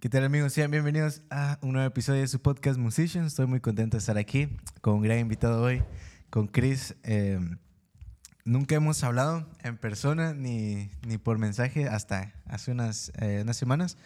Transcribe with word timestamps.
¿Qué 0.00 0.08
tal 0.08 0.22
amigos? 0.22 0.52
Sean 0.52 0.70
bienvenidos 0.70 1.22
a 1.28 1.58
un 1.60 1.72
nuevo 1.72 1.88
episodio 1.88 2.20
de 2.20 2.28
su 2.28 2.40
podcast 2.40 2.78
Musician. 2.78 3.24
Estoy 3.24 3.46
muy 3.46 3.58
contento 3.58 3.96
de 3.96 3.98
estar 3.98 4.16
aquí 4.16 4.48
con 4.80 4.94
un 4.94 5.02
gran 5.02 5.18
invitado 5.18 5.60
hoy, 5.60 5.82
con 6.30 6.46
Chris. 6.46 6.94
Eh, 7.02 7.40
nunca 8.44 8.76
hemos 8.76 9.02
hablado 9.02 9.50
en 9.64 9.76
persona 9.76 10.34
ni, 10.34 10.88
ni 11.04 11.18
por 11.18 11.38
mensaje 11.38 11.88
hasta 11.88 12.32
hace 12.46 12.70
unas, 12.70 13.10
eh, 13.18 13.40
unas 13.42 13.56
semanas. 13.56 13.96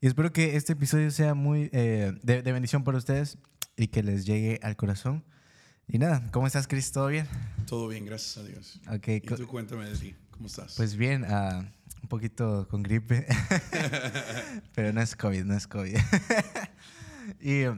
Y 0.00 0.06
espero 0.06 0.32
que 0.32 0.56
este 0.56 0.72
episodio 0.72 1.10
sea 1.10 1.34
muy 1.34 1.68
eh, 1.74 2.18
de, 2.22 2.40
de 2.40 2.52
bendición 2.52 2.82
para 2.82 2.96
ustedes 2.96 3.36
y 3.76 3.88
que 3.88 4.02
les 4.02 4.24
llegue 4.24 4.58
al 4.62 4.76
corazón. 4.76 5.22
Y 5.86 5.98
nada, 5.98 6.26
¿cómo 6.32 6.46
estás, 6.46 6.66
Chris? 6.66 6.92
¿Todo 6.92 7.08
bien? 7.08 7.28
Todo 7.66 7.88
bien, 7.88 8.06
gracias 8.06 8.38
a 8.38 8.48
Dios. 8.48 8.80
Okay, 8.88 9.16
y 9.16 9.20
tú 9.20 9.46
cuéntame 9.46 9.84
de 9.84 9.98
ti, 9.98 10.14
¿cómo 10.36 10.46
estás? 10.46 10.74
Pues 10.76 10.96
bien, 10.96 11.24
uh, 11.24 11.64
un 12.02 12.08
poquito 12.08 12.68
con 12.68 12.82
gripe, 12.82 13.26
pero 14.74 14.92
no 14.92 15.00
es 15.00 15.16
COVID, 15.16 15.44
no 15.44 15.56
es 15.56 15.66
COVID. 15.66 15.96
y 17.40 17.66
uh, 17.66 17.76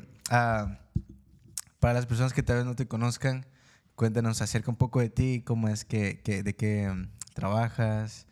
para 1.79 1.95
las 1.95 2.07
personas 2.07 2.33
que 2.33 2.43
tal 2.43 2.57
vez 2.57 2.65
no 2.67 2.75
te 2.75 2.87
conozcan, 2.87 3.47
cuéntanos 3.95 4.43
acerca 4.43 4.71
un 4.71 4.77
poco 4.77 5.01
de 5.01 5.11
ti, 5.11 5.43
cómo 5.45 5.69
es 5.69 5.85
que, 5.85 6.21
que 6.21 6.43
de 6.43 6.55
qué 6.57 6.89
um, 6.91 7.09
trabajas, 7.35 8.27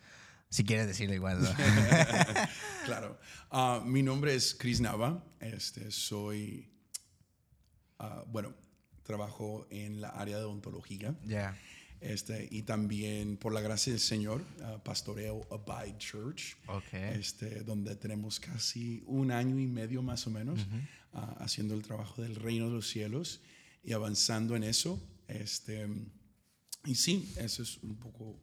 si 0.49 0.65
quieres 0.65 0.87
decirlo 0.87 1.15
igual. 1.15 1.43
¿no? 1.43 1.49
claro. 2.85 3.19
Uh, 3.51 3.85
mi 3.85 4.03
nombre 4.03 4.35
es 4.35 4.55
Chris 4.55 4.81
Nava, 4.81 5.25
este, 5.41 5.91
soy, 5.91 6.71
bueno, 8.27 8.55
trabajo 9.05 9.67
en 9.71 10.01
la 10.01 10.09
área 10.09 10.37
de 10.39 10.45
odontología. 10.45 11.15
Yeah. 11.25 11.57
Este, 12.01 12.47
y 12.51 12.63
también, 12.63 13.37
por 13.37 13.53
la 13.53 13.61
gracia 13.61 13.93
del 13.93 14.01
Señor, 14.01 14.43
uh, 14.61 14.79
pastoreo 14.83 15.47
Abide 15.51 15.97
Church, 15.99 16.57
Okay. 16.69 17.19
este, 17.19 17.63
donde 17.65 17.97
tenemos 17.97 18.39
casi 18.39 19.03
un 19.07 19.31
año 19.31 19.59
y 19.59 19.67
medio 19.67 20.03
más 20.03 20.27
o 20.27 20.31
menos 20.31 20.61
uh, 21.15 21.19
haciendo 21.43 21.75
el 21.75 21.83
trabajo 21.83 22.23
del 22.23 22.35
reino 22.37 22.67
de 22.67 22.73
los 22.73 22.89
cielos 22.89 23.41
y 23.83 23.93
avanzando 23.93 24.57
en 24.57 24.65
eso. 24.65 25.01
Este, 25.29 25.89
y 26.85 26.95
sí, 26.95 27.33
eso 27.39 27.63
es 27.63 27.79
un 27.83 27.97
poco 27.97 28.39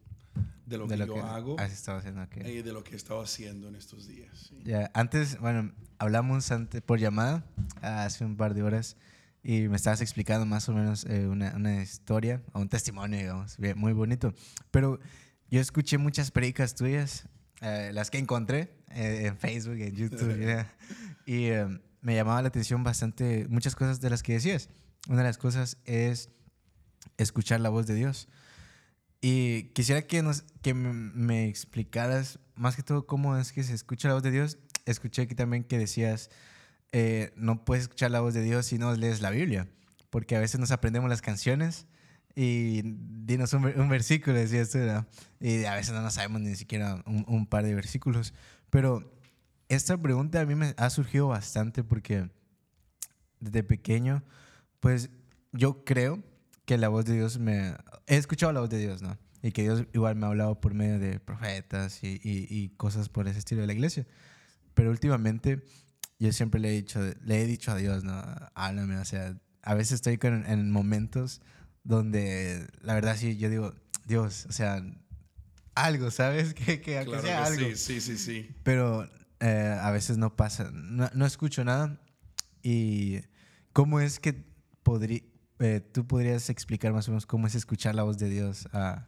de 0.65 0.77
lo 0.77 0.87
de 0.87 0.95
que 0.95 0.97
lo 0.99 1.05
yo 1.05 1.13
que 1.15 1.19
hago 1.19 1.59
has 1.59 1.71
estado 1.71 1.99
haciendo. 1.99 2.23
ok. 2.23 2.37
y 2.45 2.61
de 2.61 2.73
lo 2.73 2.83
que 2.83 2.93
he 2.93 2.95
estado 2.97 3.21
haciendo 3.21 3.67
en 3.67 3.75
estos 3.75 4.07
días. 4.07 4.31
sí. 4.49 4.57
Ya, 4.63 4.89
Antes, 4.93 5.39
bueno, 5.39 5.71
hablamos 5.99 6.51
antes 6.51 6.81
por 6.81 6.99
llamada 6.99 7.45
hace 7.81 8.25
un 8.25 8.35
par 8.35 8.53
de 8.55 8.63
horas 8.63 8.97
y 9.43 9.67
me 9.67 9.75
estabas 9.75 10.01
explicando 10.01 10.45
más 10.45 10.69
o 10.69 10.73
menos 10.73 11.05
eh, 11.05 11.27
una, 11.27 11.53
una 11.55 11.81
historia 11.81 12.41
o 12.53 12.59
un 12.61 12.69
testimonio, 12.69 13.19
digamos, 13.19 13.57
bien, 13.57 13.77
muy 13.77 13.91
bonito. 13.91 14.33
Pero 14.71 14.99
yo 15.49 15.59
escuché 15.59 15.97
muchas 15.97 16.31
predicas 16.31 16.73
tuyas, 16.73 17.27
eh, 17.61 17.91
las 17.93 18.09
que 18.09 18.17
encontré 18.17 18.75
eh, 18.89 19.27
en 19.27 19.37
Facebook, 19.37 19.79
en 19.79 19.95
YouTube, 19.95 20.39
ya, 20.45 20.73
y 21.25 21.45
eh, 21.45 21.67
me 22.01 22.15
llamaba 22.15 22.41
la 22.41 22.47
atención 22.47 22.83
bastante 22.83 23.47
muchas 23.49 23.75
cosas 23.75 24.01
de 24.01 24.09
las 24.09 24.23
que 24.23 24.33
decías. 24.33 24.69
Una 25.07 25.19
de 25.19 25.25
las 25.25 25.37
cosas 25.37 25.77
es 25.85 26.29
escuchar 27.17 27.59
la 27.59 27.69
voz 27.69 27.85
de 27.85 27.95
Dios. 27.95 28.29
Y 29.21 29.65
quisiera 29.73 30.01
que, 30.01 30.21
nos, 30.21 30.43
que 30.61 30.73
me 30.73 31.47
explicaras 31.47 32.39
más 32.55 32.75
que 32.75 32.83
todo 32.83 33.05
cómo 33.05 33.37
es 33.37 33.51
que 33.51 33.63
se 33.63 33.73
escucha 33.73 34.07
la 34.07 34.15
voz 34.15 34.23
de 34.23 34.31
Dios. 34.31 34.57
Escuché 34.85 35.21
aquí 35.21 35.35
también 35.35 35.63
que 35.63 35.77
decías, 35.77 36.29
eh, 36.95 37.33
no 37.35 37.65
puedes 37.65 37.85
escuchar 37.85 38.11
la 38.11 38.21
voz 38.21 38.35
de 38.35 38.43
Dios 38.43 38.67
si 38.67 38.77
no 38.77 38.95
lees 38.95 39.19
la 39.19 39.31
Biblia, 39.31 39.67
porque 40.11 40.35
a 40.35 40.39
veces 40.39 40.59
nos 40.59 40.69
aprendemos 40.69 41.09
las 41.09 41.23
canciones 41.23 41.87
y 42.35 42.83
dinos 42.83 43.51
un, 43.53 43.65
un 43.65 43.89
versículo, 43.89 44.37
decías 44.37 44.69
tú, 44.69 44.77
y 45.39 45.65
a 45.65 45.73
veces 45.73 45.95
no 45.95 46.03
nos 46.03 46.13
sabemos 46.13 46.41
ni 46.41 46.55
siquiera 46.55 47.03
un, 47.07 47.47
par 47.47 47.65
de 47.65 47.73
versículos. 47.73 48.35
Pero 48.69 49.11
esta 49.69 49.97
pregunta 49.97 50.39
a 50.39 50.45
mí 50.45 50.53
me 50.53 50.75
ha 50.77 50.89
surgido 50.91 51.27
bastante 51.29 51.83
porque 51.83 52.29
desde 53.39 53.63
pequeño, 53.63 54.23
pues 54.79 55.09
yo 55.51 55.83
creo 55.85 56.23
que 56.65 56.77
la 56.77 56.89
voz 56.89 57.05
de 57.05 57.15
Dios 57.15 57.39
me... 57.39 57.75
He 58.05 58.17
escuchado 58.17 58.53
la 58.53 58.59
voz 58.59 58.69
de 58.69 58.77
Dios, 58.77 59.01
¿no? 59.01 59.17
Y 59.41 59.51
que 59.51 59.63
Dios 59.63 59.85
igual 59.93 60.15
me 60.15 60.27
ha 60.27 60.29
hablado 60.29 60.61
por 60.61 60.75
medio 60.75 60.99
de 60.99 61.19
profetas 61.19 61.99
y 62.03 62.69
cosas 62.77 63.09
por 63.09 63.27
ese 63.27 63.39
estilo 63.39 63.61
de 63.61 63.67
la 63.67 63.73
iglesia. 63.73 64.05
Pero 64.75 64.91
últimamente 64.91 65.63
yo 66.23 66.31
siempre 66.33 66.59
le 66.59 66.69
he 66.69 66.71
dicho, 66.71 66.99
le 67.23 67.41
he 67.41 67.45
dicho 67.45 67.71
a 67.71 67.75
Dios, 67.75 68.03
¿no? 68.03 68.13
Háblame, 68.55 68.97
o 68.97 69.05
sea, 69.05 69.37
a 69.61 69.73
veces 69.75 69.93
estoy 69.93 70.17
con- 70.17 70.45
en 70.45 70.71
momentos 70.71 71.41
donde 71.83 72.67
la 72.81 72.93
verdad 72.93 73.15
sí, 73.17 73.37
yo 73.37 73.49
digo, 73.49 73.73
Dios, 74.05 74.45
o 74.49 74.51
sea, 74.51 74.83
algo, 75.75 76.11
¿sabes? 76.11 76.53
Que, 76.53 76.81
que, 76.81 77.03
Claro 77.03 77.21
sea 77.21 77.37
que 77.37 77.43
algo. 77.43 77.75
sí, 77.75 77.75
sí, 77.75 78.01
sí, 78.01 78.17
sí. 78.17 78.55
Pero 78.63 79.09
eh, 79.39 79.77
a 79.81 79.91
veces 79.91 80.17
no 80.17 80.35
pasa, 80.35 80.71
no, 80.73 81.09
no 81.13 81.25
escucho 81.25 81.63
nada. 81.63 81.99
¿Y 82.61 83.19
cómo 83.73 83.99
es 83.99 84.19
que 84.19 84.45
podrí- 84.83 85.25
eh, 85.59 85.81
tú 85.81 86.07
podrías 86.07 86.49
explicar 86.49 86.93
más 86.93 87.07
o 87.07 87.11
menos 87.11 87.25
cómo 87.25 87.47
es 87.47 87.55
escuchar 87.55 87.95
la 87.95 88.03
voz 88.03 88.17
de 88.17 88.29
Dios? 88.29 88.67
Ah, 88.73 89.07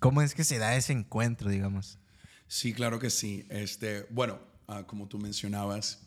¿Cómo 0.00 0.20
es 0.22 0.34
que 0.34 0.44
se 0.44 0.58
da 0.58 0.76
ese 0.76 0.92
encuentro, 0.92 1.50
digamos? 1.50 1.98
Sí, 2.46 2.72
claro 2.74 2.98
que 2.98 3.10
sí. 3.10 3.46
Este, 3.50 4.06
bueno, 4.10 4.38
ah, 4.66 4.84
como 4.86 5.08
tú 5.08 5.18
mencionabas, 5.18 6.06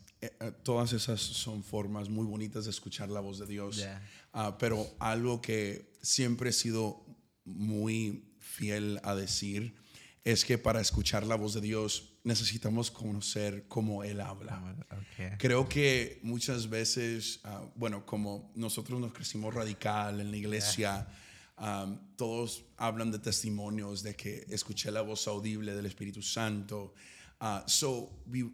todas 0.62 0.92
esas 0.92 1.20
son 1.20 1.62
formas 1.64 2.08
muy 2.08 2.26
bonitas 2.26 2.64
de 2.64 2.70
escuchar 2.70 3.08
la 3.10 3.20
voz 3.20 3.38
de 3.38 3.46
Dios. 3.46 3.76
Ya. 3.76 4.02
Ah, 4.32 4.56
pero 4.58 4.86
algo 4.98 5.40
que 5.40 5.92
siempre 6.02 6.50
he 6.50 6.52
sido 6.52 7.04
muy 7.44 8.34
fiel 8.38 9.00
a 9.04 9.14
decir 9.14 9.74
es 10.24 10.44
que 10.44 10.56
para 10.58 10.80
escuchar 10.80 11.26
la 11.26 11.34
voz 11.36 11.54
de 11.54 11.60
Dios 11.60 12.14
necesitamos 12.24 12.90
conocer 12.90 13.66
cómo 13.68 14.02
Él 14.04 14.20
habla. 14.22 14.54
Creo 15.38 15.68
que 15.68 16.18
muchas 16.22 16.68
veces, 16.70 17.40
ah, 17.44 17.62
bueno, 17.76 18.06
como 18.06 18.50
nosotros 18.54 18.98
nos 19.00 19.12
crecimos 19.12 19.52
radical 19.52 20.20
en 20.20 20.30
la 20.30 20.36
iglesia, 20.38 21.06
ah, 21.58 21.86
todos 22.16 22.64
hablan 22.78 23.10
de 23.12 23.18
testimonios 23.18 24.02
de 24.02 24.14
que 24.16 24.46
escuché 24.48 24.90
la 24.90 25.02
voz 25.02 25.28
audible 25.28 25.74
del 25.74 25.84
Espíritu 25.86 26.22
Santo. 26.22 26.94
So, 27.66 28.22
vi- 28.26 28.50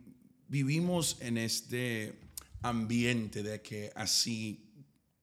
vivimos 0.50 1.16
en 1.20 1.38
este 1.38 2.18
ambiente 2.60 3.42
de 3.42 3.62
que 3.62 3.90
así 3.94 4.66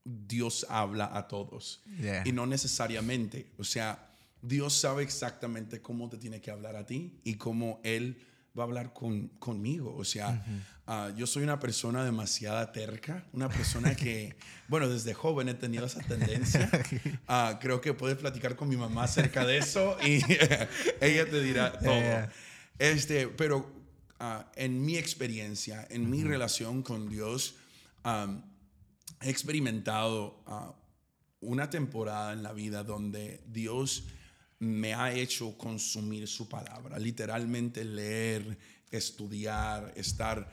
Dios 0.03 0.65
habla 0.69 1.11
a 1.13 1.27
todos. 1.27 1.83
Yeah. 2.01 2.23
Y 2.25 2.31
no 2.31 2.47
necesariamente. 2.47 3.51
O 3.57 3.63
sea, 3.63 4.09
Dios 4.41 4.73
sabe 4.73 5.03
exactamente 5.03 5.81
cómo 5.81 6.09
te 6.09 6.17
tiene 6.17 6.41
que 6.41 6.49
hablar 6.49 6.75
a 6.75 6.85
ti 6.85 7.19
y 7.23 7.35
cómo 7.35 7.81
Él 7.83 8.17
va 8.57 8.63
a 8.63 8.65
hablar 8.65 8.93
con, 8.93 9.27
conmigo. 9.39 9.93
O 9.97 10.05
sea, 10.05 10.43
ah, 10.88 11.11
yo 11.15 11.27
soy 11.27 11.44
una 11.44 11.59
persona 11.59 12.05
demasiada 12.05 12.71
terca, 12.71 13.25
una 13.33 13.49
persona 13.49 13.95
que, 13.95 14.35
bueno, 14.69 14.88
desde 14.88 15.13
joven 15.13 15.49
he 15.49 15.53
tenido 15.53 15.85
esa 15.85 16.01
tendencia. 16.01 16.71
Ah, 17.27 17.59
creo 17.61 17.81
que 17.81 17.94
puedes 17.94 18.17
platicar 18.17 18.55
con 18.55 18.69
mi 18.69 18.77
mamá 18.77 19.03
acerca 19.03 19.45
de 19.45 19.57
eso 19.57 19.97
y 20.01 20.21
ella 21.01 21.29
te 21.29 21.41
dirá 21.41 21.73
todo. 21.73 21.91
Yeah. 21.91 22.31
Este, 22.79 23.27
pero 23.27 23.76
ah, 24.19 24.51
en 24.55 24.85
mi 24.85 24.97
experiencia, 24.97 25.88
en 25.89 26.09
mi 26.09 26.23
relación 26.23 26.83
con 26.83 27.09
Dios, 27.09 27.55
he 29.22 29.29
experimentado 29.29 30.41
ah, 30.45 30.73
una 31.41 31.69
temporada 31.69 32.33
en 32.33 32.44
la 32.44 32.53
vida 32.53 32.83
donde 32.83 33.41
Dios 33.47 34.06
me 34.59 34.94
ha 34.94 35.13
hecho 35.13 35.57
consumir 35.57 36.27
su 36.27 36.50
palabra, 36.50 36.97
literalmente 36.97 37.83
leer, 37.83 38.57
estudiar, 38.89 39.94
estar 39.95 40.50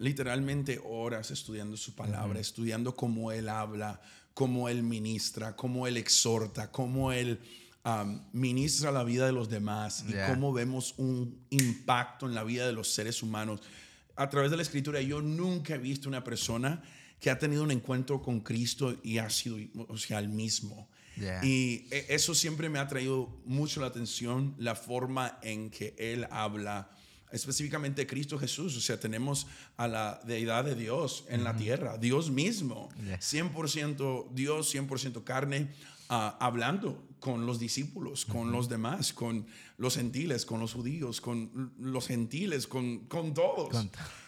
literalmente 0.00 0.80
horas 0.82 1.30
estudiando 1.30 1.76
su 1.76 1.94
palabra, 1.94 2.40
estudiando 2.40 2.96
cómo 2.96 3.32
Él 3.32 3.48
habla, 3.48 4.00
cómo 4.34 4.68
Él 4.68 4.82
ministra, 4.82 5.54
cómo 5.56 5.86
Él 5.86 5.96
exhorta, 5.96 6.72
cómo 6.72 7.12
Él 7.12 7.38
am, 7.84 8.22
ministra 8.32 8.90
la 8.92 9.04
vida 9.04 9.26
de 9.26 9.32
los 9.32 9.48
demás 9.48 10.04
y 10.08 10.12
cómo 10.28 10.52
vemos 10.52 10.94
un 10.98 11.38
impacto 11.50 12.26
en 12.26 12.34
la 12.34 12.44
vida 12.44 12.66
de 12.66 12.72
los 12.72 12.88
seres 12.92 13.22
humanos. 13.22 13.60
A 14.16 14.28
través 14.28 14.50
de 14.50 14.56
la 14.56 14.62
escritura, 14.62 15.00
yo 15.00 15.22
nunca 15.22 15.74
he 15.74 15.78
visto 15.78 16.08
una 16.08 16.22
persona 16.22 16.82
que 17.20 17.30
ha 17.30 17.38
tenido 17.38 17.62
un 17.62 17.70
encuentro 17.70 18.22
con 18.22 18.40
Cristo 18.40 18.96
y 19.02 19.18
ha 19.18 19.28
sido, 19.30 19.56
o 19.88 19.96
sea, 19.98 20.18
el 20.18 20.28
mismo. 20.28 20.88
Yeah. 21.16 21.44
Y 21.44 21.86
e- 21.90 22.06
eso 22.10 22.34
siempre 22.34 22.68
me 22.70 22.78
ha 22.78 22.88
traído 22.88 23.28
mucho 23.44 23.80
la 23.80 23.88
atención, 23.88 24.54
la 24.58 24.74
forma 24.74 25.38
en 25.42 25.70
que 25.70 25.94
Él 25.98 26.26
habla, 26.30 26.90
específicamente 27.30 28.06
Cristo 28.06 28.38
Jesús. 28.38 28.76
O 28.76 28.80
sea, 28.80 28.98
tenemos 28.98 29.46
a 29.76 29.86
la 29.86 30.20
deidad 30.24 30.64
de 30.64 30.74
Dios 30.74 31.24
en 31.28 31.44
la 31.44 31.56
tierra, 31.56 31.98
Dios 31.98 32.30
mismo, 32.30 32.88
Yeah. 33.04 33.18
100% 33.18 34.28
Dios, 34.32 34.74
100% 34.74 35.22
carne, 35.24 35.68
ah, 36.10 36.36
hablando 36.40 37.06
con 37.20 37.46
los 37.46 37.58
discípulos, 37.58 38.24
con 38.26 38.50
los 38.50 38.68
demás, 38.68 39.12
con 39.12 39.46
los 39.78 39.94
gentiles, 39.96 40.44
con 40.44 40.60
los 40.60 40.72
judíos, 40.74 41.20
con 41.20 41.72
los 41.78 42.06
gentiles, 42.06 42.66
con, 42.66 43.06
con 43.06 43.32
todos. 43.32 43.86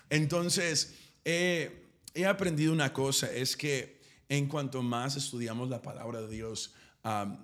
Entonces, 0.08 0.94
eh, 1.24 1.88
he 2.14 2.26
aprendido 2.26 2.72
una 2.72 2.92
cosa, 2.92 3.30
es 3.32 3.56
que 3.56 4.00
en 4.28 4.46
cuanto 4.46 4.82
más 4.82 5.16
estudiamos 5.16 5.68
la 5.68 5.82
palabra 5.82 6.20
de 6.20 6.28
Dios, 6.28 6.74
um, 7.04 7.36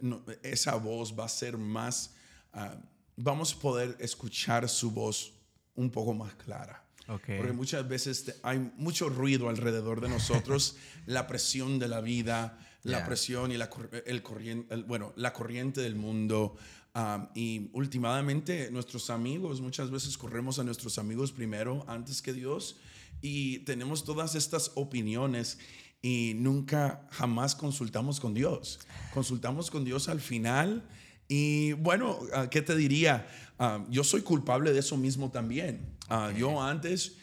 no- 0.00 0.24
esa 0.42 0.76
voz 0.76 1.16
va 1.18 1.24
a 1.24 1.28
ser 1.28 1.58
más, 1.58 2.14
uh, 2.54 2.80
vamos 3.16 3.54
a 3.54 3.58
poder 3.58 3.96
escuchar 4.00 4.68
su 4.68 4.90
voz 4.90 5.32
un 5.74 5.90
poco 5.90 6.14
más 6.14 6.34
clara. 6.34 6.84
Okay. 7.08 7.38
Porque 7.38 7.52
muchas 7.52 7.86
veces 7.88 8.36
hay 8.44 8.58
mucho 8.76 9.08
ruido 9.08 9.48
alrededor 9.48 10.00
de 10.00 10.08
nosotros, 10.08 10.76
la 11.06 11.26
presión 11.26 11.78
de 11.78 11.88
la 11.88 12.00
vida, 12.00 12.58
la 12.84 12.98
Yeah. 12.98 13.06
presión 13.06 13.52
y 13.52 13.56
la, 13.56 13.70
el 14.06 14.22
corriente, 14.22 14.74
el- 14.74 14.84
bueno, 14.84 15.12
la 15.16 15.32
corriente 15.32 15.80
del 15.80 15.94
mundo. 15.96 16.56
um, 16.94 17.26
y 17.34 17.70
últimamente 17.72 18.70
nuestros 18.70 19.08
amigos, 19.08 19.62
muchas 19.62 19.90
veces 19.90 20.18
corremos 20.18 20.58
a 20.58 20.64
nuestros 20.64 20.98
amigos 20.98 21.32
primero 21.32 21.84
antes 21.88 22.20
que 22.20 22.34
Dios 22.34 22.76
y 23.22 23.60
tenemos 23.60 24.04
todas 24.04 24.34
estas 24.34 24.72
opiniones 24.74 25.58
y 26.02 26.34
nunca 26.36 27.06
jamás 27.10 27.54
consultamos 27.54 28.20
con 28.20 28.34
Dios. 28.34 28.78
Consultamos 29.14 29.70
con 29.70 29.84
Dios 29.86 30.08
al 30.10 30.20
final 30.20 30.82
y 31.28 31.72
bueno, 31.72 32.18
ah, 32.34 32.50
¿qué 32.50 32.60
te 32.60 32.76
diría? 32.76 33.26
Ah, 33.58 33.86
yo 33.88 34.04
soy 34.04 34.20
culpable 34.20 34.72
de 34.74 34.80
eso 34.80 34.98
mismo 34.98 35.30
también. 35.30 35.96
Ah, 36.10 36.30
Yo 36.36 36.60
antes, 36.60 37.16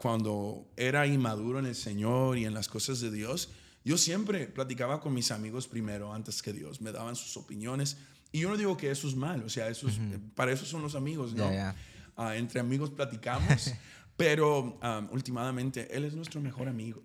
cuando 0.00 0.68
era 0.76 1.06
inmaduro 1.06 1.58
en 1.58 1.66
el 1.66 1.74
Señor 1.74 2.38
y 2.38 2.44
en 2.44 2.54
las 2.54 2.68
cosas 2.68 3.00
de 3.00 3.10
Dios, 3.10 3.50
yo 3.84 3.96
siempre 3.98 4.46
platicaba 4.46 5.00
con 5.00 5.12
mis 5.14 5.30
amigos 5.30 5.66
primero 5.68 6.12
antes 6.12 6.42
que 6.42 6.52
Dios. 6.52 6.80
Me 6.80 6.92
daban 6.92 7.16
sus 7.16 7.36
opiniones. 7.36 7.96
Y 8.32 8.40
yo 8.40 8.48
no 8.50 8.56
digo 8.56 8.76
que 8.76 8.90
eso 8.90 9.08
es 9.08 9.16
mal, 9.16 9.42
o 9.42 9.48
sea, 9.48 9.68
eso 9.68 9.88
es- 9.88 9.98
para 10.34 10.52
eso 10.52 10.64
son 10.64 10.82
los 10.82 10.94
amigos, 10.94 11.34
¿no? 11.34 11.44
Ah, 12.16 12.36
entre 12.36 12.60
amigos 12.60 12.90
platicamos, 12.90 13.72
pero 14.16 14.78
ah, 14.82 15.06
últimamente 15.10 15.88
Él 15.96 16.04
es 16.04 16.14
nuestro 16.14 16.40
mejor 16.40 16.68
amigo. 16.68 17.02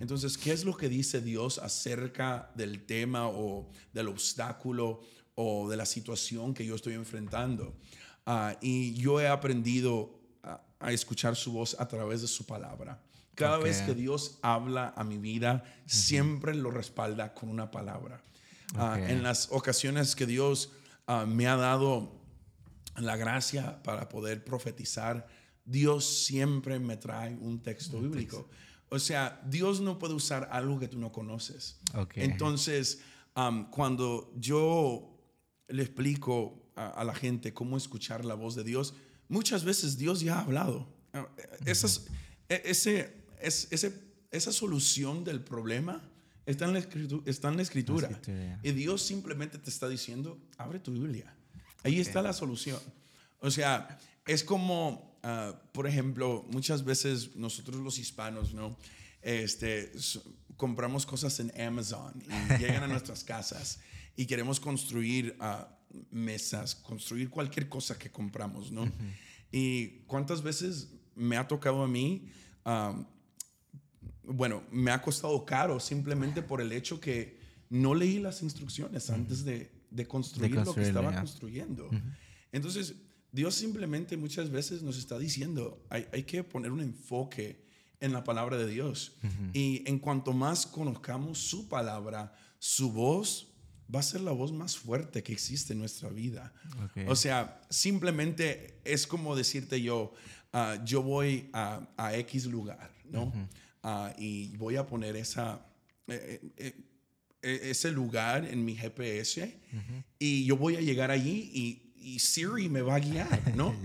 Entonces, 0.00 0.36
¿qué 0.36 0.52
es 0.52 0.64
lo 0.66 0.76
que 0.76 0.88
dice 0.90 1.22
Dios 1.22 1.56
acerca 1.58 2.50
del 2.54 2.84
tema 2.84 3.26
o 3.28 3.70
del 3.94 4.08
obstáculo 4.08 5.00
o 5.34 5.68
de 5.70 5.78
la 5.78 5.86
situación 5.86 6.52
que 6.52 6.64
yo 6.66 6.74
estoy 6.74 6.92
enfrentando? 6.94 7.74
Ah, 8.26 8.56
y 8.60 8.92
yo 8.94 9.18
he 9.20 9.28
aprendido 9.28 10.20
a, 10.42 10.60
a 10.78 10.92
escuchar 10.92 11.36
su 11.36 11.52
voz 11.52 11.74
a 11.80 11.88
través 11.88 12.20
de 12.20 12.28
su 12.28 12.44
palabra. 12.44 13.02
Cada 13.34 13.58
vez 13.58 13.80
que 13.82 13.94
Dios 13.94 14.38
habla 14.42 14.92
a 14.96 15.04
mi 15.04 15.18
vida, 15.18 15.64
siempre 15.86 16.54
lo 16.54 16.70
respalda 16.70 17.32
con 17.34 17.48
una 17.48 17.70
palabra. 17.70 18.22
Ah, 18.76 18.98
en 19.00 19.22
las 19.22 19.48
ocasiones 19.50 20.14
que 20.16 20.26
Dios 20.26 20.72
ah, 21.06 21.26
me 21.26 21.46
ha 21.46 21.56
dado 21.56 22.20
la 22.96 23.16
gracia 23.16 23.82
para 23.82 24.08
poder 24.08 24.44
profetizar, 24.44 25.26
Dios 25.64 26.04
siempre 26.04 26.78
me 26.78 26.96
trae 26.96 27.34
un 27.36 27.62
texto 27.62 28.00
bíblico. 28.00 28.48
O 28.90 28.98
sea, 28.98 29.40
Dios 29.46 29.80
no 29.80 29.98
puede 29.98 30.12
usar 30.14 30.48
algo 30.52 30.78
que 30.78 30.88
tú 30.88 30.98
no 30.98 31.10
conoces. 31.12 31.78
Entonces, 32.16 33.00
cuando 33.70 34.30
yo 34.36 35.18
le 35.68 35.82
explico 35.82 36.70
a, 36.76 36.88
a 36.88 37.04
la 37.04 37.14
gente 37.14 37.54
cómo 37.54 37.76
escuchar 37.78 38.24
la 38.24 38.34
voz 38.34 38.54
de 38.54 38.64
Dios, 38.64 38.94
muchas 39.28 39.64
veces 39.64 39.96
Dios 39.96 40.20
ya 40.20 40.36
ha 40.36 40.40
hablado. 40.42 40.86
Ah, 41.14 41.26
Esas, 41.64 42.06
e- 42.48 42.62
ese, 42.66 43.21
es- 43.42 43.68
ese- 43.70 44.00
esa 44.30 44.52
solución 44.52 45.24
del 45.24 45.40
problema 45.42 46.02
está 46.46 46.64
en 46.64 46.72
la 46.74 46.80
escritu- 46.80 47.22
está 47.26 47.48
en 47.48 47.56
la 47.56 47.62
escritura. 47.62 48.08
La 48.10 48.16
escritura, 48.16 48.60
Y 48.62 48.72
Dios 48.72 49.02
simplemente 49.02 49.58
te 49.58 49.70
está 49.70 49.88
diciendo, 49.88 50.38
abre 50.58 50.78
tu 50.78 50.92
Biblia. 50.92 51.34
Ahí 51.84 52.00
está 52.00 52.22
la 52.22 52.32
solución. 52.32 52.80
O 53.40 53.50
sea, 53.50 53.98
es 54.26 54.42
como, 54.44 55.18
ah, 55.22 55.54
por 55.72 55.86
ejemplo, 55.86 56.44
muchas 56.50 56.84
veces 56.84 57.36
nosotros 57.36 57.76
los 57.82 57.98
hispanos, 57.98 58.54
¿no? 58.54 58.76
Este, 59.20 59.96
s- 59.96 60.20
compramos 60.56 61.06
cosas 61.06 61.38
en 61.40 61.52
Amazon 61.60 62.12
y 62.26 62.28
llegan 62.80 62.84
a 62.84 62.86
nuestras 62.88 63.24
casas 63.24 63.80
y 64.16 64.26
queremos 64.26 64.60
construir 64.60 65.36
ah, 65.40 65.68
mesas, 66.10 66.74
construir 66.74 67.28
cualquier 67.30 67.68
cosa 67.68 67.98
que 67.98 68.10
compramos, 68.10 68.70
¿no? 68.72 68.90
Y 69.50 69.98
cuántas 70.06 70.42
veces 70.42 70.88
me 71.14 71.36
ha 71.36 71.46
tocado 71.46 71.82
a 71.82 71.88
mí, 71.88 72.28
ah, 72.64 72.94
bueno, 74.24 74.62
me 74.70 74.90
ha 74.90 75.02
costado 75.02 75.44
caro 75.44 75.80
simplemente 75.80 76.42
por 76.42 76.60
el 76.60 76.72
hecho 76.72 77.00
que 77.00 77.38
no 77.70 77.94
leí 77.94 78.18
las 78.18 78.42
instrucciones 78.42 79.10
antes 79.10 79.44
de, 79.44 79.70
de 79.90 80.06
construir 80.06 80.54
lo 80.54 80.74
que 80.74 80.82
estaba 80.82 81.14
construyendo. 81.14 81.90
Entonces, 82.52 82.94
Dios 83.30 83.54
simplemente 83.54 84.16
muchas 84.16 84.50
veces 84.50 84.82
nos 84.82 84.98
está 84.98 85.18
diciendo, 85.18 85.82
hay, 85.88 86.06
hay 86.12 86.24
que 86.24 86.44
poner 86.44 86.70
un 86.70 86.80
enfoque 86.80 87.64
en 88.02 88.12
la 88.12 88.24
palabra 88.24 88.58
de 88.58 88.66
Dios. 88.66 89.16
Y 89.52 89.82
en 89.86 89.98
cuanto 89.98 90.32
más 90.32 90.66
conozcamos 90.66 91.38
su 91.38 91.68
palabra, 91.68 92.34
su 92.58 92.92
voz 92.92 93.48
va 93.94 94.00
a 94.00 94.02
ser 94.02 94.20
la 94.22 94.32
voz 94.32 94.52
más 94.52 94.76
fuerte 94.76 95.22
que 95.22 95.32
existe 95.32 95.72
en 95.72 95.78
nuestra 95.78 96.08
vida. 96.08 96.52
O 97.06 97.16
sea, 97.16 97.60
simplemente 97.70 98.80
es 98.84 99.06
como 99.06 99.36
decirte 99.36 99.80
yo, 99.80 100.12
ah, 100.52 100.78
yo 100.84 101.02
voy 101.02 101.48
a, 101.52 101.88
a 101.96 102.16
X 102.16 102.46
lugar, 102.46 102.90
¿no? 103.04 103.32
Ah, 103.82 104.14
y 104.16 104.56
voy 104.56 104.76
a 104.76 104.86
poner 104.86 105.16
esa, 105.16 105.60
eh, 106.06 106.40
eh, 106.56 106.74
eh, 107.42 107.60
ese 107.64 107.90
lugar 107.90 108.44
en 108.44 108.64
mi 108.64 108.76
GPS 108.76 109.58
y 110.18 110.44
yo 110.44 110.56
voy 110.56 110.76
a 110.76 110.80
llegar 110.80 111.10
allí 111.10 111.50
y, 111.52 111.92
y 111.96 112.18
Siri 112.20 112.68
me 112.68 112.82
va 112.82 112.96
a 112.96 113.00
guiar, 113.00 113.56
¿no? 113.56 113.74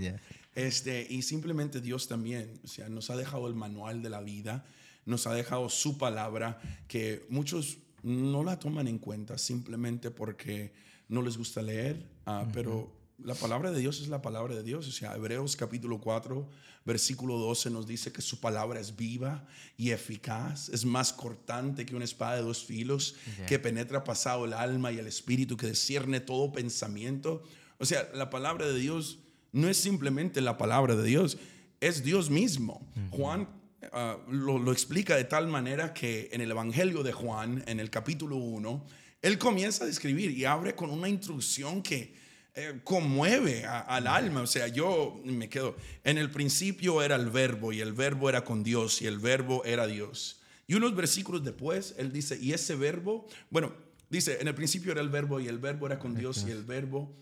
Este, 0.54 1.06
y 1.08 1.22
simplemente 1.22 1.80
Dios 1.80 2.08
también, 2.08 2.60
o 2.64 2.66
sea, 2.66 2.88
nos 2.88 3.10
ha 3.10 3.16
dejado 3.16 3.46
el 3.46 3.54
manual 3.54 4.02
de 4.02 4.10
la 4.10 4.20
vida, 4.20 4.66
nos 5.06 5.28
ha 5.28 5.32
dejado 5.32 5.68
su 5.68 5.98
palabra, 5.98 6.60
que 6.88 7.24
muchos 7.28 7.78
no 8.02 8.42
la 8.42 8.58
toman 8.58 8.88
en 8.88 8.98
cuenta 8.98 9.38
simplemente 9.38 10.10
porque 10.10 10.72
no 11.08 11.22
les 11.22 11.36
gusta 11.36 11.62
leer, 11.62 12.04
ah, 12.26 12.44
pero 12.52 12.92
la 13.18 13.34
palabra 13.34 13.72
de 13.72 13.80
Dios 13.80 14.00
es 14.00 14.08
la 14.08 14.22
palabra 14.22 14.54
de 14.54 14.62
Dios, 14.62 14.86
o 14.86 14.92
sea, 14.92 15.14
Hebreos 15.14 15.56
capítulo 15.56 16.00
4, 16.00 16.48
versículo 16.84 17.36
12 17.38 17.70
nos 17.70 17.86
dice 17.86 18.12
que 18.12 18.22
su 18.22 18.40
palabra 18.40 18.78
es 18.78 18.94
viva 18.94 19.44
y 19.76 19.90
eficaz, 19.90 20.68
es 20.68 20.84
más 20.84 21.12
cortante 21.12 21.84
que 21.84 21.96
una 21.96 22.04
espada 22.04 22.36
de 22.36 22.42
dos 22.42 22.64
filos, 22.64 23.16
que 23.48 23.58
penetra 23.58 24.04
pasado 24.04 24.44
el 24.44 24.52
alma 24.52 24.92
y 24.92 24.98
el 24.98 25.06
espíritu, 25.06 25.56
que 25.56 25.66
discierne 25.66 26.20
todo 26.20 26.52
pensamiento. 26.52 27.42
O 27.78 27.84
sea, 27.84 28.08
la 28.14 28.30
palabra 28.30 28.66
de 28.66 28.78
Dios 28.78 29.18
no 29.52 29.68
es 29.68 29.76
simplemente 29.76 30.40
la 30.40 30.56
palabra 30.56 30.94
de 30.94 31.04
Dios, 31.04 31.38
es 31.80 32.04
Dios 32.04 32.30
mismo. 32.30 32.86
Juan 33.10 33.48
ah, 33.92 34.16
lo, 34.28 34.58
lo 34.58 34.72
explica 34.72 35.16
de 35.16 35.24
tal 35.24 35.48
manera 35.48 35.92
que 35.92 36.28
en 36.32 36.40
el 36.40 36.52
Evangelio 36.52 37.02
de 37.02 37.12
Juan, 37.12 37.64
en 37.66 37.80
el 37.80 37.90
capítulo 37.90 38.36
1, 38.36 38.86
él 39.22 39.38
comienza 39.38 39.82
a 39.82 39.88
describir 39.88 40.30
y 40.30 40.44
abre 40.44 40.76
con 40.76 40.90
una 40.90 41.08
instrucción 41.08 41.82
que 41.82 42.27
eh, 42.54 42.80
conmueve 42.84 43.64
a- 43.64 43.80
al 43.80 44.06
alma. 44.06 44.40
O 44.42 44.46
sea, 44.46 44.68
yo 44.68 45.20
me 45.24 45.48
quedo, 45.48 45.76
en 46.04 46.18
el 46.18 46.30
principio 46.30 47.02
era 47.02 47.16
el 47.16 47.30
verbo 47.30 47.72
y 47.72 47.80
el 47.80 47.92
verbo 47.92 48.28
era 48.28 48.44
con 48.44 48.62
Dios 48.64 49.00
y 49.02 49.06
el 49.06 49.18
verbo 49.18 49.64
era 49.64 49.86
Dios. 49.86 50.40
Y 50.66 50.74
unos 50.74 50.94
versículos 50.94 51.44
después, 51.44 51.94
él 51.98 52.12
dice, 52.12 52.38
y 52.40 52.52
ese 52.52 52.74
verbo, 52.76 53.26
bueno, 53.50 53.72
dice, 54.10 54.38
en 54.40 54.48
el 54.48 54.54
principio 54.54 54.92
era 54.92 55.00
el 55.00 55.08
verbo 55.08 55.40
y 55.40 55.48
el 55.48 55.58
verbo 55.58 55.86
era 55.86 55.98
con 55.98 56.14
Dios 56.14 56.44
y 56.46 56.50
el 56.50 56.64
verbo 56.64 57.16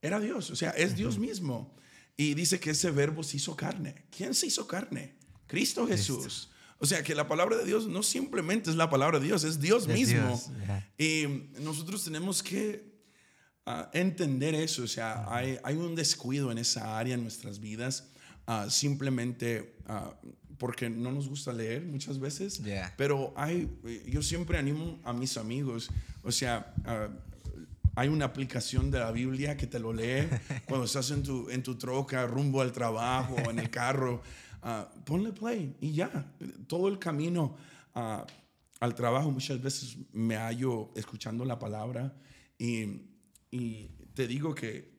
era 0.00 0.18
Dios, 0.20 0.50
o 0.50 0.56
sea, 0.56 0.70
es 0.70 0.96
Dios 0.96 1.18
mismo. 1.18 1.74
Y 2.16 2.34
dice 2.34 2.60
que 2.60 2.70
ese 2.70 2.90
verbo 2.90 3.22
se 3.22 3.36
hizo 3.38 3.56
carne. 3.56 4.04
¿Quién 4.14 4.34
se 4.34 4.46
hizo 4.46 4.66
carne? 4.66 5.14
Cristo 5.46 5.86
Jesús. 5.86 6.50
O 6.78 6.86
sea, 6.86 7.02
que 7.02 7.14
la 7.14 7.28
palabra 7.28 7.56
de 7.56 7.64
Dios 7.64 7.86
no 7.86 8.02
simplemente 8.02 8.68
es 8.70 8.76
la 8.76 8.90
palabra 8.90 9.18
de 9.20 9.26
Dios, 9.26 9.44
es 9.44 9.60
Dios 9.60 9.86
mismo. 9.94 10.40
Y 10.98 11.24
nosotros 11.60 12.04
tenemos 12.04 12.42
que 12.42 12.91
ah, 13.66 13.90
entender 13.92 14.54
eso. 14.54 14.84
O 14.84 14.88
sea, 14.88 15.26
hay, 15.28 15.58
hay 15.62 15.76
un 15.76 15.94
descuido 15.94 16.50
en 16.50 16.58
esa 16.58 16.98
área 16.98 17.14
en 17.14 17.22
nuestras 17.22 17.58
vidas, 17.58 18.08
ah, 18.46 18.68
simplemente 18.70 19.76
ah, 19.86 20.14
porque 20.58 20.88
no 20.88 21.10
nos 21.10 21.28
gusta 21.28 21.52
leer 21.52 21.84
muchas 21.84 22.20
veces. 22.20 22.62
Ya. 22.62 22.94
Pero 22.96 23.32
hay, 23.36 23.68
yo 24.06 24.22
siempre 24.22 24.58
animo 24.58 25.00
a 25.02 25.12
mis 25.12 25.36
amigos, 25.36 25.90
o 26.22 26.30
sea, 26.30 26.72
ah, 26.84 27.08
hay 27.94 28.08
una 28.08 28.24
aplicación 28.24 28.90
de 28.90 29.00
la 29.00 29.10
Biblia 29.10 29.56
que 29.56 29.66
te 29.66 29.78
lo 29.78 29.92
lee 29.92 30.28
cuando 30.68 30.86
estás 30.86 31.10
en 31.10 31.22
tu, 31.22 31.50
en 31.50 31.62
tu 31.62 31.76
troca, 31.76 32.26
rumbo 32.26 32.60
al 32.60 32.72
trabajo 32.72 33.36
en 33.50 33.58
el 33.58 33.70
carro. 33.70 34.22
ah, 34.62 34.88
ponle 35.04 35.32
play 35.32 35.76
y 35.80 35.92
ya. 35.92 36.32
Todo 36.68 36.88
el 36.88 36.98
camino 36.98 37.56
ah, 37.94 38.24
al 38.80 38.94
trabajo 38.94 39.30
muchas 39.30 39.60
veces 39.60 39.96
me 40.12 40.36
hallo 40.36 40.90
escuchando 40.94 41.44
la 41.44 41.58
palabra 41.58 42.14
y, 42.58 43.10
y 43.52 43.88
te 44.14 44.26
digo 44.26 44.54
que 44.54 44.90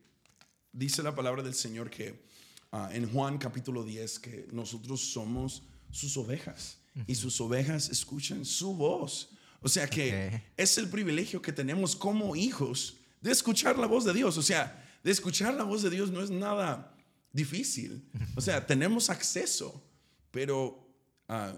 dice 0.71 1.03
la 1.03 1.13
palabra 1.13 1.41
del 1.41 1.55
Señor 1.55 1.89
que 1.89 2.23
ah, 2.71 2.89
en 2.93 3.11
Juan 3.11 3.39
capítulo 3.39 3.83
10 3.83 4.19
que 4.19 4.47
nosotros 4.51 5.01
somos 5.01 5.63
sus 5.91 6.15
ovejas 6.17 6.77
y 7.07 7.15
sus 7.15 7.41
ovejas 7.41 7.89
escuchan 7.89 8.45
su 8.45 8.75
voz. 8.75 9.31
O 9.59 9.67
sea 9.67 9.89
que 9.89 10.43
es 10.55 10.77
el 10.77 10.87
privilegio 10.87 11.41
que 11.41 11.51
tenemos 11.51 11.95
como 11.95 12.35
hijos 12.35 12.97
de 13.21 13.31
escuchar 13.31 13.77
la 13.79 13.87
voz 13.87 14.05
de 14.05 14.13
Dios. 14.13 14.37
O 14.37 14.43
sea, 14.43 14.85
de 15.03 15.11
escuchar 15.11 15.55
la 15.55 15.63
voz 15.63 15.81
de 15.81 15.89
Dios 15.89 16.11
no 16.11 16.21
es 16.21 16.29
nada 16.29 16.95
difícil. 17.31 18.07
O 18.35 18.41
sea, 18.41 18.65
tenemos 18.67 19.09
acceso, 19.09 19.83
pero 20.29 20.87
ah, 21.27 21.55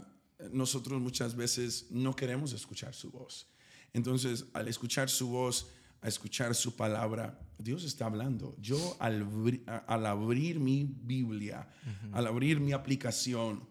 nosotros 0.52 1.02
muchas 1.02 1.36
veces 1.36 1.88
no 1.90 2.16
queremos 2.16 2.54
escuchar 2.54 2.94
su 2.94 3.12
voz. 3.12 3.48
Entonces, 3.92 4.46
al 4.54 4.70
escuchar 4.70 5.10
su 5.10 5.28
voz, 5.28 5.68
a 6.02 6.08
escuchar 6.08 6.54
su 6.56 6.76
palabra, 6.76 7.40
Dios 7.58 7.84
está 7.84 8.06
hablando. 8.06 8.56
Yo 8.60 8.98
al, 9.00 9.24
abrir 10.06 10.60
mi 10.60 10.96
Biblia, 11.02 11.68
al 12.12 12.28
abrir 12.28 12.60
mi 12.60 12.74
aplicación, 12.74 13.68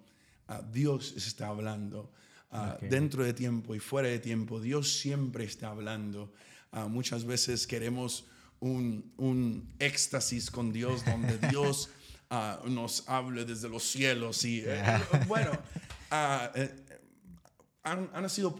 ah, 0.48 0.62
Dios 0.72 1.14
está 1.16 1.48
hablando. 1.48 2.12
Ah, 2.50 2.78
dentro 2.80 3.24
de 3.24 3.34
tiempo 3.34 3.74
y 3.74 3.80
fuera 3.80 4.08
de 4.08 4.20
tiempo, 4.20 4.60
Dios 4.60 4.98
siempre 4.98 5.44
está 5.44 5.70
hablando. 5.70 6.32
Ah, 6.70 6.86
muchas 6.86 7.24
veces 7.24 7.66
queremos 7.66 8.26
un, 8.60 9.12
un, 9.16 9.74
éxtasis 9.78 10.50
con 10.50 10.72
Dios 10.72 11.04
donde 11.04 11.38
Dios 11.50 11.90
nos 12.66 13.08
hable 13.08 13.44
desde 13.44 13.68
los 13.68 13.82
cielos. 13.84 14.44
Y 14.44 14.62
eh, 14.64 14.82
bueno, 15.28 15.50
eh, 16.54 16.84
han, 17.82 18.10
han, 18.12 18.30
sido 18.30 18.54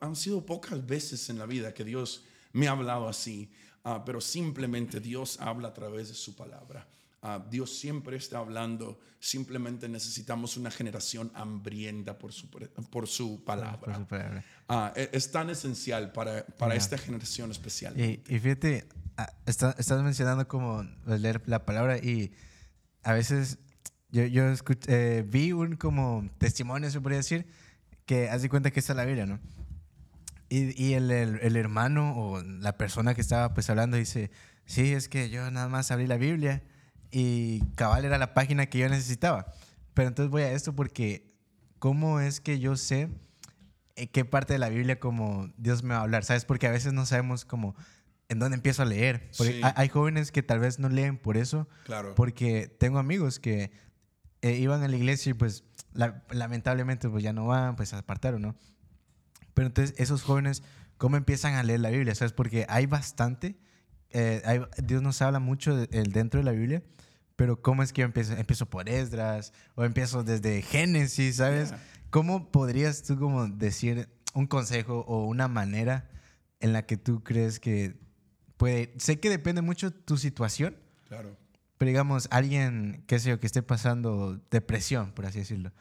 han 0.00 0.16
sido 0.16 0.44
pocas 0.44 0.84
veces 0.84 1.30
en 1.30 1.38
la 1.38 1.46
vida 1.46 1.72
que 1.72 1.84
Dios 1.84 2.24
me 2.58 2.66
ha 2.66 2.72
hablado 2.72 3.08
así, 3.08 3.50
ah, 3.84 4.02
pero 4.04 4.20
simplemente 4.20 4.98
Dios 5.00 5.38
habla 5.40 5.68
a 5.68 5.74
través 5.74 6.08
de 6.08 6.14
su 6.14 6.34
palabra. 6.34 6.88
Ah, 7.22 7.44
Dios 7.50 7.78
siempre 7.78 8.16
está 8.16 8.38
hablando, 8.38 9.00
simplemente 9.20 9.88
necesitamos 9.88 10.56
una 10.56 10.70
generación 10.70 11.30
hambrienta 11.34 12.18
por 12.18 12.32
su, 12.32 12.50
por 12.50 13.06
su 13.06 13.44
palabra. 13.44 14.06
Ah, 14.68 14.92
e, 14.96 15.08
es, 15.12 15.30
tan 15.30 15.50
esencial 15.50 16.12
para, 16.12 16.44
para 16.46 16.74
esta 16.74 16.98
generación 16.98 17.50
especial. 17.52 17.98
Y, 17.98 18.18
fíjate, 18.26 18.88
estás 19.46 20.02
mencionando 20.02 20.46
como 20.48 20.84
leer 21.06 21.42
la 21.46 21.64
palabra 21.64 21.98
y 21.98 22.32
a 23.04 23.12
veces 23.12 23.58
yo, 24.10 24.24
yo 24.26 24.42
eh, 24.88 25.24
vi 25.26 25.52
un 25.52 25.76
como 25.76 26.28
testimonio, 26.38 26.90
se 26.90 27.00
podría 27.00 27.18
decir, 27.18 27.46
que 28.04 28.28
haz 28.28 28.42
de 28.42 28.48
cuenta 28.48 28.70
que 28.70 28.80
está 28.80 28.94
la 28.94 29.04
Biblia, 29.04 29.26
¿no? 29.26 29.38
Y, 30.48 30.82
y 30.82 30.94
el, 30.94 31.10
el, 31.10 31.56
hermano 31.56 32.14
o 32.16 32.42
la 32.42 32.78
persona 32.78 33.14
que 33.14 33.20
estaba 33.20 33.52
pues 33.52 33.68
hablando 33.68 33.96
dice, 33.96 34.30
sí, 34.64 34.94
es 34.94 35.08
que 35.08 35.28
yo 35.28 35.50
nada 35.50 35.68
más 35.68 35.90
abrí 35.90 36.06
la 36.06 36.16
Biblia 36.16 36.62
y 37.10 37.60
cabal 37.74 38.04
era 38.04 38.18
la 38.18 38.34
página 38.34 38.66
que 38.66 38.78
yo 38.78 38.88
necesitaba. 38.88 39.52
Pero 39.94 40.08
entonces 40.08 40.30
voy 40.30 40.42
a 40.42 40.52
esto 40.52 40.74
porque, 40.74 41.34
¿cómo 41.78 42.20
es 42.20 42.40
que 42.40 42.60
yo 42.60 42.76
sé 42.76 43.10
eh, 43.96 44.06
qué 44.08 44.24
parte 44.24 44.54
de 44.54 44.58
la 44.58 44.68
Biblia 44.68 45.00
como 45.00 45.52
Dios 45.56 45.82
me 45.82 45.94
va 45.94 46.00
a 46.00 46.02
hablar? 46.02 46.24
¿Sabes? 46.24 46.44
Porque 46.44 46.66
a 46.66 46.70
veces 46.70 46.92
no 46.92 47.04
sabemos 47.04 47.44
cómo 47.44 47.74
en 48.28 48.38
dónde 48.38 48.56
empiezo 48.56 48.82
a 48.82 48.86
leer. 48.86 49.30
Porque 49.36 49.60
hay, 49.62 49.88
jóvenes 49.88 50.32
que 50.32 50.42
tal 50.42 50.60
vez 50.60 50.78
no 50.78 50.88
leen 50.88 51.18
por 51.18 51.36
eso. 51.36 51.68
Claro. 51.84 52.14
Porque 52.14 52.68
tengo 52.68 52.98
amigos 52.98 53.40
que 53.40 53.70
eh, 54.42 54.52
iban 54.52 54.82
a 54.82 54.88
la 54.88 54.96
iglesia 54.96 55.30
y 55.30 55.34
pues 55.34 55.64
lamentablemente 56.30 57.08
pues 57.08 57.24
ya 57.24 57.32
no 57.32 57.46
van, 57.46 57.74
pues 57.76 57.88
se 57.88 57.96
apartaron, 57.96 58.42
¿no? 58.42 58.54
Pero 59.58 59.66
entonces 59.66 59.96
esos 59.98 60.22
jóvenes, 60.22 60.62
¿cómo 60.98 61.16
empiezan 61.16 61.54
a 61.54 61.64
leer 61.64 61.80
la 61.80 61.90
Biblia? 61.90 62.14
¿Sabes? 62.14 62.32
Porque 62.32 62.64
hay 62.68 62.86
bastante, 62.86 63.58
eh, 64.10 64.64
Dios 64.84 65.02
nos 65.02 65.20
habla 65.20 65.40
mucho 65.40 65.74
dentro 65.74 66.38
de 66.38 66.44
la 66.44 66.52
Biblia, 66.52 66.84
pero 67.34 67.60
¿cómo 67.60 67.82
es 67.82 67.92
que 67.92 68.02
yo 68.02 68.04
empiezo? 68.04 68.34
Empiezo 68.34 68.66
por 68.66 68.88
Esdras 68.88 69.52
o 69.74 69.84
empiezo 69.84 70.22
desde 70.22 70.62
Génesis, 70.62 71.38
¿sabes? 71.38 71.74
¿Cómo 72.10 72.52
podrías 72.52 73.02
tú 73.02 73.18
como 73.18 73.48
decir 73.48 74.08
un 74.32 74.46
consejo 74.46 75.00
o 75.08 75.24
una 75.24 75.48
manera 75.48 76.08
en 76.60 76.72
la 76.72 76.86
que 76.86 76.96
tú 76.96 77.24
crees 77.24 77.58
que 77.58 77.98
puede, 78.58 78.94
sé 78.98 79.18
que 79.18 79.28
depende 79.28 79.60
mucho 79.60 79.92
tu 79.92 80.18
situación, 80.18 80.76
claro 81.08 81.36
pero 81.78 81.88
digamos, 81.88 82.28
alguien, 82.32 83.04
qué 83.06 83.20
sé 83.20 83.30
yo, 83.30 83.40
que 83.40 83.46
esté 83.46 83.62
pasando 83.62 84.40
depresión, 84.50 85.12
por 85.12 85.26
así 85.26 85.38
decirlo, 85.38 85.72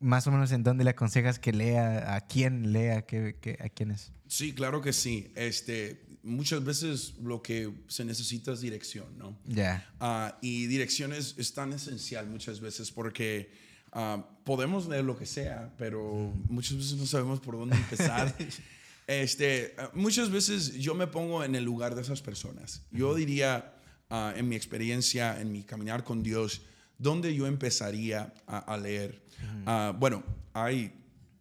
más 0.00 0.26
o 0.26 0.30
menos 0.30 0.52
en 0.52 0.62
dónde 0.62 0.84
le 0.84 0.90
aconsejas 0.90 1.38
que 1.38 1.52
lea, 1.52 2.14
a 2.14 2.20
quién 2.20 2.72
lea, 2.72 3.02
qué, 3.02 3.58
a 3.60 3.68
quién 3.68 3.90
es. 3.90 4.12
Sí, 4.28 4.54
claro 4.54 4.82
que 4.82 4.92
sí. 4.92 5.32
Este, 5.34 6.04
muchas 6.22 6.64
veces 6.64 7.14
lo 7.22 7.42
que 7.42 7.72
se 7.88 8.04
necesita 8.04 8.52
es 8.52 8.60
dirección, 8.60 9.06
¿no? 9.16 9.38
Ya. 9.44 9.88
Ah, 10.00 10.38
y 10.42 10.66
dirección 10.66 11.12
es, 11.12 11.34
tan 11.54 11.72
esencial 11.72 12.26
muchas 12.26 12.60
veces 12.60 12.90
porque 12.90 13.52
ah, 13.92 14.24
podemos 14.44 14.88
leer 14.88 15.04
lo 15.04 15.16
que 15.16 15.26
sea, 15.26 15.72
pero 15.78 16.32
muchas 16.48 16.76
veces 16.76 16.94
no 16.94 17.06
sabemos 17.06 17.40
por 17.40 17.56
dónde 17.56 17.76
empezar. 17.76 18.36
este, 19.06 19.74
ah, 19.78 19.90
muchas 19.94 20.30
veces 20.30 20.74
yo 20.74 20.94
me 20.94 21.06
pongo 21.06 21.44
en 21.44 21.54
el 21.54 21.64
lugar 21.64 21.94
de 21.94 22.02
esas 22.02 22.22
personas. 22.22 22.82
Yo 22.90 23.14
diría 23.14 23.72
Ah, 24.08 24.32
en 24.36 24.48
mi 24.48 24.54
experiencia, 24.54 25.40
en 25.40 25.50
mi 25.50 25.64
caminar 25.64 26.04
con 26.04 26.22
Dios, 26.22 26.62
¿dónde 26.98 27.34
yo 27.34 27.46
empezaría 27.46 28.32
a, 28.46 28.76
leer? 28.76 29.22
Ah, 29.66 29.94
bueno, 29.96 30.22
hay 30.52 30.92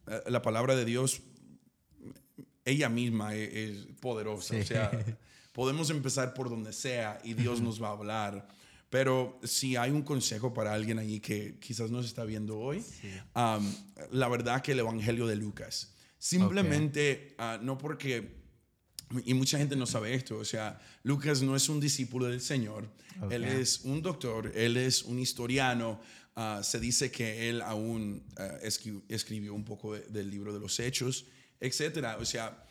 eh, 0.08 0.22
la 0.28 0.42
palabra 0.42 0.76
de 0.76 0.86
Dios, 0.86 1.22
ella 2.64 2.90
misma 2.90 3.36
e, 3.36 3.70
es, 3.70 3.88
poderosa, 4.00 4.56
o 4.58 4.64
sea, 4.64 4.92
podemos 5.54 5.90
empezar 5.90 6.34
por 6.34 6.50
donde 6.50 6.74
sea 6.74 7.20
y 7.24 7.34
Dios 7.34 7.62
nos 7.62 7.82
va 7.82 7.90
a 7.90 7.92
hablar. 7.92 8.48
Pero 8.90 9.40
si 9.44 9.76
hay 9.76 9.92
un 9.92 10.04
consejo 10.04 10.54
para 10.54 10.74
alguien 10.74 11.00
allí 11.00 11.20
que 11.20 11.60
quizás 11.60 11.92
nos 11.92 12.06
está 12.06 12.24
viendo 12.24 12.60
hoy, 12.60 12.84
la 14.12 14.28
verdad 14.30 14.62
que 14.62 14.74
el 14.74 14.80
Evangelio 14.80 15.28
de 15.28 15.36
Lucas, 15.36 15.96
simplemente 16.18 17.36
ah, 17.38 17.60
no 17.62 17.78
porque 17.78 18.45
y 19.26 19.34
mucha 19.34 19.58
gente 19.58 19.76
no 19.76 19.86
sabe 19.86 20.14
esto, 20.14 20.38
o 20.38 20.46
sea, 20.46 20.80
Lucas 21.04 21.42
no 21.42 21.56
es 21.56 21.70
un 21.70 21.80
discípulo 21.80 22.26
del 22.26 22.42
Señor, 22.42 22.90
él 23.30 23.44
es 23.46 23.82
un 23.84 24.02
doctor, 24.02 24.52
él 24.56 24.78
es 24.78 25.04
un 25.04 25.20
historiano, 25.20 26.00
ah, 26.36 26.62
se 26.64 26.80
dice 26.80 27.12
que 27.12 27.50
él 27.50 27.62
aún 27.62 28.24
ah, 28.38 28.58
escribió 29.08 29.54
un 29.54 29.64
poco 29.64 29.94
del 29.94 30.30
libro 30.30 30.54
de 30.54 30.60
los 30.60 30.80
hechos, 30.80 31.26
etc. 31.60 32.16
O 32.20 32.26
sea, 32.26 32.66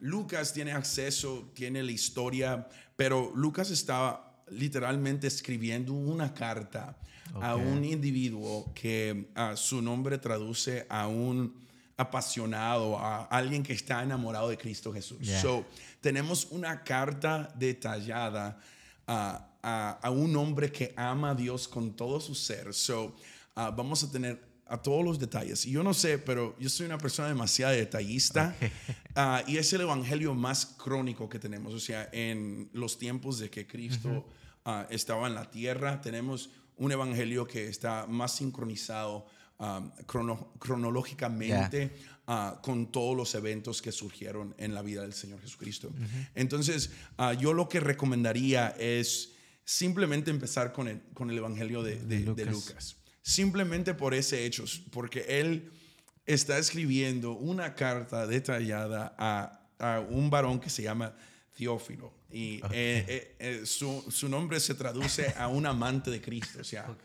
Lucas 0.00 0.52
tiene 0.52 0.72
acceso, 0.72 1.50
tiene 1.54 1.82
la 1.82 1.92
historia, 1.92 2.66
pero 2.96 3.32
Lucas 3.34 3.70
estaba 3.70 4.44
literalmente 4.50 5.26
escribiendo 5.26 5.92
una 5.92 6.32
carta 6.34 6.96
a 7.40 7.54
un 7.54 7.84
individuo 7.84 8.72
que 8.74 9.30
ah, 9.34 9.54
su 9.56 9.80
nombre 9.82 10.18
traduce 10.18 10.86
a 10.88 11.06
un 11.06 11.54
apasionado, 12.00 12.98
a 12.98 13.24
alguien 13.24 13.62
que 13.62 13.74
está 13.74 14.02
enamorado 14.02 14.48
de 14.48 14.56
Cristo 14.56 14.90
Jesús. 14.90 15.18
So, 15.42 15.66
tenemos 16.00 16.46
una 16.50 16.82
carta 16.82 17.52
detallada 17.54 18.58
a, 19.06 19.98
a, 20.02 20.10
un 20.10 20.34
hombre 20.34 20.72
que 20.72 20.94
ama 20.96 21.30
a 21.30 21.34
Dios 21.34 21.68
con 21.68 21.94
todo 21.94 22.18
su 22.18 22.34
ser. 22.34 22.72
So, 22.72 23.14
uh, 23.56 23.70
vamos 23.76 24.02
a 24.02 24.10
tener 24.10 24.40
a 24.66 24.80
todos 24.80 25.04
los 25.04 25.18
detalles. 25.18 25.66
Y 25.66 25.72
yo 25.72 25.82
no 25.82 25.92
sé, 25.92 26.16
pero 26.16 26.56
yo 26.58 26.70
soy 26.70 26.86
una 26.86 26.96
persona 26.96 27.28
demasiado 27.28 27.74
detallista 27.74 28.56
uh, 29.14 29.46
y 29.46 29.58
es 29.58 29.70
el 29.74 29.82
evangelio 29.82 30.34
más 30.34 30.64
crónico 30.64 31.28
que 31.28 31.38
tenemos. 31.38 31.74
O 31.74 31.80
sea, 31.80 32.08
en 32.12 32.70
los 32.72 32.96
tiempos 32.96 33.38
de 33.38 33.50
que 33.50 33.66
Cristo 33.66 34.24
uh, 34.64 34.70
estaba 34.88 35.26
en 35.26 35.34
la 35.34 35.50
tierra, 35.50 36.00
tenemos 36.00 36.48
un 36.78 36.92
evangelio 36.92 37.46
que 37.46 37.68
está 37.68 38.06
más 38.06 38.36
sincronizado 38.36 39.26
Um, 39.60 39.90
cronológicamente 40.58 41.92
uh, 42.28 42.62
con 42.62 42.90
todos 42.90 43.14
los 43.14 43.34
eventos 43.34 43.82
que 43.82 43.92
surgieron 43.92 44.54
en 44.56 44.72
la 44.72 44.80
vida 44.80 45.02
del 45.02 45.12
Señor 45.12 45.38
Jesucristo. 45.42 45.92
Entonces, 46.34 46.92
uh, 47.18 47.32
yo 47.38 47.52
lo 47.52 47.68
que 47.68 47.78
recomendaría 47.78 48.74
es 48.78 49.32
simplemente 49.62 50.30
empezar 50.30 50.72
con 50.72 50.88
el, 50.88 51.02
con 51.12 51.28
el 51.28 51.36
Evangelio 51.36 51.82
de, 51.82 51.96
Lucas. 52.46 52.96
Simplemente 53.20 53.92
por 53.92 54.14
ese 54.14 54.46
hecho, 54.46 54.64
porque 54.92 55.26
él 55.28 55.70
está 56.24 56.56
escribiendo 56.56 57.32
una 57.32 57.74
carta 57.74 58.26
detallada 58.26 59.14
a, 59.18 59.68
a 59.78 60.00
un 60.00 60.30
varón 60.30 60.58
que 60.58 60.70
se 60.70 60.84
llama 60.84 61.14
Teófilo. 61.54 62.14
Y 62.32 62.56
eh, 62.70 63.04
eh, 63.08 63.36
eh, 63.38 63.66
su, 63.66 64.04
su, 64.08 64.28
nombre 64.28 64.60
se 64.60 64.74
traduce 64.74 65.34
a 65.36 65.48
un 65.48 65.66
amante 65.66 66.10
de 66.10 66.20
Cristo. 66.20 66.60
O 66.60 66.64
sea, 66.64 66.96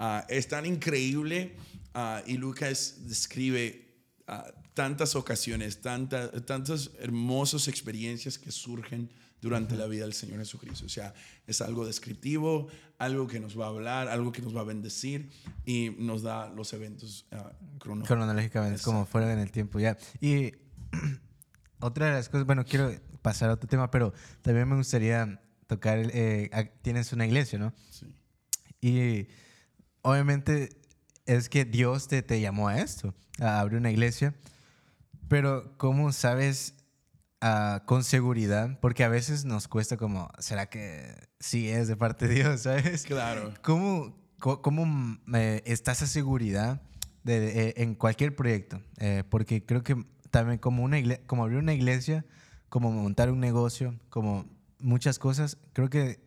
uh, 0.00 0.24
es 0.28 0.48
tan 0.48 0.66
increíble 0.66 1.54
Ah, 1.94 2.22
y 2.26 2.36
Lucas 2.36 2.96
describe 3.06 3.84
ah, 4.28 4.52
tantas 4.74 5.16
ocasiones, 5.16 5.80
tantas 5.80 6.30
tantas 6.46 6.90
hermosas 7.00 7.66
experiencias 7.68 8.38
que 8.38 8.52
surgen 8.52 9.10
durante 9.40 9.74
la 9.74 9.86
vida 9.86 10.04
del 10.04 10.12
Señor 10.12 10.38
Jesucristo. 10.38 10.86
O 10.86 10.88
sea, 10.88 11.14
es 11.46 11.60
algo 11.60 11.86
descriptivo, 11.86 12.68
algo 12.98 13.26
que 13.26 13.40
nos 13.40 13.58
va 13.58 13.66
a 13.66 13.68
hablar, 13.70 14.08
algo 14.08 14.30
que 14.30 14.42
nos 14.42 14.54
va 14.54 14.60
a 14.60 14.64
bendecir 14.64 15.30
y 15.64 15.90
nos 15.98 16.22
da 16.22 16.48
los 16.50 16.72
eventos 16.74 17.26
uh, 17.32 17.78
cronológicamente, 17.78 18.82
como 18.82 19.06
fuera 19.06 19.32
en 19.32 19.38
el 19.38 19.50
tiempo 19.50 19.80
ya. 19.80 19.98
Y 20.20 20.52
otra 21.80 22.06
de 22.06 22.12
las 22.12 22.28
cosas, 22.28 22.46
bueno, 22.46 22.64
quiero 22.64 22.92
pasar 23.22 23.50
a 23.50 23.54
otro 23.54 23.68
tema, 23.68 23.90
pero 23.90 24.12
también 24.42 24.68
me 24.68 24.76
gustaría 24.76 25.40
tocar, 25.66 25.98
eh, 26.12 26.50
tienes 26.82 27.12
una 27.12 27.26
iglesia, 27.26 27.58
¿no? 27.58 27.74
Sí. 27.90 28.06
Y 28.82 29.26
obviamente 30.02 30.70
es 31.26 31.48
que 31.48 31.64
Dios 31.64 32.08
te, 32.08 32.22
te 32.22 32.40
llamó 32.40 32.68
a 32.68 32.80
esto, 32.80 33.14
a 33.38 33.60
abrir 33.60 33.78
una 33.78 33.90
iglesia. 33.90 34.34
Pero 35.28 35.76
¿cómo 35.76 36.12
sabes 36.12 36.74
uh, 37.42 37.84
con 37.86 38.02
seguridad? 38.04 38.78
Porque 38.80 39.04
a 39.04 39.08
veces 39.08 39.44
nos 39.44 39.68
cuesta 39.68 39.96
como, 39.96 40.28
¿será 40.38 40.66
que 40.66 41.14
sí 41.38 41.68
es 41.68 41.88
de 41.88 41.96
parte 41.96 42.26
de 42.26 42.34
Dios? 42.34 42.60
¿Sabes? 42.62 43.04
Claro. 43.04 43.54
¿Cómo, 43.62 44.16
cómo 44.38 45.18
eh, 45.34 45.62
está 45.66 45.92
esa 45.92 46.06
seguridad 46.06 46.82
de, 47.22 47.74
en 47.76 47.94
cualquier 47.94 48.34
proyecto? 48.34 48.80
Eh, 48.98 49.22
porque 49.28 49.64
creo 49.64 49.84
que 49.84 50.02
también 50.30 50.58
como, 50.58 50.82
una 50.82 50.98
como 51.26 51.44
abrir 51.44 51.58
una 51.58 51.74
iglesia 51.74 52.24
como 52.70 52.90
montar 52.92 53.30
un 53.30 53.40
negocio, 53.40 53.94
como 54.08 54.46
muchas 54.78 55.18
cosas, 55.18 55.58
creo 55.74 55.90
que 55.90 56.20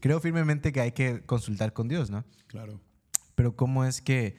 creo 0.00 0.20
firmemente 0.20 0.72
que 0.72 0.80
hay 0.80 0.92
que 0.92 1.22
consultar 1.22 1.72
con 1.72 1.88
Dios, 1.88 2.10
¿no? 2.10 2.24
Claro. 2.48 2.80
Pero 3.36 3.54
cómo 3.54 3.84
es 3.84 4.02
que 4.02 4.36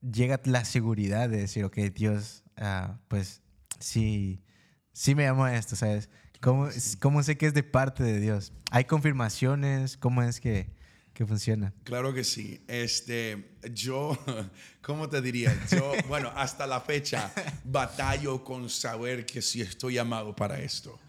llega 0.00 0.40
la 0.44 0.64
seguridad 0.64 1.28
de 1.28 1.38
decir, 1.38 1.64
ok, 1.64 1.76
Dios, 1.92 2.44
ah, 2.56 3.00
pues 3.08 3.42
sí, 3.80 4.44
sí 4.92 5.16
me 5.16 5.24
llamo 5.24 5.44
a 5.44 5.56
esto, 5.56 5.74
¿sabes? 5.74 6.08
¿Cómo, 6.40 6.68
¿Cómo 7.00 7.22
sé 7.24 7.36
que 7.36 7.46
es 7.46 7.54
de 7.54 7.64
parte 7.64 8.04
de 8.04 8.20
Dios? 8.20 8.52
¿Hay 8.70 8.84
confirmaciones? 8.84 9.96
¿Cómo 9.96 10.22
es 10.22 10.40
que, 10.40 10.70
que 11.14 11.26
funciona? 11.26 11.74
Claro 11.82 12.14
que 12.14 12.22
sí. 12.22 12.62
Este, 12.68 13.56
yo, 13.72 14.16
¿cómo 14.82 15.08
te 15.08 15.20
diría? 15.20 15.52
Yo, 15.70 15.92
bueno, 16.08 16.30
hasta 16.36 16.66
la 16.66 16.80
fecha 16.80 17.32
batallo 17.64 18.44
con 18.44 18.70
saber 18.70 19.26
que 19.26 19.42
si 19.42 19.62
estoy 19.62 19.94
llamado 19.94 20.36
para 20.36 20.60
esto. 20.60 21.00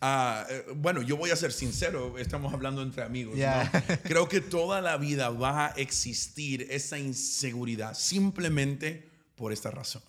Ah, 0.00 0.46
eh, 0.48 0.64
bueno, 0.76 1.02
yo 1.02 1.16
voy 1.16 1.30
a 1.30 1.36
ser 1.36 1.52
sincero, 1.52 2.18
estamos 2.18 2.52
hablando 2.52 2.82
entre 2.82 3.02
amigos. 3.02 3.36
Creo 4.04 4.28
que 4.28 4.40
toda 4.40 4.80
la 4.80 4.96
vida 4.96 5.30
va 5.30 5.66
a 5.66 5.68
existir 5.70 6.66
esa 6.70 6.98
inseguridad 6.98 7.94
simplemente 7.94 9.08
por 9.36 9.52
esta 9.52 9.70
razón. 9.70 10.02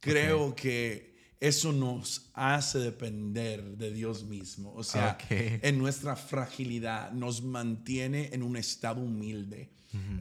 Creo 0.00 0.54
que 0.54 1.10
eso 1.40 1.72
nos 1.72 2.30
hace 2.34 2.78
depender 2.78 3.62
de 3.76 3.90
Dios 3.92 4.24
mismo. 4.24 4.72
O 4.74 4.82
sea, 4.84 5.18
Ok. 5.20 5.30
en 5.62 5.78
nuestra 5.78 6.16
fragilidad 6.16 7.12
nos 7.12 7.42
mantiene 7.42 8.30
en 8.32 8.42
un 8.42 8.56
estado 8.56 9.00
humilde 9.00 9.70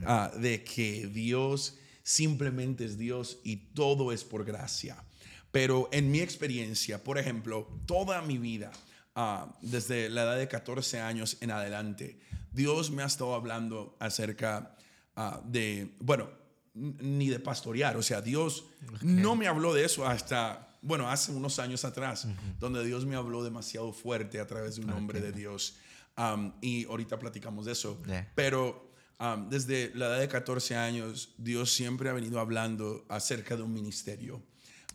ah, 0.06 0.32
de 0.38 0.64
que 0.64 1.08
Dios 1.08 1.76
simplemente 2.04 2.86
es 2.86 2.98
Dios 2.98 3.40
y 3.44 3.58
todo 3.74 4.12
es 4.12 4.24
por 4.24 4.46
gracia. 4.46 5.04
Pero 5.52 5.90
en 5.92 6.12
mi 6.12 6.20
experiencia, 6.20 7.04
por 7.04 7.18
ejemplo, 7.18 7.68
toda 7.86 8.22
mi 8.22 8.38
vida, 8.38 8.72
ah, 9.16 9.56
desde 9.62 10.10
la 10.10 10.24
edad 10.24 10.38
de 10.38 10.48
14 10.48 11.00
años 11.00 11.38
en 11.42 11.52
adelante, 11.52 12.20
Dios 12.52 12.92
me 12.92 13.04
ha 13.04 13.06
estado 13.06 13.34
hablando 13.34 13.96
acerca 14.00 14.76
ah, 15.16 15.42
de, 15.46 15.96
bueno, 16.00 16.30
ni 16.74 17.30
de 17.30 17.40
pastorear, 17.40 17.98
o 17.98 18.04
sea, 18.04 18.22
Dios 18.22 18.66
no 19.02 19.36
me 19.36 19.48
habló 19.48 19.74
de 19.74 19.84
eso 19.86 20.08
hasta, 20.08 20.78
bueno, 20.82 21.10
hace 21.10 21.32
unos 21.32 21.60
años 21.60 21.84
atrás, 21.84 22.28
donde 22.60 22.86
Dios 22.86 23.06
me 23.06 23.16
habló 23.16 23.44
demasiado 23.44 23.92
fuerte 23.92 24.40
a 24.40 24.48
través 24.48 24.76
de 24.76 24.84
un 24.84 24.92
hombre 24.92 25.20
de 25.20 25.32
Dios. 25.32 25.78
Am, 26.16 26.54
y 26.62 26.86
ahorita 26.86 27.18
platicamos 27.18 27.66
de 27.66 27.72
eso. 27.72 28.02
Yeah. 28.06 28.32
Pero 28.36 28.92
um, 29.20 29.50
desde 29.50 29.92
la 29.96 30.08
edad 30.08 30.20
de 30.20 30.28
14 30.28 30.76
años, 30.76 31.34
Dios 31.38 31.72
siempre 31.72 32.10
ha 32.10 32.14
venido 32.14 32.40
hablando 32.40 33.06
acerca 33.10 33.56
de 33.56 33.64
un 33.64 33.74
ministerio. 33.74 34.42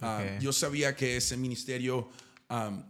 Ah, 0.01 0.23
Ok. 0.23 0.41
Yo 0.43 0.53
sabía 0.53 0.95
que 0.97 1.17
ese 1.17 1.37
ministerio 1.37 2.09
um, 2.51 2.83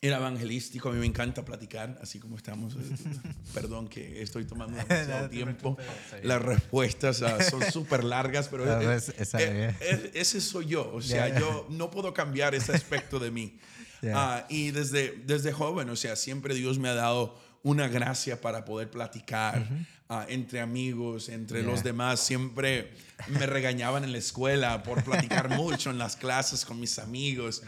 era 0.00 0.16
evangelístico. 0.18 0.88
A 0.90 0.92
mí 0.92 0.98
me 0.98 1.06
encanta 1.06 1.44
platicar, 1.44 1.98
así 2.02 2.18
como 2.18 2.36
estamos. 2.36 2.74
Eh, 2.74 2.78
Perdón 3.54 3.88
que 3.88 4.20
estoy 4.22 4.44
tomando 4.44 4.76
demasiado 4.88 5.28
tiempo. 5.30 5.76
Las 6.22 6.42
respuestas 6.42 7.22
ah, 7.22 7.42
son 7.42 7.62
súper 7.72 8.04
largas, 8.04 8.48
pero 8.48 8.66
No, 8.66 8.80
eh, 8.80 9.00
bien. 9.32 9.76
eh, 9.80 10.10
ese 10.14 10.40
soy 10.40 10.66
yo. 10.66 10.92
O 10.92 11.00
sea, 11.00 11.28
Ya. 11.28 11.40
yo 11.40 11.66
no 11.70 11.90
puedo 11.90 12.12
cambiar 12.12 12.54
ese 12.54 12.72
aspecto 12.72 13.18
de 13.18 13.30
mí. 13.30 13.58
Ya. 14.02 14.12
Ah, 14.16 14.46
y 14.50 14.70
desde, 14.72 15.12
desde 15.24 15.52
joven, 15.52 15.88
o 15.88 15.96
sea, 15.96 16.16
siempre 16.16 16.54
Dios 16.54 16.78
me 16.78 16.88
ha 16.90 16.94
dado 16.94 17.38
una 17.62 17.88
gracia 17.88 18.42
para 18.42 18.66
poder 18.66 18.90
platicar 18.90 19.66
ah, 20.08 20.26
entre 20.28 20.60
amigos, 20.60 21.28
entre 21.28 21.62
los 21.62 21.82
demás. 21.82 22.20
Siempre 22.20 22.92
me 23.28 23.46
regañaban 23.46 24.04
en 24.04 24.12
la 24.12 24.18
escuela 24.18 24.82
por 24.82 25.02
platicar 25.04 25.48
mucho 25.56 25.90
en 25.90 25.98
las 25.98 26.16
clases 26.16 26.64
con 26.64 26.80
mis 26.80 26.98
amigos. 26.98 27.62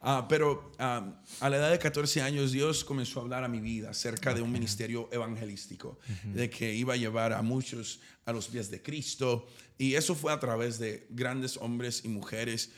Ah, 0.00 0.26
pero 0.28 0.72
ah, 0.78 1.20
a 1.40 1.50
la 1.50 1.56
edad 1.56 1.70
de 1.70 1.78
14 1.78 2.22
años 2.22 2.52
Dios 2.52 2.84
comenzó 2.84 3.20
a 3.20 3.22
hablar 3.22 3.44
a 3.44 3.48
mi 3.48 3.60
vida 3.60 3.90
acerca 3.90 4.34
de 4.34 4.42
un 4.42 4.52
ministerio 4.52 5.08
evangelístico, 5.10 5.98
de 6.24 6.48
que 6.50 6.74
iba 6.74 6.94
a 6.94 6.96
llevar 6.96 7.32
a 7.32 7.42
muchos 7.42 8.00
a 8.24 8.32
los 8.32 8.48
pies 8.48 8.70
de 8.70 8.82
Cristo. 8.82 9.48
Y 9.78 9.94
eso 9.94 10.14
fue 10.14 10.32
a 10.32 10.40
través 10.40 10.78
de 10.78 11.06
grandes 11.10 11.56
hombres 11.56 12.02
y 12.04 12.08
mujeres 12.08 12.70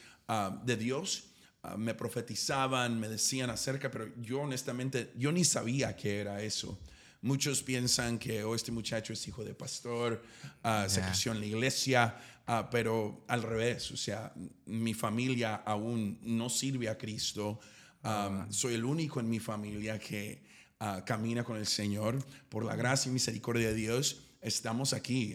de 0.64 0.76
Dios. 0.76 1.24
Me 1.76 1.94
profetizaban, 1.94 2.98
me 2.98 3.08
decían 3.08 3.50
acerca, 3.50 3.90
pero 3.90 4.08
yo 4.16 4.40
honestamente, 4.40 5.12
yo 5.16 5.32
ni 5.32 5.44
sabía 5.44 5.96
qué 5.96 6.20
era 6.20 6.42
eso. 6.42 6.78
Muchos 7.20 7.64
piensan 7.64 8.16
que 8.18 8.44
oh, 8.44 8.54
este 8.54 8.70
muchacho 8.70 9.12
es 9.12 9.26
hijo 9.26 9.44
de 9.44 9.52
pastor, 9.52 10.22
ah, 10.62 10.86
se 10.88 11.00
creció 11.00 11.32
en 11.32 11.40
la 11.40 11.46
iglesia, 11.46 12.16
ah, 12.46 12.68
pero 12.70 13.24
al 13.26 13.42
revés, 13.42 13.90
o 13.90 13.96
sea, 13.96 14.32
mi 14.66 14.94
familia 14.94 15.56
aún 15.56 16.20
no 16.22 16.48
sirve 16.48 16.88
a 16.88 16.96
Cristo. 16.96 17.58
Ah, 18.04 18.46
Soy 18.50 18.74
el 18.74 18.84
único 18.84 19.18
en 19.18 19.28
mi 19.28 19.40
familia 19.40 19.98
que 19.98 20.46
camina 21.04 21.42
con 21.42 21.56
el 21.56 21.66
Señor. 21.66 22.24
Por 22.48 22.64
la 22.64 22.76
gracia 22.76 23.10
y 23.10 23.12
misericordia 23.12 23.68
de 23.68 23.74
Dios, 23.74 24.22
estamos 24.40 24.92
aquí. 24.92 25.34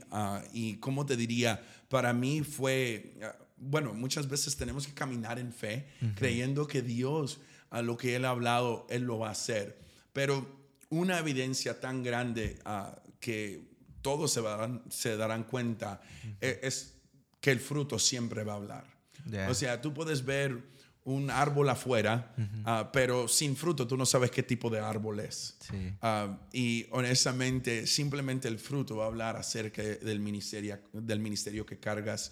Y 0.54 0.76
como 0.78 1.06
te 1.06 1.18
diría, 1.18 1.62
para 1.90 2.14
mí 2.14 2.44
fue, 2.44 3.18
bueno, 3.58 3.94
muchas 3.94 4.30
veces 4.30 4.56
tenemos 4.56 4.88
que 4.88 4.94
caminar 4.94 5.38
en 5.38 5.52
fe, 5.52 5.86
creyendo 6.16 6.66
que 6.66 6.82
Dios, 6.82 7.42
a 7.70 7.82
lo 7.82 7.98
que 7.98 8.16
Él 8.16 8.24
ha 8.24 8.30
hablado, 8.30 8.88
Él 8.90 9.04
lo 9.04 9.20
va 9.20 9.28
a 9.28 9.32
hacer. 9.32 9.78
Pero 10.14 10.63
una 10.94 11.18
evidencia 11.18 11.80
tan 11.80 12.04
grande 12.04 12.60
ah, 12.66 12.96
que 13.20 13.62
todos 14.02 14.32
se, 14.32 14.42
darán, 14.42 14.84
se 14.90 15.18
darán 15.18 15.44
cuenta 15.44 16.02
eh, 16.40 16.60
es 16.62 16.94
que 17.42 17.52
el 17.52 17.60
fruto 17.60 17.98
siempre 17.98 18.44
va 18.44 18.54
a 18.54 18.56
hablar. 18.58 18.86
Ya. 19.26 19.50
O 19.50 19.54
sea, 19.54 19.82
tú 19.82 19.94
puedes 19.94 20.24
ver 20.24 20.72
un 21.06 21.30
árbol 21.30 21.70
afuera, 21.70 22.34
ah, 22.66 22.92
pero 22.94 23.28
sin 23.28 23.56
fruto 23.56 23.88
tú 23.88 23.98
no 23.98 24.06
sabes 24.06 24.32
qué 24.32 24.44
tipo 24.44 24.70
de 24.70 24.80
árbol 24.80 25.20
es. 25.20 25.58
Sí. 25.60 25.94
Ah, 26.02 26.38
y 26.54 26.86
honestamente, 26.92 27.88
simplemente 27.88 28.48
el 28.48 28.60
fruto 28.60 28.98
va 28.98 29.06
a 29.06 29.08
hablar 29.08 29.36
acerca 29.36 29.82
del 29.82 30.20
ministerio, 30.20 30.80
del 30.94 31.20
ministerio 31.20 31.66
que 31.66 31.80
cargas, 31.80 32.32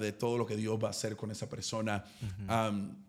de 0.00 0.12
todo 0.12 0.38
lo 0.38 0.46
que 0.46 0.56
Dios 0.56 0.78
va 0.82 0.88
a 0.88 0.90
hacer 0.90 1.16
con 1.16 1.30
esa 1.30 1.48
persona. 1.48 2.04
Am, 2.48 3.04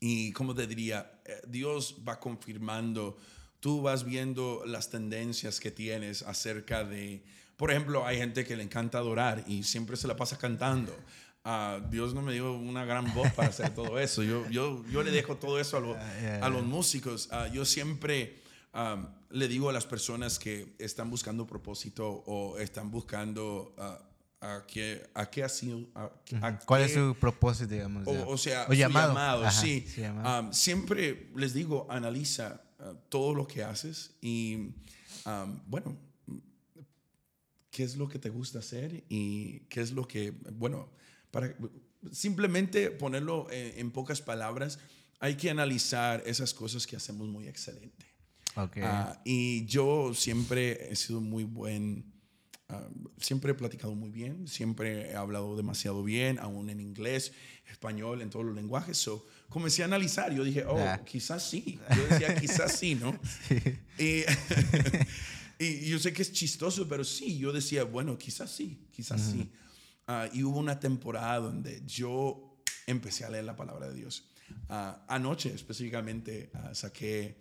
y 0.00 0.32
como 0.32 0.54
te 0.54 0.66
diría, 0.66 1.14
Eh, 1.24 1.40
Dios 1.48 1.96
va 2.06 2.20
confirmando, 2.20 3.16
tú 3.64 3.80
vas 3.80 4.04
viendo 4.04 4.62
las 4.66 4.90
tendencias 4.90 5.58
que 5.58 5.70
tienes 5.70 6.20
acerca 6.20 6.84
de, 6.84 7.24
por 7.56 7.70
ejemplo, 7.70 8.04
hay 8.06 8.18
gente 8.18 8.44
que 8.44 8.56
le 8.56 8.62
encanta 8.62 8.98
adorar 8.98 9.42
y 9.46 9.62
siempre 9.62 9.96
se 9.96 10.06
la 10.06 10.16
pasa 10.16 10.36
cantando. 10.36 10.94
Ah, 11.44 11.80
Dios 11.90 12.12
no 12.12 12.20
me 12.20 12.34
dio 12.34 12.52
una 12.52 12.84
gran 12.84 13.14
voz 13.14 13.32
para 13.32 13.48
hacer 13.48 13.70
todo 13.74 13.98
eso. 13.98 14.22
Yo, 14.22 14.46
yo, 14.50 14.84
yo 14.92 15.02
le 15.02 15.10
dejo 15.10 15.36
todo 15.36 15.58
eso 15.58 15.78
a, 15.78 15.80
lo- 15.80 15.94
Ah, 15.98 16.40
a 16.42 16.48
los 16.50 16.62
músicos. 16.62 17.30
Ah, 17.32 17.48
yo 17.48 17.64
siempre 17.64 18.42
um, 18.74 19.06
le 19.30 19.48
digo 19.48 19.70
a 19.70 19.72
las 19.72 19.86
personas 19.86 20.38
que 20.38 20.74
están 20.78 21.08
buscando 21.08 21.46
propósito 21.46 22.06
o 22.26 22.58
están 22.58 22.90
buscando 22.90 23.74
ah, 23.78 23.98
a, 24.42 24.66
qué, 24.66 25.08
a 25.14 25.30
qué 25.30 25.42
ha 25.42 25.48
sido. 25.48 25.80
a- 25.94 26.10
a 26.42 26.58
¿Cuál 26.58 26.82
qué- 26.82 26.86
es 26.88 26.92
su 26.92 27.16
propósito, 27.18 27.72
digamos? 27.72 28.06
o, 28.06 28.28
o 28.28 28.36
sea, 28.36 28.64
O 28.64 28.66
su 28.66 28.74
llamado. 28.74 29.08
llamado, 29.08 29.46
Ajá, 29.46 29.58
sí. 29.58 29.86
su 29.88 30.02
llamado. 30.02 30.40
Um, 30.48 30.52
siempre 30.52 31.30
les 31.34 31.54
digo, 31.54 31.86
analiza 31.88 32.60
uh, 32.84 32.94
todo 33.08 33.34
lo 33.34 33.46
que 33.46 33.64
haces 33.64 34.12
y, 34.20 34.70
um, 35.26 35.60
bueno, 35.66 35.96
qué 37.70 37.82
es 37.82 37.96
lo 37.96 38.08
que 38.08 38.18
te 38.20 38.30
gusta 38.30 38.60
hacer 38.60 39.02
y 39.08 39.60
qué 39.68 39.80
es 39.80 39.90
lo 39.90 40.06
que, 40.06 40.30
bueno, 40.30 40.88
para 41.32 41.56
simplemente 42.12 42.92
ponerlo 42.92 43.50
en, 43.50 43.80
en 43.80 43.90
pocas 43.90 44.22
palabras, 44.22 44.78
hay 45.18 45.36
que 45.36 45.50
analizar 45.50 46.22
esas 46.26 46.54
cosas 46.54 46.86
que 46.86 46.96
hacemos 46.96 47.26
muy 47.28 47.48
excelente. 47.48 48.06
Ok. 48.56 48.76
Ah, 48.82 49.20
y 49.24 49.64
yo 49.66 50.14
siempre 50.14 50.92
he 50.92 50.96
sido 50.96 51.20
muy 51.20 51.44
buen, 51.44 52.04
ah, 52.74 52.88
siempre 53.18 53.52
he 53.52 53.54
platicado 53.54 53.94
muy 53.94 54.10
bien, 54.10 54.46
siempre 54.48 55.10
he 55.10 55.16
hablado 55.16 55.56
demasiado 55.56 56.02
bien, 56.02 56.38
aún 56.38 56.70
en 56.70 56.80
inglés, 56.80 57.32
español, 57.70 58.22
en 58.22 58.30
todos 58.30 58.44
los 58.44 58.54
lenguajes. 58.54 58.98
So, 58.98 59.24
comencé 59.48 59.82
a 59.82 59.86
analizar, 59.86 60.32
yo 60.32 60.44
dije, 60.44 60.64
oh, 60.66 60.76
Ya. 60.76 61.04
quizás 61.04 61.48
sí. 61.48 61.78
Yo 61.96 62.06
decía, 62.08 62.34
quizás 62.34 62.76
sí, 62.76 62.94
¿no? 62.94 63.18
Y, 63.98 64.22
y 65.58 65.88
yo 65.88 65.98
sé 65.98 66.12
que 66.12 66.22
es 66.22 66.32
chistoso, 66.32 66.88
pero 66.88 67.04
sí, 67.04 67.38
yo 67.38 67.52
decía, 67.52 67.84
bueno, 67.84 68.18
quizás 68.18 68.50
sí, 68.50 68.86
quizás 68.90 69.20
sí. 69.20 69.50
Ah, 70.06 70.28
y 70.32 70.42
hubo 70.42 70.58
una 70.58 70.78
temporada 70.80 71.38
donde 71.38 71.82
yo 71.86 72.56
empecé 72.86 73.24
a 73.24 73.30
leer 73.30 73.44
la 73.44 73.56
palabra 73.56 73.88
de 73.88 73.94
Dios. 73.94 74.24
Ah, 74.68 75.04
anoche 75.08 75.54
específicamente 75.54 76.50
saqué 76.72 77.36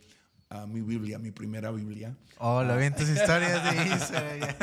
ah, 0.53 0.65
mi 0.67 0.79
Biblia, 0.81 1.19
mi 1.19 1.31
primera 1.31 1.71
Biblia. 1.71 2.15
oh, 2.37 2.63
lo 2.63 2.77
vi 2.77 2.85
en 2.85 2.95
tus 2.95 3.09
historias 3.09 3.63
de 3.75 3.87
Instagram. 3.87 4.55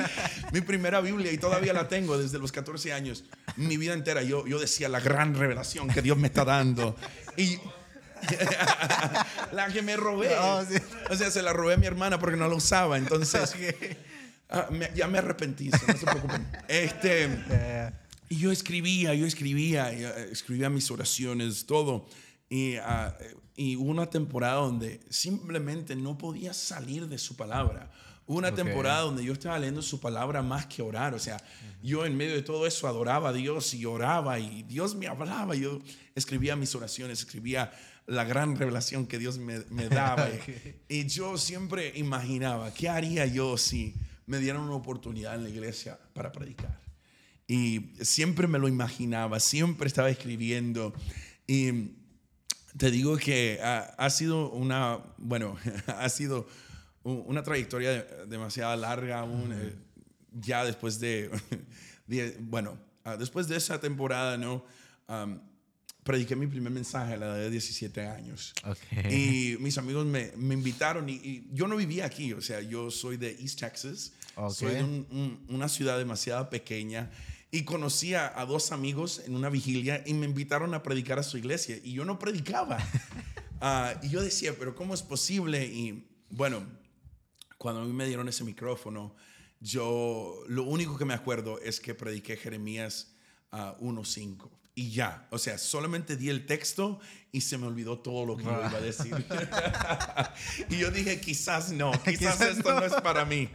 Mi 0.52 0.60
primera 0.62 1.00
Biblia 1.00 1.30
y 1.32 1.38
todavía 1.38 1.72
la 1.72 1.88
tengo 1.88 2.16
desde 2.16 2.38
los 2.38 2.52
14 2.52 2.92
años. 2.92 3.24
Mi 3.56 3.76
vida 3.76 3.92
entera 3.92 4.22
yo, 4.22 4.46
yo 4.46 4.58
decía 4.58 4.88
la 4.88 5.00
gran 5.00 5.34
revelación 5.34 5.88
que 5.88 6.00
Dios 6.02 6.16
me 6.16 6.28
está 6.28 6.44
dando. 6.44 6.96
Y 7.36 7.58
la 9.52 9.68
que 9.68 9.82
me 9.82 9.96
robé. 9.96 10.30
Oh, 10.38 10.62
sí. 10.68 10.76
O 11.10 11.16
sea, 11.16 11.30
se 11.30 11.42
la 11.42 11.52
robé 11.52 11.74
a 11.74 11.76
mi 11.76 11.86
hermana 11.86 12.18
porque 12.18 12.36
no 12.36 12.48
la 12.48 12.54
usaba. 12.54 12.98
Entonces, 12.98 13.54
ah, 14.50 14.68
me- 14.70 14.90
ya 14.94 15.08
me 15.08 15.18
arrepentí, 15.18 15.68
no 15.70 15.78
se 15.78 16.06
preocupen. 16.06 16.46
Este, 16.68 17.28
Ya, 17.48 17.92
y 18.28 18.36
yo 18.38 18.52
escribía, 18.52 19.12
yo 19.14 19.26
escribía, 19.26 19.92
eh, 19.92 20.28
escribía 20.30 20.70
mis 20.70 20.90
oraciones, 20.90 21.66
todo. 21.66 22.06
Y, 22.48 22.76
ah, 22.76 23.16
y 23.60 23.76
hubo 23.76 23.90
una 23.90 24.08
temporada 24.08 24.54
donde 24.54 25.00
simplemente 25.10 25.94
no 25.94 26.16
podía 26.16 26.54
salir 26.54 27.06
de 27.08 27.18
su 27.18 27.36
palabra. 27.36 27.90
Hubo 28.26 28.38
una 28.38 28.54
temporada 28.54 29.02
donde 29.02 29.22
yo 29.22 29.34
estaba 29.34 29.58
leyendo 29.58 29.82
su 29.82 30.00
palabra 30.00 30.40
más 30.42 30.64
que 30.64 30.80
orar. 30.80 31.12
O 31.12 31.18
sea, 31.18 31.36
yo 31.82 32.06
en 32.06 32.16
medio 32.16 32.36
de 32.36 32.40
todo 32.40 32.66
eso 32.66 32.88
adoraba 32.88 33.28
a 33.28 33.32
Dios 33.34 33.74
y 33.74 33.84
oraba 33.84 34.38
y 34.38 34.62
Dios 34.62 34.94
me 34.94 35.08
hablaba. 35.08 35.54
Yo 35.54 35.78
escribía 36.14 36.56
mis 36.56 36.74
oraciones, 36.74 37.18
escribía 37.18 37.70
la 38.06 38.24
gran 38.24 38.56
revelación 38.56 39.06
que 39.06 39.18
Dios 39.18 39.36
me, 39.36 39.58
me 39.68 39.88
daba. 39.90 40.26
y 40.88 41.06
yo 41.06 41.36
siempre 41.36 41.92
imaginaba, 41.96 42.72
¿qué 42.72 42.88
haría 42.88 43.26
yo 43.26 43.58
si 43.58 43.94
me 44.24 44.38
dieran 44.38 44.62
una 44.62 44.76
oportunidad 44.76 45.34
en 45.34 45.42
la 45.42 45.50
iglesia 45.50 45.98
para 46.14 46.32
predicar? 46.32 46.80
Y 47.46 47.92
siempre 48.00 48.46
me 48.46 48.58
lo 48.58 48.68
imaginaba, 48.68 49.38
siempre 49.38 49.86
estaba 49.86 50.08
escribiendo. 50.08 50.94
Y 51.46 51.99
te 52.76 52.90
digo 52.90 53.16
que 53.16 53.58
ha, 53.62 53.80
ha 53.98 54.10
sido 54.10 54.50
una, 54.50 54.98
bueno, 55.18 55.56
ha 55.86 56.08
sido 56.08 56.46
una 57.02 57.42
trayectoria 57.42 57.90
de- 57.92 58.26
demasiado 58.26 58.76
larga 58.76 59.20
aún, 59.20 59.52
eh, 59.52 59.74
ya 60.32 60.64
después 60.64 61.00
de, 61.00 61.30
de- 62.06 62.36
bueno, 62.40 62.78
ah, 63.04 63.16
después 63.16 63.48
de 63.48 63.56
esa 63.56 63.80
temporada, 63.80 64.36
¿no? 64.36 64.64
Am, 65.08 65.40
prediqué 66.04 66.34
mi 66.36 66.46
primer 66.46 66.72
mensaje 66.72 67.14
a 67.14 67.16
la 67.16 67.26
edad 67.26 67.36
de 67.36 67.50
17 67.50 68.06
años. 68.06 68.52
Ok. 68.64 68.78
Y 69.12 69.56
mis 69.60 69.76
amigos 69.78 70.06
me, 70.06 70.32
me 70.36 70.54
invitaron 70.54 71.08
y, 71.08 71.14
y 71.14 71.48
yo 71.52 71.66
no 71.68 71.76
vivía 71.76 72.06
aquí, 72.06 72.32
o 72.32 72.40
sea, 72.40 72.60
yo 72.60 72.90
soy 72.90 73.16
de 73.16 73.32
East 73.40 73.60
Texas, 73.60 74.12
Ok. 74.36 74.52
soy 74.52 74.74
de 74.74 74.84
un- 74.84 75.06
un- 75.10 75.44
una 75.48 75.68
ciudad 75.68 75.98
demasiado 75.98 76.48
pequeña 76.48 77.10
y 77.50 77.64
conocí 77.64 78.14
a, 78.14 78.30
dos 78.46 78.72
amigos 78.72 79.22
en 79.26 79.34
una 79.34 79.48
vigilia 79.48 80.02
y 80.06 80.14
me 80.14 80.26
invitaron 80.26 80.74
a 80.74 80.82
predicar 80.82 81.18
a 81.18 81.22
su 81.22 81.36
iglesia 81.36 81.78
y 81.82 81.92
yo 81.92 82.04
no 82.04 82.18
predicaba. 82.18 82.78
Ah, 83.62 83.92
y 84.02 84.08
yo 84.08 84.22
decía, 84.22 84.54
pero 84.58 84.74
¿cómo 84.74 84.94
es 84.94 85.02
posible? 85.02 85.66
Y 85.66 86.08
bueno, 86.30 86.66
cuando 87.58 87.82
a 87.82 87.84
mí 87.84 87.92
me 87.92 88.06
dieron 88.06 88.26
ese 88.26 88.42
micrófono, 88.42 89.14
yo 89.60 90.42
lo 90.48 90.62
único 90.62 90.96
que 90.96 91.04
me 91.04 91.12
acuerdo 91.12 91.60
es 91.60 91.78
que 91.78 91.94
prediqué 91.94 92.38
Jeremías 92.38 93.12
ah, 93.52 93.76
1.5 93.78 94.48
y 94.74 94.92
ya, 94.92 95.26
o 95.30 95.36
sea, 95.36 95.58
solamente 95.58 96.16
di 96.16 96.30
el 96.30 96.46
texto 96.46 97.00
y 97.32 97.42
se 97.42 97.58
me 97.58 97.66
olvidó 97.66 97.98
todo 97.98 98.24
lo 98.24 98.38
que 98.38 98.44
yo 98.44 98.50
iba 98.50 98.70
a 98.70 98.80
decir. 98.80 99.14
y 100.70 100.78
yo 100.78 100.90
dije, 100.90 101.20
quizás 101.20 101.70
no, 101.70 101.92
quizás, 101.92 102.36
Quizás 102.36 102.40
esto 102.40 102.72
no. 102.72 102.80
no. 102.80 102.86
es 102.86 102.94
para 103.02 103.26
mí. 103.26 103.50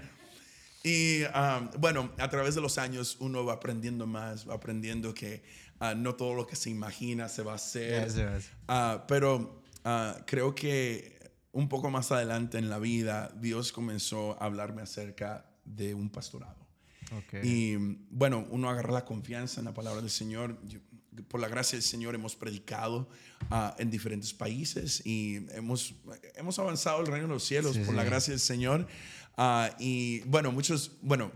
Y 0.86 1.24
um, 1.24 1.70
bueno, 1.80 2.12
a 2.20 2.30
través 2.30 2.54
de 2.54 2.62
los 2.62 2.78
años 2.78 3.18
uno 3.20 3.44
va 3.44 3.54
aprendiendo 3.54 4.06
más, 4.06 4.48
va 4.48 4.54
aprendiendo 4.54 5.16
que 5.16 5.42
ah, 5.80 5.96
no 5.96 6.14
todo 6.14 6.36
lo 6.36 6.46
que 6.46 6.56
se 6.56 6.70
imagina 6.70 7.28
se 7.28 7.42
va 7.42 7.54
a 7.54 7.56
hacer. 7.56 8.04
Ah, 8.68 9.04
pero 9.08 9.64
ah, 9.84 10.16
creo 10.28 10.54
que 10.54 11.18
un 11.54 11.68
poco 11.70 11.90
más 11.90 12.12
adelante 12.12 12.60
en 12.60 12.70
la 12.70 12.78
vida, 12.78 13.34
Dios 13.42 13.72
comenzó 13.72 14.40
a 14.40 14.46
hablarme 14.46 14.84
acerca 14.84 15.50
de 15.64 15.96
un 15.96 16.12
pastorado. 16.12 16.68
Ok. 17.18 17.44
Y 17.44 17.76
bueno, 18.12 18.46
uno 18.52 18.70
agarra 18.70 18.92
la 18.94 19.06
confianza 19.06 19.62
en 19.62 19.66
la 19.66 19.74
palabra 19.74 20.02
del 20.02 20.12
Señor. 20.12 20.60
Yo- 20.68 20.80
por 21.30 21.40
la 21.40 21.48
gracia 21.48 21.78
del 21.78 21.84
Señor 21.84 22.14
hemos 22.14 22.36
predicado 22.36 23.08
en 23.78 23.90
diferentes 23.90 24.34
países 24.34 25.02
y 25.06 25.46
hemos, 25.54 25.96
hemos 26.36 26.60
avanzado 26.60 27.00
el 27.00 27.08
reino 27.08 27.28
de 27.28 27.34
los 27.36 27.44
cielos 27.46 27.78
por 27.78 27.96
la 27.96 28.04
gracia 28.04 28.32
del 28.32 28.42
Señor. 28.42 28.86
Ah, 29.38 29.70
y 29.80 30.20
bueno, 30.22 30.52
muchos, 30.52 30.92
bueno, 31.02 31.32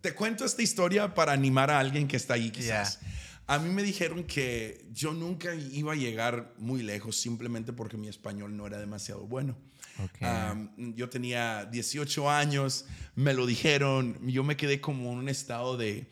te 0.00 0.14
cuento 0.14 0.44
esta 0.44 0.62
historia 0.62 1.14
para 1.14 1.32
animar 1.32 1.70
a 1.70 1.78
alguien 1.78 2.06
que 2.08 2.16
está 2.16 2.34
ahí 2.34 2.50
quizás. 2.50 3.00
A 3.46 3.58
mí 3.58 3.70
me 3.70 3.82
dijeron 3.82 4.24
que 4.24 4.84
yo 4.92 5.12
nunca 5.12 5.54
iba 5.54 5.92
a 5.92 5.96
llegar 5.96 6.52
muy 6.58 6.82
lejos 6.82 7.16
simplemente 7.16 7.72
porque 7.72 7.96
mi 7.96 8.08
español 8.08 8.56
no 8.56 8.66
era 8.66 8.78
demasiado 8.78 9.26
bueno. 9.26 9.56
Ok. 10.02 10.22
Um, 10.22 10.94
yo 10.94 11.08
tenía 11.10 11.64
18 11.66 12.30
años, 12.30 12.86
me 13.14 13.34
lo 13.34 13.44
dijeron, 13.46 14.18
yo 14.26 14.42
me 14.44 14.56
quedé 14.56 14.80
como 14.80 15.12
en 15.12 15.18
un 15.18 15.28
estado 15.28 15.76
de, 15.76 16.06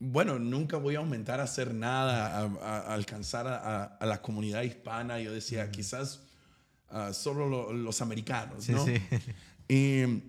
bueno, 0.00 0.38
nunca 0.38 0.76
voy 0.76 0.94
a 0.94 0.98
aumentar 0.98 1.40
a 1.40 1.44
hacer 1.44 1.74
nada, 1.74 2.38
a, 2.38 2.44
a- 2.44 2.94
alcanzar 2.94 3.46
a, 3.48 3.84
a- 3.84 4.06
la 4.06 4.22
comunidad 4.22 4.62
hispana. 4.62 5.18
Yo 5.20 5.32
decía, 5.32 5.70
quizás 5.72 6.20
ah, 6.90 7.12
solo 7.12 7.48
lo- 7.48 7.72
los 7.72 8.00
americanos, 8.00 8.64
Sí, 8.64 8.72
¿no? 8.72 8.84
sí. 8.84 8.94
Y 9.68 10.22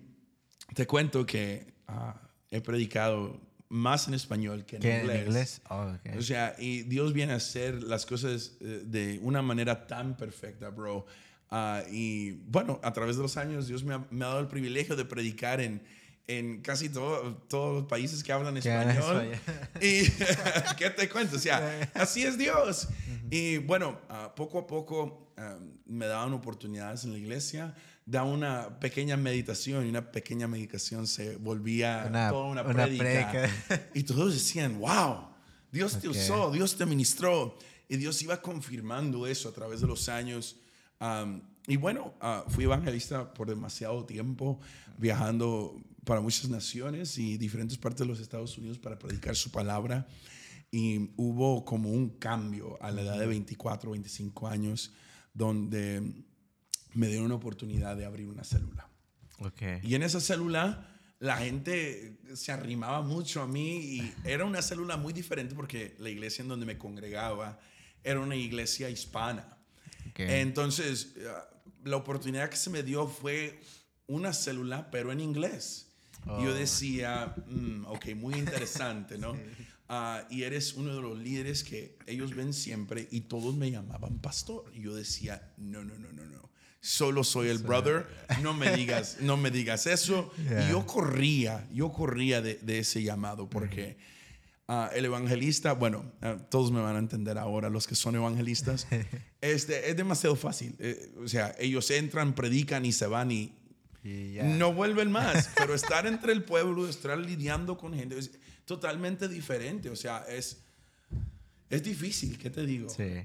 te 0.74 0.86
cuento 0.86 1.24
que 1.26 1.72
ah, 1.88 2.20
he 2.50 2.60
predicado 2.60 3.40
más 3.68 4.08
en 4.08 4.14
español 4.14 4.64
que 4.64 4.76
en 4.76 4.82
¿Qué, 4.82 4.98
inglés. 5.00 5.20
¿En 5.20 5.26
inglés? 5.28 5.62
Oh, 5.70 5.82
ok. 5.94 6.16
O 6.18 6.22
sea, 6.22 6.56
y 6.58 6.82
Dios 6.82 7.12
viene 7.12 7.32
a 7.32 7.36
hacer 7.36 7.82
las 7.82 8.04
cosas 8.04 8.56
eh, 8.60 8.82
de 8.84 9.18
una 9.22 9.42
manera 9.42 9.86
tan 9.86 10.16
perfecta, 10.16 10.70
bro. 10.70 11.06
Ah, 11.50 11.82
y 11.90 12.32
bueno, 12.48 12.80
a 12.82 12.92
través 12.92 13.16
de 13.16 13.22
los 13.22 13.36
años, 13.36 13.66
Dios 13.68 13.82
me 13.84 13.94
ha, 13.94 14.06
me 14.10 14.24
ha 14.24 14.28
dado 14.28 14.40
el 14.40 14.48
privilegio 14.48 14.94
de 14.96 15.04
predicar 15.04 15.60
en, 15.60 15.82
en 16.26 16.60
casi 16.62 16.88
todo- 16.88 17.36
todos 17.48 17.74
los 17.82 17.84
países 17.88 18.22
que 18.22 18.32
hablan 18.32 18.56
español. 18.56 19.32
Y 19.80 20.02
qué 20.78 20.90
te 20.90 21.08
cuento, 21.08 21.36
o 21.36 21.38
sea, 21.40 21.90
así 21.94 22.22
es 22.24 22.36
Dios. 22.38 22.88
Y 23.30 23.58
bueno, 23.58 24.00
ah, 24.08 24.32
poco 24.34 24.58
a 24.60 24.66
poco 24.66 25.32
ah, 25.36 25.56
me 25.86 26.06
daban 26.06 26.32
oportunidades 26.34 27.04
en 27.04 27.12
la 27.12 27.18
iglesia, 27.18 27.74
da 28.06 28.24
una 28.24 28.80
pequeña 28.80 29.16
meditación 29.16 29.86
y 29.86 29.90
una 29.90 30.10
pequeña 30.10 30.48
meditación 30.48 31.06
se 31.06 31.36
volvía 31.36 32.04
Una- 32.08 32.30
toda 32.30 32.46
una, 32.46 32.62
una. 32.62 32.86
Y 33.94 34.02
todos 34.02 34.34
decían, 34.34 34.78
wow, 34.80 35.28
Dios 35.70 35.98
te 36.00 36.08
usó, 36.08 36.50
Dios 36.50 36.76
te 36.76 36.86
ministró. 36.86 37.56
Y 37.88 37.96
Dios 37.96 38.22
iba 38.22 38.40
confirmando 38.40 39.26
eso 39.26 39.48
a 39.48 39.52
través 39.52 39.80
de 39.80 39.86
los 39.86 40.08
años. 40.08 40.56
Y 41.66 41.76
bueno, 41.76 42.14
ah, 42.20 42.44
fui 42.48 42.64
evangelista 42.64 43.32
por 43.34 43.48
demasiado 43.48 44.04
tiempo, 44.04 44.60
viajando 44.98 45.76
para 46.04 46.20
muchas 46.20 46.48
naciones 46.48 47.18
y 47.18 47.36
diferentes 47.36 47.76
partes 47.78 48.00
de 48.00 48.06
los 48.06 48.20
Estados 48.20 48.56
Unidos 48.58 48.78
para 48.78 48.98
predicar 48.98 49.36
su 49.36 49.50
palabra. 49.50 50.06
Y 50.72 51.10
hubo 51.16 51.64
como 51.64 51.90
un 51.90 52.10
cambio 52.10 52.80
a 52.80 52.90
la 52.90 53.02
edad 53.02 53.18
de 53.18 53.26
24, 53.26 53.90
25 53.90 54.46
años, 54.48 54.92
donde 55.34 56.24
me 56.94 57.06
dieron 57.08 57.26
una 57.26 57.34
oportunidad 57.36 57.96
de 57.96 58.04
abrir 58.04 58.28
una 58.28 58.44
célula. 58.44 58.88
Ok. 59.38 59.62
Y 59.82 59.94
en 59.94 60.02
esa 60.02 60.20
célula 60.20 60.86
la 61.18 61.36
gente 61.36 62.18
se 62.34 62.50
arrimaba 62.52 63.02
mucho 63.02 63.42
a 63.42 63.46
mí 63.46 63.76
y 63.78 64.14
era 64.24 64.44
una 64.44 64.62
célula 64.62 64.96
muy 64.96 65.12
diferente 65.12 65.54
porque 65.54 65.94
la 65.98 66.08
iglesia 66.08 66.42
en 66.42 66.48
donde 66.48 66.64
me 66.66 66.78
congregaba 66.78 67.58
era 68.02 68.20
una 68.20 68.36
iglesia 68.36 68.88
hispana. 68.90 69.58
ok. 70.10 70.20
Entonces, 70.20 71.14
la 71.84 71.96
oportunidad 71.96 72.48
que 72.48 72.56
se 72.56 72.70
me 72.70 72.82
dio 72.82 73.06
fue 73.06 73.60
una 74.06 74.32
célula, 74.32 74.90
pero 74.90 75.12
en 75.12 75.20
inglés. 75.20 75.86
Yo 76.26 76.50
Oh. 76.50 76.54
decía, 76.54 77.34
"Mm, 77.46 77.84
ok, 77.86 78.14
muy 78.14 78.34
interesante, 78.34 79.16
¿no? 79.18 79.32
Ah, 79.92 80.24
y 80.30 80.44
eres 80.44 80.74
uno 80.74 80.94
de 80.94 81.02
los 81.02 81.18
líderes 81.18 81.64
que 81.64 81.98
ellos 82.06 82.32
ven 82.36 82.52
siempre 82.52 83.08
y 83.10 83.22
todos 83.22 83.56
me 83.56 83.72
llamaban 83.72 84.20
pastor. 84.20 84.70
Y 84.72 84.82
yo 84.82 84.94
decía, 84.94 85.52
no, 85.56 85.82
no, 85.84 85.98
no, 85.98 86.12
no, 86.12 86.24
no. 86.26 86.39
Solo 86.82 87.24
soy 87.24 87.48
el 87.48 87.58
brother, 87.58 88.06
no 88.42 88.54
me 88.54 88.74
digas, 88.74 89.18
no 89.20 89.36
me 89.36 89.50
digas 89.50 89.86
eso. 89.86 90.32
Yeah. 90.42 90.66
Y 90.66 90.70
yo 90.70 90.86
corría, 90.86 91.68
yo 91.72 91.92
corría 91.92 92.40
de, 92.40 92.54
de 92.54 92.78
ese 92.78 93.02
llamado 93.02 93.50
porque 93.50 93.98
ah, 94.66 94.90
el 94.94 95.04
evangelista, 95.04 95.74
bueno, 95.74 96.10
ah, 96.22 96.38
todos 96.48 96.72
me 96.72 96.80
van 96.80 96.96
a 96.96 96.98
entender 96.98 97.36
ahora, 97.36 97.68
los 97.68 97.86
que 97.86 97.94
son 97.94 98.16
evangelistas, 98.16 98.86
este, 99.42 99.90
es 99.90 99.96
demasiado 99.96 100.36
fácil. 100.36 100.74
Eh, 100.78 101.12
o 101.22 101.28
sea, 101.28 101.54
ellos 101.58 101.90
entran, 101.90 102.34
predican 102.34 102.86
y 102.86 102.92
se 102.92 103.06
van 103.06 103.30
y 103.30 103.52
no 104.02 104.72
vuelven 104.72 105.10
más. 105.12 105.50
Pero 105.56 105.74
estar 105.74 106.06
entre 106.06 106.32
el 106.32 106.44
pueblo, 106.44 106.88
estar 106.88 107.18
lidiando 107.18 107.76
con 107.76 107.94
gente 107.94 108.18
es 108.18 108.30
totalmente 108.64 109.28
diferente. 109.28 109.90
O 109.90 109.96
sea, 109.96 110.24
es, 110.28 110.62
es 111.68 111.82
difícil, 111.82 112.38
¿qué 112.38 112.50
te 112.50 112.64
digo? 112.64 112.88
Sí. 112.88 113.22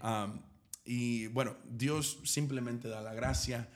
Y 0.85 1.27
bueno, 1.27 1.55
Dios 1.69 2.19
simplemente 2.23 2.87
da 2.87 3.01
la 3.01 3.13
gracia. 3.13 3.67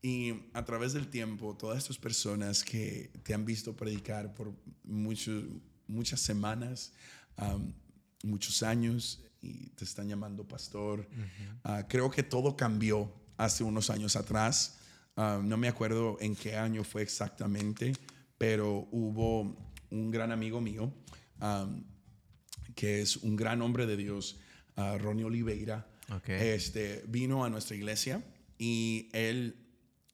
Y 0.00 0.32
a 0.52 0.64
través 0.64 0.92
del 0.92 1.08
tiempo, 1.08 1.56
todas 1.56 1.78
estas 1.78 1.98
personas 1.98 2.62
que 2.62 3.10
te 3.24 3.34
han 3.34 3.44
visto 3.44 3.74
predicar 3.76 4.32
por 4.34 4.52
mucho- 4.84 5.42
muchas 5.88 6.20
semanas, 6.20 6.92
muchos 8.22 8.62
años, 8.62 9.24
y 9.40 9.70
te 9.70 9.84
están 9.84 10.08
llamando 10.08 10.46
pastor, 10.46 11.08
ah, 11.64 11.84
creo 11.88 12.10
que 12.10 12.22
todo 12.22 12.56
cambió 12.56 13.12
hace 13.36 13.64
unos 13.64 13.90
años 13.90 14.14
atrás. 14.16 14.78
No 15.16 15.56
me 15.56 15.66
acuerdo 15.68 16.16
en 16.20 16.36
qué 16.36 16.56
año 16.56 16.84
fue 16.84 17.02
exactamente, 17.02 17.92
pero 18.36 18.86
hubo 18.92 19.56
un 19.90 20.10
gran 20.12 20.30
amigo 20.30 20.60
mío 20.60 20.92
que 22.76 23.00
es 23.00 23.16
un 23.16 23.34
gran 23.36 23.62
hombre 23.62 23.86
de 23.86 23.96
Dios, 23.96 24.38
ah, 24.76 24.96
Ronnie 24.98 25.24
Oliveira. 25.24 25.86
Ok. 26.10 26.28
Este, 26.28 27.04
vino 27.06 27.44
a 27.44 27.50
nuestra 27.50 27.76
iglesia 27.76 28.22
y 28.58 29.08
él 29.12 29.56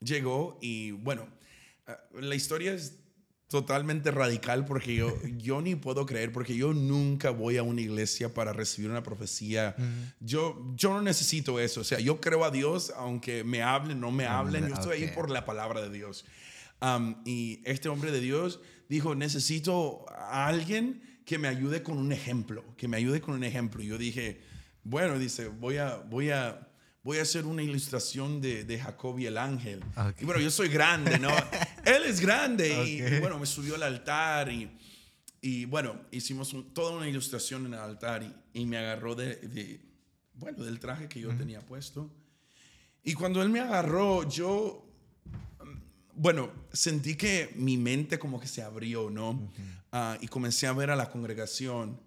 llegó 0.01 0.59
y 0.61 0.91
bueno, 0.93 1.27
ah, 1.87 1.99
la 2.21 2.35
historia 2.35 2.73
es 2.73 2.99
totalmente 3.49 4.11
radical 4.11 4.65
porque 4.65 4.97
yo, 4.97 5.17
yo 5.39 5.61
ni 5.63 5.77
puedo 5.77 6.07
creer, 6.07 6.33
porque 6.33 6.57
yo 6.57 6.73
nunca 6.73 7.31
voy 7.31 7.57
a 7.57 7.63
una 7.63 7.81
iglesia 7.81 8.33
para 8.33 8.53
recibir 8.53 8.91
una 8.91 9.03
profecía. 9.03 9.77
yo, 10.21 10.73
yo 10.75 10.93
no 10.93 11.03
necesito 11.03 11.61
eso. 11.61 11.83
O 11.83 11.85
sea, 11.85 12.01
yo 12.01 12.21
creo 12.21 12.45
a 12.45 12.51
Dios, 12.51 12.93
aunque 12.97 13.45
me 13.45 13.63
hablen, 13.63 14.01
no 14.01 14.11
me 14.11 14.27
hablen, 14.27 14.69
yo 14.69 14.75
estoy 14.75 15.03
ahí 15.03 15.11
por 15.15 15.31
la 15.31 15.45
palabra 15.45 15.81
de 15.83 15.91
Dios. 15.91 16.25
y 17.25 17.61
este 17.65 17.89
hombre 17.89 18.11
de 18.11 18.21
Dios 18.21 18.61
dijo, 18.89 19.15
necesito 19.15 20.05
a 20.11 20.47
alguien 20.49 21.03
que 21.25 21.39
me 21.39 21.49
ayude 21.49 21.83
con 21.83 21.97
un 21.97 22.13
ejemplo, 22.13 22.65
que 22.77 22.89
me 22.89 22.97
ayude 22.97 23.21
con 23.21 23.35
un 23.35 23.45
ejemplo. 23.45 23.83
Y 23.83 23.87
yo 23.87 23.99
dije, 23.99 24.41
bueno, 24.85 25.19
dice, 25.19 25.49
voy 25.49 25.79
a, 25.79 25.97
voy 25.97 26.31
a, 26.31 26.69
voy 27.03 27.19
a 27.19 27.23
hacer 27.23 27.47
una 27.47 27.63
ilustración 27.63 28.41
de, 28.41 28.65
de 28.65 28.79
Jacob 28.79 29.19
y 29.19 29.27
el 29.27 29.39
ángel. 29.39 29.83
Y 30.21 30.25
bueno, 30.25 30.41
yo 30.41 30.51
soy 30.51 30.69
grande, 30.69 31.19
¿no? 31.19 31.31
Él 31.85 32.05
es 32.07 32.21
grande. 32.21 32.85
Y, 32.87 33.21
bueno, 33.21 33.39
me 33.39 33.47
subió 33.47 33.75
al 33.75 33.83
altar 33.83 34.53
y, 34.53 34.71
y 35.41 35.65
bueno, 35.65 36.01
hicimos 36.11 36.55
toda 36.73 36.97
una 36.97 37.09
ilustración 37.09 37.67
en 37.67 37.75
el 37.75 37.81
altar 37.81 38.23
y, 38.23 38.61
y 38.61 38.67
me 38.67 38.79
agarró 38.79 39.15
de, 39.15 39.37
de, 39.37 39.81
bueno, 40.35 40.65
del 40.65 40.79
traje 40.79 41.09
que 41.09 41.21
yo 41.21 41.35
tenía 41.35 41.61
puesto. 41.61 42.11
Y 43.03 43.15
cuando 43.15 43.43
él 43.43 43.51
me 43.51 43.61
agarró, 43.61 44.29
yo, 44.29 44.87
bueno, 46.15 46.51
sentí 46.73 47.17
que 47.17 47.53
mi 47.57 47.77
mente 47.77 48.19
como 48.19 48.41
que 48.41 48.49
se 48.49 48.63
abrió, 48.63 49.11
¿no? 49.11 49.51
Ah, 49.93 50.17
y 50.21 50.29
comencé 50.29 50.67
a 50.67 50.73
ver 50.73 50.91
a 50.91 50.97
la 50.97 51.11
congregación. 51.11 52.01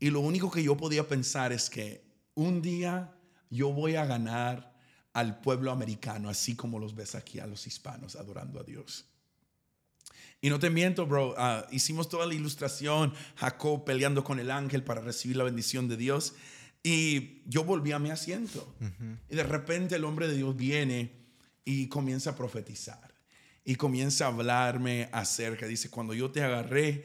Y 0.00 0.10
lo 0.10 0.20
único 0.20 0.50
que 0.50 0.62
yo 0.62 0.76
podía 0.76 1.06
pensar 1.06 1.52
es 1.52 1.68
que 1.68 2.07
un 2.38 2.62
día 2.62 3.12
yo 3.50 3.72
voy 3.72 3.96
a 3.96 4.06
ganar 4.06 4.72
al 5.12 5.40
pueblo 5.40 5.72
americano, 5.72 6.28
así 6.28 6.54
como 6.54 6.78
los 6.78 6.94
ves 6.94 7.16
aquí 7.16 7.40
a 7.40 7.46
los 7.48 7.66
hispanos 7.66 8.14
adorando 8.14 8.60
a 8.60 8.62
Dios. 8.62 9.06
Y 10.40 10.48
no 10.48 10.60
te 10.60 10.70
miento, 10.70 11.04
bro, 11.04 11.34
ah, 11.36 11.66
hicimos 11.72 12.08
toda 12.08 12.26
la 12.26 12.34
ilustración, 12.34 13.12
Jacob 13.34 13.84
peleando 13.84 14.22
con 14.22 14.38
el 14.38 14.52
ángel 14.52 14.84
para 14.84 15.00
recibir 15.00 15.36
la 15.36 15.42
bendición 15.42 15.88
de 15.88 15.96
Dios. 15.96 16.34
Y 16.84 17.42
yo 17.46 17.64
volví 17.64 17.90
a 17.90 17.98
mi 17.98 18.10
asiento. 18.10 18.72
Y 19.28 19.34
de 19.34 19.42
repente 19.42 19.96
el 19.96 20.04
hombre 20.04 20.28
de 20.28 20.36
Dios 20.36 20.56
viene 20.56 21.10
y 21.64 21.88
comienza 21.88 22.30
a 22.30 22.36
profetizar. 22.36 23.12
Y 23.64 23.74
comienza 23.74 24.26
a 24.26 24.28
hablarme 24.28 25.08
acerca. 25.10 25.66
Dice, 25.66 25.90
cuando 25.90 26.14
yo 26.14 26.30
te 26.30 26.40
agarré, 26.40 27.04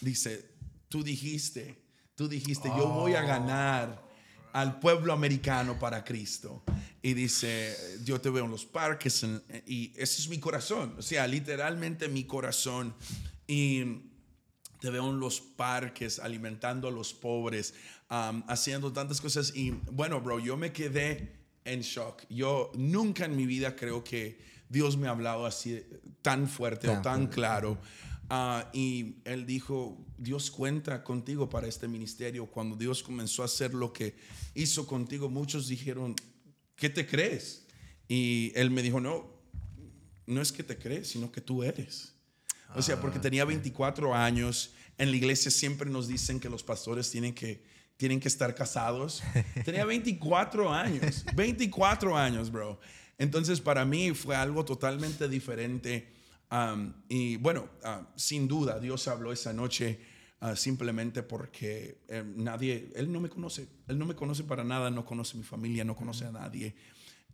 dice, 0.00 0.50
tú 0.88 1.04
dijiste, 1.04 1.79
tú 2.20 2.28
dijiste, 2.28 2.68
yo 2.76 2.86
voy 2.86 3.14
a 3.14 3.22
ganar 3.22 4.06
al 4.52 4.78
pueblo 4.78 5.14
americano 5.14 5.78
para 5.78 6.04
Cristo. 6.04 6.62
Y 7.00 7.14
dice, 7.14 7.74
yo 8.04 8.20
te 8.20 8.28
veo 8.28 8.44
en 8.44 8.50
los 8.50 8.66
parques 8.66 9.24
y 9.64 9.94
ese 9.96 10.20
es 10.20 10.28
mi 10.28 10.38
corazón, 10.38 10.96
o 10.98 11.00
sea, 11.00 11.26
literalmente 11.26 12.08
mi 12.08 12.24
corazón. 12.24 12.94
Y 13.46 14.02
te 14.82 14.90
veo 14.90 15.08
en 15.08 15.18
los 15.18 15.40
parques 15.40 16.18
alimentando 16.18 16.88
a 16.88 16.90
los 16.90 17.14
pobres, 17.14 17.72
haciendo 18.10 18.92
tantas 18.92 19.18
cosas. 19.18 19.56
Y 19.56 19.70
bueno, 19.90 20.20
bro, 20.20 20.40
yo 20.40 20.58
me 20.58 20.74
quedé 20.74 21.38
en 21.64 21.80
shock. 21.80 22.24
Yo 22.28 22.70
nunca 22.74 23.24
en 23.24 23.34
mi 23.34 23.46
vida 23.46 23.76
creo 23.76 24.04
que 24.04 24.38
Dios 24.68 24.98
me 24.98 25.06
ha 25.06 25.12
hablado 25.12 25.46
así 25.46 25.82
tan 26.20 26.50
fuerte 26.50 26.86
o 26.90 27.00
tan 27.00 27.28
claro. 27.28 27.78
Ah, 28.32 28.70
y 28.72 29.16
él 29.24 29.44
dijo, 29.44 29.98
Dios 30.16 30.52
cuenta 30.52 31.02
contigo 31.02 31.50
para 31.50 31.66
este 31.66 31.88
ministerio. 31.88 32.46
Cuando 32.46 32.76
Dios 32.76 33.02
comenzó 33.02 33.42
a 33.42 33.46
hacer 33.46 33.74
lo 33.74 33.92
que 33.92 34.14
hizo 34.54 34.86
contigo, 34.86 35.28
muchos 35.28 35.66
dijeron, 35.66 36.14
¿qué 36.76 36.88
te 36.88 37.04
crees? 37.08 37.66
Y 38.06 38.52
él 38.54 38.70
me 38.70 38.82
dijo, 38.82 39.00
no, 39.00 39.28
no 40.26 40.40
es 40.40 40.52
que 40.52 40.62
te 40.62 40.78
crees, 40.78 41.08
sino 41.08 41.32
que 41.32 41.40
tú 41.40 41.64
eres. 41.64 42.14
O 42.76 42.82
sea, 42.82 43.00
porque 43.00 43.18
ah, 43.18 43.22
tenía 43.22 43.44
24 43.44 44.14
años. 44.14 44.74
En 44.96 45.10
la 45.10 45.16
iglesia 45.16 45.50
siempre 45.50 45.90
nos 45.90 46.06
dicen 46.06 46.38
que 46.38 46.48
los 46.48 46.62
pastores 46.62 47.10
tienen 47.10 47.34
que, 47.34 47.64
tienen 47.96 48.20
que 48.20 48.28
estar 48.28 48.54
casados. 48.54 49.24
Tenía 49.64 49.84
24 49.84 50.72
años, 50.72 51.24
24 51.34 52.16
años, 52.16 52.52
bro. 52.52 52.78
Entonces, 53.18 53.60
para 53.60 53.84
mí 53.84 54.12
fue 54.12 54.36
algo 54.36 54.64
totalmente 54.64 55.28
diferente 55.28 56.19
y 57.08 57.36
bueno, 57.36 57.68
sin 58.16 58.48
duda, 58.48 58.80
Dios 58.80 59.06
habló 59.08 59.32
esa 59.32 59.52
noche 59.52 60.00
ah, 60.40 60.56
simplemente 60.56 61.22
porque 61.22 62.02
eh, 62.08 62.24
nadie, 62.36 62.90
Él 62.96 63.12
no 63.12 63.20
me 63.20 63.28
conoce, 63.28 63.68
Él 63.86 63.98
no 63.98 64.06
me 64.06 64.16
conoce 64.16 64.42
para 64.44 64.64
nada, 64.64 64.90
no 64.90 65.04
conoce 65.04 65.36
mi 65.36 65.44
familia, 65.44 65.84
no 65.84 65.94
conoce 65.94 66.24
a 66.26 66.32
nadie. 66.32 66.74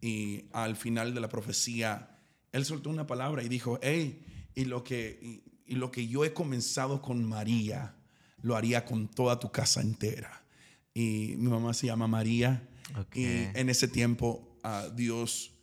Y 0.00 0.44
al 0.52 0.76
final 0.76 1.14
de 1.14 1.20
la 1.20 1.29
profecía, 1.29 2.20
Él 2.52 2.64
soltó 2.64 2.90
una 2.90 3.07
palabra 3.07 3.42
y 3.42 3.48
dijo, 3.48 3.79
hey, 3.83 4.22
y 4.55 4.66
lo 4.66 4.85
que, 4.85 5.42
y, 5.66 5.74
lo 5.74 5.90
que 5.90 6.07
yo 6.07 6.24
he 6.24 6.33
comenzado 6.35 7.00
con 7.00 7.24
María, 7.24 7.96
lo 8.42 8.55
haría 8.55 8.85
con 8.85 9.09
toda 9.09 9.40
tu 9.40 9.50
casa 9.50 9.81
entera. 9.81 10.44
Y 10.92 11.35
mi 11.38 11.48
mamá 11.48 11.72
se 11.74 11.87
llama 11.87 12.07
María. 12.07 12.68
Y 13.14 13.24
en 13.24 13.68
ese 13.68 13.88
tiempo 13.88 14.57
uh, 14.62 14.94
Dios 14.94 15.55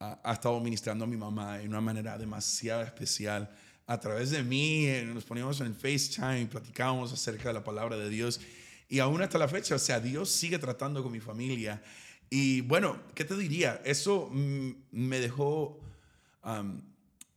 ha, 0.00 0.32
estado 0.32 0.58
ministrando 0.60 1.04
a 1.04 1.06
mi 1.06 1.16
mamá 1.16 1.58
de 1.58 1.68
una 1.68 1.80
manera 1.80 2.16
demasiado 2.16 2.82
especial. 2.82 3.50
A 3.86 4.00
través 4.00 4.30
de 4.30 4.42
mí, 4.42 4.86
eh, 4.86 5.04
nos 5.04 5.24
poníamos 5.24 5.60
en 5.60 5.74
FaceTime, 5.74 6.46
platicábamos 6.46 7.12
acerca 7.12 7.48
de 7.48 7.54
la 7.54 7.64
palabra 7.64 7.96
de 7.98 8.08
Dios. 8.08 8.40
Y 8.88 8.98
aún 8.98 9.20
hasta 9.20 9.36
la 9.36 9.46
fecha, 9.46 9.74
o 9.74 9.78
sea, 9.78 10.00
Dios 10.00 10.30
sigue 10.30 10.58
tratando 10.58 11.02
con 11.02 11.12
mi 11.12 11.20
familia. 11.20 11.82
Y 12.30 12.62
bueno, 12.62 12.98
¿qué 13.14 13.24
te 13.24 13.36
diría? 13.36 13.82
Eso 13.84 14.30
me 14.32 15.20
dejó, 15.20 15.78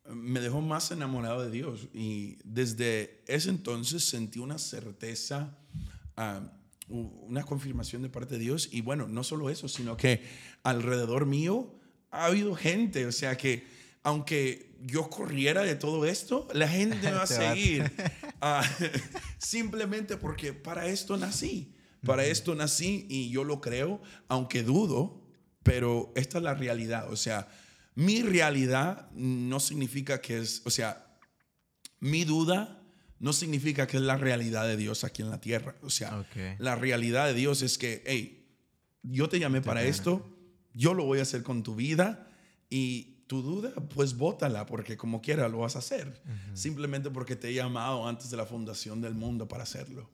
me 0.07 0.39
dejó 0.39 0.61
más 0.61 0.89
enamorado 0.91 1.43
de 1.43 1.51
Dios. 1.51 1.89
Y 1.93 2.37
desde 2.45 3.21
ese 3.27 3.49
entonces 3.49 4.05
sentí 4.05 4.39
una 4.39 4.57
certeza, 4.57 5.57
una 6.87 7.43
confirmación 7.43 8.03
de 8.03 8.09
parte 8.09 8.35
de 8.35 8.39
Dios. 8.39 8.69
Y 8.71 8.81
bueno, 8.81 9.07
no 9.07 9.23
solo 9.23 9.49
eso, 9.49 9.67
sino 9.67 9.97
que 9.97 10.23
alrededor 10.63 11.25
mío 11.25 11.82
ha 12.13 12.25
habido 12.25 12.55
gente, 12.55 13.05
o 13.05 13.11
sea 13.11 13.35
que 13.35 13.65
aunque 14.03 14.73
yo 14.81 15.09
corriera 15.09 15.63
de 15.63 15.75
todo 15.75 16.05
esto, 16.05 16.47
la 16.53 16.67
gente 16.67 17.11
va 17.11 17.23
a 17.23 17.27
seguir. 17.27 17.91
Ah, 18.41 18.63
simplemente 19.37 20.17
porque 20.17 20.53
para 20.53 20.87
esto 20.87 21.17
nací. 21.17 21.73
Para 22.05 22.25
esto 22.25 22.53
nací 22.53 23.07
y 23.09 23.29
yo 23.29 23.45
lo 23.45 23.61
creo, 23.61 24.01
aunque 24.27 24.61
dudo, 24.61 25.21
pero 25.63 26.11
esta 26.17 26.39
es 26.39 26.43
la 26.43 26.53
realidad. 26.53 27.09
O 27.09 27.15
sea, 27.15 27.47
mi 27.95 28.21
realidad 28.21 29.09
no 29.13 29.61
significa 29.61 30.19
que 30.19 30.39
es, 30.39 30.61
o 30.65 30.69
sea, 30.69 31.17
mi 32.01 32.25
duda 32.25 32.83
no 33.19 33.31
significa 33.31 33.87
que 33.87 33.95
es 33.95 34.03
la 34.03 34.17
realidad 34.17 34.67
de 34.67 34.75
Dios 34.75 35.05
aquí 35.05 35.21
en 35.21 35.29
la 35.29 35.39
tierra. 35.39 35.75
O 35.81 35.89
sea, 35.89 36.25
la 36.59 36.75
realidad 36.75 37.27
de 37.27 37.35
Dios 37.35 37.61
es 37.61 37.77
que, 37.77 38.03
hey, 38.05 38.49
yo 39.01 39.29
te 39.29 39.39
llamé 39.39 39.61
para 39.61 39.83
esto, 39.83 40.29
yo 40.73 40.93
lo 40.93 41.05
voy 41.05 41.19
a 41.19 41.23
hacer 41.23 41.43
con 41.43 41.63
tu 41.63 41.75
vida 41.75 42.27
y 42.69 43.13
tu 43.27 43.41
duda, 43.41 43.73
pues 43.93 44.17
bótala 44.17 44.65
porque 44.65 44.97
como 44.97 45.21
quiera 45.21 45.47
lo 45.47 45.59
vas 45.59 45.75
a 45.75 45.79
hacer. 45.79 46.21
Simplemente 46.53 47.09
porque 47.09 47.35
te 47.35 47.49
he 47.49 47.53
llamado 47.53 48.07
antes 48.07 48.29
de 48.29 48.37
la 48.37 48.45
fundación 48.45 49.01
del 49.01 49.15
mundo 49.15 49.47
para 49.47 49.63
hacerlo. 49.63 50.09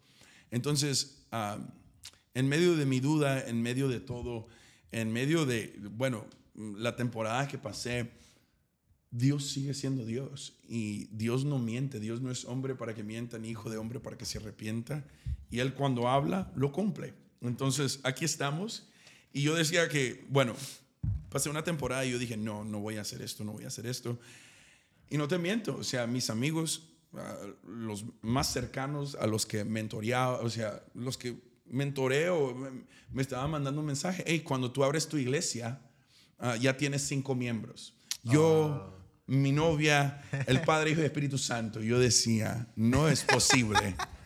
Entonces, 0.52 1.26
en 2.34 2.48
medio 2.48 2.76
de 2.76 2.86
mi 2.86 3.00
duda, 3.00 3.48
en 3.48 3.62
medio 3.62 3.88
de 3.88 4.00
todo, 4.00 4.48
en 4.92 5.12
medio 5.12 5.46
de, 5.46 5.78
bueno, 5.92 6.26
la 6.56 6.96
temporada 6.96 7.48
que 7.48 7.58
pasé, 7.58 8.12
Dios 9.12 9.48
sigue 9.48 9.74
siendo 9.74 10.06
Dios 10.06 10.60
y 10.68 11.06
Dios 11.06 11.46
no 11.46 11.58
miente, 11.58 12.00
Dios 12.00 12.22
no 12.22 12.32
es 12.32 12.46
hombre 12.46 12.76
para 12.76 12.94
que 12.94 13.04
mienta 13.04 13.40
ni 13.40 13.50
hijo 13.50 13.70
de 13.70 13.78
hombre 13.78 14.00
para 14.00 14.18
que 14.18 14.26
se 14.26 14.38
arrepienta 14.38 15.04
y 15.50 15.60
Él 15.60 15.74
cuando 15.74 16.08
habla 16.08 16.52
lo 16.56 16.72
cumple. 16.72 17.14
Entonces 17.42 18.00
aquí 18.04 18.26
estamos 18.26 18.89
y 19.34 19.44
yo 19.44 19.56
decía 19.56 19.88
que, 19.90 20.26
bueno, 20.30 20.56
pasé 21.30 21.50
una 21.50 21.64
temporada 21.64 22.06
y 22.06 22.12
yo 22.12 22.20
dije, 22.20 22.38
no, 22.38 22.64
no 22.64 22.80
voy 22.80 22.98
a 22.98 23.02
hacer 23.02 23.22
esto, 23.22 23.44
no 23.44 23.54
voy 23.54 23.64
a 23.64 23.68
hacer 23.68 23.86
esto. 23.86 24.20
Y 25.10 25.18
no 25.18 25.28
te 25.28 25.38
miento, 25.38 25.78
o 25.78 25.84
sea, 25.84 26.08
mis 26.08 26.30
amigos, 26.30 26.90
ah, 27.14 27.36
los 27.66 28.06
más 28.22 28.52
cercanos 28.52 29.16
a 29.16 29.28
los 29.28 29.46
que 29.46 29.64
mentoreaba, 29.64 30.40
o 30.40 30.50
sea, 30.50 30.84
los 30.94 31.18
que 31.18 31.36
mentoreo, 31.66 32.56
me 33.12 33.22
estaban 33.22 33.52
mandando 33.52 33.82
un 33.82 33.88
mensaje, 33.88 34.24
hey, 34.26 34.42
cuando 34.42 34.72
tú 34.72 34.84
abres 34.84 35.08
tu 35.08 35.18
iglesia, 35.18 35.80
ah, 36.40 36.56
ya 36.56 36.78
tienes 36.78 37.04
cinco 37.04 37.36
miembros. 37.36 37.96
Yo, 38.24 38.68
ah. 38.68 38.94
mi 39.28 39.52
novia, 39.52 40.24
el 40.48 40.62
Padre, 40.62 40.92
Hijo 40.92 41.02
y 41.02 41.06
Espíritu 41.06 41.38
Santo, 41.38 41.82
yo 41.82 42.00
decía, 42.00 42.68
no 42.76 43.08
es 43.08 43.24
posible. 43.24 43.96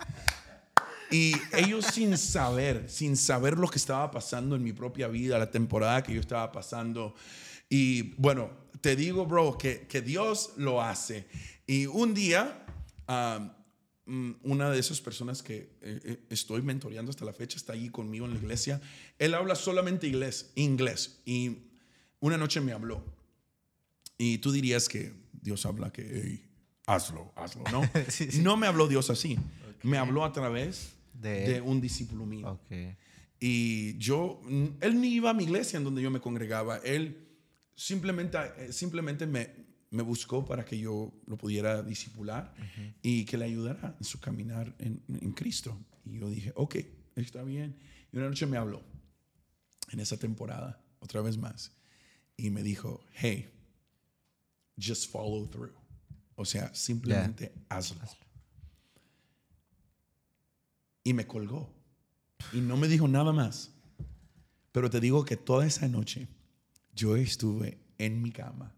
Y 1.14 1.36
ellos 1.52 1.86
sin 1.94 2.18
saber, 2.18 2.90
sin 2.90 3.16
saber 3.16 3.60
lo 3.60 3.68
que 3.68 3.78
estaba 3.78 4.10
pasando 4.10 4.56
en 4.56 4.64
mi 4.64 4.74
propia 4.74 5.08
vida, 5.08 5.38
la 5.38 5.52
temporada 5.52 6.02
que 6.02 6.12
yo 6.12 6.20
estaba 6.20 6.52
pasando. 6.52 7.14
Y 7.70 8.16
bueno, 8.16 8.50
te 8.82 8.96
digo, 8.96 9.28
bro, 9.28 9.56
que, 9.56 9.86
que 9.86 10.02
Dios 10.02 10.54
lo 10.58 10.82
hace. 10.82 11.28
Y 11.68 11.86
un 11.86 12.16
día, 12.16 12.66
mm, 14.08 14.32
una 14.42 14.72
de 14.72 14.80
esas 14.80 15.02
personas 15.02 15.44
que 15.44 15.78
eh, 15.82 16.02
eh, 16.04 16.26
estoy 16.32 16.64
mentoreando 16.64 17.12
hasta 17.12 17.26
la 17.26 17.34
fecha 17.34 17.58
está 17.58 17.74
allí 17.74 17.90
conmigo 17.90 18.26
en 18.26 18.34
la 18.34 18.40
iglesia. 18.40 18.82
Él 19.20 19.36
habla 19.36 19.54
solamente 19.54 20.08
inglés, 20.08 20.52
inglés. 20.56 21.22
Y 21.26 21.60
una 22.22 22.40
noche 22.40 22.60
me 22.60 22.72
habló. 22.72 23.06
Y 24.18 24.40
tú 24.40 24.52
dirías 24.52 24.90
que 24.90 25.14
Dios 25.32 25.64
habla 25.68 25.94
que 25.94 26.42
hazlo, 26.88 27.32
hazlo, 27.36 27.66
¿no? 27.72 27.88
Sí, 28.10 28.32
sí. 28.32 28.42
No 28.42 28.58
me 28.58 28.66
habló 28.66 28.88
Dios 28.88 29.12
así. 29.12 29.38
Me 29.84 30.00
habló 30.00 30.26
a 30.26 30.32
través 30.32 30.94
De- 31.14 31.54
de, 31.54 31.62
un 31.62 31.80
discípulo 31.82 32.26
mío. 32.26 32.48
Y 33.40 33.98
yo, 33.98 34.42
mm, 34.46 34.66
él 34.82 35.00
ni 35.02 35.10
iba 35.16 35.30
a 35.30 35.34
mi 35.34 35.44
iglesia 35.44 35.78
en 35.78 35.84
donde 35.84 36.02
yo 36.02 36.10
me 36.12 36.20
congregaba. 36.20 36.78
Él 36.78 37.28
simplemente, 37.76 38.38
eh, 38.58 38.72
simplemente 38.72 39.26
me, 39.28 39.50
me 39.90 40.02
buscó 40.04 40.46
para 40.46 40.64
que 40.66 40.78
yo 40.78 41.14
lo 41.28 41.38
pudiera 41.38 41.82
disipular 41.84 42.54
y 43.02 43.26
que 43.26 43.38
le 43.38 43.46
ayudara 43.46 43.96
en 44.00 44.04
su 44.06 44.20
caminar 44.20 44.74
en, 44.80 45.02
en 45.08 45.32
Cristo. 45.34 45.78
Y 46.06 46.20
yo 46.20 46.30
dije, 46.30 46.52
ok, 46.56 46.76
está 47.16 47.44
bien. 47.44 47.76
Y 48.12 48.18
una 48.18 48.28
noche 48.30 48.46
me 48.46 48.58
habló 48.58 48.82
en 49.92 50.00
esa 50.00 50.18
temporada, 50.18 50.82
otra 51.00 51.22
vez 51.22 51.38
más, 51.38 51.72
y 52.38 52.50
me 52.50 52.64
dijo, 52.64 53.04
hey, 53.14 53.50
just 54.82 55.12
follow 55.12 55.48
through. 55.48 55.72
O 56.36 56.46
sea, 56.46 56.74
simplemente 56.74 57.54
hazlo. 57.70 58.02
Y 61.04 61.14
me 61.14 61.28
colgó. 61.28 61.74
Y 62.52 62.62
no 62.62 62.78
me 62.78 62.88
dijo 62.88 63.08
nada 63.08 63.32
más. 63.34 63.72
Pero 64.72 64.90
te 64.90 65.00
digo 65.00 65.26
que 65.26 65.38
toda 65.38 65.66
esa 65.66 65.88
noche 65.88 66.28
yo 66.96 67.16
estuve 67.16 67.80
en 67.98 68.22
mi 68.22 68.32
cama. 68.32 68.74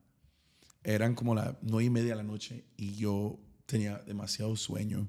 Eran 0.83 1.15
como 1.15 1.33
las 1.33 1.55
nueve 1.61 1.85
y 1.85 1.89
media 1.89 2.11
de 2.11 2.17
la 2.17 2.23
noche 2.23 2.65
y 2.77 2.95
yo 2.95 3.39
tenía 3.65 3.97
demasiado 3.99 4.55
sueño. 4.55 5.07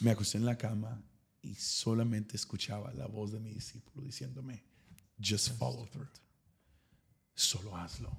Me 0.00 0.10
acosté 0.10 0.38
en 0.38 0.44
la 0.44 0.56
cama 0.56 1.02
y 1.42 1.54
solamente 1.54 2.36
escuchaba 2.36 2.92
la 2.94 3.06
voz 3.06 3.32
de 3.32 3.40
mi 3.40 3.52
discípulo 3.52 4.04
diciéndome, 4.04 4.62
just 5.20 5.50
follow 5.58 5.86
through. 5.86 6.08
Solo 7.34 7.76
hazlo. 7.76 8.16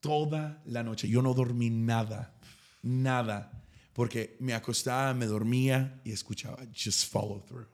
Toda 0.00 0.62
la 0.66 0.82
noche. 0.82 1.08
Yo 1.08 1.22
no 1.22 1.34
dormí 1.34 1.70
nada. 1.70 2.38
Nada. 2.82 3.64
Porque 3.98 4.36
me 4.38 4.54
acostaba, 4.54 5.12
me 5.12 5.26
dormía 5.26 6.00
y 6.04 6.12
escuchaba, 6.12 6.56
just 6.72 7.10
follow 7.10 7.40
through. 7.48 7.66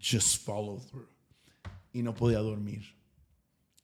Just 0.00 0.42
follow 0.44 0.80
through. 0.80 1.06
Y 1.92 2.02
no 2.02 2.16
podía 2.16 2.40
dormir. 2.40 2.82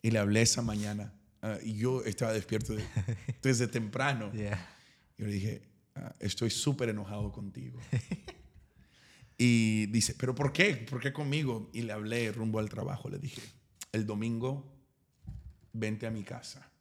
Y 0.03 0.11
le 0.11 0.19
hablé 0.19 0.43
esa 0.43 0.61
mañana. 0.61 1.15
ah, 1.41 1.59
y 1.63 1.75
yo 1.75 2.03
estaba 2.03 2.33
despierto 2.33 2.75
de- 2.75 2.85
desde 3.43 3.69
temprano. 3.69 4.33
Yeah. 4.33 4.59
Yo 5.17 5.27
le 5.29 5.35
dije, 5.35 5.63
"Ah, 5.95 6.13
estoy 6.19 6.51
súper 6.51 6.89
enojado 6.89 7.31
contigo. 7.31 7.79
y 9.39 9.87
dice, 9.87 10.17
¿pero 10.19 10.35
por 10.35 10.53
qué? 10.53 10.75
¿Por 10.75 11.01
qué 11.01 11.13
conmigo? 11.13 11.71
Y 11.73 11.83
le 11.83 11.93
hablé 11.93 12.33
rumbo 12.33 12.59
al 12.59 12.69
trabajo. 12.71 13.09
Le 13.09 13.21
dije, 13.21 13.41
el 13.93 14.05
domingo, 14.05 14.69
vente 15.73 16.09
a 16.09 16.11
mi 16.11 16.25
casa, 16.25 16.73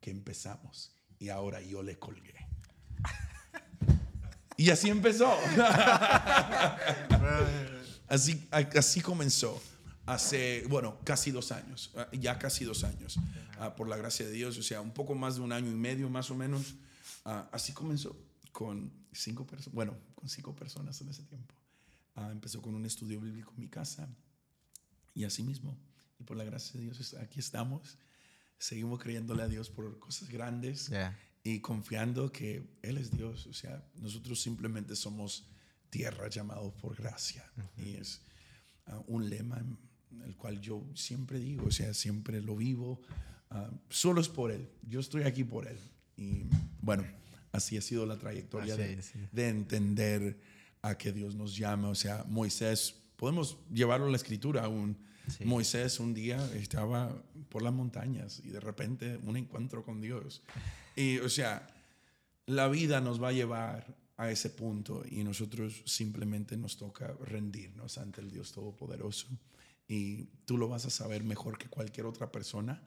que 0.00 0.10
empezamos. 0.10 0.94
Y 1.18 1.28
ahora 1.28 1.60
yo 1.60 1.82
le 1.82 1.98
colgué. 1.98 2.49
Y 4.60 4.68
así 4.68 4.90
empezó. 4.90 5.34
así, 8.08 9.00
comenzó. 9.00 9.58
Hace, 10.04 10.66
bueno, 10.68 10.98
casi 11.02 11.30
dos 11.30 11.50
años, 11.50 11.92
ah, 11.96 12.08
ya 12.12 12.38
casi 12.38 12.66
dos 12.66 12.84
años, 12.84 13.18
ah, 13.58 13.74
por 13.74 13.88
la 13.88 13.96
gracia 13.96 14.26
de 14.26 14.32
Dios, 14.32 14.58
o 14.58 14.62
sea, 14.62 14.82
un 14.82 14.92
poco 14.92 15.14
más 15.14 15.36
de 15.36 15.40
un 15.40 15.52
año 15.52 15.70
y 15.70 15.74
medio 15.74 16.10
más 16.10 16.30
o 16.30 16.34
menos. 16.34 16.74
Ah, 17.24 17.48
así 17.52 17.72
comenzó 17.72 18.14
con 18.52 18.92
cinco 19.12 19.46
personas, 19.46 19.74
bueno, 19.74 19.96
con 20.14 20.28
cinco 20.28 20.54
personas 20.54 21.00
en 21.00 21.08
ese 21.08 21.22
tiempo. 21.22 21.54
Empezó 22.30 22.60
con 22.60 22.74
un 22.74 22.84
estudio 22.84 23.18
bíblico 23.18 23.54
en 23.56 23.60
mi 23.62 23.68
casa 23.68 24.10
y 25.14 25.24
así 25.24 25.42
mismo. 25.42 25.74
Y 26.18 26.24
por 26.24 26.36
la 26.36 26.44
gracia 26.44 26.78
de 26.78 26.84
Dios, 26.84 27.14
aquí 27.14 27.40
estamos. 27.40 27.96
Seguimos 28.58 29.00
creyéndole 29.00 29.42
a 29.42 29.48
Dios 29.48 29.70
por 29.70 29.98
cosas 29.98 30.28
grandes. 30.28 30.90
Y 31.42 31.60
confiando 31.60 32.30
que 32.30 32.62
Él 32.82 32.98
es 32.98 33.10
Dios. 33.10 33.46
O 33.46 33.52
sea, 33.52 33.84
nosotros 33.96 34.40
simplemente 34.40 34.94
somos 34.96 35.46
tierra 35.88 36.28
llamados 36.28 36.72
por 36.74 36.96
gracia. 36.96 37.50
Y 37.76 37.94
es 37.94 38.20
ah, 38.86 39.02
un 39.06 39.28
lema 39.28 39.58
en 39.58 40.22
el 40.22 40.36
cual 40.36 40.60
yo 40.60 40.84
siempre 40.94 41.38
digo, 41.38 41.66
o 41.66 41.70
sea, 41.70 41.94
siempre 41.94 42.40
lo 42.40 42.56
vivo. 42.56 43.00
ah, 43.50 43.70
solo 43.88 44.20
es 44.20 44.28
por 44.28 44.50
Él. 44.50 44.68
Yo 44.82 45.00
estoy 45.00 45.22
aquí 45.22 45.44
por 45.44 45.66
Él. 45.66 45.78
Y 46.16 46.44
bueno, 46.82 47.04
así 47.52 47.76
ha 47.76 47.82
sido 47.82 48.04
la 48.06 48.16
trayectoria 48.16 48.74
Así 48.74 48.82
de, 48.82 49.02
sí. 49.02 49.18
de 49.32 49.48
entender 49.48 50.40
a 50.82 50.96
que 50.96 51.12
Dios 51.12 51.34
nos 51.34 51.56
llama. 51.56 51.88
O 51.88 51.94
sea, 51.94 52.24
Moisés, 52.28 52.94
podemos 53.16 53.58
llevarlo 53.72 54.06
a 54.06 54.10
la 54.10 54.16
escritura 54.16 54.64
aún. 54.64 54.96
Sí. 55.28 55.44
Moisés 55.44 56.00
un 56.00 56.12
día 56.12 56.44
estaba 56.54 57.14
por 57.48 57.62
las 57.62 57.72
montañas 57.72 58.40
y 58.44 58.50
de 58.50 58.60
repente 58.60 59.18
un 59.22 59.36
encuentro 59.36 59.84
con 59.84 60.00
Dios. 60.00 60.42
Y 61.00 61.18
o 61.18 61.28
sea, 61.28 61.66
la 62.46 62.68
vida 62.68 63.00
nos 63.00 63.22
va 63.22 63.28
a 63.28 63.32
llevar 63.32 63.96
a 64.16 64.30
ese 64.30 64.50
punto 64.50 65.02
y 65.10 65.24
nosotros 65.24 65.82
simplemente 65.86 66.56
nos 66.56 66.76
toca 66.76 67.14
rendirnos 67.24 67.96
ante 67.98 68.20
el 68.20 68.30
Dios 68.30 68.52
Todopoderoso. 68.52 69.26
Y 69.88 70.24
tú 70.44 70.58
lo 70.58 70.68
vas 70.68 70.84
a 70.86 70.90
saber 70.90 71.24
mejor 71.24 71.56
que 71.58 71.68
cualquier 71.68 72.06
otra 72.06 72.30
persona. 72.30 72.80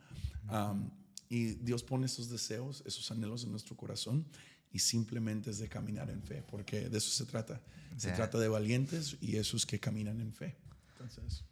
Um, 0.50 0.90
y 1.30 1.56
Dios 1.56 1.84
pone 1.84 2.06
esos 2.06 2.30
deseos, 2.30 2.84
esos 2.86 3.10
anhelos 3.12 3.44
en 3.44 3.52
nuestro 3.52 3.76
corazón 3.76 4.26
y 4.72 4.80
simplemente 4.80 5.50
es 5.50 5.58
de 5.58 5.68
caminar 5.68 6.10
en 6.10 6.22
fe, 6.22 6.44
porque 6.50 6.90
de 6.90 6.98
eso 6.98 7.10
se 7.10 7.26
trata. 7.26 7.62
Se 7.98 8.10
Ya. 8.10 8.16
trata 8.16 8.38
de 8.40 8.48
valientes 8.48 9.18
y 9.22 9.38
esos 9.38 9.66
que 9.66 9.80
caminan 9.80 10.20
en 10.22 10.34
fe. 10.34 10.56
Entonces, 10.94 11.44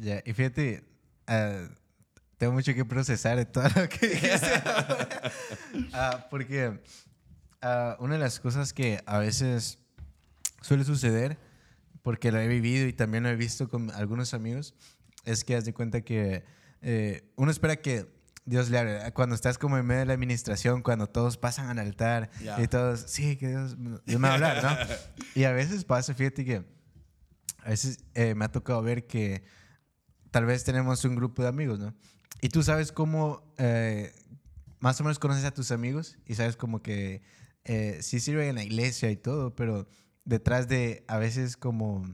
Ya, 0.00 0.22
Y 0.24 0.32
fíjate, 0.32 0.84
ah, 1.26 1.68
tengo 2.44 2.52
mucho 2.52 2.74
que 2.74 2.84
procesar 2.84 3.38
de 3.38 3.46
todo 3.46 3.64
lo 3.74 3.88
que 3.88 4.06
dijiste. 4.06 4.46
Ah, 5.94 6.26
porque 6.30 6.78
ah, 7.62 7.96
una 8.00 8.14
de 8.14 8.20
las 8.20 8.38
cosas 8.38 8.74
que 8.74 9.02
a 9.06 9.18
veces 9.18 9.78
suele 10.60 10.84
suceder, 10.84 11.38
porque 12.02 12.30
lo 12.30 12.38
he 12.38 12.46
vivido 12.46 12.86
y 12.86 12.92
también 12.92 13.22
lo 13.22 13.30
he 13.30 13.36
visto 13.36 13.68
con 13.70 13.90
algunos 13.92 14.34
amigos, 14.34 14.74
es 15.24 15.42
que 15.42 15.56
haz 15.56 15.64
de 15.64 15.72
cuenta 15.72 16.02
que 16.02 16.44
eh, 16.82 17.32
uno 17.36 17.50
espera 17.50 17.76
que 17.76 18.12
Dios 18.44 18.68
le 18.68 18.78
hable. 18.78 19.12
Cuando 19.12 19.34
estás 19.34 19.56
como 19.56 19.78
en 19.78 19.86
medio 19.86 20.00
de 20.00 20.06
la 20.06 20.12
administración, 20.14 20.82
cuando 20.82 21.06
todos 21.06 21.38
pasan 21.38 21.70
al 21.70 21.78
altar 21.78 22.30
Ya. 22.42 22.60
y 22.60 22.68
todos, 22.68 23.04
sí, 23.06 23.36
que 23.36 23.48
Dios, 23.48 23.76
Dios 24.04 24.20
me 24.20 24.28
va 24.28 24.32
a 24.32 24.34
hablar, 24.34 24.62
¿no? 24.62 24.76
Y 25.34 25.44
a 25.44 25.52
veces 25.52 25.84
pasa, 25.84 26.12
fíjate 26.12 26.44
que 26.44 26.62
a 27.64 27.70
veces 27.70 28.04
eh, 28.14 28.34
me 28.34 28.44
ha 28.44 28.52
tocado 28.52 28.82
ver 28.82 29.06
que 29.06 29.44
tal 30.30 30.44
vez 30.44 30.62
tenemos 30.62 31.04
un 31.06 31.16
grupo 31.16 31.42
de 31.42 31.48
amigos, 31.48 31.78
¿no? 31.78 31.94
Y 32.40 32.48
tú 32.50 32.62
sabes 32.62 32.92
cómo, 32.92 33.42
eh, 33.58 34.12
más 34.80 35.00
o 35.00 35.04
menos 35.04 35.18
conoces 35.18 35.44
a 35.44 35.52
tus 35.54 35.70
amigos 35.70 36.18
y 36.26 36.34
sabes 36.34 36.56
como 36.56 36.82
que 36.82 37.22
eh, 37.64 37.98
sí 38.02 38.20
sirven 38.20 38.48
en 38.50 38.54
la 38.56 38.64
iglesia 38.64 39.10
y 39.10 39.16
todo, 39.16 39.54
pero 39.54 39.88
detrás 40.24 40.68
de 40.68 41.04
a 41.08 41.18
veces 41.18 41.56
como 41.56 42.04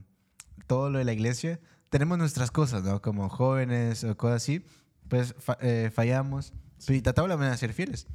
todo 0.67 0.89
lo 0.89 0.99
de 0.99 1.05
la 1.05 1.13
iglesia, 1.13 1.59
tenemos 1.89 2.17
nuestras 2.17 2.51
cosas, 2.51 2.83
¿no? 2.83 3.01
Como 3.01 3.27
jóvenes 3.29 4.03
o 4.05 4.15
cosas 4.15 4.43
así, 4.43 4.65
pues 5.09 5.35
fa- 5.37 5.57
eh, 5.59 5.91
fallamos 5.93 6.53
y 6.87 7.01
tratamos 7.01 7.27
la 7.27 7.35
manera 7.35 7.51
de 7.51 7.57
ser 7.57 7.73
fieles. 7.73 8.07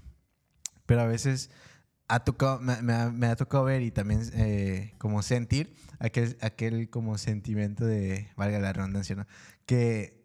Pero 0.86 1.02
a 1.02 1.06
veces 1.06 1.50
ha 2.08 2.20
tocado, 2.24 2.60
me, 2.60 2.80
me 2.80 2.94
ha, 2.94 3.10
me 3.10 3.26
ha 3.26 3.36
tocado 3.36 3.64
ver 3.64 3.82
y 3.82 3.90
también 3.90 4.22
eh, 4.32 4.94
como 4.96 5.20
sentir 5.22 5.74
aquel, 5.98 6.38
aquel 6.40 6.88
como 6.88 7.18
sentimiento 7.18 7.84
de, 7.84 8.30
valga 8.36 8.58
la 8.60 8.72
redundancia, 8.72 9.16
¿no? 9.16 9.26
Que 9.66 10.15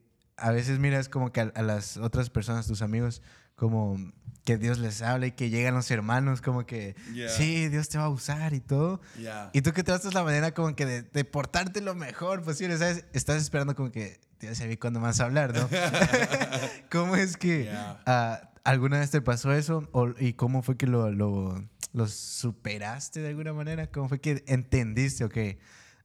a 0.42 0.52
veces 0.52 0.80
miras 0.80 1.08
como 1.10 1.32
que 1.32 1.42
a, 1.42 1.52
a 1.56 1.62
las 1.62 1.98
otras 1.98 2.30
personas, 2.30 2.68
tus 2.68 2.82
amigos, 2.82 3.22
como 3.56 3.98
que 4.44 4.58
Dios 4.58 4.80
les 4.80 5.02
habla 5.04 5.28
y 5.28 5.32
que 5.34 5.50
llegan 5.52 5.76
los 5.76 5.92
hermanos, 5.92 6.42
como 6.42 6.66
que, 6.66 6.96
Yeah. 7.14 7.30
sí, 7.30 7.70
Dios 7.70 7.90
te 7.90 7.98
va 8.00 8.06
a 8.06 8.10
usar 8.10 8.54
y 8.54 8.60
todo. 8.60 9.00
ya. 9.20 9.52
Y 9.54 9.62
tú 9.62 9.72
que 9.72 9.84
tratas 9.84 10.14
la 10.16 10.24
manera 10.24 10.54
como 10.54 10.76
que 10.76 10.86
de, 10.88 11.04
de 11.04 11.24
portarte 11.26 11.80
lo 11.82 11.94
mejor 11.94 12.42
posible, 12.42 12.78
¿sabes? 12.78 13.06
Estás 13.14 13.42
esperando 13.42 13.76
como 13.76 13.92
que, 13.92 14.20
Dios, 14.40 14.60
a 14.62 14.66
mí 14.66 14.78
cuándo 14.78 15.00
más 15.00 15.20
hablar, 15.20 15.54
¿no? 15.54 15.70
¿Cómo 16.92 17.16
es 17.16 17.38
que 17.38 17.64
Yeah. 17.66 18.02
ah, 18.06 18.50
alguna 18.64 19.00
vez 19.00 19.12
te 19.12 19.22
pasó 19.22 19.54
eso? 19.54 19.88
O- 19.92 20.14
¿Y 20.20 20.34
cómo 20.34 20.64
fue 20.64 20.76
que 20.78 20.88
lo, 20.88 21.12
lo, 21.12 21.64
lo 21.94 22.08
superaste 22.08 23.20
de 23.22 23.30
alguna 23.30 23.54
manera? 23.54 23.88
¿Cómo 23.92 24.10
fue 24.10 24.20
que 24.20 24.44
entendiste, 24.48 25.24
ok, 25.24 25.38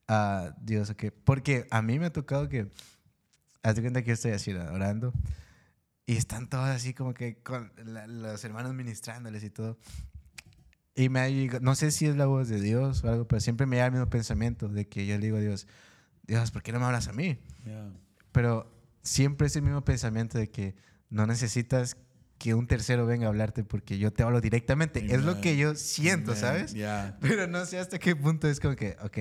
ah, 0.08 0.50
Dios, 0.60 0.90
ok? 0.90 1.04
Porque 1.24 1.66
a 1.70 1.80
mí 1.82 1.98
me 1.98 2.06
ha 2.06 2.12
tocado 2.12 2.48
que, 2.48 2.68
haz 3.68 3.74
de 3.76 3.82
cuenta 3.82 4.02
que 4.02 4.08
yo 4.08 4.14
estoy 4.14 4.32
así 4.32 4.52
orando 4.52 5.12
y 6.06 6.16
están 6.16 6.48
todos 6.48 6.68
así 6.68 6.94
como 6.94 7.14
que 7.14 7.36
con 7.42 7.72
la- 7.84 8.06
los 8.06 8.44
hermanos 8.44 8.74
ministrándoles 8.74 9.42
y 9.44 9.50
todo. 9.50 9.76
Y 10.94 11.08
me 11.08 11.20
ha 11.20 11.28
llegado- 11.28 11.60
no 11.60 11.74
sé 11.74 11.90
si 11.90 12.06
es 12.06 12.16
la 12.16 12.26
voz 12.26 12.48
de 12.48 12.60
Dios 12.60 13.04
o 13.04 13.08
algo, 13.10 13.26
pero 13.28 13.40
siempre 13.40 13.66
me 13.66 13.76
da 13.78 13.86
el 13.86 13.92
mismo 13.92 14.08
pensamiento 14.08 14.68
de 14.68 14.88
que 14.88 15.06
yo 15.06 15.16
le 15.18 15.24
digo 15.26 15.36
a 15.36 15.40
Dios, 15.40 15.66
Dios, 16.26 16.50
¿por 16.50 16.62
qué 16.62 16.72
no 16.72 16.78
me 16.80 16.86
hablas 16.86 17.08
a 17.08 17.12
mí? 17.12 17.38
ya. 17.66 17.90
Pero 18.32 18.70
siempre 19.02 19.46
es 19.48 19.56
el 19.56 19.62
mismo 19.62 19.84
pensamiento 19.84 20.38
de 20.38 20.48
que 20.50 20.74
no 21.10 21.26
necesitas 21.26 21.96
que 22.38 22.54
un 22.54 22.66
tercero 22.66 23.06
venga 23.06 23.26
a 23.26 23.28
hablarte 23.28 23.64
porque 23.64 23.98
yo 23.98 24.12
te 24.12 24.22
hablo 24.22 24.40
directamente. 24.40 25.04
Es 25.14 25.22
lo 25.22 25.40
que 25.40 25.56
yo 25.56 25.74
siento. 25.74 26.34
¿sabes? 26.34 26.74
Ya. 26.74 27.16
Pero 27.22 27.46
no 27.46 27.64
sé 27.64 27.78
hasta 27.78 27.98
qué 27.98 28.14
punto 28.14 28.48
es 28.48 28.60
como 28.60 28.76
que, 28.76 28.96
ok, 29.02 29.18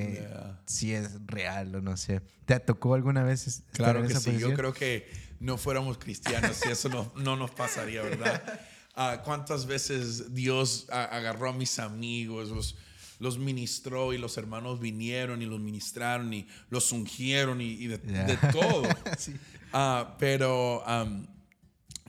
si 0.65 0.93
es 0.93 1.25
real 1.25 1.75
o 1.75 1.81
no 1.81 1.97
sé. 1.97 2.21
¿Te 2.45 2.59
tocó 2.59 2.93
alguna 2.93 3.23
vez 3.23 3.47
estar 3.47 3.73
Claro 3.73 3.99
en 3.99 4.07
que 4.07 4.13
esa 4.13 4.21
sí. 4.21 4.37
Yo 4.37 4.53
creo 4.53 4.73
que 4.73 5.09
no 5.39 5.57
fuéramos 5.57 5.97
cristianos 5.97 6.57
si 6.57 6.69
eso 6.69 6.89
no, 6.89 7.11
no 7.15 7.35
nos 7.35 7.51
pasaría, 7.51 8.01
¿verdad? 8.01 8.41
ah, 8.95 9.21
cuántas 9.23 9.65
veces 9.65 10.33
Dios 10.33 10.87
agarró 10.89 11.49
a 11.49 11.53
mis 11.53 11.79
amigos, 11.79 12.49
los, 12.49 12.77
los 13.19 13.37
ministró 13.37 14.13
y 14.13 14.17
los 14.17 14.37
hermanos 14.37 14.79
vinieron 14.79 15.41
y 15.41 15.45
los 15.45 15.59
ministraron 15.59 16.33
y 16.33 16.47
los 16.69 16.91
ungieron 16.91 17.61
y, 17.61 17.71
y 17.71 17.87
de, 17.87 17.97
todo. 18.51 18.83
Sí. 19.17 19.35
Ah, 19.73 20.15
pero, 20.19 20.83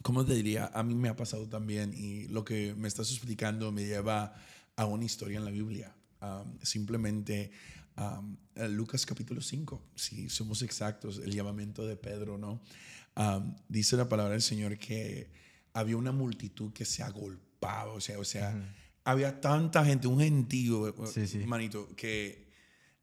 ¿cómo 0.07 0.25
te 0.25 0.35
diría? 0.35 0.71
A 0.73 0.85
mí 0.85 0.95
me 0.95 1.09
ha 1.09 1.17
pasado 1.17 1.49
también 1.49 1.93
y 1.93 2.29
lo 2.29 2.45
que 2.45 2.77
me 2.77 2.87
estás 2.87 3.11
explicando 3.11 3.73
me 3.73 3.85
lleva 3.85 4.37
a 4.77 4.85
una 4.87 5.05
historia 5.05 5.39
en 5.39 5.45
la 5.45 5.51
Biblia. 5.51 5.93
Am, 6.21 6.57
simplemente 6.63 7.51
en 8.55 8.77
Lucas 8.77 9.05
capítulo 9.05 9.41
5, 9.41 9.83
si 9.97 10.29
somos 10.29 10.63
exactos, 10.63 11.19
el 11.19 11.35
llamamiento 11.35 11.85
de 11.85 11.97
Pedro, 11.97 12.39
¿no? 12.39 12.63
Am, 13.17 13.57
dice 13.69 13.97
la 13.97 14.09
palabra 14.09 14.35
del 14.35 14.43
Señor 14.43 14.79
que 14.79 15.29
había 15.73 15.97
una 15.97 16.13
multitud 16.13 16.73
que 16.73 16.85
se 16.85 17.03
agolpaba, 17.03 17.93
o 17.93 18.01
sea, 18.01 18.21
o 18.21 18.25
sea, 18.25 18.55
había 19.03 19.41
tanta 19.41 19.85
gente, 19.85 20.07
un 20.07 20.21
gentío, 20.21 20.95
Sí, 21.13 21.27
sí. 21.27 21.39
manito, 21.39 21.89
que, 21.97 22.49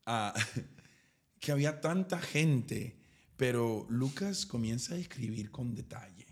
ah, 0.06 0.34
que 1.41 1.51
había 1.51 1.82
tanta 1.82 2.18
gente, 2.22 2.95
pero 3.36 3.86
Lucas 3.89 4.45
comienza 4.45 4.95
a 4.95 4.97
escribir 4.97 5.51
con 5.51 5.76
detalle 5.76 6.23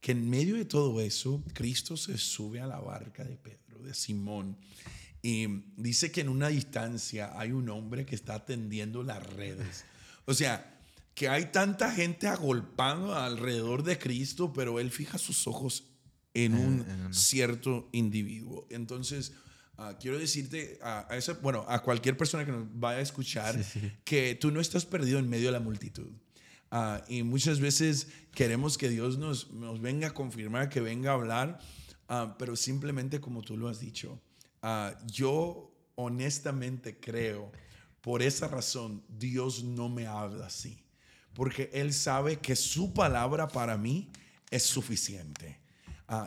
que 0.00 0.12
en 0.12 0.28
medio 0.28 0.56
de 0.56 0.64
todo 0.64 1.00
eso, 1.00 1.42
Cristo 1.52 1.96
se 1.96 2.16
sube 2.18 2.60
a 2.60 2.66
la 2.66 2.78
barca 2.80 3.22
de 3.24 3.36
Pedro, 3.36 3.82
de 3.82 3.94
Simón, 3.94 4.56
y 5.22 5.46
dice 5.76 6.10
que 6.10 6.22
en 6.22 6.30
una 6.30 6.48
distancia 6.48 7.38
hay 7.38 7.52
un 7.52 7.68
hombre 7.68 8.06
que 8.06 8.14
está 8.14 8.34
atendiendo 8.34 9.02
las 9.02 9.22
redes. 9.34 9.84
O 10.24 10.32
sea, 10.32 10.78
que 11.14 11.28
hay 11.28 11.46
tanta 11.52 11.92
gente 11.92 12.26
agolpando 12.28 13.14
alrededor 13.14 13.82
de 13.82 13.98
Cristo, 13.98 14.52
pero 14.54 14.80
él 14.80 14.90
fija 14.90 15.18
sus 15.18 15.46
ojos 15.46 15.84
en 16.32 16.54
un 16.54 17.12
cierto 17.12 17.90
individuo. 17.92 18.66
Entonces, 18.70 19.32
ah, 19.76 19.98
quiero 20.00 20.18
decirte 20.18 20.78
a, 20.82 21.06
a 21.12 21.16
esa, 21.18 21.34
bueno, 21.34 21.66
a 21.68 21.82
cualquier 21.82 22.16
persona 22.16 22.46
que 22.46 22.52
nos 22.52 22.66
vaya 22.72 23.00
a 23.00 23.02
escuchar, 23.02 23.62
Sí, 23.62 23.80
sí. 23.80 23.92
que 24.04 24.34
tú 24.36 24.50
no 24.50 24.60
estás 24.60 24.86
perdido 24.86 25.18
en 25.18 25.28
medio 25.28 25.46
de 25.46 25.52
la 25.52 25.60
multitud. 25.60 26.10
Ah, 26.70 27.02
y 27.08 27.22
muchas 27.24 27.58
veces 27.58 28.06
queremos 28.32 28.78
que 28.78 28.88
Dios 28.88 29.18
nos, 29.18 29.50
nos 29.50 29.80
venga 29.80 30.08
a 30.08 30.14
confirmar, 30.14 30.68
que 30.68 30.80
venga 30.80 31.10
a 31.10 31.14
hablar, 31.14 31.58
ah, 32.08 32.36
pero 32.38 32.54
simplemente 32.54 33.20
como 33.20 33.42
tú 33.42 33.56
lo 33.56 33.68
has 33.68 33.80
dicho, 33.80 34.20
ah, 34.62 34.96
yo 35.06 35.74
honestamente 35.96 37.00
creo, 37.00 37.50
por 38.00 38.22
esa 38.22 38.46
razón, 38.46 39.02
Dios 39.08 39.64
no 39.64 39.88
me 39.88 40.06
habla 40.06 40.46
así, 40.46 40.84
porque 41.34 41.70
Él 41.72 41.92
sabe 41.92 42.38
que 42.38 42.54
su 42.54 42.94
palabra 42.94 43.48
para 43.48 43.76
mí 43.76 44.10
es 44.50 44.62
suficiente. 44.62 45.58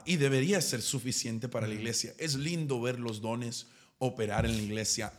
Y 0.06 0.16
debería 0.16 0.62
ser 0.62 0.82
suficiente 0.82 1.50
para 1.50 1.68
la 1.68 1.74
iglesia. 1.74 2.16
Es 2.18 2.36
lindo 2.36 2.80
ver 2.80 3.02
los 3.02 3.20
dones 3.20 3.68
operar 3.98 4.46
en 4.46 4.56
la 4.56 4.64
iglesia. 4.64 5.12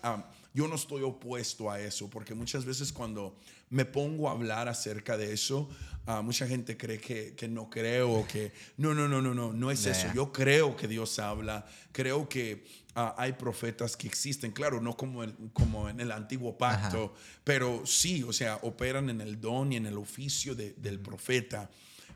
Yo 0.54 0.68
no 0.68 0.76
estoy 0.76 1.02
opuesto 1.02 1.70
a 1.70 1.80
eso, 1.80 2.08
porque 2.08 2.34
muchas 2.34 2.64
veces 2.64 2.90
cuando 2.90 3.36
me 3.70 3.84
pongo 3.84 4.28
a 4.28 4.32
hablar 4.32 4.68
acerca 4.68 5.16
de 5.16 5.32
eso, 5.32 5.68
ah, 6.06 6.22
mucha 6.22 6.46
gente 6.46 6.76
cree 6.76 6.98
que, 7.00 7.34
que 7.34 7.48
no 7.48 7.68
creo, 7.70 8.26
que 8.28 8.52
no, 8.76 8.94
no, 8.94 9.08
no, 9.08 9.20
no, 9.22 9.34
no, 9.34 9.52
no 9.52 9.70
es 9.70 9.84
Ya, 9.84 9.90
eso. 9.92 10.08
Yo 10.14 10.32
creo 10.32 10.76
que 10.76 10.86
Dios 10.88 11.18
habla, 11.18 11.66
creo 11.92 12.28
que 12.28 12.64
ah, 12.94 13.14
hay 13.18 13.32
profetas 13.32 13.96
que 13.96 14.06
existen, 14.06 14.52
claro, 14.52 14.80
no 14.80 14.96
como, 14.96 15.24
el- 15.24 15.34
como 15.52 15.88
en 15.88 15.98
el 16.00 16.12
antiguo 16.12 16.56
pacto, 16.58 17.14
pero 17.42 17.84
sí, 17.86 18.22
o 18.22 18.32
sea, 18.32 18.56
operan 18.62 19.10
en 19.10 19.20
el 19.20 19.40
don 19.40 19.72
y 19.72 19.76
en 19.76 19.86
el 19.86 19.96
oficio 19.96 20.54
de- 20.54 20.74
del 20.74 21.00
profeta. 21.00 21.70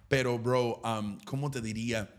Pero, 0.08 0.38
bro, 0.38 0.80
um, 0.84 1.18
¿cómo 1.24 1.50
te 1.50 1.60
diría? 1.60 2.14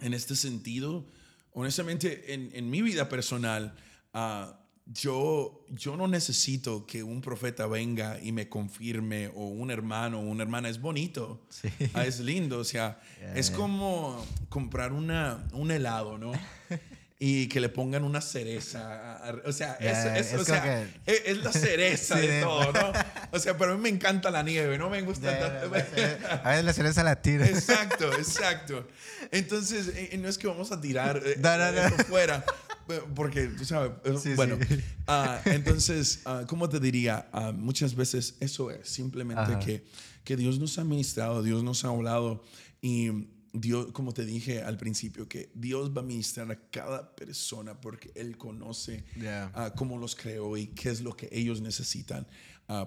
En 0.00 0.14
este 0.14 0.34
sentido, 0.34 1.06
honestamente, 1.52 2.32
en, 2.34 2.50
en 2.54 2.68
mi 2.70 2.82
vida 2.82 3.08
personal, 3.08 3.74
ah, 4.12 4.60
yo, 4.86 5.64
yo 5.70 5.96
no 5.96 6.06
necesito 6.08 6.86
que 6.86 7.02
un 7.02 7.20
profeta 7.22 7.66
venga 7.66 8.18
y 8.22 8.32
me 8.32 8.48
confirme, 8.48 9.28
o 9.28 9.46
un 9.46 9.70
hermano 9.70 10.18
o 10.20 10.22
una 10.22 10.42
hermana. 10.42 10.68
Es 10.68 10.80
bonito, 10.80 11.40
Sí. 11.48 11.68
ah, 11.94 12.04
es 12.04 12.20
lindo. 12.20 12.58
O 12.58 12.64
sea, 12.64 13.00
es 13.34 13.50
como 13.50 14.24
comprar 14.48 14.92
una, 14.92 15.44
un 15.52 15.70
helado, 15.70 16.18
¿no? 16.18 16.32
Y 17.16 17.46
que 17.48 17.60
le 17.60 17.70
pongan 17.70 18.02
una 18.04 18.20
cereza. 18.20 19.22
O 19.46 19.52
sea, 19.52 19.74
es, 19.74 19.84
Ya, 19.92 20.16
es- 20.18 20.26
es 20.26 20.32
o 20.32 20.32
como 20.32 20.44
sea, 20.44 20.62
que- 21.06 21.12
es, 21.12 21.22
es 21.26 21.38
la 21.44 21.52
cereza 21.52 22.16
Sí, 22.20 22.26
de 22.26 22.42
todo, 22.42 22.72
¿no? 22.72 22.92
O 23.30 23.38
sea, 23.38 23.56
pero 23.56 23.72
a 23.72 23.76
mí 23.76 23.80
me 23.80 23.88
encanta 23.88 24.30
la 24.30 24.42
nieve, 24.42 24.76
no 24.76 24.90
me 24.90 25.00
gusta 25.00 25.30
Ya, 25.30 25.38
tanto. 25.38 25.66
A 25.66 26.50
veces 26.50 26.64
la 26.64 26.72
cereza 26.74 27.02
la 27.04 27.22
tira. 27.22 27.46
Exacto, 27.48 28.12
exacto. 28.14 28.86
Entonces, 29.30 29.92
eh, 29.94 30.18
no 30.18 30.28
es 30.28 30.36
que 30.36 30.48
vamos 30.48 30.70
a 30.72 30.80
tirar 30.80 31.22
eh, 31.24 31.36
No, 31.38 31.56
no, 31.56 31.72
no. 31.72 32.04
fuera, 32.04 32.44
eh, 32.44 32.73
porque 33.14 33.46
tú 33.48 33.64
sabes, 33.64 33.92
eh, 34.04 34.16
Sí, 34.22 34.34
bueno, 34.34 34.58
sí. 34.68 34.80
ah, 35.06 35.40
entonces, 35.46 36.20
ah, 36.24 36.44
¿cómo 36.46 36.68
te 36.68 36.80
diría? 36.80 37.28
Ah, 37.32 37.52
muchas 37.52 37.94
veces 37.94 38.36
eso 38.40 38.70
es 38.70 38.88
simplemente 38.88 39.58
que, 39.64 39.84
que 40.24 40.36
Dios 40.36 40.58
nos 40.58 40.78
ha 40.78 40.84
ministrado, 40.84 41.42
Dios 41.42 41.62
nos 41.62 41.84
ha 41.84 41.88
hablado 41.88 42.42
y 42.80 43.28
Dios, 43.52 43.92
como 43.92 44.12
te 44.12 44.24
dije 44.24 44.62
al 44.62 44.76
principio, 44.76 45.28
que 45.28 45.50
Dios 45.54 45.96
va 45.96 46.00
a 46.00 46.04
ministrar 46.04 46.50
a 46.50 46.58
cada 46.70 47.14
persona 47.14 47.80
porque 47.80 48.10
Él 48.16 48.36
conoce 48.36 49.04
Ya. 49.20 49.50
ah, 49.54 49.72
cómo 49.76 49.96
los 49.98 50.16
creó 50.16 50.56
y 50.56 50.66
qué 50.68 50.90
es 50.90 51.00
lo 51.00 51.16
que 51.16 51.28
ellos 51.32 51.60
necesitan. 51.60 52.26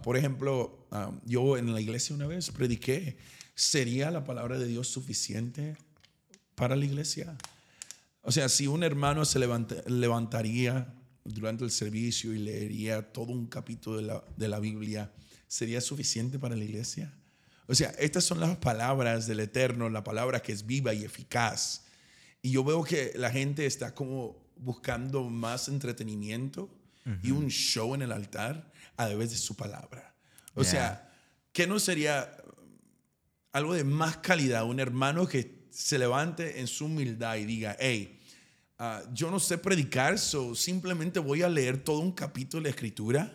Por 0.03 0.17
ejemplo, 0.17 0.87
ah, 0.91 1.11
yo 1.25 1.55
en 1.57 1.71
la 1.73 1.79
iglesia 1.79 2.15
una 2.15 2.25
vez 2.27 2.49
prediqué, 2.49 3.17
¿sería 3.55 4.09
la 4.11 4.23
palabra 4.23 4.57
de 4.57 4.65
Dios 4.67 4.87
suficiente 4.87 5.77
para 6.55 6.75
la 6.75 6.83
iglesia? 6.85 7.37
O 8.27 8.31
sea, 8.33 8.49
si 8.49 8.67
un 8.67 8.83
hermano 8.83 9.23
se 9.23 9.39
levanta- 9.39 9.81
levantaría 9.87 10.93
durante 11.23 11.63
el 11.63 11.71
servicio 11.71 12.33
y 12.33 12.39
leería 12.39 13.13
todo 13.13 13.31
un 13.31 13.47
capítulo 13.47 13.95
de 13.95 14.03
la, 14.03 14.21
de 14.35 14.49
la 14.49 14.59
Biblia, 14.59 15.13
¿sería 15.47 15.79
suficiente 15.79 16.37
para 16.37 16.57
la 16.57 16.65
iglesia? 16.65 17.13
O 17.67 17.73
sea, 17.73 17.91
estas 17.97 18.25
son 18.25 18.41
las 18.41 18.57
palabras 18.57 19.27
del 19.27 19.39
Eterno, 19.39 19.89
la 19.89 20.03
palabra 20.03 20.41
que 20.41 20.51
es 20.51 20.65
viva 20.65 20.93
y 20.93 21.05
eficaz. 21.05 21.85
Y 22.41 22.51
yo 22.51 22.65
veo 22.65 22.83
que 22.83 23.13
la 23.15 23.31
gente 23.31 23.65
está 23.65 23.95
como 23.95 24.45
buscando 24.57 25.23
más 25.29 25.69
entretenimiento 25.69 26.69
y 27.23 27.31
un 27.31 27.47
show 27.47 27.95
en 27.95 28.01
el 28.01 28.11
altar 28.11 28.69
a 28.97 29.07
través 29.07 29.29
de 29.29 29.37
su 29.37 29.55
palabra. 29.55 30.13
O 30.53 30.65
sea, 30.65 31.09
¿qué 31.53 31.65
no 31.65 31.79
sería 31.79 32.29
algo 33.53 33.73
de 33.73 33.85
más 33.85 34.17
calidad? 34.17 34.65
Un 34.65 34.81
hermano 34.81 35.25
que 35.27 35.69
se 35.71 35.97
levante 35.97 36.59
en 36.59 36.67
su 36.67 36.87
humildad 36.87 37.37
y 37.37 37.45
diga, 37.45 37.77
hey, 37.79 38.16
ah, 38.79 39.03
yo 39.13 39.31
no 39.31 39.39
sé 39.39 39.57
predicar, 39.57 40.19
so 40.19 40.55
simplemente 40.55 41.19
voy 41.19 41.41
a 41.41 41.49
leer 41.49 41.83
todo 41.83 41.99
un 41.99 42.11
capítulo 42.11 42.63
de 42.63 42.69
escritura. 42.69 43.33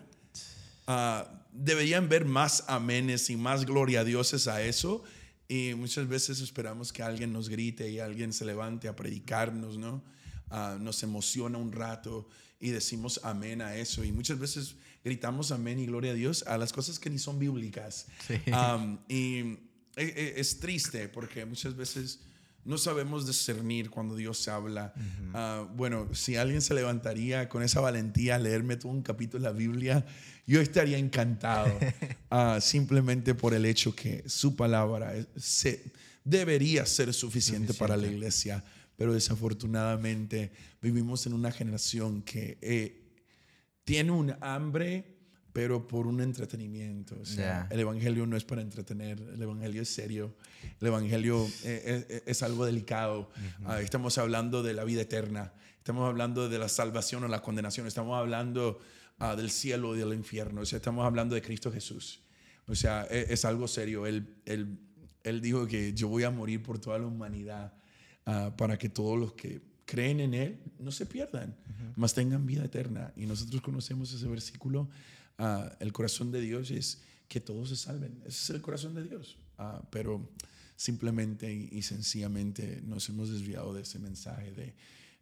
Ah, 0.87 1.47
deberían 1.53 2.09
ver 2.09 2.25
más 2.25 2.65
amenes 2.69 3.29
y 3.31 3.37
más 3.37 3.65
gloria 3.65 4.01
a 4.01 4.05
dioses 4.05 4.49
a 4.49 4.63
eso. 4.63 5.05
Y 5.49 5.75
muchas 5.75 6.09
veces 6.09 6.41
esperamos 6.41 6.93
que 6.93 7.03
alguien 7.03 7.33
nos 7.33 7.49
grite 7.49 7.91
y 7.91 7.99
alguien 7.99 8.33
se 8.33 8.45
levante 8.45 8.89
a 8.89 8.97
predicarnos, 8.97 9.77
¿no? 9.77 10.03
Ah, 10.51 10.79
nos 10.81 11.03
emociona 11.03 11.59
un 11.59 11.73
rato 11.73 12.29
y 12.59 12.71
decimos 12.71 13.21
amén 13.23 13.61
a 13.61 13.77
eso. 13.77 14.05
Y 14.05 14.13
muchas 14.13 14.39
veces 14.39 14.77
gritamos 15.05 15.51
amén 15.51 15.79
y 15.79 15.87
gloria 15.87 16.13
a 16.13 16.15
Dios 16.15 16.45
a 16.47 16.57
las 16.57 16.73
cosas 16.73 16.99
que 16.99 17.11
ni 17.11 17.19
son 17.19 17.39
bíblicas. 17.39 18.07
Sí. 18.27 18.41
Um, 18.51 18.99
y 19.09 19.59
e- 19.97 20.15
e- 20.17 20.35
es 20.37 20.59
triste 20.59 21.09
porque 21.09 21.45
muchas 21.45 21.77
veces 21.77 22.21
no 22.65 22.79
sabemos 22.79 23.27
discernir 23.27 23.91
cuando 23.91 24.15
Dios 24.17 24.47
habla. 24.49 24.95
Ah, 25.35 25.67
bueno, 25.75 26.09
si 26.15 26.37
alguien 26.37 26.63
se 26.63 26.75
levantaría 26.75 27.49
con 27.49 27.63
esa 27.63 27.81
valentía 27.81 28.37
a 28.37 28.39
leerme 28.39 28.77
todo 28.77 28.93
un 28.93 29.03
capítulo 29.03 29.43
de 29.43 29.51
la 29.51 29.57
Biblia, 29.57 30.07
yo 30.47 30.61
estaría 30.61 30.99
encantado. 30.99 31.79
Ah, 32.35 32.61
simplemente 32.63 33.35
por 33.35 33.53
el 33.53 33.67
hecho 33.67 33.95
que 33.95 34.23
su 34.27 34.57
palabra 34.57 35.13
se- 35.37 35.93
debería 36.25 36.87
ser 36.87 37.13
suficiente, 37.13 37.75
para 37.75 37.95
la 37.97 38.07
iglesia. 38.07 38.65
Pero 38.97 39.13
desafortunadamente 39.13 40.53
vivimos 40.81 41.27
en 41.27 41.35
una 41.35 41.51
generación 41.53 42.23
que 42.23 42.59
eh, 42.63 43.03
tiene 43.85 44.13
un 44.13 44.35
hambre, 44.41 45.19
pero 45.53 45.87
por 45.87 46.07
un 46.07 46.21
entretenimiento. 46.21 47.17
O 47.21 47.25
sea, 47.25 47.67
Ya. 47.69 47.69
el 47.71 47.81
evangelio 47.81 48.27
no 48.27 48.37
es 48.37 48.45
para 48.45 48.63
entretener, 48.63 49.21
el 49.21 49.43
evangelio 49.43 49.83
es 49.83 49.89
serio, 49.89 50.35
el 50.81 50.87
evangelio 50.87 51.47
eh, 51.65 52.07
eh, 52.09 52.23
es, 52.27 52.43
algo 52.43 52.65
delicado. 52.65 53.31
Ah, 53.65 53.81
estamos 53.81 54.17
hablando 54.19 54.63
de 54.63 54.73
la 54.73 54.85
vida 54.85 55.03
eterna, 55.03 55.53
estamos 55.79 56.09
hablando 56.09 56.49
de 56.49 56.59
la 56.59 56.69
salvación 56.69 57.25
o 57.25 57.29
la 57.29 57.43
condenación, 57.43 57.87
estamos 57.87 58.19
hablando 58.19 58.81
ah, 59.19 59.37
del 59.37 59.51
cielo 59.51 59.95
y 59.95 59.99
del 59.99 60.15
infierno, 60.15 60.63
o 60.63 60.67
sea, 60.67 60.79
estamos 60.79 61.05
hablando 61.05 61.35
de 61.35 61.43
Cristo 61.43 61.71
Jesús. 61.71 62.21
O 62.67 62.75
sea, 62.75 63.07
e- 63.11 63.27
es, 63.31 63.45
algo 63.45 63.69
serio. 63.69 64.07
Él, 64.07 64.37
él, 64.47 64.79
él 65.25 65.41
dijo 65.41 65.67
que 65.67 65.93
yo 65.93 66.09
voy 66.09 66.23
a 66.25 66.31
morir 66.31 66.63
por 66.63 66.79
toda 66.79 66.99
la 66.99 67.07
humanidad 67.07 67.75
ah, 68.25 68.55
para 68.57 68.79
que 68.79 68.89
todos 68.89 69.19
los 69.19 69.33
que 69.35 69.61
creen 69.85 70.21
en 70.21 70.33
Él 70.33 70.59
no 70.79 70.91
se 70.91 71.05
pierdan, 71.05 71.55
mas 71.97 72.15
tengan 72.15 72.47
vida 72.47 72.65
eterna. 72.65 73.13
Y 73.15 73.27
nosotros 73.27 73.61
conocemos 73.61 74.11
ese 74.15 74.27
versículo. 74.27 74.89
Ah, 75.39 75.77
el 75.81 75.93
corazón 75.93 76.31
de 76.31 76.41
Dios 76.41 76.71
es 76.71 77.03
que 77.29 77.41
todos 77.41 77.69
se 77.69 77.77
salven. 77.77 78.21
Ese 78.27 78.43
es 78.43 78.51
el 78.51 78.61
corazón 78.61 78.95
de 78.95 79.05
Dios. 79.05 79.37
Ah, 79.59 79.83
pero 79.91 80.31
simplemente 80.77 81.53
y, 81.53 81.83
sencillamente 81.83 82.81
nos 82.85 83.09
hemos 83.09 83.31
desviado 83.31 83.73
de 83.73 83.83
ese 83.83 83.99
mensaje 83.99 84.51
de, 84.53 84.75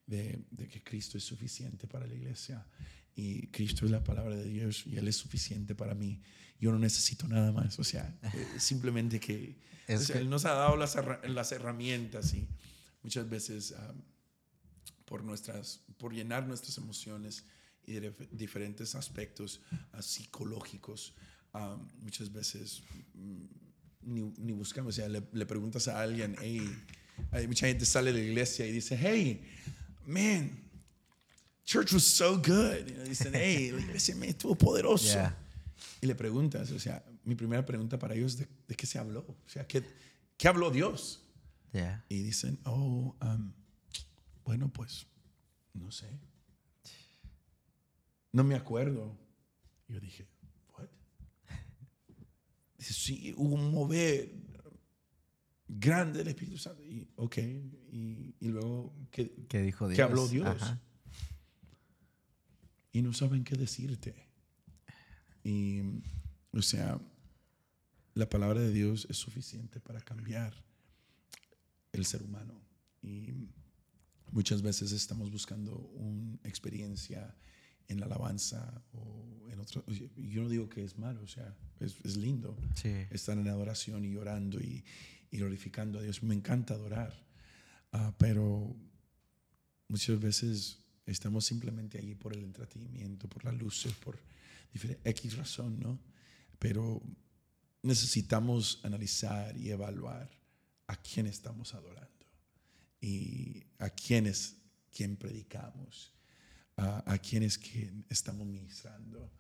de, 0.07 0.45
de, 0.51 0.69
que 0.69 0.83
Cristo 0.83 1.19
es 1.19 1.25
suficiente 1.25 1.87
para 1.87 2.07
la 2.07 2.15
iglesia 2.15 2.67
y 3.15 3.49
Cristo 3.49 3.85
es 3.85 3.91
la 3.91 4.03
palabra 4.03 4.37
de 4.37 4.45
Dios 4.45 4.87
y 4.87 4.97
Él 4.97 5.09
es 5.09 5.17
suficiente 5.17 5.75
para 5.75 5.95
mí. 5.95 6.23
Yo 6.59 6.73
no 6.73 6.79
necesito 6.79 7.27
nada 7.29 7.53
más. 7.53 7.79
O 7.79 7.85
sea, 7.85 8.19
eh, 8.23 8.47
simplemente 8.59 9.21
que, 9.21 9.57
Él 9.87 10.31
nos 10.31 10.45
ha 10.45 10.53
dado 10.55 10.77
las, 10.77 10.97
las 11.25 11.53
herramientas 11.53 12.33
y 12.35 12.49
muchas 13.03 13.29
veces 13.29 13.75
por, 15.05 15.25
nuestras, 15.25 15.81
por 15.99 16.15
llenar 16.15 16.47
nuestras 16.47 16.79
emociones 16.79 17.45
y 17.87 17.95
de 17.95 18.15
diferentes 18.31 18.95
aspectos 18.95 19.61
uh, 19.93 20.03
psicológicos, 20.03 21.15
muchas 22.03 22.33
veces 22.33 22.83
mm, 23.15 23.45
ni, 24.03 24.33
ni, 24.39 24.53
buscamos. 24.53 24.95
O 24.95 24.97
sea, 24.97 25.09
le, 25.09 25.23
le, 25.33 25.47
preguntas 25.47 25.89
a 25.89 26.01
alguien, 26.01 26.37
hey, 26.41 26.71
hay 27.33 27.47
mucha 27.47 27.67
gente 27.67 27.85
sale 27.85 28.13
de 28.13 28.19
la 28.19 28.25
iglesia 28.25 28.67
y 28.67 28.73
dice, 28.73 28.97
hey, 28.97 29.43
man, 30.07 30.51
church 31.65 31.93
was 31.93 32.05
so 32.05 32.37
good. 32.37 32.87
Y 32.87 33.09
dicen, 33.09 33.33
hey, 33.35 33.73
la 33.73 33.81
iglesia 33.81 34.15
me 34.15 34.29
estuvo 34.29 34.55
poderoso. 34.55 35.19
Y 36.01 36.07
le 36.07 36.15
preguntas, 36.15 36.71
o 36.71 36.79
sea, 36.79 37.05
mi 37.25 37.35
primera 37.35 37.65
pregunta 37.65 37.99
para 37.99 38.15
ellos 38.15 38.33
es, 38.33 38.39
¿de, 38.39 38.49
de 38.69 38.75
qué 38.75 38.87
se 38.87 38.99
habló? 38.99 39.21
O 39.21 39.49
sea, 39.49 39.67
¿qué, 39.67 39.85
qué 40.37 40.49
habló 40.49 40.71
Dios? 40.71 41.23
Y 42.09 42.23
dicen, 42.23 42.59
oh, 42.65 43.17
um, 43.23 43.53
bueno, 44.45 44.73
pues, 44.73 45.07
no 45.75 45.91
sé. 45.93 46.09
No 48.33 48.45
me 48.45 48.55
acuerdo. 48.55 49.19
Yo 49.89 50.01
dije, 50.01 50.29
¿what? 50.77 50.89
Dice, 52.79 52.95
sí, 52.95 53.35
hubo 53.37 53.55
un 53.57 53.71
mover 53.73 54.33
grande 55.67 56.19
del 56.19 56.29
Espíritu 56.29 56.59
Santo. 56.59 56.83
Y, 56.85 57.09
ok, 57.17 57.39
y, 57.39 58.35
y 58.41 58.49
luego, 58.49 58.95
¿qué, 59.11 59.47
¿qué 59.49 59.63
dijo 59.63 59.89
Dios? 59.89 59.97
¿Qué 59.97 60.03
habló 60.03 60.29
Dios? 60.29 60.63
Y 62.93 63.03
no 63.03 63.13
saben 63.13 63.45
qué 63.45 63.57
decirte. 63.57 64.15
Y, 65.45 65.81
o 66.53 66.63
sea, 66.63 67.01
la 68.15 68.29
palabra 68.29 68.61
de 68.61 68.73
Dios 68.73 69.07
es 69.09 69.17
suficiente 69.17 69.81
para 69.81 70.01
cambiar 70.01 70.55
el 71.93 72.05
ser 72.05 72.23
humano. 72.23 72.61
Y 73.03 73.33
muchas 74.33 74.63
veces 74.63 74.93
estamos 74.93 75.31
buscando 75.31 75.77
una 75.95 76.39
experiencia 76.45 77.35
en 77.91 78.01
la 78.01 78.07
alabanza 78.07 78.83
o 78.93 79.49
en 79.51 79.61
otro. 79.61 79.85
Yo 80.17 80.43
no 80.43 80.49
digo 80.49 80.69
que 80.69 80.85
es 80.85 80.97
malo, 80.97 81.23
o 81.23 81.29
sea, 81.29 81.55
es, 81.81 81.97
es 82.05 82.17
lindo 82.17 82.57
estar 83.11 83.37
en 83.37 83.49
adoración 83.49 84.05
y 84.05 84.17
orando 84.17 84.61
y, 84.61 84.85
y, 85.31 85.39
glorificando 85.39 85.99
a 85.99 86.03
Dios. 86.03 86.23
Me 86.23 86.35
encanta 86.35 86.75
adorar, 86.75 87.13
uh, 87.93 88.13
pero 88.17 88.75
muchas 89.89 90.21
veces 90.21 90.79
estamos 91.07 91.45
simplemente 91.45 91.99
allí 91.99 92.15
por 92.15 92.33
el 92.33 92.45
entretenimiento, 92.45 93.29
por 93.29 93.45
las 93.45 93.55
luces, 93.55 93.93
por 93.95 94.19
X 95.05 95.37
razón, 95.37 95.81
¿no? 95.81 95.99
Pero 96.59 97.03
necesitamos 97.83 98.81
analizar 98.85 99.57
y 99.57 99.71
evaluar 99.71 100.31
a 100.87 100.97
quién 100.97 101.27
estamos 101.27 101.75
adorando 101.75 102.27
y 103.01 103.65
a 103.79 103.91
quién 103.91 104.27
es 104.27 104.57
quien 104.93 105.17
predicamos, 105.17 106.13
a, 106.81 107.03
a 107.07 107.19
quién 107.19 107.43
es 107.43 107.59
quien 107.59 108.05
estamos 108.09 108.47
ministrando. 108.47 109.31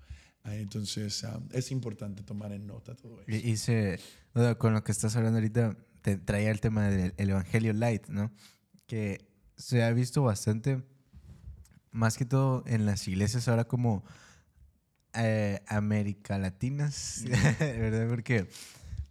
Ah, 0.44 0.56
entonces 0.56 1.24
ah, 1.24 1.40
es 1.52 1.70
importante 1.70 2.22
tomar 2.22 2.52
en 2.52 2.66
nota 2.66 2.94
todo 2.94 3.20
eso. 3.20 3.30
Y, 3.30 3.56
se, 3.56 4.00
con 4.58 4.72
lo 4.72 4.82
que 4.84 4.92
estás 4.92 5.16
hablando 5.16 5.38
ahorita, 5.38 5.76
te 6.02 6.16
traía 6.16 6.50
el 6.50 6.60
tema 6.60 6.88
del 6.88 7.30
Evangelio 7.30 7.72
Light, 7.72 8.08
¿no? 8.08 8.32
Que 8.86 9.28
se 9.56 9.82
ha 9.82 9.92
visto 9.92 10.22
bastante, 10.22 10.82
más 11.90 12.16
que 12.16 12.24
todo 12.24 12.64
en 12.66 12.86
las 12.86 13.06
iglesias 13.06 13.48
ahora 13.48 13.64
como 13.64 14.04
eh, 15.14 15.60
América 15.66 16.38
Latinas, 16.38 17.24
¿verdad? 17.60 18.08
Porque 18.08 18.48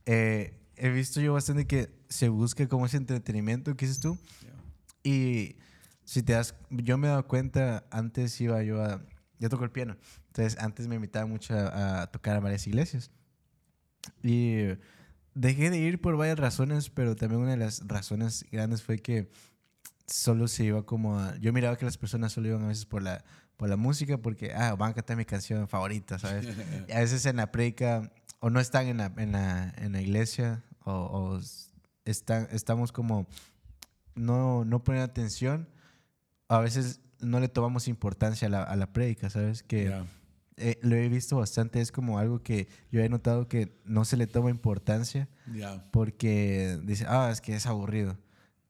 eh, 0.05 0.59
he 0.77 0.89
visto 0.89 1.21
yo 1.21 1.33
bastante 1.33 1.67
que 1.67 1.91
se 2.09 2.29
busque 2.29 2.67
como 2.67 2.87
ese 2.87 2.97
entretenimiento 2.97 3.75
que 3.77 3.85
dices 3.85 4.01
tú. 4.01 4.17
Y 5.03 5.55
si 6.09 6.23
te 6.23 6.33
das, 6.33 6.55
yo 6.71 6.97
me 6.97 7.05
he 7.05 7.11
dado 7.11 7.27
cuenta, 7.27 7.85
antes 7.91 8.41
iba 8.41 8.63
yo 8.63 8.83
a, 8.83 8.99
yo 9.37 9.47
toco 9.47 9.63
el 9.63 9.69
piano, 9.69 9.95
entonces 10.25 10.57
antes 10.57 10.87
me 10.87 10.95
invitaba 10.95 11.27
mucho 11.27 11.53
a, 11.55 12.07
tocar 12.07 12.35
a 12.35 12.39
varias 12.39 12.65
iglesias. 12.65 13.11
Y 14.23 14.63
dejé 15.35 15.69
de 15.69 15.77
ir 15.77 16.01
por 16.01 16.17
varias 16.17 16.39
razones, 16.39 16.89
pero 16.89 17.15
también 17.15 17.41
una 17.41 17.51
de 17.51 17.57
las 17.57 17.87
razones 17.87 18.43
grandes 18.51 18.81
fue 18.81 18.97
que 18.97 19.29
solo 20.07 20.47
se 20.47 20.63
iba 20.63 20.83
como 20.83 21.19
a, 21.19 21.37
yo 21.37 21.53
miraba 21.53 21.77
que 21.77 21.85
las 21.85 21.99
personas 21.99 22.31
solo 22.31 22.47
iban 22.47 22.63
a 22.63 22.69
veces 22.69 22.87
por 22.87 23.03
la, 23.03 23.23
por 23.55 23.69
la 23.69 23.77
música, 23.77 24.17
porque, 24.17 24.51
ah, 24.55 24.73
van 24.73 24.89
a 24.89 24.93
cantar 24.95 25.15
mi 25.15 25.25
canción 25.25 25.67
favorita, 25.67 26.17
¿sabes? 26.17 26.47
y 26.87 26.91
a 26.91 27.01
veces 27.01 27.23
en 27.27 27.35
la 27.35 27.51
predica, 27.51 28.11
o 28.39 28.49
no 28.49 28.59
están 28.59 28.87
en 28.87 28.97
la, 28.97 29.13
en 29.15 29.31
la, 29.31 29.75
en 29.77 29.91
la 29.91 30.01
iglesia, 30.01 30.63
o, 30.85 31.39
estamos 32.03 32.91
como 32.91 33.27
no, 34.15 34.65
no 34.65 34.83
ponen 34.83 35.03
atención, 35.03 35.69
a 36.49 36.59
veces 36.59 36.99
no 37.21 37.39
le 37.39 37.47
tomamos 37.47 37.87
importancia 37.87 38.47
a 38.47 38.51
la, 38.51 38.63
a 38.63 38.75
la 38.75 38.91
prédica, 38.91 39.29
¿sabes? 39.29 39.63
Que 39.63 39.93
eh, 40.57 40.77
lo 40.81 40.95
he 40.95 41.07
visto 41.07 41.37
bastante, 41.37 41.79
es 41.79 41.91
como 41.91 42.19
algo 42.19 42.43
que 42.43 42.67
yo 42.91 43.01
he 43.01 43.07
notado 43.07 43.47
que 43.47 43.79
no 43.85 44.03
se 44.03 44.17
le 44.17 44.27
toma 44.27 44.49
importancia 44.49 45.29
porque 45.91 46.77
dice, 46.83 47.05
ah, 47.07 47.29
es 47.31 47.39
que 47.39 47.55
es 47.55 47.65
aburrido 47.65 48.17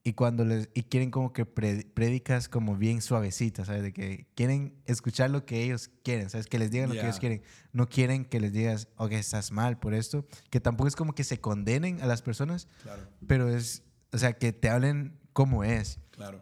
y 0.04 0.14
cuando 0.14 0.46
les 0.46 0.70
y 0.74 0.84
quieren 0.84 1.12
como 1.12 1.34
que 1.34 1.46
predicas 1.46 2.48
como 2.48 2.76
bien 2.76 3.02
suavecita, 3.02 3.66
¿sabes? 3.66 3.84
De 3.84 3.94
que 3.94 4.28
quieren 4.34 4.74
escuchar 4.86 5.30
lo 5.30 5.46
que 5.46 5.64
ellos 5.64 5.90
quieren, 6.04 6.30
¿sabes? 6.30 6.48
Que 6.48 6.58
les 6.58 6.72
digan 6.72 6.90
lo 6.90 6.96
que 6.96 7.02
ellos 7.02 7.20
quieren. 7.20 7.42
No 7.74 7.90
quieren 7.90 8.26
que 8.26 8.40
les 8.40 8.54
digas, 8.54 8.88
ok, 8.96 9.12
estás 9.12 9.52
mal 9.52 9.78
por 9.78 9.94
esto. 9.94 10.26
Que 10.50 10.60
tampoco 10.60 10.88
es 10.88 10.96
como 10.96 11.14
que 11.14 11.24
se 11.24 11.40
condenen 11.40 12.02
a 12.02 12.08
las 12.08 12.22
personas, 12.22 12.68
claro. 12.82 13.04
pero 13.28 13.50
es, 13.50 13.84
o 14.12 14.18
sea, 14.18 14.34
que 14.34 14.54
te 14.54 14.70
hablen 14.70 15.20
como 15.34 15.64
es. 15.64 16.00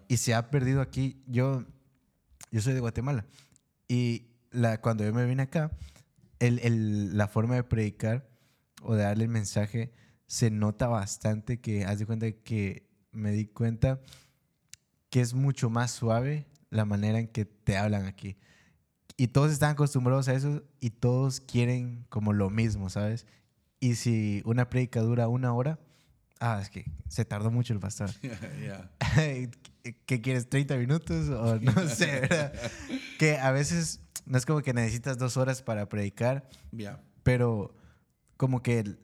Y 0.08 0.18
se 0.18 0.34
ha 0.34 0.50
perdido 0.50 0.82
aquí. 0.82 1.22
Yo, 1.28 1.66
yo 2.52 2.62
soy 2.62 2.74
de 2.74 2.80
Guatemala 2.80 3.26
y 3.88 4.28
la, 4.52 4.82
cuando 4.82 5.04
yo 5.04 5.14
me 5.14 5.26
vine 5.26 5.44
acá, 5.44 5.72
el, 6.40 6.60
el, 6.60 7.18
la 7.18 7.28
forma 7.28 7.56
de 7.56 7.64
predicar 7.64 8.28
o 8.82 8.96
de 8.96 9.04
darle 9.04 9.26
el 9.26 9.30
mensaje 9.30 9.94
se 10.28 10.52
nota 10.52 10.88
bastante 10.88 11.60
que, 11.60 11.86
haz 11.86 12.00
de 12.00 12.06
cuenta 12.06 12.32
que 12.32 12.90
me 13.12 13.32
di 13.32 13.48
cuenta 13.48 14.02
que 15.10 15.22
es 15.22 15.34
mucho 15.34 15.70
más 15.70 15.92
suave 15.92 16.48
la 16.70 16.86
manera 16.86 17.20
en 17.20 17.28
que 17.28 17.46
te 17.46 17.78
hablan 17.78 18.06
aquí. 18.06 18.38
Y 19.16 19.30
todos 19.30 19.52
están 19.52 19.72
acostumbrados 19.72 20.28
a 20.28 20.34
eso 20.34 20.64
y 20.80 20.92
todos 20.92 21.40
quieren 21.40 22.06
como 22.10 22.34
lo 22.34 22.50
mismo, 22.50 22.90
¿sabes? 22.90 23.26
Y 23.80 23.96
si 23.96 24.42
una 24.46 24.70
predica 24.70 25.02
dura 25.02 25.28
una 25.28 25.54
hora, 25.54 25.80
ah, 26.40 26.60
es 26.62 26.70
que 26.70 26.86
se 27.08 27.26
tardó 27.26 27.52
mucho 27.52 27.74
el 27.74 27.80
pastor. 27.80 28.10
¿Qué 30.06 30.22
quieres? 30.22 30.50
¿30 30.50 30.78
minutos? 30.78 31.30
O 31.30 31.60
no 31.60 31.90
sé, 31.90 32.22
¿verdad? 32.22 32.54
que 33.18 33.38
a 33.38 33.52
veces 33.52 34.02
no 34.26 34.38
es 34.38 34.46
como 34.46 34.62
que 34.62 34.74
necesitas 34.74 35.18
dos 35.18 35.38
horas 35.38 35.62
para 35.62 35.88
predicar, 35.90 36.50
pero 37.24 37.76
como 38.36 38.62
que 38.62 38.98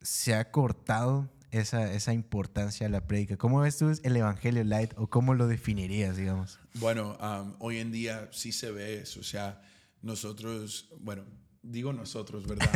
se 0.00 0.34
ha 0.34 0.50
cortado 0.50 1.28
esa, 1.50 1.92
esa 1.92 2.12
importancia 2.12 2.86
a 2.86 2.90
la 2.90 3.06
prédica. 3.06 3.36
¿Cómo 3.36 3.60
ves 3.60 3.76
tú 3.78 3.92
el 4.02 4.16
Evangelio 4.16 4.64
Light 4.64 4.92
o 4.96 5.08
cómo 5.08 5.34
lo 5.34 5.48
definirías, 5.48 6.16
digamos? 6.16 6.58
Bueno, 6.74 7.18
um, 7.20 7.54
hoy 7.58 7.78
en 7.78 7.90
día 7.90 8.28
sí 8.32 8.52
se 8.52 8.70
ve 8.70 9.00
eso. 9.00 9.20
O 9.20 9.24
sea, 9.24 9.60
nosotros, 10.02 10.88
bueno, 11.00 11.24
digo 11.62 11.92
nosotros, 11.92 12.46
¿verdad? 12.46 12.70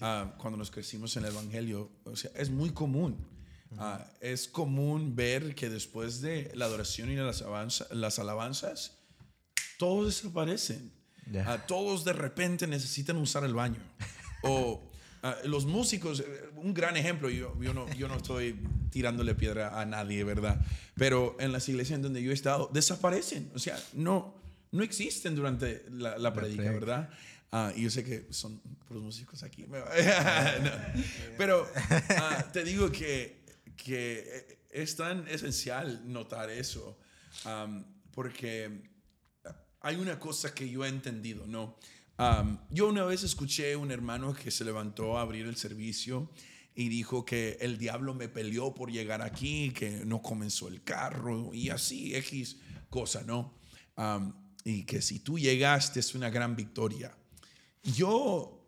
Um, 0.00 0.30
cuando 0.38 0.56
nos 0.56 0.70
crecimos 0.70 1.16
en 1.16 1.24
el 1.24 1.32
Evangelio, 1.32 1.90
o 2.04 2.16
sea, 2.16 2.30
es 2.34 2.50
muy 2.50 2.70
común. 2.70 3.33
Uh, 3.78 3.98
es 4.20 4.48
común 4.48 5.16
ver 5.16 5.54
que 5.54 5.68
después 5.68 6.20
de 6.20 6.50
la 6.54 6.66
adoración 6.66 7.10
y 7.10 7.16
las, 7.16 7.44
las 7.90 8.18
alabanzas, 8.18 8.98
todos 9.78 10.06
desaparecen. 10.06 10.92
Uh, 11.26 11.58
todos 11.66 12.04
de 12.04 12.12
repente 12.12 12.66
necesitan 12.66 13.16
usar 13.16 13.44
el 13.44 13.54
baño. 13.54 13.80
o 14.42 14.90
Ah, 15.26 15.38
los 15.44 15.64
músicos, 15.64 16.22
un 16.56 16.74
gran 16.74 16.98
ejemplo, 16.98 17.30
yo, 17.30 17.58
yo, 17.58 17.72
no, 17.72 17.90
yo 17.94 18.08
no 18.08 18.16
estoy 18.16 18.60
tirándole 18.90 19.34
piedra 19.34 19.80
a 19.80 19.86
nadie, 19.86 20.22
¿verdad? 20.22 20.60
Pero 20.96 21.34
en 21.40 21.50
las 21.50 21.66
iglesias 21.66 22.02
donde 22.02 22.22
yo 22.22 22.30
he 22.30 22.34
estado, 22.34 22.68
desaparecen, 22.74 23.50
o 23.54 23.58
sea, 23.58 23.82
no, 23.94 24.34
no 24.70 24.82
existen 24.82 25.34
durante 25.34 25.86
la, 25.90 26.18
la 26.18 26.34
predica, 26.34 26.70
¿verdad? 26.70 27.08
Ah, 27.50 27.72
y 27.74 27.84
yo 27.84 27.90
sé 27.90 28.04
que 28.04 28.26
son 28.28 28.60
los 28.90 29.02
músicos 29.02 29.42
aquí. 29.42 29.64
Pero 31.38 31.66
ah, 32.18 32.44
te 32.52 32.62
digo 32.62 32.92
que, 32.92 33.43
que 33.76 34.58
es 34.70 34.96
tan 34.96 35.26
esencial 35.28 36.02
notar 36.12 36.50
eso, 36.50 36.98
porque 38.12 38.82
hay 39.80 39.96
una 39.96 40.18
cosa 40.18 40.54
que 40.54 40.68
yo 40.68 40.84
he 40.84 40.88
entendido, 40.88 41.46
¿no? 41.46 41.78
yo 42.70 42.88
una 42.88 43.04
vez 43.04 43.24
escuché 43.24 43.74
un 43.76 43.90
hermano 43.90 44.34
que 44.34 44.50
se 44.50 44.64
levantó 44.64 45.18
a 45.18 45.22
abrir 45.22 45.46
el 45.46 45.56
servicio 45.56 46.30
y 46.74 46.88
dijo 46.88 47.24
que 47.24 47.56
el 47.60 47.78
diablo 47.78 48.14
me 48.14 48.28
peleó 48.28 48.74
por 48.74 48.90
llegar 48.90 49.22
aquí, 49.22 49.70
que 49.70 50.04
no 50.04 50.22
comenzó 50.22 50.68
el 50.68 50.82
carro 50.82 51.52
y 51.52 51.70
así, 51.70 52.14
X 52.16 52.56
cosa, 52.90 53.22
¿no? 53.22 53.54
Y 54.64 54.84
que 54.84 55.02
si 55.02 55.20
tú 55.20 55.38
llegaste 55.38 56.00
es 56.00 56.14
una 56.14 56.30
gran 56.30 56.56
victoria. 56.56 57.16
Yo, 57.82 58.64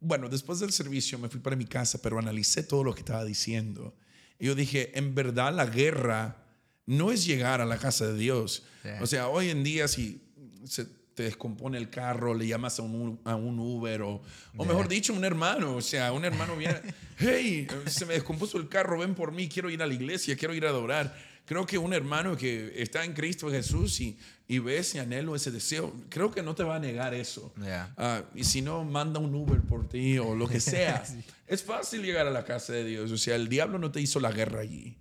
bueno, 0.00 0.28
después 0.28 0.60
del 0.60 0.72
servicio 0.72 1.18
me 1.18 1.28
fui 1.28 1.40
para 1.40 1.56
mi 1.56 1.64
casa, 1.66 2.00
pero 2.02 2.18
analicé 2.18 2.62
todo 2.62 2.84
lo 2.84 2.94
que 2.94 3.00
estaba 3.00 3.24
diciendo. 3.24 3.94
Y 4.42 4.46
yo 4.46 4.56
dije, 4.56 4.90
en 4.98 5.14
verdad 5.14 5.54
la 5.54 5.66
guerra 5.66 6.36
no 6.84 7.12
es 7.12 7.24
llegar 7.24 7.60
a 7.60 7.64
la 7.64 7.78
casa 7.78 8.08
de 8.08 8.18
Dios. 8.18 8.64
O 9.00 9.06
sea, 9.06 9.28
hoy 9.28 9.50
en 9.50 9.62
día 9.62 9.86
si 9.86 10.20
se 10.64 10.84
te 11.14 11.22
descompone 11.22 11.78
el 11.78 11.90
carro, 11.90 12.34
le 12.34 12.48
llamas 12.48 12.80
a 12.80 12.82
un, 12.82 13.20
a 13.22 13.36
un 13.36 13.60
Uber 13.60 14.02
o, 14.02 14.20
o 14.56 14.64
mejor 14.64 14.88
dicho, 14.88 15.12
un 15.12 15.24
hermano. 15.24 15.76
O 15.76 15.80
sea, 15.80 16.10
un 16.12 16.24
hermano 16.24 16.56
viene, 16.56 16.80
hey, 17.18 17.68
se 17.86 18.04
me 18.04 18.14
descompuso 18.14 18.58
el 18.58 18.68
carro, 18.68 18.98
ven 18.98 19.14
por 19.14 19.30
mí, 19.30 19.48
quiero 19.48 19.70
ir 19.70 19.80
a 19.80 19.86
la 19.86 19.94
iglesia, 19.94 20.36
quiero 20.36 20.54
ir 20.54 20.66
a 20.66 20.70
adorar. 20.70 21.16
Creo 21.44 21.64
que 21.64 21.78
un 21.78 21.92
hermano 21.92 22.36
que 22.36 22.82
está 22.82 23.04
en 23.04 23.12
Cristo 23.12 23.48
Jesús 23.48 24.00
y, 24.00 24.18
y 24.48 24.58
ve 24.58 24.78
ese 24.78 24.98
anhelo, 24.98 25.36
ese 25.36 25.52
deseo, 25.52 25.94
creo 26.08 26.32
que 26.32 26.42
no 26.42 26.56
te 26.56 26.64
va 26.64 26.76
a 26.76 26.78
negar 26.80 27.14
eso. 27.14 27.52
Ah, 27.96 28.22
y 28.34 28.42
si 28.42 28.60
no, 28.60 28.82
manda 28.82 29.20
un 29.20 29.32
Uber 29.34 29.60
por 29.60 29.88
ti 29.88 30.18
o 30.18 30.34
lo 30.34 30.48
que 30.48 30.58
sea. 30.58 31.04
Es 31.52 31.62
fácil 31.62 32.02
llegar 32.02 32.26
a 32.26 32.30
la 32.30 32.46
casa 32.46 32.72
de 32.72 32.82
Dios. 32.82 33.12
O 33.12 33.18
sea, 33.18 33.36
el 33.36 33.46
diablo 33.46 33.78
no 33.78 33.92
te 33.92 34.00
hizo 34.00 34.18
la 34.20 34.32
guerra 34.32 34.60
allí. 34.60 34.96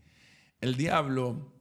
El 0.60 0.76
diablo 0.76 1.54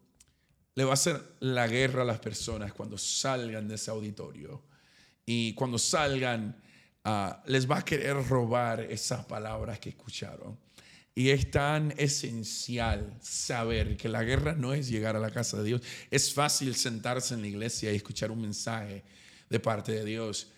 le 0.74 0.82
va 0.82 0.90
a 0.90 0.94
hacer 0.94 1.22
la 1.38 1.68
guerra 1.68 2.02
a 2.02 2.04
las 2.04 2.18
personas 2.18 2.72
cuando 2.72 2.98
salgan 2.98 3.68
de 3.68 3.76
ese 3.76 3.92
auditorio. 3.92 4.64
Y 5.24 5.54
cuando 5.54 5.78
salgan, 5.78 6.60
ah, 7.04 7.40
les 7.46 7.70
va 7.70 7.78
a 7.78 7.84
querer 7.84 8.16
robar 8.16 8.80
esas 8.80 9.24
palabras 9.26 9.78
que 9.78 9.90
escucharon. 9.90 10.58
Y 11.14 11.30
es 11.30 11.52
tan 11.52 11.94
esencial 11.96 13.16
saber 13.20 13.96
que 13.96 14.08
la 14.08 14.24
guerra 14.24 14.54
no 14.54 14.74
es 14.74 14.88
llegar 14.88 15.14
a 15.14 15.20
la 15.20 15.30
casa 15.30 15.58
de 15.58 15.62
Dios. 15.62 15.82
Es 16.10 16.34
fácil 16.34 16.74
sentarse 16.74 17.34
en 17.34 17.42
la 17.42 17.46
iglesia 17.46 17.92
y 17.92 17.94
escuchar 17.94 18.32
un 18.32 18.40
mensaje 18.40 19.04
de 19.48 19.60
parte 19.60 19.92
de 19.92 20.04
Dios. 20.04 20.50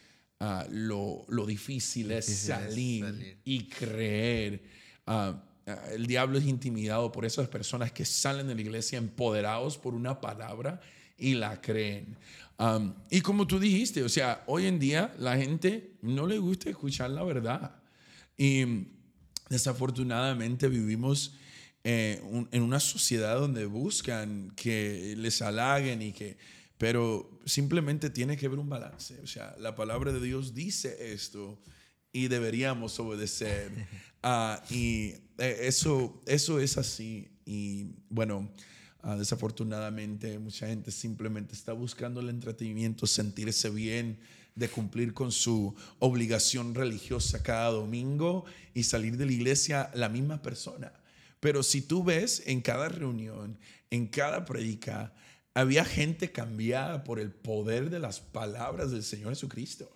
Ah, 0.44 0.66
lo, 0.72 1.24
lo, 1.28 1.46
difícil, 1.46 2.10
es, 2.10 2.26
salir 2.26 3.38
y 3.44 3.68
creer. 3.68 4.60
Uh, 5.06 5.34
el 5.92 6.04
diablo 6.08 6.36
es 6.36 6.46
intimidado 6.46 7.12
por 7.12 7.24
esas 7.24 7.46
personas 7.46 7.92
que 7.92 8.04
salen 8.04 8.48
de 8.48 8.56
la 8.56 8.60
iglesia 8.60 8.98
empoderados 8.98 9.78
por 9.78 9.94
una 9.94 10.20
palabra 10.20 10.80
y 11.16 11.34
la 11.34 11.60
creen. 11.60 12.16
Um, 12.58 12.92
y 13.08 13.20
como 13.20 13.46
tú 13.46 13.60
dijiste, 13.60 14.02
o 14.02 14.08
sea, 14.08 14.42
hoy 14.48 14.66
en 14.66 14.80
día 14.80 15.14
la 15.16 15.36
gente 15.36 15.92
no 16.02 16.26
le 16.26 16.38
gusta 16.38 16.70
escuchar 16.70 17.10
la 17.10 17.22
verdad. 17.22 17.76
Y 18.36 18.88
desafortunadamente 19.48 20.66
vivimos 20.66 21.36
eh, 21.84 22.20
en 22.50 22.62
una 22.62 22.80
sociedad 22.80 23.38
donde 23.38 23.66
buscan 23.66 24.50
que 24.56 25.14
les 25.16 25.40
halaguen 25.40 26.02
y 26.02 26.12
que... 26.12 26.36
Pero 26.82 27.30
simplemente 27.44 28.10
tiene 28.10 28.36
que 28.36 28.46
haber 28.46 28.58
un 28.58 28.68
balance. 28.68 29.16
O 29.22 29.26
sea, 29.28 29.54
la 29.60 29.76
palabra 29.76 30.10
de 30.10 30.20
Dios 30.20 30.52
dice 30.52 31.12
esto 31.12 31.60
y 32.12 32.26
deberíamos 32.26 32.98
obedecer. 32.98 33.70
Ah, 34.24 34.62
y 34.70 35.14
eh, 35.38 35.58
eso, 35.62 36.22
eso 36.26 36.60
es 36.60 36.78
así. 36.78 37.28
Y 37.44 37.96
bueno, 38.08 38.52
ah, 39.00 39.16
desafortunadamente 39.16 40.38
mucha 40.38 40.68
gente 40.68 40.92
simplemente 40.92 41.54
está 41.54 41.72
buscando 41.72 42.20
el 42.20 42.28
entretenimiento, 42.28 43.08
sentirse 43.08 43.68
bien, 43.70 44.20
de 44.54 44.68
cumplir 44.68 45.12
con 45.12 45.32
su 45.32 45.74
obligación 45.98 46.76
religiosa 46.76 47.42
cada 47.42 47.70
domingo 47.70 48.44
y 48.74 48.84
salir 48.84 49.16
de 49.16 49.26
la 49.26 49.32
iglesia 49.32 49.90
la 49.94 50.08
misma 50.08 50.40
persona. 50.40 50.92
Pero 51.40 51.64
si 51.64 51.82
tú 51.82 52.04
ves 52.04 52.44
en 52.46 52.60
cada 52.60 52.88
reunión, 52.88 53.58
en 53.90 54.06
cada 54.06 54.44
predica, 54.44 55.12
había 55.54 55.84
gente 55.84 56.32
cambiada 56.32 57.04
por 57.04 57.20
el 57.20 57.30
poder 57.30 57.90
de 57.90 57.98
las 57.98 58.20
palabras 58.20 58.90
del 58.90 59.02
Señor 59.02 59.30
Jesucristo. 59.30 59.90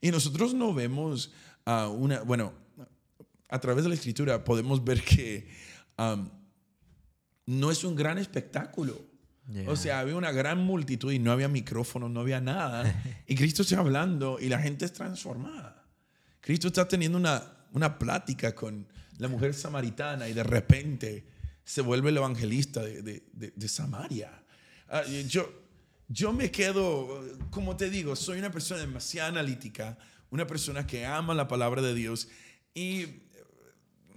Y 0.00 0.10
nosotros 0.10 0.54
no 0.54 0.74
vemos 0.74 1.32
a 1.64 1.88
una, 1.88 2.22
bueno, 2.22 2.52
a 3.48 3.58
través 3.60 3.84
de 3.84 3.88
la 3.88 3.94
escritura 3.94 4.44
podemos 4.44 4.84
ver 4.84 5.02
que 5.02 5.48
um, 5.98 6.28
no 7.46 7.70
es 7.70 7.84
un 7.84 7.96
gran 7.96 8.18
espectáculo. 8.18 9.06
O 9.66 9.76
sea, 9.76 10.00
había 10.00 10.14
una 10.14 10.30
gran 10.30 10.58
multitud 10.58 11.10
y 11.10 11.18
no 11.18 11.32
había 11.32 11.48
micrófono, 11.48 12.10
no 12.10 12.20
había 12.20 12.38
nada. 12.38 12.84
Y 13.26 13.34
Cristo 13.34 13.62
está 13.62 13.78
hablando 13.78 14.38
y 14.38 14.50
la 14.50 14.58
gente 14.58 14.84
es 14.84 14.92
transformada. 14.92 15.86
Cristo 16.42 16.68
está 16.68 16.86
teniendo 16.86 17.16
una, 17.16 17.42
una 17.72 17.98
plática 17.98 18.54
con 18.54 18.86
la 19.16 19.28
mujer 19.28 19.54
samaritana 19.54 20.28
y 20.28 20.34
de 20.34 20.42
repente 20.42 21.26
se 21.64 21.80
vuelve 21.80 22.10
el 22.10 22.18
evangelista 22.18 22.82
de, 22.82 23.02
de, 23.02 23.52
de, 23.54 23.68
Samaria. 23.68 24.42
Ah, 24.88 25.04
yo, 25.04 25.50
yo 26.08 26.32
me 26.32 26.50
quedo, 26.50 27.22
como 27.50 27.76
te 27.76 27.90
digo, 27.90 28.16
soy 28.16 28.38
una 28.38 28.50
persona 28.50 28.80
demasiado 28.80 29.28
analítica, 29.28 29.98
una 30.30 30.46
persona 30.46 30.86
que 30.86 31.04
ama 31.04 31.34
la 31.34 31.46
palabra 31.48 31.82
de 31.82 31.94
Dios 31.94 32.28
y 32.74 33.06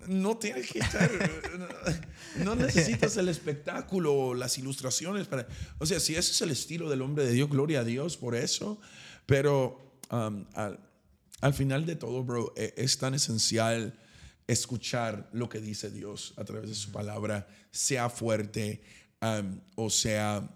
no 0.07 0.38
tienes 0.38 0.72
que 0.72 0.80
estar, 0.80 1.11
no 2.38 2.55
necesitas 2.55 3.17
el 3.17 3.28
espectáculo, 3.28 4.34
las 4.34 4.57
ilustraciones 4.57 5.28
para, 5.28 5.47
o 5.78 5.86
sea, 5.86 5.99
si 5.99 6.15
ese 6.15 6.32
es 6.32 6.41
el 6.41 6.51
estilo 6.51 6.89
del 6.89 7.01
hombre 7.01 7.26
de 7.26 7.34
Dios, 7.34 7.49
gloria 7.49 7.82
a 7.82 7.84
Dios 7.84 8.17
por 8.17 8.36
eso, 8.36 8.80
pero 9.26 9.99
um, 10.09 10.45
al, 10.53 11.53
final 11.53 11.86
de 11.86 11.97
todo, 11.97 12.24
bro, 12.24 12.53
e, 12.55 12.74
es 12.78 12.97
tan 12.97 13.13
esencial 13.13 13.99
escuchar 14.47 15.30
lo 15.34 15.49
que 15.49 15.59
dice 15.59 15.91
Dios 15.91 16.34
a 16.38 16.45
través 16.45 16.69
de 16.69 16.76
su 16.76 16.91
palabra, 16.91 17.47
sea 17.72 18.09
fuerte 18.09 18.82
um, 19.22 19.59
o 19.76 19.89
sea, 19.89 20.49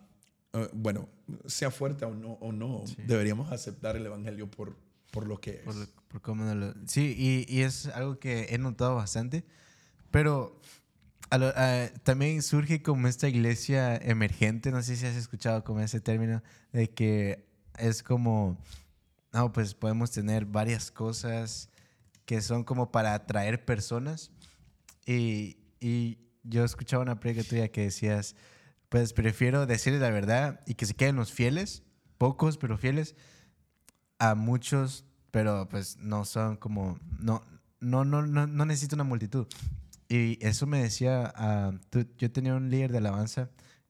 uh, 0.56 0.68
bueno, 0.74 1.10
sea 1.46 1.72
fuerte 1.72 2.06
o 2.06 2.14
no, 2.14 2.34
o 2.34 2.52
no 2.52 2.84
deberíamos 3.06 3.52
aceptar 3.52 3.96
el 3.96 4.06
Evangelio 4.06 4.50
por, 4.50 4.76
por 5.12 5.28
lo 5.28 5.40
que 5.40 5.64
es. 5.66 5.76
sí, 6.86 7.16
y, 7.18 7.46
y, 7.54 7.62
es 7.62 7.88
algo 7.88 8.20
que 8.20 8.48
he 8.50 8.58
notado 8.58 8.96
bastante, 8.96 9.46
pero 10.12 10.60
también 12.04 12.42
surge 12.42 12.82
como 12.82 13.08
esta 13.08 13.28
iglesia 13.28 13.98
emergente, 13.98 14.72
no 14.72 14.82
sé 14.82 14.96
si 14.96 15.06
has 15.06 15.16
escuchado 15.16 15.64
como 15.64 15.82
ese 15.82 16.00
término, 16.00 16.42
de 16.72 16.90
que 16.90 17.46
es 17.78 18.04
como, 18.04 18.58
no, 19.34 19.52
pues 19.52 19.74
podemos 19.74 20.12
tener 20.12 20.46
varias 20.46 20.92
cosas 20.92 21.70
que 22.26 22.42
son 22.42 22.64
como 22.64 22.92
para 22.92 23.14
atraer 23.14 23.66
personas. 23.66 24.32
Y, 25.06 25.58
y 25.80 26.20
yo 26.44 26.64
escuchaba 26.64 27.04
una 27.04 27.20
prega 27.20 27.44
tuya 27.44 27.68
que 27.70 27.82
decías, 27.82 28.36
pues 28.96 29.12
prefiero 29.12 29.66
decirles 29.66 30.00
la 30.00 30.10
verdad 30.10 30.62
y 30.66 30.76
que 30.76 30.86
se 30.86 30.94
queden 30.94 31.18
los 31.18 31.34
fieles, 31.34 31.84
pocos 32.18 32.58
pero 32.58 32.78
fieles, 32.78 33.14
a 34.20 34.36
muchos, 34.36 35.04
pero 35.32 35.68
pues 35.68 35.98
no 35.98 36.24
son 36.24 36.56
como, 36.56 36.98
no, 37.20 37.44
no, 37.82 38.06
no, 38.06 38.26
no, 38.26 38.48
no 38.48 38.66
necesito 38.66 38.96
una 38.96 39.04
multitud. 39.04 39.48
Y 40.08 40.40
eso 40.40 40.66
me 40.66 40.82
decía, 40.82 41.34
uh, 41.38 42.04
yo 42.18 42.32
tenía 42.32 42.56
un 42.56 42.70
líder 42.70 42.94
de 42.94 43.00
alabanza 43.00 43.50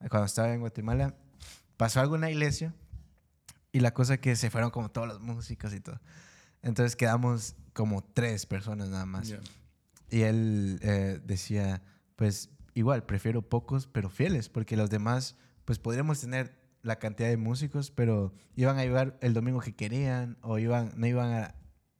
cuando 0.09 0.25
estaba 0.25 0.51
en 0.51 0.61
Guatemala, 0.61 1.13
pasó 1.77 1.99
algo 1.99 2.15
en 2.15 2.21
la 2.21 2.31
iglesia 2.31 2.73
y 3.71 3.81
la 3.81 3.93
cosa 3.93 4.17
que 4.17 4.35
se 4.35 4.49
fueron 4.49 4.71
como 4.71 4.89
todos 4.89 5.07
los 5.07 5.21
músicos 5.21 5.71
y 5.75 5.81
todo. 5.81 6.01
Entonces 6.63 6.95
quedamos 6.95 7.55
como 7.73 8.03
tres 8.03 8.47
personas 8.47 8.89
nada 8.89 9.05
más. 9.05 9.35
Y 10.09 10.21
él 10.21 10.79
eh, 10.81 11.21
decía, 11.23 11.83
pues 12.15 12.49
igual, 12.75 13.03
prefiero 13.05 13.41
pocos 13.41 13.87
pero 13.87 14.09
fieles, 14.09 14.49
porque 14.49 14.77
los 14.77 14.91
demás, 14.91 15.35
pues 15.65 15.79
podríamos 15.79 16.21
tener 16.21 16.55
la 16.83 16.99
cantidad 16.99 17.29
de 17.29 17.37
músicos, 17.37 17.89
pero 17.89 18.31
iban 18.55 18.77
a 18.77 18.83
llegar 18.83 19.17
el 19.21 19.33
domingo 19.33 19.59
que 19.59 19.73
querían 19.75 20.37
o 20.41 20.59
iban, 20.59 20.93
no 20.95 21.07
iban 21.07 21.33
a 21.33 21.55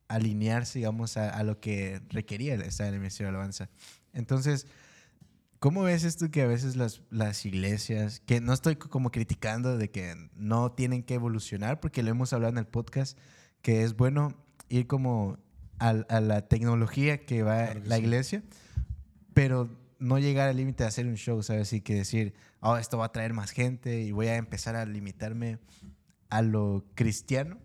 alinearse, 0.07 0.78
digamos, 0.78 1.17
a, 1.17 1.41
lo 1.41 1.59
que 1.59 2.01
requería 2.09 2.53
estar 2.53 2.88
en 2.88 2.93
el 2.93 2.99
Ministerio 2.99 3.32
de 3.32 3.38
Alabanza. 3.38 3.71
Entonces, 4.13 4.67
¿cómo 5.57 5.82
ves 5.82 6.03
esto 6.03 6.30
que 6.30 6.43
a 6.43 6.47
veces 6.47 6.76
las, 6.76 7.01
las 7.09 7.47
iglesias, 7.47 8.19
que 8.19 8.41
no 8.41 8.53
estoy 8.53 8.76
como 8.76 9.09
criticando 9.09 9.80
de 9.80 9.89
que 9.89 10.30
no 10.36 10.73
tienen 10.73 11.01
que 11.01 11.15
evolucionar, 11.15 11.80
porque 11.80 12.03
lo 12.03 12.11
hemos 12.11 12.32
hablado 12.34 12.51
en 12.51 12.59
el 12.59 12.67
podcast, 12.67 13.17
que 13.63 13.82
es 13.82 13.95
bueno 13.95 14.36
ir 14.69 14.86
como 14.86 15.39
a, 15.80 15.93
la 15.93 16.47
tecnología 16.47 17.26
que 17.26 17.41
va 17.41 17.73
la 17.73 17.97
iglesia, 17.97 18.43
pero 19.34 19.69
no 20.06 20.20
llegar 20.20 20.47
al 20.47 20.58
límite 20.58 20.84
de 20.84 20.88
hacer 20.88 21.08
un 21.08 21.16
show, 21.16 21.41
¿sabes? 21.41 21.74
Y 21.74 21.82
que 21.82 21.95
decir, 21.95 22.34
oh, 22.62 22.78
esto 22.78 22.97
va 22.97 23.06
a 23.06 23.12
traer 23.12 23.34
más 23.34 23.51
gente 23.51 24.01
y 24.01 24.12
voy 24.12 24.28
a 24.28 24.36
empezar 24.36 24.76
a 24.76 24.86
limitarme 24.86 25.58
a 26.30 26.41
lo 26.41 26.86
cristiano. 26.93 27.58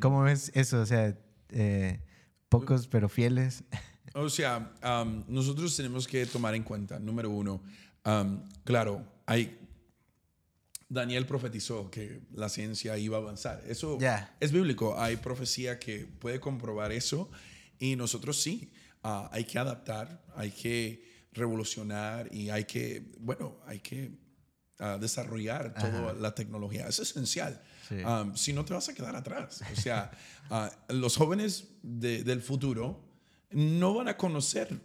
¿Cómo 0.00 0.22
ves 0.22 0.52
eso? 0.54 0.80
O 0.80 0.86
sea, 0.86 1.18
eh, 1.50 2.00
pocos 2.48 2.86
pero 2.86 3.08
fieles. 3.08 3.64
O 4.14 4.28
sea, 4.28 4.74
nosotros 5.26 5.74
tenemos 5.74 6.06
que 6.06 6.26
tomar 6.26 6.54
en 6.54 6.64
cuenta, 6.64 6.98
número 6.98 7.30
uno, 7.30 7.62
claro, 8.62 9.06
hay, 9.24 9.58
Daniel 10.90 11.24
profetizó 11.24 11.90
que 11.90 12.20
la 12.34 12.50
ciencia 12.50 12.98
iba 12.98 13.16
a 13.16 13.20
avanzar. 13.20 13.62
Eso 13.66 13.96
es 14.38 14.52
bíblico. 14.52 15.00
Hay 15.00 15.16
profecía 15.16 15.78
que 15.78 16.04
puede 16.04 16.40
comprobar 16.40 16.92
eso 16.92 17.30
y 17.78 17.96
nosotros 17.96 18.42
sí. 18.42 18.70
ah, 19.02 19.30
hay 19.32 19.44
que 19.44 19.58
adaptar, 19.58 20.22
hay 20.36 20.50
que 20.50 21.11
revolucionar 21.32 22.32
y 22.32 22.50
hay 22.50 22.64
que, 22.64 23.12
bueno, 23.18 23.58
hay 23.66 23.80
que 23.80 24.12
ah, 24.78 24.98
desarrollar 25.00 25.74
toda 25.74 26.12
la 26.14 26.34
tecnología. 26.34 26.86
Es 26.86 26.98
esencial. 26.98 27.60
Um, 27.90 28.34
si 28.34 28.52
no 28.52 28.64
te 28.64 28.72
vas 28.72 28.88
a 28.88 28.94
quedar 28.94 29.14
atrás. 29.16 29.62
O 29.72 29.80
sea, 29.80 30.10
ah, 30.50 30.70
los 30.88 31.16
jóvenes 31.16 31.68
del 31.82 32.40
futuro 32.42 33.04
no 33.50 33.94
van 33.94 34.08
a 34.08 34.16
conocer 34.16 34.80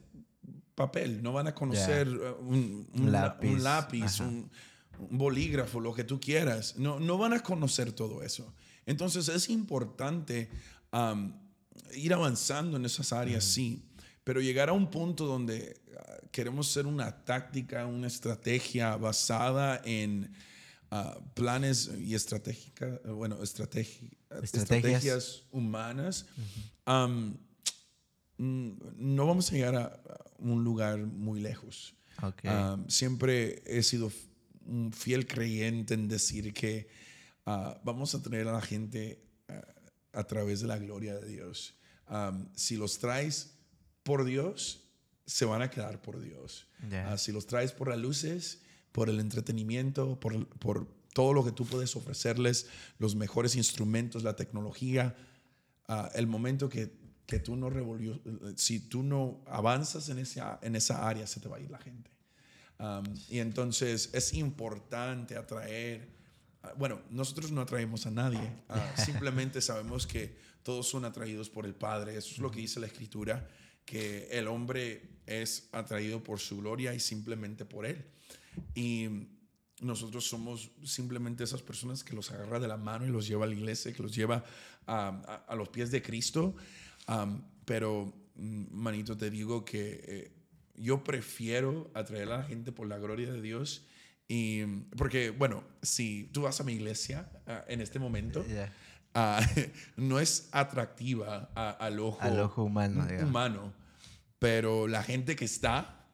papel, 0.75 1.23
no 1.23 1.33
van 1.33 1.47
a 1.47 1.55
conocer 1.55 2.07
un, 2.07 2.87
lápiz, 3.09 4.19
un, 4.19 4.49
bolígrafo, 5.09 5.79
lo 5.79 5.93
que 5.93 6.03
tú 6.03 6.19
quieras. 6.19 6.75
No, 6.77 6.99
no 6.99 7.17
van 7.17 7.33
a 7.33 7.41
conocer 7.41 7.91
todo 7.93 8.23
eso. 8.23 8.53
Entonces 8.85 9.27
es 9.27 9.49
importante 9.49 10.49
um, 10.91 11.33
ir 11.95 12.13
avanzando 12.13 12.77
en 12.77 12.85
esas 12.85 13.11
áreas, 13.11 13.43
sí, 13.43 13.86
pero 14.27 14.41
llegar 14.41 14.67
a 14.67 14.73
un 14.73 14.91
punto 14.91 15.25
donde 15.25 15.79
ah, 15.97 16.17
queremos 16.31 16.67
ser 16.67 16.85
una 16.85 17.23
táctica, 17.23 17.85
una 17.85 18.07
estrategia 18.07 18.97
basada 18.97 19.81
en 19.85 20.29
ah, 20.91 21.17
planes 21.33 21.89
y 21.97 22.13
estratégicas, 22.13 23.01
bueno, 23.05 23.41
estrategias. 23.41 24.11
humanas, 25.49 26.25
um, 26.85 27.37
mm, 28.37 28.71
no 28.97 29.25
vamos 29.25 29.49
a 29.49 29.55
llegar 29.55 29.75
a 29.77 29.97
un 30.39 30.61
lugar 30.61 30.97
muy 30.99 31.39
lejos. 31.39 31.95
Um, 32.43 32.89
siempre 32.89 33.63
he 33.65 33.81
sido 33.81 34.11
un 34.65 34.91
fiel 34.91 35.25
creyente 35.25 35.93
en 35.93 36.09
decir 36.09 36.53
que 36.53 36.89
Ah, 37.49 37.79
vamos 37.81 38.13
a 38.13 38.21
tener 38.21 38.45
a 38.49 38.51
la 38.51 38.61
gente 38.61 39.23
a 40.11 40.25
través 40.25 40.59
de 40.59 40.67
la 40.67 40.77
gloria 40.77 41.15
de 41.15 41.29
Dios. 41.29 41.75
si 42.55 42.75
los 42.75 42.99
traes 42.99 43.56
por 44.07 44.23
Dios, 44.23 44.79
se 45.25 45.43
van 45.43 45.61
a 45.61 45.69
quedar 45.69 46.01
por 46.01 46.21
Dios. 46.21 46.67
Ah, 47.05 47.17
si 47.17 47.33
los 47.33 47.45
traes 47.45 47.73
por 47.73 47.89
las 47.89 47.99
luces, 47.99 48.61
por 48.93 49.09
el 49.09 49.19
entretenimiento, 49.19 50.17
por, 50.19 50.47
por, 50.59 50.87
todo 51.13 51.33
lo 51.33 51.43
que 51.43 51.51
tú 51.51 51.65
puedes 51.65 51.95
ofrecerles, 51.95 52.67
los 52.99 53.15
mejores 53.15 53.55
instrumentos, 53.55 54.23
la 54.23 54.35
tecnología, 54.35 55.15
el 56.13 56.27
momento 56.27 56.69
que, 56.69 56.93
que 57.25 57.39
tú 57.39 57.55
no 57.55 57.71
revolvió, 57.71 58.21
si 58.55 58.79
tú 58.79 59.01
no 59.01 59.41
avanzas 59.47 60.09
en 60.09 60.19
esa, 60.19 60.59
en 60.61 60.75
esa 60.75 61.09
área, 61.09 61.25
se 61.25 61.39
te 61.39 61.49
va 61.49 61.57
a 61.57 61.59
ir 61.59 61.71
la 61.71 61.79
gente. 61.79 62.11
y 63.29 63.39
entonces 63.39 64.11
es 64.13 64.33
importante 64.35 65.35
atraer 65.35 66.17
Ah, 66.63 66.73
bueno, 66.77 67.01
nosotros 67.09 67.51
no 67.51 67.61
atraemos 67.61 68.05
a 68.05 68.11
nadie, 68.11 68.51
ah, 68.69 68.93
simplemente 69.05 69.61
sabemos 69.61 70.07
que 70.07 70.35
todos 70.63 70.87
son 70.87 71.05
atraídos 71.05 71.49
por 71.49 71.65
el 71.65 71.75
Padre, 71.75 72.17
eso 72.17 72.31
es 72.31 72.39
lo 72.39 72.51
que 72.51 72.59
dice 72.59 72.79
la 72.79 72.87
Escritura, 72.87 73.47
que 73.87 74.27
el 74.31 74.47
hombre 74.47 75.01
es 75.25 75.69
atraído 75.71 76.21
por 76.21 76.39
su 76.39 76.57
gloria 76.57 76.93
y 76.93 76.99
simplemente 76.99 77.65
por 77.65 77.85
Él. 77.85 78.05
Y 78.75 79.07
nosotros 79.79 80.27
somos 80.27 80.71
simplemente 80.83 81.43
esas 81.43 81.61
personas 81.61 82.03
que 82.03 82.15
los 82.15 82.29
agarra 82.31 82.59
de 82.59 82.67
la 82.67 82.77
mano 82.77 83.07
y 83.07 83.09
los 83.09 83.25
lleva 83.27 83.45
a 83.45 83.47
la 83.47 83.55
iglesia, 83.55 83.93
que 83.93 84.03
los 84.03 84.13
lleva 84.13 84.43
a, 84.85 85.55
los 85.55 85.69
pies 85.69 85.89
de 85.89 86.01
Cristo. 86.01 86.53
pero, 87.65 88.13
mm, 88.35 88.65
manito, 88.71 89.15
te 89.17 89.29
digo 89.29 89.63
que 89.63 90.03
eh, 90.03 90.31
yo 90.75 91.03
prefiero 91.03 91.89
atraer 91.93 92.31
a 92.31 92.39
la 92.39 92.43
gente 92.43 92.71
por 92.71 92.87
la 92.87 92.97
gloria 92.97 93.31
de 93.31 93.41
Dios 93.41 93.87
y 94.27 94.65
porque, 94.97 95.29
bueno, 95.29 95.63
si 95.81 96.29
tú 96.33 96.41
vas 96.41 96.59
a 96.59 96.63
mi 96.65 96.73
iglesia 96.73 97.29
ah, 97.47 97.63
en 97.69 97.79
este 97.79 97.97
momento, 97.97 98.45
no 99.97 100.19
es 100.19 100.49
atractiva 100.51 101.49
al 101.55 101.99
ojo, 101.99 102.21
al 102.21 102.39
ojo 102.39 102.63
humano, 102.63 103.07
humano, 103.21 103.73
pero 104.39 104.87
la 104.87 105.03
gente 105.03 105.35
que 105.35 105.45
está 105.45 106.05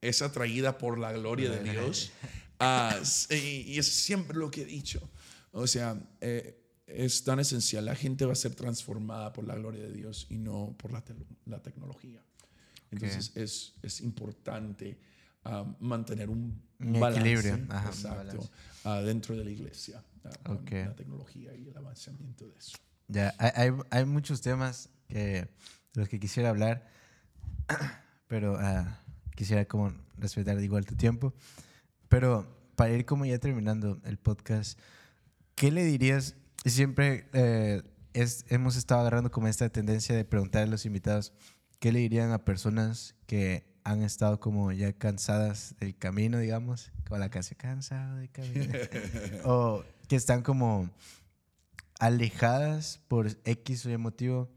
es 0.00 0.22
atraída 0.22 0.78
por 0.78 0.98
la 0.98 1.12
gloria 1.12 1.50
de 1.50 1.70
Dios. 1.70 2.12
Ah, 2.58 2.94
y, 3.30 3.78
es 3.78 3.86
siempre 3.86 4.36
lo 4.36 4.50
que 4.50 4.62
he 4.62 4.66
dicho. 4.66 5.00
O 5.52 5.66
sea, 5.66 5.98
eh, 6.20 6.62
es 6.86 7.24
tan 7.24 7.40
esencial. 7.40 7.86
La 7.86 7.94
gente 7.94 8.26
va 8.26 8.32
a 8.32 8.36
ser 8.36 8.54
transformada 8.54 9.32
por 9.32 9.46
la 9.46 9.54
gloria 9.54 9.82
de 9.82 9.92
Dios 9.92 10.26
y 10.28 10.36
no 10.36 10.74
por 10.76 10.92
la, 10.92 11.02
la 11.46 11.62
tecnología. 11.62 12.22
Entonces 12.90 13.32
es, 13.36 13.74
es 13.82 14.00
importante 14.00 14.98
mantener 15.78 16.30
un, 16.30 16.62
equilibrio 16.78 17.58
dentro 19.04 19.36
de 19.36 19.44
la 19.44 19.50
iglesia, 19.50 20.02
la 20.24 20.94
tecnología 20.94 21.54
y 21.54 21.68
el 21.68 21.76
avanzamiento 21.76 22.46
de 22.46 22.56
eso. 22.56 22.76
Ya, 23.08 23.34
hay, 23.38 23.72
hay 23.90 24.04
muchos 24.04 24.40
temas 24.40 24.88
que, 25.08 25.18
de 25.18 25.48
los 25.94 26.08
que 26.08 26.20
quisiera 26.20 26.50
hablar, 26.50 26.86
pero 28.28 28.56
ah, 28.58 29.00
quisiera 29.34 29.64
como 29.64 29.92
respetar 30.16 30.60
igual 30.62 30.86
tu 30.86 30.94
tiempo. 30.94 31.34
Pero 32.08 32.46
para 32.76 32.92
ir 32.92 33.04
como 33.04 33.24
ya 33.26 33.38
terminando 33.38 34.00
el 34.04 34.18
podcast, 34.18 34.78
¿qué 35.54 35.70
le 35.70 35.84
dirías? 35.84 36.36
Siempre 36.64 37.28
eh, 37.32 37.82
es, 38.12 38.44
hemos 38.48 38.76
estado 38.76 39.00
agarrando 39.00 39.30
como 39.30 39.48
esta 39.48 39.68
tendencia 39.68 40.14
de 40.14 40.24
preguntar 40.24 40.62
a 40.62 40.66
los 40.66 40.86
invitados, 40.86 41.32
¿qué 41.78 41.92
le 41.92 42.00
dirían 42.00 42.32
a 42.32 42.44
personas 42.44 43.14
que 43.26 43.69
han 43.90 44.02
estado 44.02 44.40
como 44.40 44.72
ya 44.72 44.92
cansadas 44.92 45.74
del 45.80 45.96
camino, 45.96 46.38
digamos, 46.38 46.92
como 47.06 47.18
la 47.18 47.28
casa 47.28 47.54
cansada 47.54 48.16
del 48.16 48.30
camino, 48.30 48.72
o 49.44 49.84
que 50.08 50.16
están 50.16 50.42
como 50.42 50.90
alejadas 51.98 53.00
por 53.08 53.28
X 53.44 53.86
o 53.86 53.90
Y 53.90 53.96
motivo. 53.96 54.48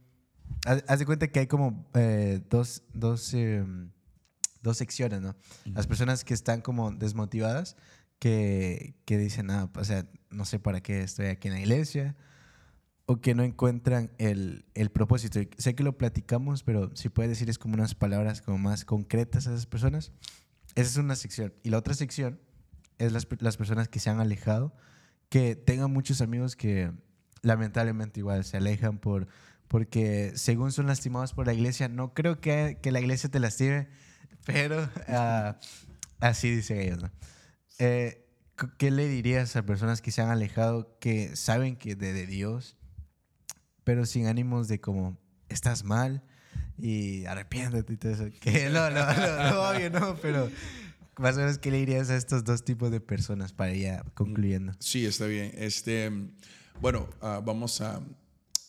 Haz, 0.65 0.99
de 0.99 1.05
cuenta 1.05 1.27
que 1.27 1.39
hay 1.39 1.47
como 1.47 1.86
eh, 1.93 2.41
dos, 2.49 2.84
dos, 2.93 3.34
em, 3.34 3.91
dos 4.61 4.77
secciones, 4.77 5.21
¿no? 5.21 5.36
Las 5.65 5.88
personas 5.88 6.23
que 6.23 6.34
están 6.34 6.61
como 6.61 6.91
desmotivadas, 6.91 7.75
que, 8.19 8.95
que 9.05 9.17
dicen, 9.17 9.49
ah, 9.51 9.69
o 9.75 9.84
sea, 9.84 10.05
no 10.29 10.45
sé 10.45 10.59
para 10.59 10.81
qué 10.81 11.01
estoy 11.01 11.27
aquí 11.27 11.47
en 11.47 11.55
la 11.55 11.59
iglesia, 11.59 12.15
o 13.05 13.19
que 13.19 13.35
no 13.35 13.43
encuentran 13.43 14.11
el, 14.17 14.65
el, 14.75 14.89
propósito. 14.89 15.39
Sé 15.57 15.75
que 15.75 15.83
lo 15.83 15.97
platicamos, 15.97 16.63
pero 16.63 16.95
si 16.95 17.09
puedes 17.09 17.29
decir 17.29 17.49
es 17.49 17.59
como 17.59 17.73
unas 17.75 17.95
palabras 17.95 18.41
como 18.41 18.57
más 18.57 18.85
concretas 18.85 19.47
a 19.47 19.51
esas 19.51 19.65
personas. 19.65 20.11
Esa 20.75 20.89
es 20.89 20.97
una 20.97 21.15
sección. 21.15 21.53
Y 21.63 21.69
la 21.69 21.77
otra 21.77 21.93
sección 21.93 22.39
es 22.97 23.11
las, 23.11 23.27
las 23.39 23.57
personas 23.57 23.89
que 23.89 23.99
se 23.99 24.09
han 24.09 24.19
alejado, 24.19 24.73
que 25.29 25.55
tengan 25.55 25.91
muchos 25.91 26.21
amigos 26.21 26.55
que 26.55 26.91
lamentablemente 27.41 28.21
igual 28.21 28.45
se 28.45 28.57
alejan 28.57 28.97
por, 28.99 29.27
porque 29.67 30.31
según 30.35 30.71
son 30.71 30.87
lastimados 30.87 31.33
por 31.33 31.45
la 31.45 31.53
iglesia, 31.53 31.89
no 31.89 32.13
creo 32.13 32.39
que, 32.39 32.79
que 32.81 32.91
la 32.91 33.01
iglesia 33.01 33.29
te 33.29 33.39
lastime, 33.39 33.89
pero 34.45 34.83
uh, 34.83 35.53
así 36.19 36.55
dicen 36.55 36.79
ellos. 36.79 37.03
¿no? 37.03 37.11
Eh, 37.79 38.25
¿Qué 38.77 38.91
le 38.91 39.07
dirías 39.07 39.55
a 39.55 39.65
personas 39.65 40.01
que 40.01 40.11
se 40.11 40.21
han 40.21 40.29
alejado, 40.29 40.97
que 40.99 41.35
saben 41.35 41.75
que 41.75 41.95
de, 41.95 42.13
de 42.13 42.27
Dios, 42.27 42.77
pero 43.84 44.05
sin 44.05 44.27
ánimos 44.27 44.67
de 44.67 44.79
como, 44.79 45.17
estás 45.49 45.84
mal 45.84 46.23
y 46.77 47.25
arrepiéntete 47.25 47.93
y 47.93 47.97
todo 47.97 48.11
eso. 48.11 48.25
Que 48.41 48.69
no, 48.69 48.89
no, 48.89 49.05
no, 49.05 49.69
obvio, 49.69 49.89
no, 49.89 50.15
pero 50.21 50.49
más 51.17 51.36
o 51.36 51.39
menos, 51.39 51.57
¿qué 51.59 51.71
le 51.71 51.77
dirías 51.77 52.09
a 52.09 52.15
estos 52.15 52.43
dos 52.43 52.63
tipos 52.63 52.91
de 52.91 52.99
personas 52.99 53.53
para 53.53 53.73
ya 53.73 54.03
concluyendo? 54.13 54.73
Sí, 54.79 55.05
está 55.05 55.25
bien. 55.25 55.51
Este, 55.55 56.11
bueno, 56.81 57.07
ah, 57.21 57.41
vamos 57.43 57.81
a, 57.81 58.01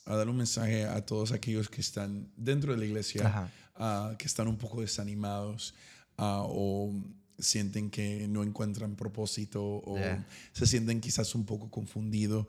a, 0.04 0.16
dar 0.16 0.28
un 0.28 0.36
mensaje 0.36 0.84
a 0.84 1.04
todos 1.04 1.32
aquellos 1.32 1.68
que 1.68 1.80
están 1.80 2.30
dentro 2.36 2.72
de 2.72 2.78
la 2.78 2.84
iglesia, 2.84 3.50
uh, 3.78 4.16
que 4.16 4.26
están 4.26 4.48
un 4.48 4.58
poco 4.58 4.82
desanimados 4.82 5.74
uh, 6.18 6.44
o 6.44 6.92
sienten 7.38 7.90
que 7.90 8.28
no 8.28 8.42
encuentran 8.42 8.94
propósito 8.94 9.62
o 9.64 9.98
se 10.52 10.66
sienten 10.66 11.00
quizás 11.00 11.34
un 11.34 11.44
poco 11.44 11.70
confundidos. 11.70 12.46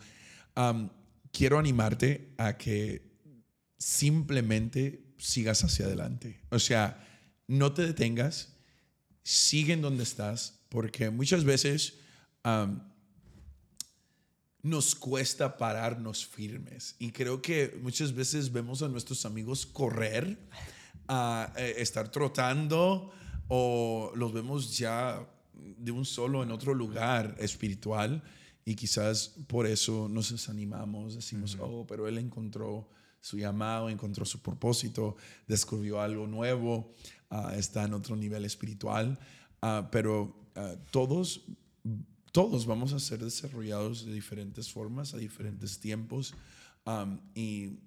Um, 0.56 0.90
quiero 1.36 1.60
animarte 1.60 2.34
a 2.38 2.58
que 2.58 3.12
simplemente 3.78 5.14
sigas 5.18 5.64
hacia 5.66 5.86
adelante. 5.86 6.40
O 6.50 6.60
sea, 6.60 7.06
no 7.48 7.74
te 7.74 7.86
detengas, 7.86 8.56
sigue 9.22 9.74
en 9.74 9.82
donde 9.82 10.04
estás, 10.04 10.62
porque 10.70 11.10
muchas 11.10 11.44
veces 11.44 11.96
nos 14.62 14.96
cuesta 14.96 15.58
pararnos 15.58 16.26
firmes. 16.26 16.96
Y 17.00 17.12
creo 17.12 17.42
que 17.42 17.78
muchas 17.82 18.14
veces 18.14 18.52
vemos 18.52 18.82
a 18.82 18.88
nuestros 18.88 19.26
amigos 19.26 19.66
correr, 19.66 20.38
a 21.08 21.52
eh, 21.58 21.76
estar 21.78 22.10
trotando, 22.10 23.12
o 23.48 24.12
los 24.16 24.34
vemos 24.34 24.78
ya 24.78 25.28
de 25.54 25.92
un 25.92 26.06
solo 26.06 26.44
en 26.44 26.52
otro 26.52 26.74
lugar 26.74 27.36
espiritual 27.40 28.24
y 28.66 28.76
quizás 28.76 29.36
por 29.48 29.68
eso 29.68 30.10
nos 30.10 30.32
desanimamos, 30.32 31.16
decimos, 31.16 31.56
oh, 31.62 31.86
pero 31.88 32.08
él 32.08 32.18
encontró 32.18 32.90
su 33.22 33.38
llamado, 33.38 33.90
encontró 33.90 34.26
su 34.26 34.42
propósito, 34.42 35.16
descubrió 35.48 36.02
algo 36.02 36.28
nuevo, 36.28 36.94
ah, 37.30 37.54
está 37.56 37.84
en 37.84 37.94
otro 37.94 38.16
nivel 38.16 38.44
espiritual, 38.44 39.20
ah, 39.62 39.90
pero 39.92 40.50
ah, 40.56 40.76
todos, 40.92 41.46
todos 42.32 42.66
vamos 42.66 42.94
a 42.94 43.00
ser 43.00 43.24
desarrollados 43.24 44.06
de 44.06 44.14
diferentes 44.14 44.72
formas, 44.72 45.14
a 45.14 45.18
diferentes 45.18 45.80
tiempos, 45.80 46.34
y 47.34 47.80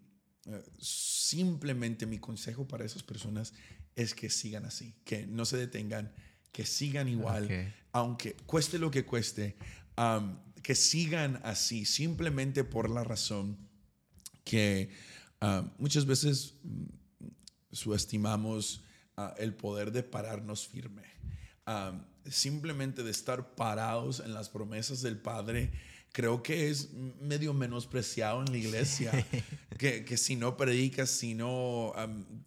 eh, 0.47 0.65
simplemente 0.79 2.07
mi 2.07 2.19
consejo 2.19 2.67
para 2.67 2.85
esas 2.85 3.03
personas 3.03 3.53
es 3.95 4.15
que 4.15 4.31
sigan 4.31 4.65
así, 4.65 4.95
que 5.05 5.27
no 5.27 5.45
se 5.45 5.57
detengan, 5.57 6.13
que 6.53 6.65
sigan 6.65 7.09
igual, 7.09 7.45
Ok. 7.45 7.53
aunque 7.93 8.35
cueste 8.47 8.79
lo 8.79 8.91
que 8.91 9.05
cueste, 9.05 9.57
am, 9.97 10.39
que 10.63 10.75
sigan 10.75 11.41
así, 11.45 11.85
simplemente 11.85 12.65
por 12.65 12.91
la 12.91 13.05
razón 13.05 13.59
que 14.45 14.91
am, 15.41 15.71
muchas 15.79 16.07
veces 16.07 16.55
mm, 16.63 16.85
subestimamos 17.73 18.83
ah, 19.17 19.35
el 19.39 19.55
poder 19.55 19.93
de 19.93 20.03
pararnos 20.03 20.67
firme. 20.67 21.05
Am, 21.65 22.07
simplemente 22.27 23.03
de 23.03 23.11
estar 23.11 23.55
parados 23.55 24.21
en 24.21 24.35
las 24.35 24.49
promesas 24.49 25.03
del 25.03 25.19
Padre, 25.19 25.71
creo 26.13 26.43
que 26.43 26.69
es 26.69 26.93
medio 26.93 27.55
menospreciado 27.55 28.41
en 28.41 28.53
la 28.53 28.59
iglesia. 28.59 29.13
que, 29.79 30.05
que 30.05 30.17
si 30.17 30.37
no 30.37 30.57
predicas, 30.57 31.11
si 31.11 31.35
no 31.35 31.93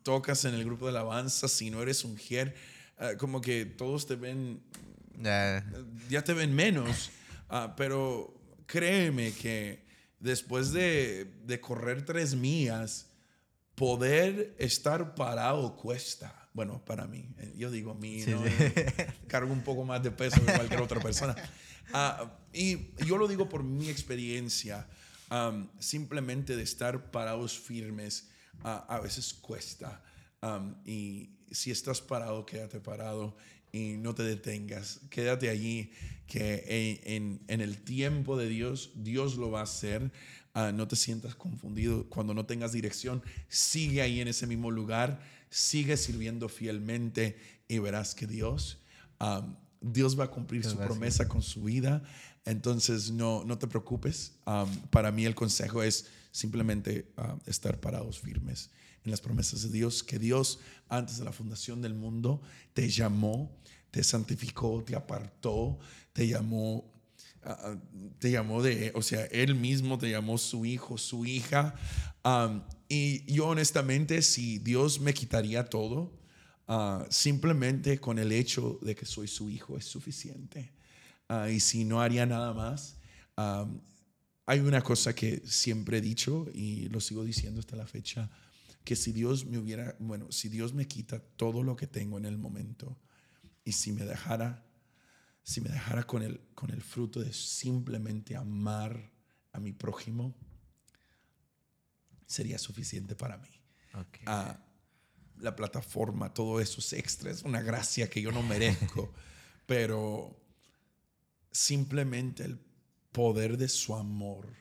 tocas 0.03 0.45
en 0.45 0.55
el 0.55 0.65
grupo 0.65 0.85
de 0.85 0.91
alabanza, 0.91 1.47
si 1.47 1.69
no 1.69 1.81
eres 1.81 2.03
un 2.03 2.17
gier, 2.17 2.55
ah, 2.97 3.11
como 3.17 3.41
que 3.41 3.65
todos 3.65 4.07
te 4.07 4.15
ven 4.15 4.61
ya 6.09 6.23
te 6.23 6.33
ven 6.33 6.53
menos. 6.53 7.11
Ah, 7.53 7.73
pero 7.75 8.33
créeme 8.65 9.33
que 9.33 9.83
después 10.19 10.71
de, 10.71 11.25
de 11.43 11.59
correr 11.59 12.05
tres 12.05 12.33
millas, 12.33 13.09
poder 13.75 14.55
estar 14.57 15.15
parado 15.15 15.75
cuesta. 15.75 16.49
Bueno, 16.53 16.83
para 16.85 17.07
mí. 17.07 17.27
Eh, 17.39 17.53
Yo 17.57 17.69
digo 17.71 17.93
mí, 17.95 18.21
Sí, 18.21 18.31
¿no? 18.31 18.43
sí. 18.43 18.49
Eh, 18.57 19.07
cargo 19.27 19.51
un 19.51 19.63
poco 19.63 19.83
más 19.83 20.01
de 20.03 20.11
peso 20.11 20.43
que 20.45 20.53
cualquier 20.53 20.81
otra 20.81 20.99
persona. 20.99 21.35
Ah, 21.93 22.39
y 22.53 22.93
yo 23.05 23.17
lo 23.17 23.27
digo 23.27 23.49
por 23.49 23.63
mi 23.63 23.89
experiencia. 23.89 24.87
Am, 25.27 25.67
simplemente 25.79 26.55
de 26.55 26.63
estar 26.63 27.11
parados 27.11 27.59
firmes 27.59 28.29
ah, 28.63 28.85
a 28.87 29.01
veces 29.01 29.33
cuesta. 29.33 30.01
Am, 30.39 30.75
y 30.85 31.31
si 31.51 31.69
estás 31.69 31.99
parado, 31.99 32.45
quédate 32.45 32.79
parado 32.79 33.35
y 33.71 33.97
no 33.97 34.13
te 34.15 34.23
detengas. 34.23 35.01
Quédate 35.09 35.49
allí, 35.49 35.91
que 36.27 36.99
en, 37.05 37.41
en- 37.47 37.61
el 37.61 37.77
tiempo 37.83 38.37
de 38.37 38.47
Dios, 38.47 38.91
Dios 38.95 39.35
lo 39.37 39.51
va 39.51 39.61
a 39.61 39.63
hacer. 39.63 40.11
Ah, 40.53 40.71
no 40.73 40.87
te 40.87 40.95
sientas 40.95 41.35
confundido. 41.35 42.07
Cuando 42.09 42.33
no 42.33 42.45
tengas 42.45 42.71
dirección, 42.73 43.21
sigue 43.47 44.01
ahí 44.01 44.19
en 44.19 44.27
ese 44.27 44.47
mismo 44.47 44.71
lugar, 44.71 45.21
sigue 45.49 45.95
sirviendo 45.97 46.49
fielmente 46.49 47.37
y 47.67 47.79
verás 47.79 48.15
que 48.15 48.27
Dios, 48.27 48.79
am, 49.19 49.55
Dios 49.81 50.19
va 50.19 50.25
a 50.25 50.31
cumplir 50.31 50.63
su 50.63 50.75
promesa 50.87 51.27
con 51.27 51.41
su 51.41 51.63
vida. 51.63 52.03
Entonces, 52.45 53.11
no, 53.11 53.43
no 53.45 53.57
te 53.57 53.67
preocupes. 53.67 54.33
Am, 54.45 54.69
para 54.89 55.11
mí 55.11 55.25
el 55.25 55.35
consejo 55.35 55.83
es 55.83 56.07
simplemente 56.31 57.11
ah, 57.17 57.37
estar 57.45 57.79
parados 57.79 58.19
firmes 58.19 58.69
en 59.03 59.11
las 59.11 59.21
promesas 59.21 59.63
de 59.63 59.69
Dios, 59.69 60.03
que 60.03 60.19
Dios 60.19 60.59
antes 60.89 61.17
de 61.17 61.25
la 61.25 61.31
fundación 61.31 61.81
del 61.81 61.93
mundo 61.93 62.41
te 62.73 62.89
llamó, 62.89 63.51
te 63.89 64.03
santificó, 64.03 64.83
te 64.83 64.95
apartó, 64.95 65.79
te 66.13 66.27
llamó, 66.27 66.91
ah, 67.43 67.75
te 68.19 68.31
llamó 68.31 68.61
de, 68.61 68.91
o 68.95 69.01
sea, 69.01 69.25
Él 69.25 69.55
mismo 69.55 69.97
te 69.97 70.09
llamó 70.09 70.37
su 70.37 70.65
hijo, 70.65 70.97
su 70.97 71.25
hija. 71.25 71.75
Am, 72.23 72.63
y 72.87 73.31
yo 73.31 73.47
honestamente, 73.47 74.21
si 74.21 74.59
Dios 74.59 74.99
me 74.99 75.13
quitaría 75.13 75.65
todo, 75.65 76.19
ah, 76.67 77.05
simplemente 77.09 77.99
con 77.99 78.19
el 78.19 78.31
hecho 78.31 78.79
de 78.81 78.95
que 78.95 79.05
soy 79.05 79.27
su 79.27 79.49
hijo 79.49 79.77
es 79.77 79.85
suficiente. 79.85 80.71
Ah, 81.27 81.49
y 81.49 81.59
si 81.59 81.85
no 81.85 82.01
haría 82.01 82.25
nada 82.25 82.53
más, 82.53 82.97
am, 83.35 83.81
hay 84.45 84.59
una 84.59 84.81
cosa 84.81 85.15
que 85.15 85.41
siempre 85.45 85.99
he 85.99 86.01
dicho 86.01 86.47
y 86.53 86.89
lo 86.89 86.99
sigo 86.99 87.23
diciendo 87.23 87.61
hasta 87.61 87.75
la 87.75 87.87
fecha, 87.87 88.29
que 88.83 88.95
si 88.95 89.11
Dios 89.11 89.45
me 89.45 89.57
hubiera, 89.57 89.95
bueno, 89.99 90.31
si 90.31 90.49
Dios 90.49 90.73
me 90.73 90.87
quita 90.87 91.19
todo 91.19 91.63
lo 91.63 91.75
que 91.75 91.87
tengo 91.87 92.17
en 92.17 92.25
el 92.25 92.37
momento 92.37 92.97
y 93.63 93.73
si 93.73 93.91
me 93.91 94.05
dejara, 94.05 94.65
si 95.43 95.61
me 95.61 95.69
dejara 95.69 96.03
con 96.03 96.23
el, 96.23 96.41
con 96.55 96.71
el 96.71 96.81
fruto 96.81 97.19
de 97.19 97.33
simplemente 97.33 98.35
amar 98.35 99.11
a 99.51 99.59
mi 99.59 99.73
prójimo, 99.73 100.35
sería 102.25 102.57
suficiente 102.57 103.15
para 103.15 103.37
mí. 103.37 103.49
Ah, 104.25 104.59
la 105.37 105.55
plataforma, 105.55 106.33
todo 106.33 106.59
eso 106.61 106.79
es 106.79 106.93
extra, 106.93 107.31
es 107.31 107.43
una 107.43 107.61
gracia 107.61 108.09
que 108.09 108.21
yo 108.21 108.31
no 108.31 108.41
merezco, 108.41 109.13
pero 109.65 110.39
simplemente 111.51 112.43
el 112.43 112.59
poder 113.11 113.57
de 113.57 113.67
su 113.67 113.93
amor 113.95 114.55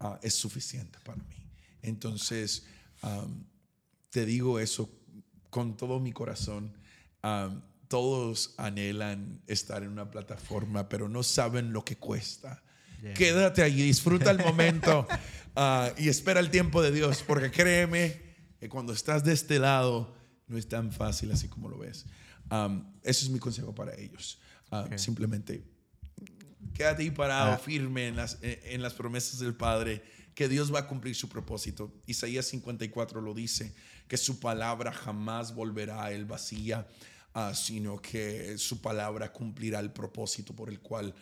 ah, 0.00 0.18
es 0.22 0.34
suficiente 0.34 0.98
para 1.04 1.22
mí. 1.22 1.50
Entonces, 1.82 2.66
am, 3.02 3.44
te 4.10 4.24
digo 4.26 4.58
eso 4.58 4.90
con 5.50 5.76
todo 5.76 6.00
mi 6.00 6.12
corazón. 6.12 6.72
Am, 7.22 7.62
todos 7.88 8.54
anhelan 8.56 9.42
estar 9.48 9.82
en 9.82 9.88
una 9.90 10.10
plataforma, 10.10 10.88
pero 10.88 11.08
no 11.08 11.22
saben 11.22 11.72
lo 11.72 11.84
que 11.84 11.96
cuesta. 11.96 12.62
Yeah. 13.02 13.14
Quédate 13.14 13.62
allí, 13.62 13.82
disfruta 13.82 14.30
el 14.30 14.38
momento 14.44 15.06
ah, 15.56 15.90
y 15.98 16.08
espera 16.08 16.38
el 16.40 16.50
tiempo 16.50 16.82
de 16.82 16.92
Dios, 16.92 17.24
porque 17.26 17.50
créeme 17.50 18.20
que 18.60 18.68
cuando 18.68 18.92
estás 18.92 19.24
de 19.24 19.32
este 19.32 19.58
lado 19.58 20.14
no 20.46 20.56
es 20.58 20.68
tan 20.68 20.92
fácil 20.92 21.32
así 21.32 21.48
como 21.48 21.68
lo 21.68 21.78
ves. 21.78 22.06
Am, 22.48 22.92
ese 23.02 23.24
es 23.24 23.30
mi 23.30 23.38
consejo 23.38 23.74
para 23.74 23.94
ellos. 23.98 24.38
Ah, 24.70 24.84
Ok. 24.86 24.96
Simplemente 24.98 25.64
quédate 26.74 27.02
ahí 27.02 27.10
parado, 27.10 27.52
Ah. 27.52 27.58
firme 27.58 28.06
en 28.08 28.16
las, 28.16 28.38
en 28.42 28.82
las 28.82 28.94
promesas 28.94 29.40
del 29.40 29.54
Padre, 29.54 30.02
que 30.34 30.48
Dios 30.48 30.72
va 30.72 30.80
a 30.80 30.86
cumplir 30.86 31.14
su 31.14 31.28
propósito. 31.28 31.92
Isaías 32.06 32.46
54 32.46 33.20
lo 33.20 33.34
dice, 33.34 33.74
que 34.08 34.16
su 34.16 34.40
palabra 34.40 34.92
jamás 34.92 35.54
volverá 35.54 36.04
a 36.04 36.12
él 36.12 36.24
vacía, 36.24 36.86
ah, 37.34 37.52
sino 37.54 38.00
que 38.00 38.58
su 38.58 38.80
palabra 38.80 39.32
cumplirá 39.32 39.80
el 39.80 39.92
propósito 39.92 40.54
por 40.54 40.68
el 40.68 40.80
cual 40.80 41.14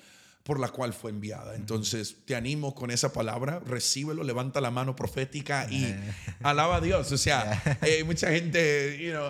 por 0.49 0.59
la 0.59 0.69
cual 0.69 0.95
fue 0.95 1.11
enviada. 1.11 1.55
Entonces, 1.57 2.25
te 2.25 2.35
animo 2.35 2.75
con 2.75 2.91
esa 2.91 3.13
palabra, 3.13 3.61
recíbelo, 3.61 4.23
levanta 4.23 4.63
la 4.63 4.71
mano 4.71 4.97
profética 4.97 5.69
y 5.71 5.95
alaba 6.43 6.77
a 6.77 6.81
Dios. 6.81 7.13
O 7.13 7.19
sea, 7.19 7.79
eh, 7.83 8.03
mucha 8.03 8.31
gente, 8.31 8.99
you 8.99 9.11
know, 9.11 9.29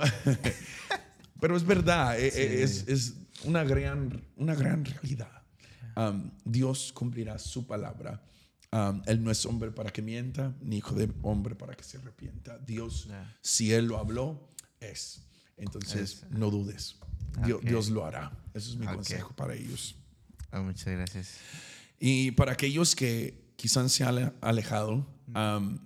pero 1.41 1.57
es 1.57 1.65
verdad, 1.65 2.17
eh, 2.21 2.31
eh, 2.33 2.63
es, 2.63 2.87
es 2.87 3.15
una, 3.43 3.65
gran, 3.65 4.23
una 4.37 4.55
gran 4.55 4.85
realidad. 4.85 5.43
Um, 5.97 6.31
Dios 6.45 6.93
cumplirá 6.93 7.37
su 7.41 7.67
palabra. 7.67 8.23
Um, 8.71 9.01
él 9.07 9.23
no 9.25 9.31
es 9.31 9.47
hombre 9.47 9.71
para 9.71 9.91
que 9.91 10.03
mienta, 10.03 10.55
ni 10.61 10.77
hijo 10.79 10.95
de 10.95 11.11
hombre 11.23 11.55
para 11.55 11.75
que 11.75 11.83
se 11.85 11.97
arrepienta. 11.97 12.59
Dios, 12.59 13.07
Ya. 13.09 13.35
si 13.41 13.73
Él 13.73 13.87
lo 13.87 13.99
habló, 13.99 14.51
es. 14.81 15.23
Entonces, 15.57 16.23
Es. 16.25 16.31
no 16.31 16.51
dudes. 16.51 16.97
Dios, 17.45 17.59
Ok. 17.61 17.65
Dios 17.69 17.89
lo 17.89 18.05
hará. 18.05 18.31
Eso 18.53 18.71
es 18.71 18.77
mi 18.77 18.87
Ok. 18.87 18.95
consejo 18.97 19.35
para 19.35 19.55
ellos. 19.55 19.97
Ah, 20.51 20.61
muchas 20.61 20.87
gracias. 20.87 21.37
Y 21.99 22.31
para 22.33 22.53
aquellos 22.53 22.95
que 22.95 23.53
quizás 23.57 23.91
se 23.91 24.05
han 24.05 24.11
ale- 24.19 24.33
alejado 24.43 25.07
um, 25.29 25.79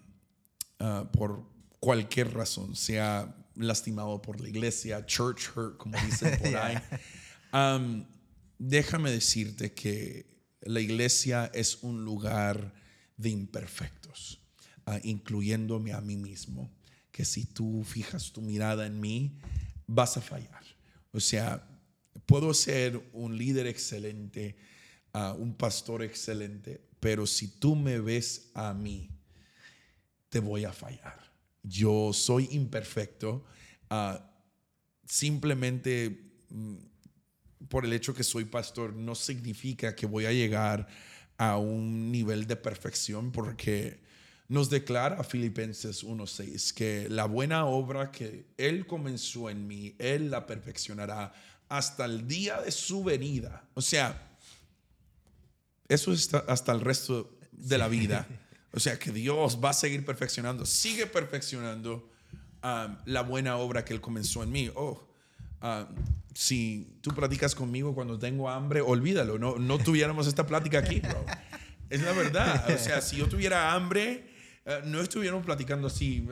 ah, 0.80 1.08
por 1.12 1.48
cualquier 1.80 2.32
razón, 2.34 2.74
sea 2.76 3.34
lastimado 3.54 4.20
por 4.22 4.40
la 4.40 4.48
iglesia, 4.48 5.06
church 5.06 5.56
hurt, 5.56 5.76
como 5.78 5.96
dicen 6.00 6.36
por 6.42 6.56
ahí, 6.56 6.78
um, 7.52 8.04
déjame 8.58 9.10
decirte 9.10 9.72
que 9.72 10.26
la 10.64 10.80
iglesia 10.80 11.50
es 11.54 11.82
un 11.82 12.04
lugar 12.04 12.74
de 13.16 13.30
imperfectos, 13.30 14.40
ah, 14.86 14.98
incluyéndome 15.02 15.92
a 15.92 16.00
mí 16.00 16.16
mismo, 16.16 16.70
que 17.10 17.24
si 17.24 17.44
tú 17.44 17.84
fijas 17.84 18.32
tu 18.32 18.40
mirada 18.40 18.86
en 18.86 19.00
mí, 19.00 19.38
vas 19.86 20.16
a 20.16 20.20
fallar. 20.20 20.62
O 21.12 21.20
sea, 21.20 21.68
puedo 22.26 22.54
ser 22.54 23.00
un 23.12 23.36
líder 23.36 23.66
excelente, 23.66 24.56
ah, 25.12 25.34
un 25.38 25.54
pastor 25.54 26.02
excelente, 26.02 26.80
pero 27.00 27.26
si 27.26 27.48
tú 27.48 27.76
me 27.76 27.98
ves 27.98 28.50
a 28.54 28.72
mí, 28.72 29.10
te 30.28 30.40
voy 30.40 30.64
a 30.64 30.72
fallar. 30.72 31.32
Yo 31.62 32.12
soy 32.12 32.48
imperfecto, 32.52 33.44
ah, 33.90 34.30
simplemente 35.06 36.32
mm, 36.48 36.76
por 37.68 37.84
el 37.84 37.92
hecho 37.92 38.14
que 38.14 38.24
soy 38.24 38.44
pastor 38.44 38.94
no 38.94 39.14
significa 39.14 39.94
que 39.94 40.06
voy 40.06 40.26
a 40.26 40.32
llegar 40.32 40.88
a 41.38 41.56
un 41.56 42.10
nivel 42.10 42.46
de 42.46 42.56
perfección 42.56 43.32
porque 43.32 44.00
nos 44.48 44.68
declara 44.68 45.24
Filipenses 45.24 46.04
1.6 46.04 46.74
que 46.74 47.08
la 47.08 47.24
buena 47.24 47.64
obra 47.64 48.10
que 48.10 48.46
Él 48.58 48.86
comenzó 48.86 49.48
en 49.48 49.66
mí, 49.66 49.94
Él 49.98 50.30
la 50.30 50.46
perfeccionará 50.46 51.32
hasta 51.68 52.04
el 52.04 52.28
día 52.28 52.60
de 52.60 52.70
su 52.70 53.02
venida. 53.02 53.64
O 53.74 53.80
sea, 53.80 54.30
eso 55.88 56.12
está 56.12 56.44
hasta 56.48 56.72
el 56.72 56.80
resto 56.80 57.38
de 57.50 57.78
la 57.78 57.88
vida. 57.88 58.26
O 58.74 58.80
sea, 58.80 58.98
que 58.98 59.12
Dios 59.12 59.58
va 59.62 59.68
a 59.68 59.74
seguir 59.74 60.02
perfeccionando, 60.02 60.64
sigue 60.64 61.06
perfeccionando 61.06 62.08
um, 62.64 62.96
la 63.04 63.20
buena 63.20 63.58
obra 63.58 63.84
que 63.84 63.92
Él 63.92 64.00
comenzó 64.00 64.42
en 64.42 64.50
mí. 64.50 64.70
Oh, 64.74 64.98
um, 65.62 65.86
si 66.34 66.98
tú 67.00 67.10
platicas 67.14 67.54
conmigo 67.54 67.94
cuando 67.94 68.18
tengo 68.18 68.48
hambre, 68.48 68.80
olvídalo, 68.80 69.38
no, 69.38 69.56
no 69.58 69.78
tuviéramos 69.78 70.26
esta 70.26 70.46
plática 70.46 70.78
aquí, 70.78 71.00
bro. 71.00 71.24
Es 71.90 72.02
la 72.02 72.12
verdad. 72.12 72.70
O 72.74 72.78
sea, 72.78 73.02
si 73.02 73.16
yo 73.16 73.28
tuviera 73.28 73.74
hambre, 73.74 74.30
eh, 74.64 74.80
no 74.86 75.00
estuviéramos 75.00 75.44
platicando 75.44 75.88
así. 75.88 76.26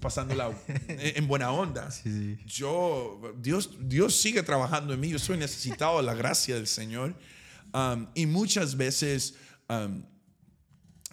pasándola 0.00 0.50
en 0.88 1.26
buena 1.28 1.50
onda. 1.50 1.90
Sí, 1.90 2.10
sí. 2.10 2.44
Yo, 2.46 3.34
Dios, 3.38 3.76
Dios 3.80 4.16
sigue 4.16 4.42
trabajando 4.42 4.94
en 4.94 5.00
mí. 5.00 5.10
Yo 5.10 5.18
soy 5.18 5.36
necesitado 5.36 5.98
de 5.98 6.04
la 6.04 6.14
gracia 6.14 6.54
del 6.54 6.66
Señor. 6.66 7.14
Um, 7.74 8.06
y 8.14 8.24
muchas 8.24 8.78
veces 8.78 9.34
um, 9.68 10.02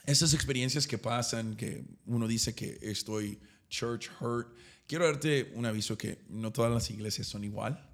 esas 0.06 0.34
experiencias 0.34 0.88
que 0.88 0.98
pasan, 0.98 1.56
que 1.56 1.84
uno 2.06 2.30
dice 2.30 2.56
que 2.56 2.78
estoy 2.82 3.42
church 3.68 4.10
hurt, 4.22 4.56
quiero 4.88 5.06
darte 5.06 5.52
un 5.56 5.66
aviso 5.66 5.98
que 5.98 6.24
no 6.30 6.54
todas 6.54 6.72
las 6.72 6.90
iglesias 6.90 7.28
son 7.28 7.44
igual 7.44 7.85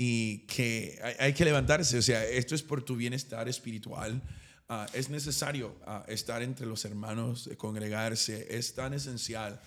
y 0.00 0.46
que 0.46 0.98
hay, 1.02 1.14
hay 1.18 1.32
que 1.34 1.44
levantarse. 1.44 1.98
O 1.98 2.02
sea, 2.02 2.24
esto 2.24 2.54
es 2.54 2.62
por 2.62 2.82
tu 2.82 2.94
bienestar 2.94 3.48
espiritual. 3.48 4.22
Ah, 4.70 4.86
es 4.92 5.08
necesario 5.10 5.74
ah, 5.86 6.04
estar 6.08 6.42
entre 6.42 6.66
los 6.66 6.84
hermanos, 6.84 7.46
eh, 7.46 7.56
congregarse. 7.56 8.46
Es 8.50 8.74
tan 8.74 8.94
esencial 8.94 9.60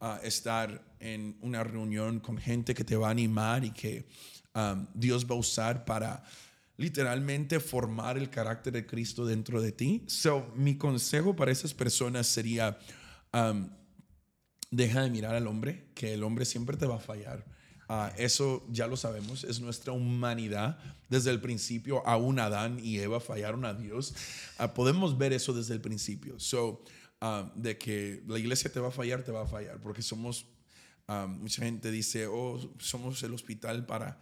ah, 0.00 0.18
estar 0.24 0.82
en 0.98 1.36
una 1.40 1.62
reunión 1.62 2.20
con 2.20 2.36
gente 2.36 2.74
que 2.74 2.82
te 2.82 2.96
va 2.96 3.08
a 3.08 3.10
animar 3.10 3.64
y 3.64 3.70
que 3.70 4.08
um, 4.54 4.86
Dios 4.92 5.26
va 5.26 5.34
a 5.34 5.38
usar 5.38 5.84
para 5.84 6.24
literalmente 6.78 7.60
formar 7.60 8.18
el 8.18 8.28
carácter 8.28 8.72
de 8.72 8.86
Cristo 8.86 9.24
dentro 9.24 9.60
de 9.60 9.72
ti. 9.72 10.04
So, 10.08 10.50
mi 10.56 10.76
consejo 10.76 11.36
para 11.36 11.52
esas 11.52 11.74
personas 11.74 12.26
sería, 12.26 12.78
um, 13.34 13.68
deja 14.70 15.02
de 15.02 15.10
mirar 15.10 15.34
al 15.34 15.46
hombre, 15.46 15.90
que 15.94 16.14
el 16.14 16.24
hombre 16.24 16.44
siempre 16.44 16.76
te 16.76 16.86
va 16.86 16.96
a 16.96 17.00
fallar. 17.00 17.55
Ah, 17.88 18.12
eso 18.16 18.66
ya 18.70 18.86
lo 18.88 18.96
sabemos, 18.96 19.44
es 19.44 19.60
nuestra 19.60 19.92
humanidad. 19.92 20.78
Desde 21.08 21.30
el 21.30 21.40
principio, 21.40 22.04
aún 22.06 22.40
Adán 22.40 22.80
y 22.82 22.98
Eva 22.98 23.20
fallaron 23.20 23.64
a 23.64 23.74
Dios. 23.74 24.12
Ah, 24.58 24.74
podemos 24.74 25.16
ver 25.16 25.32
eso 25.32 25.52
desde 25.52 25.74
el 25.74 25.80
principio. 25.80 26.38
So, 26.40 26.82
ah, 27.20 27.50
de 27.54 27.78
que 27.78 28.22
la 28.26 28.38
iglesia 28.40 28.72
te 28.72 28.80
va 28.80 28.88
a 28.88 28.90
fallar, 28.90 29.22
te 29.22 29.30
va 29.30 29.42
a 29.42 29.46
fallar, 29.46 29.78
porque 29.80 30.02
somos, 30.02 30.46
mucha 31.38 31.62
gente 31.62 31.92
dice, 31.92 32.26
oh, 32.26 32.58
somos 32.80 33.22
el 33.22 33.32
hospital 33.34 33.86
para, 33.86 34.18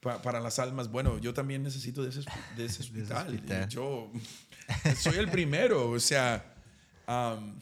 pa- 0.00 0.20
para 0.20 0.40
las 0.40 0.58
almas. 0.58 0.90
Bueno, 0.90 1.18
yo 1.18 1.32
también 1.32 1.62
necesito 1.62 2.02
de 2.02 2.08
ese, 2.10 2.22
de 2.56 2.64
ese 2.64 2.82
hospital. 2.82 3.28
hospital. 3.28 3.68
Yo 3.68 4.10
soy 4.98 5.14
el 5.18 5.30
primero, 5.30 5.90
o 5.90 6.00
sea, 6.00 6.52
um, 7.06 7.54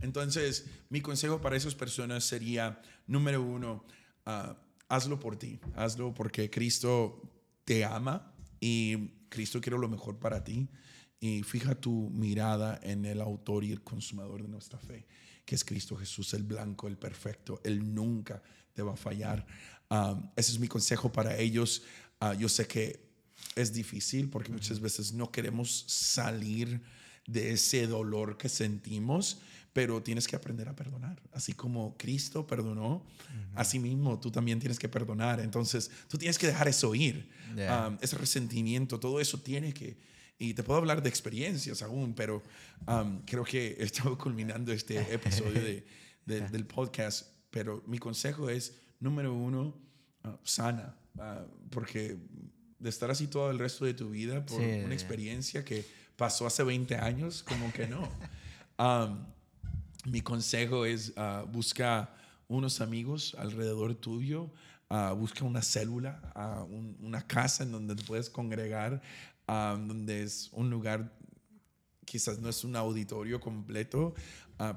entonces 0.00 0.66
mi 0.90 1.00
consejo 1.00 1.40
para 1.40 1.56
esas 1.56 1.76
personas 1.76 2.24
sería, 2.24 2.82
número 3.06 3.40
uno, 3.40 3.84
hazlo 4.88 5.18
por 5.18 5.36
ti, 5.36 5.60
hazlo 5.74 6.14
porque 6.14 6.50
Cristo 6.50 7.22
te 7.64 7.84
ama 7.84 8.32
y 8.60 9.08
Cristo 9.28 9.60
quiere 9.60 9.78
lo 9.78 9.88
mejor 9.88 10.18
para 10.18 10.42
ti. 10.44 10.68
Y 11.18 11.42
fija 11.42 11.74
tu 11.74 12.10
mirada 12.10 12.78
en 12.82 13.06
el 13.06 13.20
autor 13.20 13.64
y 13.64 13.72
el 13.72 13.82
consumador 13.82 14.42
de 14.42 14.48
nuestra 14.48 14.78
fe, 14.78 15.06
que 15.46 15.54
es 15.54 15.64
Cristo 15.64 15.96
Jesús, 15.96 16.34
el 16.34 16.42
blanco, 16.42 16.88
el 16.88 16.98
perfecto. 16.98 17.60
Él 17.64 17.94
nunca 17.94 18.42
te 18.74 18.82
va 18.82 18.92
a 18.92 18.96
fallar. 18.96 19.46
Um, 19.88 20.30
ese 20.36 20.52
es 20.52 20.58
mi 20.58 20.68
consejo 20.68 21.10
para 21.10 21.36
ellos. 21.38 21.84
Ah, 22.20 22.34
yo 22.34 22.48
sé 22.48 22.66
que 22.66 23.06
es 23.54 23.72
difícil 23.72 24.28
porque 24.28 24.52
muchas 24.52 24.78
veces 24.78 25.12
no 25.14 25.30
queremos 25.30 25.84
salir 25.88 26.82
de 27.26 27.52
ese 27.52 27.86
dolor 27.86 28.36
que 28.36 28.48
sentimos, 28.48 29.40
pero 29.76 30.02
tienes 30.02 30.26
que 30.26 30.34
aprender 30.34 30.66
a 30.70 30.74
perdonar. 30.74 31.20
Así 31.34 31.52
como 31.52 31.98
Cristo 31.98 32.46
perdonó, 32.46 33.04
así 33.54 33.78
mismo 33.78 34.18
tú 34.18 34.30
también 34.30 34.58
tienes 34.58 34.78
que 34.78 34.88
perdonar. 34.88 35.38
Entonces, 35.40 35.90
tú 36.08 36.16
tienes 36.16 36.38
que 36.38 36.46
dejar 36.46 36.66
eso 36.66 36.94
ir. 36.94 37.28
Yeah. 37.54 37.88
Um, 37.88 37.98
ese 38.00 38.16
resentimiento, 38.16 38.98
todo 38.98 39.20
eso 39.20 39.38
tiene 39.38 39.74
que... 39.74 39.98
Y 40.38 40.54
te 40.54 40.62
puedo 40.62 40.78
hablar 40.78 41.02
de 41.02 41.10
experiencias 41.10 41.82
aún, 41.82 42.14
pero 42.14 42.42
um, 42.88 43.20
creo 43.26 43.44
que 43.44 43.76
estamos 43.78 44.16
culminando 44.24 44.72
este 44.72 44.96
episodio 45.12 45.60
de- 45.62 45.86
de- 46.24 46.48
del 46.54 46.64
podcast. 46.64 47.26
Pero 47.50 47.82
mi 47.86 47.98
consejo 47.98 48.48
es, 48.48 48.78
número 48.98 49.34
uno, 49.34 49.76
uh, 50.24 50.28
sana, 50.42 50.96
uh, 51.16 51.44
porque 51.68 52.16
de 52.78 52.88
estar 52.88 53.10
así 53.10 53.26
todo 53.26 53.50
el 53.50 53.58
resto 53.58 53.84
de 53.84 53.92
tu 53.92 54.08
vida 54.08 54.42
por 54.46 54.58
Sí, 54.58 54.64
una 54.64 54.88
ya. 54.88 54.94
experiencia 54.94 55.62
que 55.66 55.84
pasó 56.16 56.46
hace 56.46 56.62
20 56.62 56.94
años, 56.96 57.42
como 57.42 57.70
que 57.74 57.86
no. 57.86 58.08
Um, 58.78 59.24
mi 60.06 60.20
consejo 60.20 60.84
es 60.86 61.12
uh, 61.16 61.46
busca 61.46 62.14
unos 62.48 62.80
amigos 62.80 63.34
alrededor 63.38 63.94
tuyo, 63.96 64.50
uh, 64.88 65.14
busca 65.16 65.44
una 65.44 65.62
célula, 65.62 66.20
un- 66.70 66.96
una 67.00 67.26
casa 67.26 67.64
en 67.64 67.72
donde 67.72 67.94
te 67.96 68.04
puedes 68.04 68.30
congregar, 68.30 69.02
donde 69.48 70.22
es 70.22 70.48
un 70.52 70.70
lugar, 70.70 71.12
quizás 72.04 72.38
no 72.40 72.48
es 72.48 72.64
un 72.64 72.74
auditorio 72.74 73.38
completo, 73.40 74.12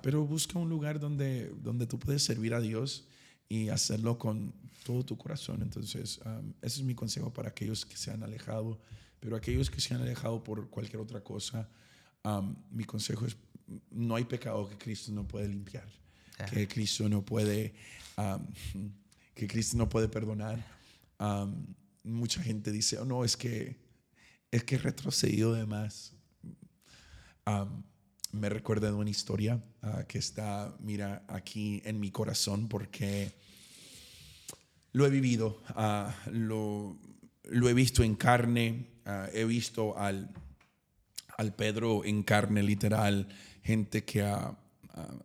pero 0.03 0.25
busca 0.25 0.59
un 0.59 0.69
lugar 0.69 0.99
donde, 0.99 1.49
donde 1.63 1.87
tú 1.87 1.97
puedes 1.97 2.23
servir 2.23 2.53
a 2.53 2.59
Dios 2.59 3.07
y 3.47 3.69
hacerlo 3.69 4.19
con 4.19 4.53
todo 4.85 5.03
tu 5.03 5.17
corazón. 5.17 5.61
Entonces, 5.63 6.19
um, 6.25 6.53
ese 6.61 6.79
es 6.79 6.83
mi 6.83 6.93
consejo 6.93 7.33
para 7.33 7.49
aquellos 7.49 7.83
que 7.85 7.97
se 7.97 8.11
han 8.11 8.21
alejado, 8.21 8.79
pero 9.19 9.35
aquellos 9.35 9.69
que 9.71 9.81
se 9.81 9.95
han 9.95 10.01
alejado 10.01 10.43
por 10.43 10.69
cualquier 10.69 11.01
otra 11.01 11.21
cosa, 11.23 11.67
mi 12.71 12.83
consejo 12.83 13.25
es, 13.25 13.35
no 13.91 14.15
hay 14.15 14.23
pecado 14.23 14.69
que 14.69 14.77
Cristo 14.77 15.11
no 15.11 15.27
puede 15.27 15.47
limpiar, 15.47 15.87
que 16.51 16.67
Cristo 16.67 17.07
no 17.09 17.23
puede, 17.23 17.73
um, 18.17 18.45
que 19.33 19.47
Cristo 19.47 19.77
no 19.77 19.87
puede 19.89 20.07
perdonar. 20.07 20.63
Um, 21.19 21.75
mucha 22.03 22.41
gente 22.41 22.71
dice, 22.71 22.97
oh 22.97 23.05
no, 23.05 23.23
es 23.23 23.35
que, 23.35 23.77
es 24.51 24.63
que 24.63 24.75
he 24.75 24.79
retrocedido 24.79 25.53
de 25.53 25.65
más. 25.65 26.13
Um, 27.45 27.83
me 28.31 28.49
recuerda 28.49 28.87
de 28.87 28.93
una 28.93 29.09
historia 29.09 29.61
ah, 29.81 30.03
que 30.07 30.19
está, 30.19 30.75
mira, 30.79 31.23
aquí 31.27 31.81
en 31.85 31.99
mi 31.99 32.11
corazón 32.11 32.67
porque 32.67 33.31
lo 34.91 35.05
he 35.05 35.09
vivido, 35.09 35.61
ah, 35.69 36.15
lo, 36.31 36.97
lo 37.43 37.69
he 37.69 37.73
visto 37.73 38.03
en 38.03 38.15
carne, 38.15 38.87
ah, 39.05 39.27
he 39.33 39.45
visto 39.45 39.97
al, 39.97 40.29
al 41.37 41.55
Pedro 41.55 42.05
en 42.05 42.23
carne 42.23 42.63
literal, 42.63 43.27
gente 43.69 44.03
que 44.03 44.23
ha, 44.23 44.57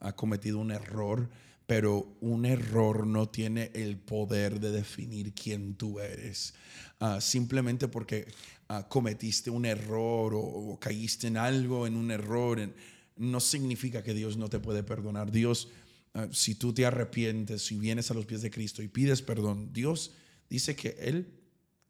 ha- 0.00 0.12
cometido 0.14 0.58
un 0.58 0.70
error, 0.70 1.30
pero 1.66 2.14
un 2.20 2.44
error 2.44 3.06
no 3.06 3.26
tiene 3.30 3.70
el 3.74 3.96
poder 3.96 4.60
de 4.60 4.70
definir 4.70 5.32
quién 5.32 5.74
tú 5.76 5.98
eres. 5.98 6.52
Ah, 7.00 7.20
simplemente 7.22 7.88
porque 7.88 8.26
ah, 8.68 8.86
cometiste 8.86 9.48
un 9.48 9.64
error 9.64 10.34
o, 10.34 10.40
o 10.40 10.78
caíste 10.78 11.26
en 11.26 11.38
algo, 11.38 11.86
en 11.86 11.96
un 11.96 12.10
error, 12.10 12.60
en- 12.60 12.74
no 13.16 13.40
significa 13.40 14.02
que 14.02 14.12
Dios 14.12 14.36
no 14.36 14.48
te 14.48 14.58
puede 14.60 14.82
perdonar. 14.82 15.30
Dios, 15.30 15.68
ah, 16.12 16.28
si 16.32 16.54
tú 16.54 16.74
te 16.74 16.84
arrepientes, 16.84 17.64
si 17.64 17.78
vienes 17.78 18.10
a 18.10 18.14
los 18.14 18.26
pies 18.26 18.42
de 18.42 18.50
Cristo 18.50 18.82
y 18.82 18.88
pides 18.88 19.22
perdón, 19.22 19.72
Dios 19.72 20.12
dice 20.50 20.76
que 20.76 20.96
Él 21.00 21.32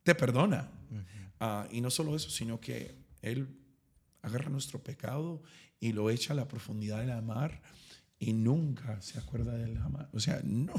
te 0.04 0.14
perdona. 0.14 0.70
Y 1.72 1.80
no 1.80 1.90
solo 1.90 2.14
eso, 2.16 2.30
sino 2.30 2.58
que 2.60 2.94
Él 3.20 3.48
agarra 4.22 4.48
nuestro 4.48 4.78
pecado 4.82 5.42
y 5.84 5.92
lo 5.92 6.08
echa 6.08 6.32
a 6.32 6.36
la 6.36 6.48
profundidad 6.48 7.00
de 7.00 7.06
la 7.06 7.20
mar 7.20 7.60
y 8.18 8.32
nunca 8.32 9.02
se 9.02 9.18
acuerda 9.18 9.52
del 9.52 9.78
jamás. 9.78 10.06
O 10.14 10.18
sea, 10.18 10.40
no, 10.42 10.72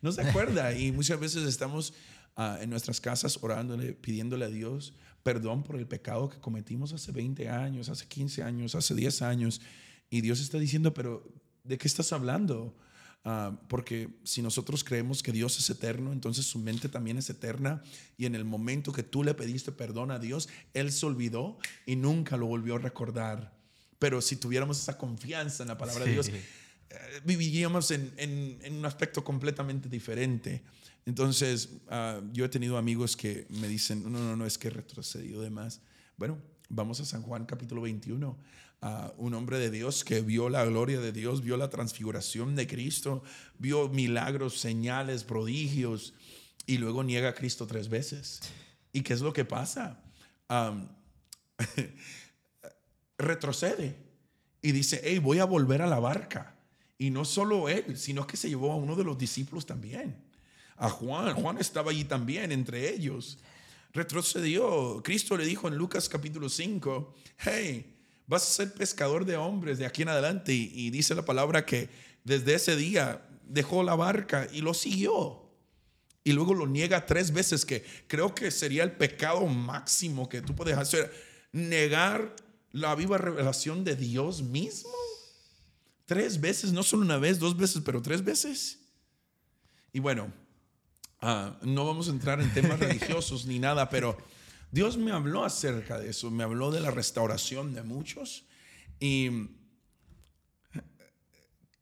no 0.00 0.12
se 0.12 0.22
acuerda. 0.22 0.72
y 0.78 0.92
muchas 0.92 1.18
veces 1.18 1.48
estamos 1.48 1.94
ah, 2.36 2.58
en 2.60 2.70
nuestras 2.70 3.00
casas 3.00 3.40
orándole, 3.42 3.92
pidiéndole 3.92 4.44
a 4.44 4.48
Dios 4.48 4.94
perdón 5.24 5.64
por 5.64 5.74
el 5.74 5.88
pecado 5.88 6.28
que 6.28 6.38
cometimos 6.38 6.92
hace 6.92 7.10
20 7.10 7.48
años, 7.48 7.88
hace 7.88 8.06
15 8.06 8.44
años, 8.44 8.76
hace 8.76 8.94
10 8.94 9.22
años. 9.22 9.60
Y 10.10 10.20
Dios 10.20 10.38
está 10.38 10.60
diciendo, 10.60 10.94
pero 10.94 11.28
¿de 11.64 11.76
qué 11.76 11.88
estás 11.88 12.12
hablando? 12.12 12.76
Ah, 13.24 13.58
porque 13.68 14.20
si 14.22 14.42
nosotros 14.42 14.84
creemos 14.84 15.24
que 15.24 15.32
Dios 15.32 15.58
es 15.58 15.70
eterno, 15.70 16.12
entonces 16.12 16.46
su 16.46 16.60
mente 16.60 16.88
también 16.88 17.18
es 17.18 17.28
eterna. 17.30 17.82
Y 18.16 18.26
en 18.26 18.36
el 18.36 18.44
momento 18.44 18.92
que 18.92 19.02
tú 19.02 19.24
le 19.24 19.34
pediste 19.34 19.72
perdón 19.72 20.12
a 20.12 20.20
Dios, 20.20 20.48
Él 20.72 20.92
se 20.92 21.04
olvidó 21.04 21.58
y 21.84 21.96
nunca 21.96 22.36
lo 22.36 22.46
volvió 22.46 22.76
a 22.76 22.78
recordar. 22.78 23.60
Pero 24.02 24.20
si 24.20 24.34
tuviéramos 24.34 24.80
esa 24.80 24.98
confianza 24.98 25.62
en 25.62 25.68
la 25.68 25.78
palabra 25.78 26.04
de. 26.04 26.10
Dios, 26.12 26.26
eh, 26.28 27.20
viviríamos 27.24 27.92
en, 27.92 28.12
en- 28.16 28.58
en 28.62 28.74
un 28.74 28.84
aspecto 28.84 29.22
completamente 29.22 29.88
diferente. 29.88 30.62
Entonces, 31.06 31.68
ah, 31.88 32.20
yo 32.32 32.44
he 32.44 32.48
tenido 32.48 32.76
amigos 32.78 33.16
que 33.16 33.46
me 33.50 33.68
dicen, 33.68 34.02
no, 34.02 34.10
no, 34.18 34.36
no, 34.36 34.44
es 34.44 34.58
que 34.58 34.66
he 34.68 34.70
retrocedido 34.72 35.40
de 35.40 35.50
más. 35.50 35.80
Bueno, 36.16 36.36
vamos 36.68 36.98
a 36.98 37.04
San 37.04 37.22
Juan 37.22 37.46
capítulo 37.46 37.80
21. 37.82 38.36
Ah, 38.84 39.12
un 39.18 39.34
hombre 39.34 39.60
de 39.60 39.70
Dios 39.70 40.02
que 40.02 40.20
vio 40.20 40.48
la 40.48 40.64
gloria 40.64 40.98
de 41.00 41.12
Dios, 41.12 41.40
vio 41.42 41.56
la 41.56 41.70
transfiguración 41.70 42.56
de 42.56 42.66
Cristo, 42.66 43.22
vio 43.58 43.88
milagros, 43.88 44.58
señales, 44.58 45.22
prodigios, 45.22 46.14
y 46.66 46.78
luego 46.78 47.04
niega 47.04 47.28
a 47.28 47.34
Cristo 47.34 47.68
tres 47.68 47.88
veces. 47.88 48.40
¿Y 48.92 49.02
qué 49.02 49.14
es 49.14 49.20
lo 49.20 49.32
que 49.32 49.44
pasa? 49.44 50.02
Am, 50.48 50.88
retrocede 53.22 53.96
y 54.60 54.72
dice, 54.72 55.00
hey, 55.04 55.18
voy 55.18 55.38
a 55.38 55.44
volver 55.44 55.82
a 55.82 55.86
la 55.86 55.98
barca. 55.98 56.54
Y 56.98 57.10
no 57.10 57.24
solo 57.24 57.68
él, 57.68 57.98
sino 57.98 58.26
que 58.26 58.36
se 58.36 58.48
llevó 58.48 58.72
a 58.72 58.76
uno 58.76 58.94
de 58.94 59.04
los 59.04 59.18
discípulos 59.18 59.66
también. 59.66 60.16
A 60.76 60.88
Juan. 60.88 61.34
Juan 61.34 61.58
estaba 61.58 61.90
allí 61.90 62.04
también 62.04 62.52
entre 62.52 62.90
ellos. 62.90 63.38
Retrocedió. 63.92 65.02
Cristo 65.02 65.36
le 65.36 65.44
dijo 65.44 65.66
en 65.66 65.76
Lucas 65.76 66.08
capítulo 66.08 66.48
5, 66.48 67.14
hey, 67.38 67.96
vas 68.26 68.42
a 68.42 68.52
ser 68.52 68.72
pescador 68.72 69.24
de 69.24 69.36
hombres 69.36 69.78
de 69.78 69.86
aquí 69.86 70.02
en 70.02 70.10
adelante. 70.10 70.52
Y, 70.54 70.70
y 70.74 70.90
dice 70.90 71.14
la 71.14 71.24
palabra 71.24 71.66
que 71.66 71.88
desde 72.22 72.54
ese 72.54 72.76
día 72.76 73.26
dejó 73.48 73.82
la 73.82 73.96
barca 73.96 74.46
y 74.52 74.60
lo 74.60 74.72
siguió. 74.72 75.42
Y 76.24 76.32
luego 76.32 76.54
lo 76.54 76.68
niega 76.68 77.04
tres 77.04 77.32
veces, 77.32 77.64
que 77.64 77.84
creo 78.06 78.32
que 78.32 78.52
sería 78.52 78.84
el 78.84 78.92
pecado 78.92 79.44
máximo 79.46 80.28
que 80.28 80.40
tú 80.40 80.54
puedes 80.54 80.76
hacer. 80.76 81.12
Negar 81.50 82.34
la 82.72 82.94
viva 82.94 83.18
revelación 83.18 83.84
de 83.84 83.96
Dios 83.96 84.42
mismo. 84.42 84.90
Tres 86.06 86.40
veces, 86.40 86.72
no 86.72 86.82
solo 86.82 87.02
una 87.02 87.18
vez, 87.18 87.38
dos 87.38 87.56
veces, 87.56 87.82
pero 87.84 88.02
tres 88.02 88.24
veces. 88.24 88.80
Y 89.92 90.00
bueno, 90.00 90.32
ah, 91.20 91.58
no 91.62 91.86
vamos 91.86 92.08
a 92.08 92.10
entrar 92.10 92.40
en 92.40 92.52
temas 92.52 92.80
religiosos 92.80 93.46
ni 93.46 93.58
nada, 93.58 93.88
pero 93.88 94.16
Dios 94.70 94.96
me 94.96 95.12
habló 95.12 95.44
acerca 95.44 95.98
de 95.98 96.10
eso, 96.10 96.30
me 96.30 96.44
habló 96.44 96.70
de 96.70 96.80
la 96.80 96.90
restauración 96.90 97.74
de 97.74 97.82
muchos. 97.82 98.46
Y 98.98 99.48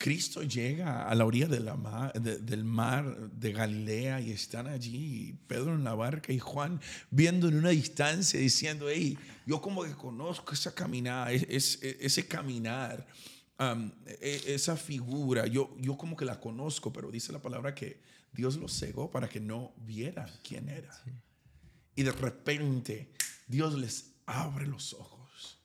Cristo 0.00 0.42
llega 0.42 1.06
a 1.06 1.14
la 1.14 1.26
orilla 1.26 1.46
de 1.46 1.60
la 1.60 2.10
del 2.14 2.64
mar 2.64 3.30
de 3.32 3.52
Galilea 3.52 4.22
y 4.22 4.30
están 4.30 4.66
allí, 4.66 5.38
Pedro 5.46 5.74
en 5.74 5.84
la 5.84 5.92
barca 5.92 6.32
y 6.32 6.38
Juan 6.38 6.80
viendo 7.10 7.48
en 7.48 7.56
una 7.56 7.68
distancia 7.68 8.40
diciendo, 8.40 8.88
hey, 8.88 9.18
yo 9.44 9.60
como 9.60 9.84
que 9.84 9.92
conozco 9.92 10.54
esa 10.54 10.74
caminada, 10.74 11.30
ese 11.32 12.26
caminar, 12.26 13.06
e, 14.06 14.42
esa 14.46 14.74
figura, 14.74 15.46
yo, 15.46 15.76
yo 15.78 15.98
como 15.98 16.16
que 16.16 16.24
la 16.24 16.40
conozco, 16.40 16.90
pero 16.94 17.10
dice 17.10 17.30
la 17.30 17.42
palabra 17.42 17.74
que 17.74 18.00
Dios 18.32 18.56
lo 18.56 18.68
cegó 18.68 19.10
para 19.10 19.28
que 19.28 19.38
no 19.38 19.74
viera 19.76 20.32
quién 20.42 20.70
era. 20.70 20.98
Y 21.94 22.04
de 22.04 22.12
repente 22.12 23.12
Dios 23.46 23.74
les 23.74 24.14
abre 24.24 24.66
los 24.66 24.94
ojos. 24.94 25.58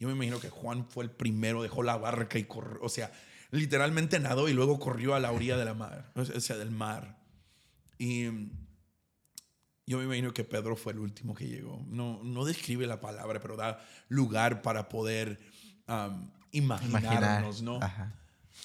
Yo 0.00 0.08
me 0.08 0.14
imagino 0.14 0.40
que 0.40 0.48
Juan 0.48 0.88
fue 0.88 1.04
el 1.04 1.10
primero, 1.10 1.62
dejó 1.62 1.82
la 1.82 1.98
barca 1.98 2.38
y 2.38 2.44
corrió, 2.44 2.80
o 2.80 2.88
sea, 2.88 3.12
literalmente 3.52 4.18
nadó 4.18 4.48
y 4.48 4.52
luego 4.52 4.80
corrió 4.80 5.14
a 5.14 5.20
la 5.20 5.30
orilla 5.30 5.56
de 5.56 5.64
la 5.64 5.74
mar, 5.74 6.10
o 6.16 6.24
sea, 6.24 6.56
del 6.56 6.70
mar. 6.70 7.18
Y 7.98 8.24
yo 9.86 9.98
me 9.98 10.04
imagino 10.04 10.32
que 10.34 10.42
Pedro 10.42 10.74
fue 10.74 10.92
el 10.92 10.98
último 10.98 11.34
que 11.34 11.46
llegó. 11.46 11.84
No, 11.88 12.20
no 12.24 12.44
describe 12.44 12.86
la 12.86 13.00
palabra, 13.00 13.40
pero 13.40 13.56
da 13.56 13.80
lugar 14.08 14.62
para 14.62 14.88
poder 14.88 15.38
imaginarnos, 16.50 17.62
¿no? 17.62 17.78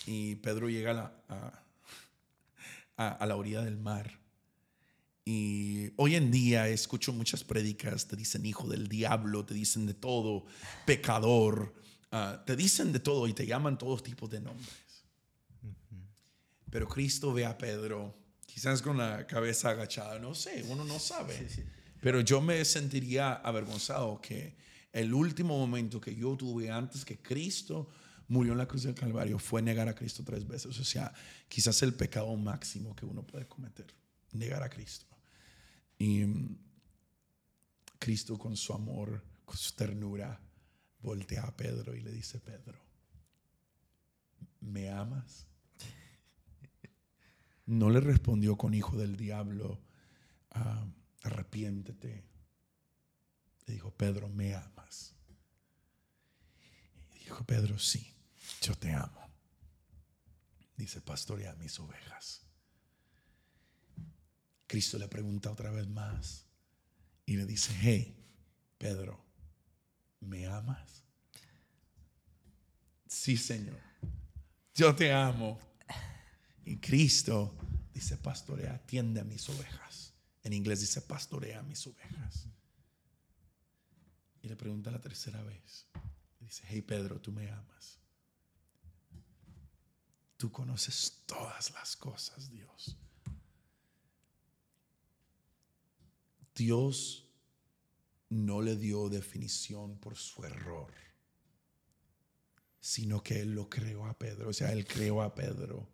Y 0.06 0.36
Pedro 0.36 0.70
llega 0.70 0.92
a 0.92 0.94
la, 0.94 1.12
a, 2.98 3.12
a 3.12 3.26
la 3.26 3.36
orilla 3.36 3.62
del 3.62 3.78
mar. 3.78 4.20
Y 5.26 5.92
hoy 5.98 6.16
en 6.16 6.32
día 6.32 6.70
escucho 6.70 7.12
muchas 7.12 7.44
prédicas, 7.44 8.08
te 8.08 8.16
dicen 8.16 8.46
hijo 8.46 8.70
del 8.70 8.88
diablo, 8.88 9.46
te 9.46 9.54
dicen 9.54 9.86
de 9.86 9.94
todo, 9.94 10.46
pecador. 10.86 11.74
Ah, 12.12 12.42
te 12.46 12.56
dicen 12.56 12.94
de 12.94 13.00
todo 13.00 13.28
y 13.28 13.34
te 13.34 13.46
llaman 13.46 13.78
todos 13.78 14.04
tipos 14.04 14.30
de 14.30 14.40
nombres. 14.40 15.04
Pero 16.70 16.88
Cristo 16.88 17.34
ve 17.34 17.46
a 17.46 17.58
Pedro, 17.58 18.16
quizás 18.46 18.82
con 18.82 18.98
la 18.98 19.26
cabeza 19.26 19.70
agachada, 19.70 20.20
no 20.20 20.36
sé, 20.36 20.64
uno 20.68 20.84
no 20.84 21.00
sabe. 21.00 21.48
Pero 22.02 22.22
yo 22.22 22.42
me 22.42 22.64
sentiría 22.66 23.34
avergonzado 23.34 24.22
que 24.22 24.56
el 24.92 25.14
último 25.14 25.58
momento 25.58 26.00
que 26.00 26.16
yo 26.16 26.36
tuve 26.36 26.70
antes 26.70 27.06
que 27.06 27.20
Cristo 27.20 27.90
murió 28.28 28.52
en 28.52 28.58
la 28.58 28.68
cruz 28.68 28.84
del 28.84 28.96
Calvario 28.96 29.40
fue 29.40 29.62
negar 29.62 29.88
a 29.88 29.96
Cristo 29.96 30.24
tres 30.24 30.48
veces. 30.48 30.78
O 30.80 30.84
sea, 30.84 31.14
quizás 31.48 31.82
el 31.84 31.94
pecado 31.94 32.36
máximo 32.36 32.96
que 32.96 33.06
uno 33.06 33.26
puede 33.26 33.48
cometer, 33.48 33.88
negar 34.34 34.64
a 34.64 34.70
Cristo. 34.70 35.06
Y 35.98 36.26
mm, 36.26 36.58
Cristo 38.00 38.38
con 38.38 38.56
su 38.56 38.74
amor, 38.74 39.24
con 39.46 39.58
su 39.58 39.74
ternura, 39.74 40.40
voltea 41.08 41.44
a 41.44 41.56
Pedro 41.56 41.96
y 41.96 42.02
le 42.02 42.12
dice, 42.12 42.38
Pedro, 42.38 42.78
¿me 44.60 44.90
amas? 44.90 45.48
No 47.66 47.90
le 47.90 48.02
respondió 48.02 48.58
con 48.58 48.74
hijo 48.74 48.98
del 48.98 49.16
diablo, 49.16 49.82
ah, 50.52 50.86
arrepiéntete. 51.24 52.26
Le 53.68 53.74
dijo, 53.74 53.92
Pedro, 53.92 54.28
¿me 54.28 54.54
amas? 54.54 55.16
Y 57.16 57.20
dijo, 57.20 57.46
Pedro, 57.46 57.80
sí, 57.80 58.14
yo 58.62 58.76
te 58.76 58.92
amo. 58.92 59.30
Dice, 60.76 61.00
pastorea 61.00 61.56
mis 61.56 61.80
ovejas. 61.80 62.42
Cristo 64.68 64.98
le 64.98 65.08
pregunta 65.08 65.52
otra 65.52 65.72
vez 65.72 65.88
más 65.88 66.48
y 67.26 67.38
le 67.38 67.46
dice, 67.46 67.74
hey, 67.80 68.14
Pedro, 68.78 69.27
¿me 70.20 70.48
amas? 70.48 71.04
Sí, 73.08 73.38
Señor. 73.38 73.80
Yo 74.74 74.96
te 74.96 75.12
amo. 75.12 75.60
Y 76.66 76.78
Cristo 76.78 77.56
dice, 77.94 78.18
pastorea, 78.18 78.76
atiende 78.76 79.22
a 79.22 79.24
mis 79.24 79.48
ovejas. 79.50 80.14
En 80.44 80.54
inglés 80.54 80.82
dice, 80.82 81.02
pastorea 81.02 81.60
a 81.60 81.64
mis 81.64 81.86
ovejas. 81.88 82.48
Y 84.42 84.48
le 84.48 84.56
pregunta 84.56 84.92
la 84.92 85.02
tercera 85.02 85.42
vez. 85.44 85.88
Dice, 86.40 86.64
hey 86.68 86.82
Pedro, 86.82 87.20
tú 87.20 87.32
me 87.32 87.50
amas. 87.50 88.00
Tú 90.38 90.52
conoces 90.52 91.24
todas 91.26 91.72
las 91.72 91.96
cosas, 91.96 92.50
Dios. 92.50 92.96
Dios 96.54 97.27
no 98.30 98.62
le 98.62 98.76
dio 98.76 99.10
definición 99.10 99.98
por 99.98 100.16
su 100.18 100.44
error, 100.44 100.92
sino 102.80 103.24
que 103.24 103.42
Él 103.42 103.54
lo 103.54 103.70
creó 103.70 104.06
a 104.06 104.18
Pedro. 104.18 104.50
O 104.50 104.54
sea, 104.54 104.72
Él 104.72 104.86
creó 104.86 105.22
a 105.22 105.34
Pedro. 105.34 105.88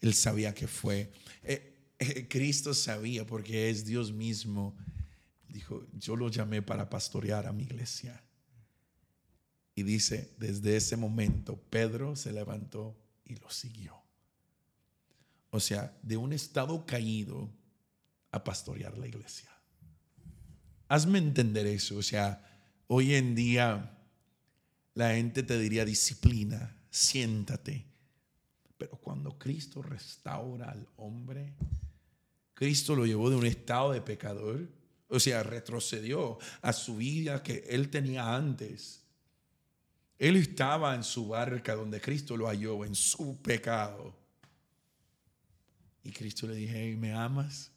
Él 0.00 0.14
sabía 0.14 0.54
que 0.54 0.66
fue. 0.66 1.12
Eh, 1.42 1.94
eh, 1.98 2.28
Cristo 2.28 2.74
sabía 2.74 3.26
porque 3.26 3.70
es 3.70 3.84
Dios 3.84 4.12
mismo. 4.12 4.76
Dijo, 5.48 5.86
yo 5.92 6.16
lo 6.16 6.28
llamé 6.28 6.62
para 6.62 6.88
pastorear 6.88 7.46
a 7.46 7.52
mi 7.52 7.64
iglesia. 7.64 8.22
Y 9.74 9.82
dice, 9.84 10.34
desde 10.38 10.76
ese 10.76 10.96
momento 10.96 11.56
Pedro 11.70 12.16
se 12.16 12.32
levantó 12.32 12.96
y 13.24 13.36
lo 13.36 13.50
siguió. 13.50 13.96
O 15.50 15.60
sea, 15.60 15.96
de 16.02 16.16
un 16.16 16.32
estado 16.32 16.86
caído 16.86 17.50
a 18.30 18.42
pastorear 18.42 18.96
la 18.98 19.06
iglesia. 19.06 19.50
Hazme 20.92 21.16
entender 21.16 21.66
eso. 21.66 21.96
O 21.96 22.02
sea, 22.02 22.44
hoy 22.86 23.14
en 23.14 23.34
día 23.34 23.96
la 24.92 25.14
gente 25.14 25.42
te 25.42 25.58
diría 25.58 25.86
disciplina, 25.86 26.76
siéntate. 26.90 27.86
Pero 28.76 28.98
cuando 28.98 29.38
Cristo 29.38 29.80
restaura 29.80 30.70
al 30.70 30.86
hombre, 30.96 31.54
Cristo 32.52 32.94
lo 32.94 33.06
llevó 33.06 33.30
de 33.30 33.36
un 33.36 33.46
estado 33.46 33.92
de 33.92 34.02
pecador, 34.02 34.68
o 35.08 35.18
sea, 35.18 35.42
retrocedió 35.42 36.36
a 36.60 36.74
su 36.74 36.98
vida 36.98 37.42
que 37.42 37.64
él 37.70 37.88
tenía 37.88 38.36
antes. 38.36 39.02
Él 40.18 40.36
estaba 40.36 40.94
en 40.94 41.04
su 41.04 41.28
barca 41.28 41.74
donde 41.74 42.02
Cristo 42.02 42.36
lo 42.36 42.48
halló, 42.48 42.84
en 42.84 42.94
su 42.94 43.40
pecado. 43.40 44.14
Y 46.04 46.12
Cristo 46.12 46.46
le 46.46 46.54
dije, 46.54 46.94
¿me 46.98 47.14
amas? 47.14 47.72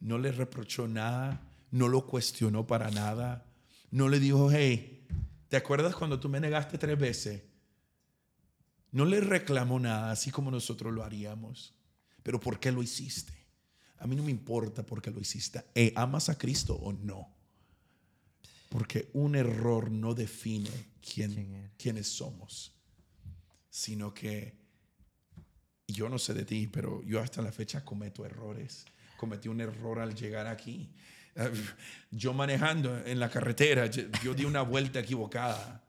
No 0.00 0.18
le 0.18 0.32
reprochó 0.32 0.88
nada 0.88 1.51
no 1.72 1.88
lo 1.88 2.06
cuestionó 2.06 2.66
para 2.66 2.90
nada, 2.90 3.44
no 3.90 4.08
le 4.08 4.20
dijo, 4.20 4.50
hey, 4.52 5.04
¿te 5.48 5.56
acuerdas 5.56 5.96
cuando 5.96 6.20
tú 6.20 6.28
me 6.28 6.38
negaste 6.38 6.78
tres 6.78 6.98
veces? 6.98 7.42
No 8.92 9.06
le 9.06 9.20
reclamó 9.20 9.80
nada, 9.80 10.12
así 10.12 10.30
como 10.30 10.50
nosotros 10.50 10.92
lo 10.92 11.02
haríamos. 11.02 11.74
Pero 12.22 12.38
¿por 12.38 12.60
qué 12.60 12.70
lo 12.70 12.82
hiciste? 12.82 13.32
A 13.98 14.06
mí 14.06 14.14
no 14.14 14.22
me 14.22 14.30
importa 14.30 14.84
por 14.84 15.00
qué 15.00 15.10
lo 15.10 15.20
hiciste. 15.20 15.64
¿Amas 15.96 16.28
a 16.28 16.36
Cristo 16.36 16.74
o 16.74 16.92
no? 16.92 17.28
Porque 18.68 19.10
un 19.14 19.34
error 19.34 19.90
no 19.90 20.14
define 20.14 20.70
quién, 21.00 21.72
quiénes 21.78 22.08
somos, 22.08 22.72
sino 23.70 24.12
que 24.12 24.60
yo 25.88 26.08
no 26.08 26.18
sé 26.18 26.34
de 26.34 26.44
ti, 26.44 26.66
pero 26.66 27.02
yo 27.02 27.20
hasta 27.20 27.42
la 27.42 27.52
fecha 27.52 27.84
cometo 27.84 28.24
errores. 28.24 28.84
Cometí 29.16 29.48
un 29.48 29.60
error 29.60 30.00
al 30.00 30.14
llegar 30.14 30.46
aquí. 30.46 30.90
Yo 32.10 32.32
manejando 32.32 33.04
en 33.06 33.18
la 33.18 33.30
carretera, 33.30 33.86
yo 33.86 34.34
di 34.34 34.44
una 34.44 34.62
vuelta 34.62 35.00
equivocada. 35.00 35.82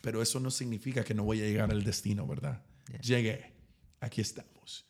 Pero 0.00 0.20
eso 0.20 0.40
no 0.40 0.50
significa 0.50 1.04
que 1.04 1.14
no 1.14 1.24
voy 1.24 1.40
a 1.40 1.44
llegar 1.44 1.70
al 1.70 1.82
destino, 1.82 2.26
¿verdad? 2.26 2.62
Llegué, 3.00 3.52
aquí 4.00 4.20
estamos. 4.20 4.84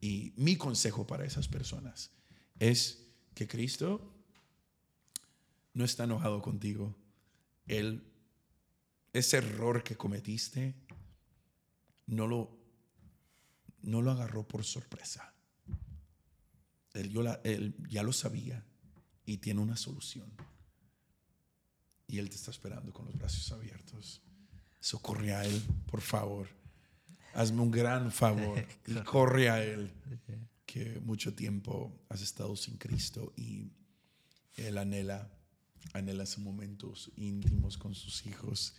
Y 0.00 0.32
mi 0.36 0.56
consejo 0.56 1.06
para 1.06 1.24
esas 1.24 1.48
personas 1.48 2.12
es 2.58 3.06
que 3.34 3.48
Cristo 3.48 4.12
no 5.72 5.84
está 5.84 6.04
enojado 6.04 6.40
contigo. 6.40 6.94
Él, 7.66 8.04
ese 9.12 9.38
error 9.38 9.82
que 9.82 9.96
cometiste, 9.96 10.74
no 12.06 12.28
lo, 12.28 12.56
no 13.82 14.02
lo 14.02 14.12
agarró 14.12 14.46
por 14.46 14.62
sorpresa. 14.62 15.32
Él, 16.92 17.10
yo 17.10 17.22
él 17.42 17.74
ya 17.88 18.04
lo 18.04 18.12
sabía 18.12 18.64
y 19.24 19.38
tiene 19.38 19.60
una 19.60 19.76
solución. 19.76 20.30
Y 22.06 22.18
Él 22.18 22.28
te 22.28 22.36
está 22.36 22.50
esperando 22.50 22.92
con 22.92 23.06
los 23.06 23.16
brazos 23.16 23.50
abiertos. 23.52 24.20
Socorre 24.80 25.34
a 25.34 25.44
Él, 25.44 25.62
por 25.86 26.00
favor. 26.00 26.48
hazme 27.34 27.62
un 27.62 27.70
gran 27.70 28.12
favor 28.12 28.66
y 28.86 28.94
corre 29.02 29.48
a 29.48 29.62
Él, 29.62 29.92
que 30.66 31.00
mucho 31.00 31.34
tiempo 31.34 32.04
has 32.08 32.20
estado 32.20 32.54
sin 32.56 32.76
Cristo 32.76 33.32
y 33.36 33.72
Él 34.56 34.78
anhela, 34.78 35.30
anhela 35.92 36.26
sus 36.26 36.44
momentos 36.44 37.10
íntimos 37.16 37.78
con 37.78 37.94
sus 37.94 38.26
hijos. 38.26 38.74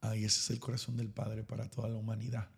Ah, 0.00 0.16
y 0.16 0.24
ese 0.24 0.40
es 0.40 0.50
el 0.50 0.58
corazón 0.58 0.96
del 0.96 1.10
Padre 1.10 1.44
para 1.44 1.68
toda 1.68 1.88
la 1.88 1.96
humanidad. 1.96 2.48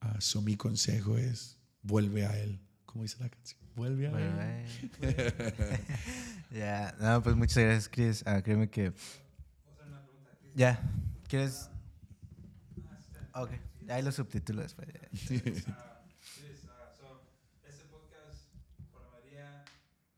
Ah, 0.00 0.20
so 0.20 0.42
mi 0.42 0.56
consejo 0.56 1.16
es, 1.16 1.56
vuelve 1.82 2.26
a 2.26 2.38
Él. 2.38 2.60
¿Cómo 2.96 3.02
dice 3.02 3.22
la 3.22 3.28
canción? 3.28 3.60
Vuelve 3.74 4.08
a 4.08 4.62
eh, 4.62 4.64
ya, 6.50 6.96
no, 6.98 7.22
pues 7.22 7.36
muchas 7.36 7.58
gracias, 7.62 7.90
Chris. 7.90 8.22
Ah, 8.26 8.40
créeme 8.40 8.70
que. 8.70 8.94
Ya, 10.54 10.80
¿quieres? 11.28 11.68
Ok, 13.34 13.50
ahí 13.90 14.02
los 14.02 14.14
subtítulos 14.14 14.62
después. 14.64 14.88
ya. 14.88 15.00
Ah, 15.76 16.00
Luis, 16.40 16.64
ah, 16.70 16.88
so, 16.98 17.20
este 17.68 17.84
podcast, 17.92 18.48
por 18.90 19.02
la 19.02 19.10
mayoría, 19.10 19.62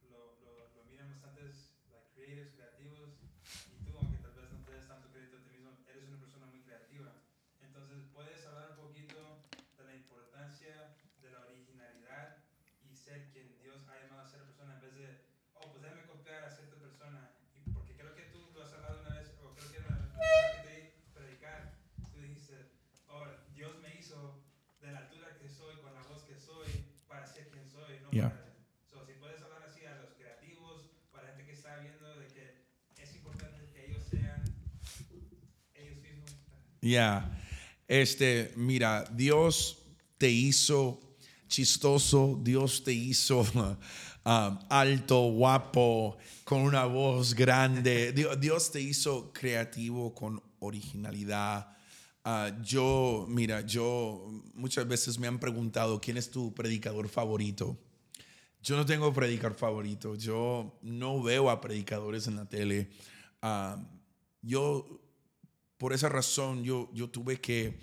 lo, 0.09 0.39
lo, 0.47 0.71
lo 0.79 0.85
miran 0.89 1.11
bastantes 1.11 1.75
like, 1.91 2.07
creators, 2.15 2.55
creativos, 2.55 3.11
y 3.75 3.91
tú, 3.91 3.99
aunque 3.99 4.19
tal 4.19 4.35
vez 4.39 4.53
no 4.53 4.59
te 4.63 4.71
des 4.71 4.87
tanto 4.87 5.11
crédito 5.11 5.39
a 5.39 5.43
ti 5.43 5.51
mismo, 5.51 5.75
eres 5.91 6.07
una 6.07 6.21
persona 6.21 6.47
muy 6.47 6.61
creativa. 6.63 7.11
Entonces, 7.61 8.07
¿puedes 8.15 8.47
hablar 8.47 8.79
un 8.79 8.87
poquito 8.87 9.43
de 9.77 9.83
la 9.83 9.97
importancia 9.97 10.95
de 11.21 11.31
la 11.33 11.41
originalidad 11.41 12.37
y 12.89 12.95
ser 12.97 13.29
quien 13.33 13.59
Dios 13.61 13.83
ha 13.89 14.01
llamado 14.01 14.23
a 14.23 14.31
ser 14.31 14.41
persona 14.45 14.75
en 14.75 14.81
vez 14.81 14.95
de, 14.95 15.09
oh, 15.55 15.69
pues 15.73 15.83
déjame 15.83 16.07
copiar 16.07 16.45
a 16.45 16.51
cierta 16.51 16.77
persona? 16.77 17.31
Y 17.55 17.71
porque 17.71 17.93
creo 17.97 18.15
que 18.15 18.23
tú 18.33 18.39
lo 18.55 18.63
has 18.63 18.73
hablado 18.73 19.01
una 19.03 19.19
vez, 19.19 19.29
o 19.43 19.53
creo 19.55 19.71
que 19.73 19.81
la, 19.81 19.91
la 19.91 20.17
vez 20.17 20.57
que 20.57 20.69
te 20.69 20.75
di 20.81 20.89
predicar, 21.13 21.75
tú 22.15 22.21
dijiste, 22.21 22.71
oh, 23.09 23.27
Dios 23.55 23.77
me 23.83 23.95
hizo 23.99 24.41
de 24.81 24.93
la 24.93 25.01
altura 25.01 25.37
que 25.39 25.49
soy, 25.51 25.77
con 25.83 25.93
la 25.95 26.03
voz 26.05 26.23
que 26.23 26.39
soy, 26.39 26.69
para 27.09 27.27
ser 27.27 27.49
quien 27.51 27.69
soy, 27.69 28.01
no 28.01 28.11
Yeah. 28.11 28.31
para... 28.31 28.49
So, 28.89 29.05
si 29.05 29.13
puedes 29.21 29.43
hablar 29.43 29.63
así 29.69 29.85
a 29.85 29.97
los 29.97 30.15
creativos, 30.15 30.89
para 31.13 31.29
la 31.29 31.31
gente 31.37 31.45
que 31.45 31.53
está 31.53 31.77
viendo, 31.81 32.19
de 32.19 32.27
que 32.29 32.65
es 32.97 33.15
importante 33.17 33.69
que 33.73 33.87
ellos 33.87 34.03
sean 34.09 34.43
ellos 35.75 35.99
Ya, 36.81 37.39
este, 37.89 38.53
mira, 38.57 39.05
Dios 39.13 39.79
te 40.17 40.31
hizo 40.31 41.01
chistoso, 41.49 42.39
Dios 42.43 42.85
te 42.85 42.93
hizo 42.93 43.45
ah, 44.25 44.61
alto, 44.69 45.31
guapo, 45.33 46.19
con 46.45 46.61
una 46.61 46.85
voz 46.85 47.35
grande. 47.35 48.13
Dios, 48.13 48.39
Dios 48.41 48.71
te 48.71 48.81
hizo 48.81 49.33
creativo 49.33 50.15
con 50.15 50.41
originalidad. 50.61 51.77
Ah, 52.25 52.51
yo, 52.63 53.27
mira, 53.29 53.63
yo 53.63 54.31
muchas 54.55 54.87
veces 54.87 55.19
me 55.19 55.27
han 55.27 55.41
preguntado 55.41 56.01
quién 56.01 56.17
es 56.17 56.31
tu 56.31 56.55
predicador 56.55 57.09
favorito. 57.09 57.77
Yo 58.63 58.77
no 58.77 58.85
tengo 58.85 59.13
predicador 59.13 59.57
favorito. 59.57 60.15
Yo 60.15 60.79
no 60.83 61.23
veo 61.23 61.49
a 61.49 61.61
predicadores 61.61 62.27
en 62.27 62.37
la 62.37 62.45
tele. 62.45 62.91
Ah, 63.41 63.83
yo 64.43 65.01
por 65.79 65.93
esa 65.93 66.09
razón 66.09 66.65
yo, 66.65 66.91
yo 66.93 67.09
tuve 67.09 67.41
que 67.41 67.79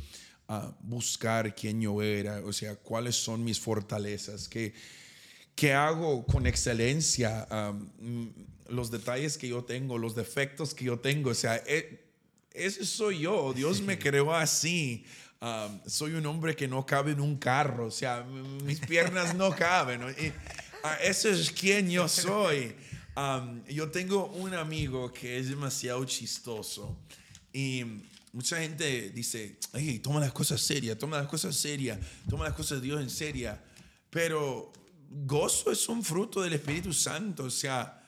ah, 0.48 0.72
buscar 0.82 1.56
quién 1.56 1.82
yo 1.82 2.02
era, 2.02 2.42
o 2.46 2.54
sea, 2.54 2.76
cuáles 2.76 3.16
son 3.16 3.44
mis 3.44 3.60
fortalezas, 3.60 4.48
qué, 4.48 4.74
qué 5.56 5.74
hago 5.74 6.26
con 6.26 6.46
excelencia, 6.46 7.48
ah, 7.50 7.74
mm, 8.00 8.28
los 8.68 8.92
detalles 8.92 9.38
que 9.38 9.48
yo 9.48 9.64
tengo, 9.64 9.98
los 9.98 10.16
defectos 10.16 10.74
que 10.74 10.86
yo 10.86 11.00
tengo, 11.00 11.32
o 11.32 11.36
sea, 11.36 11.56
e- 11.66 12.04
ese 12.52 12.86
soy 12.86 13.20
yo, 13.20 13.54
Dios 13.54 13.82
me 13.82 14.00
creó 14.00 14.34
así. 14.34 15.06
Ah, 15.42 15.70
soy 15.86 16.14
un 16.14 16.26
hombre 16.26 16.56
que 16.56 16.68
no 16.68 16.86
cabe 16.86 17.12
en 17.12 17.20
un 17.20 17.38
carro, 17.38 17.88
o 17.88 17.92
sea, 17.92 18.24
mis 18.64 18.80
piernas 18.80 19.36
no 19.36 19.54
caben. 19.54 20.02
Y, 20.18 20.32
eso 21.04 21.30
es 21.30 21.52
quien 21.52 21.90
yo 21.90 22.08
soy. 22.08 22.76
Um, 23.18 23.64
yo 23.66 23.90
tengo 23.90 24.28
un 24.28 24.54
amigo 24.54 25.12
que 25.12 25.38
es 25.40 25.50
demasiado 25.50 26.04
chistoso 26.06 26.98
y 27.58 27.84
mucha 28.34 28.58
gente 28.60 29.10
dice, 29.12 29.58
hey, 29.74 30.00
toma 30.00 30.20
las 30.20 30.34
cosas 30.34 30.60
serias, 30.62 30.98
toma 30.98 31.18
las 31.18 31.28
cosas 31.28 31.56
serias, 31.56 31.98
toma 32.30 32.44
las 32.46 32.54
cosas 32.54 32.82
de 32.82 32.88
Dios 32.88 33.02
en 33.02 33.10
seria. 33.10 33.64
Pero 34.10 34.74
gozo 35.10 35.72
es 35.72 35.88
un 35.88 36.04
fruto 36.04 36.42
del 36.42 36.54
Espíritu 36.54 36.92
Santo, 36.92 37.46
o 37.46 37.50
sea, 37.50 38.02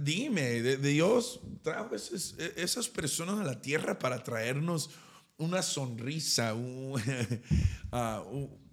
dime, 0.00 0.42
de, 0.62 0.76
de 0.76 0.88
Dios 0.90 1.40
trajo 1.62 1.94
esas, 1.94 2.34
esas 2.56 2.88
personas 2.88 3.40
a 3.40 3.44
la 3.44 3.60
tierra 3.62 3.98
para 3.98 4.22
traernos 4.22 4.90
una 5.38 5.62
sonrisa, 5.62 6.52
un- 6.54 7.00
un- 8.30 8.64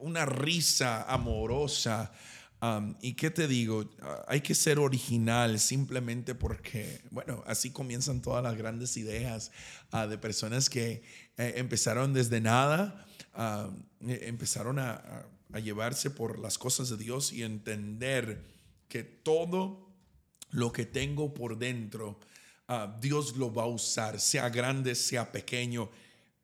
una 0.00 0.26
risa 0.26 1.04
amorosa. 1.04 2.12
Um, 2.60 2.96
¿Y 3.00 3.14
qué 3.14 3.30
te 3.30 3.46
digo? 3.46 3.88
Ah, 4.02 4.24
hay 4.26 4.40
que 4.40 4.54
ser 4.54 4.80
original 4.80 5.60
simplemente 5.60 6.34
porque, 6.34 7.00
bueno, 7.10 7.44
así 7.46 7.70
comienzan 7.70 8.20
todas 8.20 8.42
las 8.42 8.56
grandes 8.56 8.96
ideas 8.96 9.52
ah, 9.92 10.08
de 10.08 10.18
personas 10.18 10.68
que 10.68 11.02
eh, 11.36 11.52
empezaron 11.56 12.12
desde 12.12 12.40
nada, 12.40 13.06
eh, 14.00 14.20
empezaron 14.26 14.80
a, 14.80 14.94
a- 15.52 15.60
llevarse 15.60 16.10
por 16.10 16.38
las 16.40 16.58
cosas 16.58 16.88
de 16.90 16.96
Dios 16.96 17.32
y 17.32 17.42
entender 17.44 18.44
que 18.88 19.02
todo 19.04 19.88
lo 20.50 20.72
que 20.72 20.84
tengo 20.84 21.32
por 21.34 21.58
dentro, 21.58 22.18
ah, 22.66 22.98
Dios 23.00 23.36
lo 23.36 23.54
va 23.54 23.62
a 23.62 23.66
usar, 23.66 24.18
sea 24.18 24.48
grande, 24.50 24.96
sea 24.96 25.30
pequeño. 25.30 25.90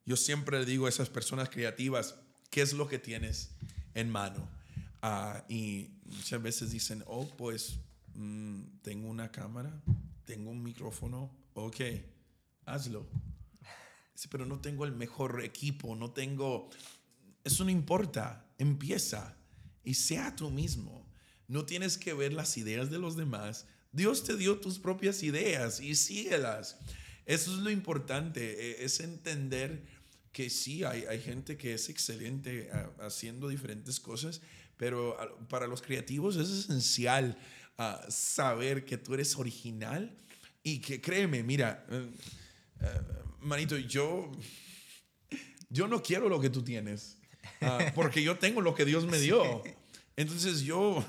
Yo 0.05 0.15
siempre 0.15 0.59
le 0.59 0.65
digo 0.65 0.85
a 0.85 0.89
esas 0.89 1.09
personas 1.09 1.49
creativas, 1.49 2.15
¿qué 2.51 2.61
es 2.61 2.71
lo 2.71 2.87
que 2.87 2.99
tienes 2.99 3.49
en 3.95 4.09
mano? 4.09 4.47
Y 5.47 5.91
muchas 6.05 6.41
veces 6.41 6.71
dicen, 6.71 7.03
oh, 7.07 7.27
pues 7.37 7.79
mm, 8.13 8.61
tengo 8.81 9.09
una 9.09 9.31
cámara, 9.31 9.81
tengo 10.25 10.51
un 10.51 10.63
micrófono, 10.63 11.31
ok, 11.53 11.81
hazlo. 12.65 13.05
Pero 14.29 14.45
no 14.45 14.59
tengo 14.59 14.85
el 14.85 14.93
mejor 14.93 15.43
equipo, 15.43 15.95
no 15.95 16.11
tengo... 16.11 16.69
Eso 17.43 17.63
no 17.63 17.69
importa, 17.69 18.47
empieza 18.57 19.35
y 19.83 19.93
sea 19.93 20.35
tú 20.35 20.49
mismo. 20.49 21.05
No 21.47 21.65
tienes 21.65 21.97
que 21.97 22.13
ver 22.13 22.33
las 22.33 22.57
ideas 22.57 22.89
de 22.89 22.97
los 22.97 23.15
demás. 23.15 23.67
Dios 23.91 24.23
te 24.23 24.35
dio 24.35 24.59
tus 24.59 24.79
propias 24.79 25.21
ideas 25.21 25.79
y 25.79 25.95
síguelas. 25.95 26.77
Eso 27.25 27.53
es 27.53 27.59
lo 27.59 27.69
importante, 27.69 28.71
eh, 28.71 28.85
es 28.85 28.99
entender 28.99 29.83
que 30.31 30.49
sí, 30.49 30.83
hay, 30.83 31.05
hay 31.05 31.21
gente 31.21 31.57
que 31.57 31.73
es 31.73 31.89
excelente 31.89 32.69
ah, 32.73 32.89
haciendo 32.99 33.47
diferentes 33.47 33.99
cosas, 33.99 34.41
pero 34.77 35.17
ah, 35.19 35.27
para 35.49 35.67
los 35.67 35.81
creativos 35.81 36.35
es 36.35 36.49
esencial 36.49 37.37
ah, 37.77 38.01
saber 38.09 38.85
que 38.85 38.97
tú 38.97 39.13
eres 39.13 39.35
original 39.37 40.15
y 40.63 40.79
que 40.79 40.99
créeme, 41.01 41.43
mira, 41.43 41.85
eh, 41.89 42.09
eh, 42.81 42.87
manito, 43.41 43.77
yo, 43.77 44.31
yo 45.69 45.87
no 45.87 46.01
quiero 46.01 46.29
lo 46.29 46.39
que 46.39 46.49
tú 46.49 46.63
tienes, 46.63 47.17
ah, 47.61 47.91
porque 47.93 48.23
yo 48.23 48.37
tengo 48.37 48.61
lo 48.61 48.73
que 48.75 48.85
Dios 48.85 49.05
me 49.05 49.19
dio. 49.19 49.63
Entonces 50.17 50.61
yo, 50.61 51.03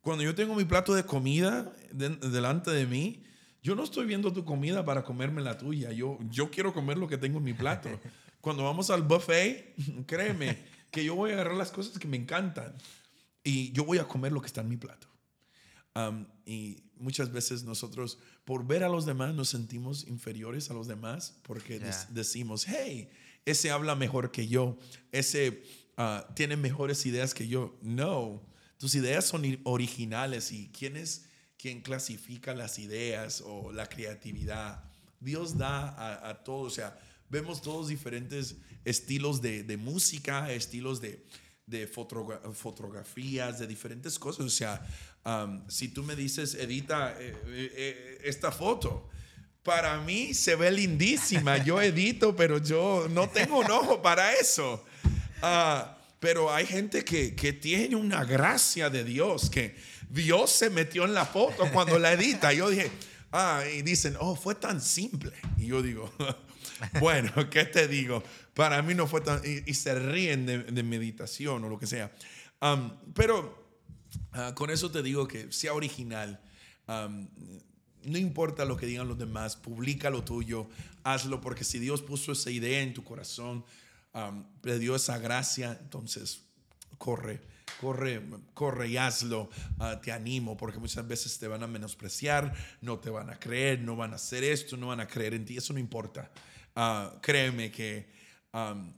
cuando 0.00 0.24
yo 0.24 0.34
tengo 0.34 0.54
mi 0.54 0.64
plato 0.64 0.94
de 0.94 1.04
comida 1.04 1.72
de- 1.92 2.16
delante 2.16 2.70
de 2.70 2.86
mí, 2.86 3.22
yo 3.62 3.74
no 3.74 3.84
estoy 3.84 4.06
viendo 4.06 4.32
tu 4.32 4.44
comida 4.44 4.84
para 4.86 5.04
comerme 5.04 5.42
la 5.42 5.58
tuya. 5.58 5.92
Yo, 5.92 6.18
yo 6.30 6.50
quiero 6.50 6.72
comer 6.72 6.96
lo 6.96 7.06
que 7.06 7.18
tengo 7.18 7.38
en 7.38 7.44
mi 7.44 7.52
plato. 7.52 7.90
Cuando 8.40 8.64
vamos 8.64 8.88
al 8.88 9.02
buffet, 9.02 9.74
créeme 10.06 10.56
que 10.90 11.04
yo 11.04 11.14
voy 11.14 11.30
a 11.30 11.34
agarrar 11.34 11.54
las 11.56 11.70
cosas 11.70 11.98
que 11.98 12.08
me 12.08 12.16
encantan 12.16 12.74
y 13.42 13.72
yo 13.72 13.84
voy 13.84 13.98
a 13.98 14.08
comer 14.08 14.32
lo 14.32 14.40
que 14.40 14.46
está 14.46 14.60
en 14.60 14.68
mi 14.68 14.76
plato. 14.76 15.08
Um, 15.94 16.26
y 16.44 16.84
muchas 16.96 17.32
veces 17.32 17.64
nosotros, 17.64 18.18
por 18.44 18.66
ver 18.66 18.84
a 18.84 18.88
los 18.88 19.06
demás, 19.06 19.34
nos 19.34 19.48
sentimos 19.48 20.06
inferiores 20.06 20.70
a 20.70 20.74
los 20.74 20.86
demás 20.86 21.36
porque 21.42 21.80
decimos, 22.10 22.66
hey, 22.68 23.08
ese 23.44 23.70
habla 23.70 23.94
mejor 23.94 24.30
que 24.30 24.46
yo, 24.46 24.78
ese 25.10 25.62
ah, 25.96 26.26
tiene 26.34 26.56
mejores 26.56 27.06
ideas 27.06 27.34
que 27.34 27.48
yo. 27.48 27.76
No, 27.82 28.42
tus 28.78 28.94
ideas 28.94 29.24
son 29.24 29.44
originales 29.64 30.52
y 30.52 30.68
quién 30.68 30.96
es 30.96 31.26
quien 31.56 31.82
clasifica 31.82 32.54
las 32.54 32.78
ideas 32.78 33.42
o 33.44 33.70
la 33.70 33.86
creatividad. 33.86 34.82
Dios 35.20 35.58
da 35.58 35.88
a, 35.90 36.30
a 36.30 36.42
todos, 36.42 36.72
o 36.72 36.74
sea, 36.74 36.98
vemos 37.30 37.62
todos 37.62 37.88
diferentes 37.88 38.56
estilos 38.84 39.40
de, 39.40 39.62
de 39.62 39.76
música, 39.76 40.52
estilos 40.52 41.00
de, 41.00 41.24
de 41.66 41.90
fotogra- 41.90 42.40
fotografías, 42.52 43.58
de 43.58 43.66
diferentes 43.66 44.18
cosas. 44.18 44.46
O 44.46 44.50
sea, 44.50 44.84
um, 45.24 45.62
si 45.68 45.88
tú 45.88 46.02
me 46.02 46.16
dices, 46.16 46.54
edita 46.54 47.14
eh, 47.18 47.34
eh, 47.46 47.72
eh, 47.76 48.18
esta 48.24 48.50
foto, 48.52 49.08
para 49.62 50.00
mí 50.00 50.34
se 50.34 50.56
ve 50.56 50.70
lindísima. 50.70 51.58
Yo 51.64 51.80
edito, 51.82 52.34
pero 52.34 52.58
yo 52.58 53.06
no 53.10 53.28
tengo 53.28 53.60
un 53.60 53.70
ojo 53.70 54.02
para 54.02 54.34
eso. 54.34 54.84
Ah, 55.42 55.96
pero 56.18 56.52
hay 56.52 56.66
gente 56.66 57.04
que, 57.04 57.34
que 57.34 57.52
tiene 57.52 57.96
una 57.96 58.24
gracia 58.24 58.90
de 58.90 59.04
Dios, 59.04 59.48
que 59.48 59.74
Dios 60.10 60.50
se 60.50 60.68
metió 60.68 61.04
en 61.04 61.14
la 61.14 61.24
foto 61.24 61.70
cuando 61.72 61.98
la 61.98 62.12
edita. 62.12 62.52
Yo 62.52 62.68
dije, 62.68 62.90
Ah, 63.32 63.62
y 63.72 63.82
dicen, 63.82 64.16
oh, 64.18 64.34
fue 64.34 64.56
tan 64.56 64.80
simple. 64.80 65.30
Y 65.56 65.66
yo 65.66 65.82
digo, 65.82 66.12
bueno, 67.00 67.32
¿qué 67.50 67.64
te 67.64 67.88
digo? 67.88 68.22
Para 68.54 68.82
mí 68.82 68.94
no 68.94 69.06
fue 69.06 69.20
tan... 69.20 69.40
Y, 69.44 69.74
se 69.74 69.94
ríen 69.94 70.46
de, 70.46 70.82
meditación 70.82 71.64
o 71.64 71.68
lo 71.68 71.78
que 71.78 71.86
sea. 71.86 72.12
Pero 73.14 73.66
uh, 74.34 74.54
con 74.54 74.70
eso 74.70 74.90
te 74.90 75.02
digo 75.02 75.26
que 75.26 75.52
sea 75.52 75.72
original. 75.72 76.40
No 76.86 78.18
importa 78.18 78.64
lo 78.64 78.76
que 78.76 78.86
digan 78.86 79.06
los 79.06 79.18
demás, 79.18 79.56
publica 79.56 80.10
lo 80.10 80.24
tuyo, 80.24 80.68
hazlo, 81.04 81.40
porque 81.40 81.62
si 81.62 81.78
Dios 81.78 82.02
puso 82.02 82.32
esa 82.32 82.50
idea 82.50 82.80
en 82.80 82.94
tu 82.94 83.04
corazón, 83.04 83.64
le 84.62 84.78
dio 84.80 84.96
esa 84.96 85.18
gracia, 85.18 85.78
entonces 85.80 86.42
corre, 86.98 87.40
corre, 87.80 88.22
corre 88.54 88.88
y 88.88 88.96
hazlo. 88.98 89.48
Uh, 89.78 90.00
te 90.02 90.12
animo, 90.12 90.56
porque 90.56 90.78
muchas 90.78 91.06
veces 91.08 91.38
te 91.38 91.48
van 91.48 91.62
a 91.62 91.66
menospreciar, 91.66 92.54
no 92.82 92.98
te 92.98 93.10
van 93.10 93.30
a 93.30 93.40
creer, 93.40 93.80
no 93.80 93.96
van 93.96 94.12
a 94.12 94.16
hacer 94.16 94.44
esto, 94.44 94.76
no 94.76 94.88
van 94.88 95.00
a 95.00 95.06
creer 95.06 95.34
en 95.34 95.44
ti, 95.44 95.56
eso 95.56 95.72
no 95.72 95.78
importa. 95.78 96.30
Uh, 96.76 97.20
créeme 97.20 97.70
que, 97.70 98.10
um, 98.52 98.92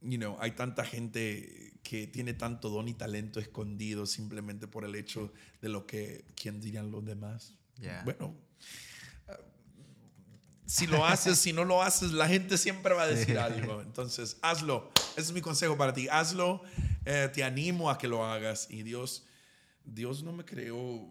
you 0.00 0.18
know, 0.18 0.36
hay 0.40 0.52
tanta 0.52 0.84
gente 0.84 1.80
que 1.82 2.06
tiene 2.06 2.34
tanto 2.34 2.68
don 2.68 2.88
y 2.88 2.94
talento 2.94 3.40
escondido 3.40 4.06
simplemente 4.06 4.66
por 4.66 4.84
el 4.84 4.94
hecho 4.94 5.32
de 5.60 5.68
lo 5.68 5.86
que, 5.86 6.24
¿quién 6.34 6.60
dirían 6.60 6.90
los 6.90 7.04
demás? 7.04 7.54
Yeah. 7.78 8.02
Bueno, 8.04 8.34
si 10.66 10.88
lo 10.88 11.06
haces, 11.06 11.38
si 11.38 11.52
no 11.52 11.64
lo 11.64 11.82
haces, 11.82 12.10
la 12.12 12.26
gente 12.26 12.58
siempre 12.58 12.92
va 12.92 13.04
a 13.04 13.06
decir 13.06 13.38
algo. 13.38 13.80
Entonces, 13.82 14.36
hazlo. 14.42 14.90
Ese 15.12 15.28
es 15.28 15.32
mi 15.32 15.40
consejo 15.40 15.76
para 15.76 15.92
ti. 15.92 16.08
Hazlo. 16.08 16.62
Eh, 17.04 17.30
te 17.32 17.44
animo 17.44 17.88
a 17.88 17.96
que 17.98 18.08
lo 18.08 18.24
hagas. 18.24 18.66
Y 18.68 18.82
Dios, 18.82 19.26
Dios 19.84 20.24
no 20.24 20.32
me 20.32 20.44
creó 20.44 21.08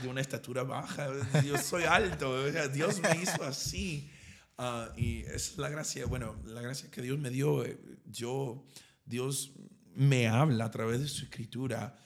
de 0.00 0.08
una 0.08 0.20
estatura 0.20 0.62
baja. 0.62 1.08
Yo 1.44 1.58
soy 1.58 1.82
alto. 1.82 2.48
Dios 2.68 3.00
me 3.00 3.20
hizo 3.20 3.42
así. 3.42 4.08
Uh, 4.56 4.96
y 4.96 5.22
es 5.22 5.58
la 5.58 5.68
gracia, 5.68 6.06
bueno, 6.06 6.36
la 6.44 6.60
gracia 6.60 6.90
que 6.90 7.02
Dios 7.02 7.18
me 7.18 7.30
dio. 7.30 7.64
eh, 7.64 7.78
Yo, 8.06 8.64
Dios 9.04 9.52
me 9.94 10.28
habla 10.28 10.66
a 10.66 10.70
través 10.70 11.00
de 11.00 11.08
su 11.08 11.24
escritura. 11.24 11.98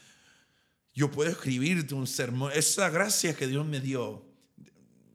Yo 0.94 1.10
puedo 1.10 1.30
escribirte 1.30 1.94
un 1.94 2.06
sermón. 2.06 2.50
Esa 2.54 2.88
gracia 2.90 3.34
que 3.36 3.46
Dios 3.46 3.66
me 3.66 3.80
dio. 3.80 4.24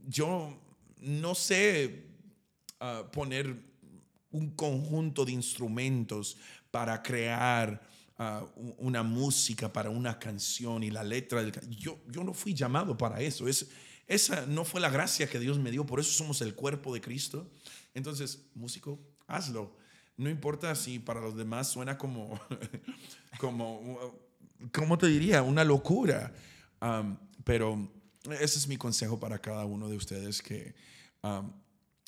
Yo 0.06 0.60
no 1.00 1.36
sé 1.36 2.06
uh, 2.80 3.10
poner 3.12 3.56
un 4.32 4.52
conjunto 4.52 5.26
de 5.26 5.32
instrumentos 5.32 6.38
para 6.72 7.02
crear 7.02 7.82
uh, 8.18 8.46
una 8.78 9.04
música 9.04 9.72
para 9.72 9.90
una 9.90 10.18
canción 10.18 10.84
y 10.84 10.90
la 10.90 11.04
letra 11.04 11.42
del 11.42 11.52
yo, 11.70 12.00
yo 12.10 12.24
no 12.24 12.34
fui 12.34 12.54
llamado 12.54 12.98
para 12.98 13.22
eso. 13.22 13.48
Es, 13.48 13.70
esa 14.08 14.46
no 14.46 14.66
fue 14.66 14.82
la 14.82 14.90
gracia 14.90 15.30
que 15.30 15.40
Dios 15.40 15.60
me 15.60 15.72
dio, 15.72 15.86
por 15.86 16.00
eso 16.00 16.12
somos 16.12 16.42
el 16.42 16.56
cuerpo 16.56 16.94
de 16.94 17.02
Cristo. 17.02 17.50
Entonces, 17.94 18.46
músico, 18.56 19.00
hazlo. 19.28 19.76
No 20.18 20.30
importa 20.30 20.76
si 20.76 21.00
para 21.00 21.22
los 21.22 21.36
demás 21.36 21.70
suena 21.70 21.98
como, 21.98 22.40
como 23.40 24.14
¿cómo 24.72 24.98
te 24.98 25.08
diría? 25.08 25.42
Una 25.42 25.64
locura. 25.64 26.34
Pero 27.44 27.90
ese 28.40 28.60
es 28.60 28.68
mi 28.68 28.78
consejo 28.78 29.20
para 29.20 29.40
cada 29.40 29.66
uno 29.66 29.90
de 29.90 29.98
ustedes 29.98 30.42
que 30.42 30.76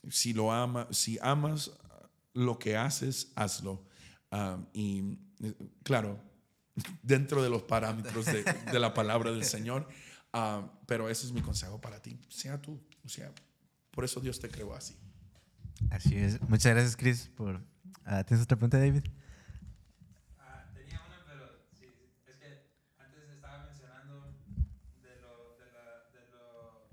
si 0.09 0.33
lo 0.33 0.51
ama, 0.51 0.87
si 0.91 1.17
amas 1.21 1.71
lo 2.33 2.59
que 2.59 2.77
haces, 2.77 3.31
hazlo. 3.35 3.83
Y 4.73 5.17
claro, 5.83 6.19
dentro 7.01 7.41
de 7.41 7.49
los 7.49 7.63
parámetros 7.63 8.25
de 8.25 8.79
la 8.79 8.93
palabra 8.93 9.31
del 9.31 9.45
Señor. 9.45 9.87
Uh, 10.35 10.67
pero 10.85 11.07
ese 11.09 11.25
es 11.25 11.31
mi 11.31 11.41
consejo 11.41 11.79
para 11.79 12.01
ti. 12.01 12.19
Sea 12.27 12.61
tú. 12.61 12.77
O 13.05 13.07
sea, 13.07 13.31
por 13.91 14.03
eso 14.03 14.19
Dios 14.19 14.37
te 14.37 14.49
creó 14.49 14.75
así. 14.75 14.97
Así 15.89 16.17
es. 16.17 16.41
Muchas 16.41 16.73
gracias, 16.73 16.97
Chris, 16.97 17.29
por... 17.29 17.55
Uh, 17.55 18.21
¿Tienes 18.27 18.43
otra 18.43 18.57
pregunta, 18.57 18.77
David? 18.77 19.05
Ah, 20.37 20.65
tenía 20.73 20.99
una, 21.07 21.23
pero 21.25 21.57
sí, 21.79 21.85
es 22.27 22.35
que 22.35 22.67
antes 22.99 23.29
estaba 23.29 23.65
mencionando 23.65 24.35
de 25.01 25.21
lo, 25.21 25.55
de 25.55 25.71
la, 25.71 26.03
de 26.11 26.27
lo, 26.29 26.89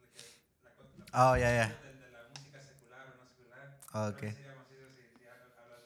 de 0.00 0.06
que, 0.12 0.22
la, 0.64 0.70
la 1.14 1.30
Oh, 1.30 1.36
ya, 1.36 1.48
ya. 1.54 1.68
De, 1.68 1.94
de 1.94 2.10
la 2.10 2.28
música 2.34 2.60
secular 2.60 3.06
o 3.06 3.14
no 3.22 3.26
secular. 3.30 3.78
Oh, 3.92 4.08
ok. 4.08 4.18
Si, 4.18 4.26
hablas 4.26 4.66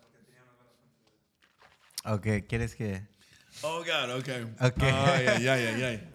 porque 0.00 0.20
buenos. 2.02 2.18
Ok, 2.18 2.48
¿quieres 2.48 2.74
que...? 2.74 3.06
Oh, 3.62 3.84
God, 3.84 4.10
okay. 4.20 4.44
Okay. 4.58 4.90
Oh, 4.90 5.20
yeah, 5.20 5.38
yeah, 5.38 5.56
yeah, 5.58 5.76
yeah. 5.76 6.13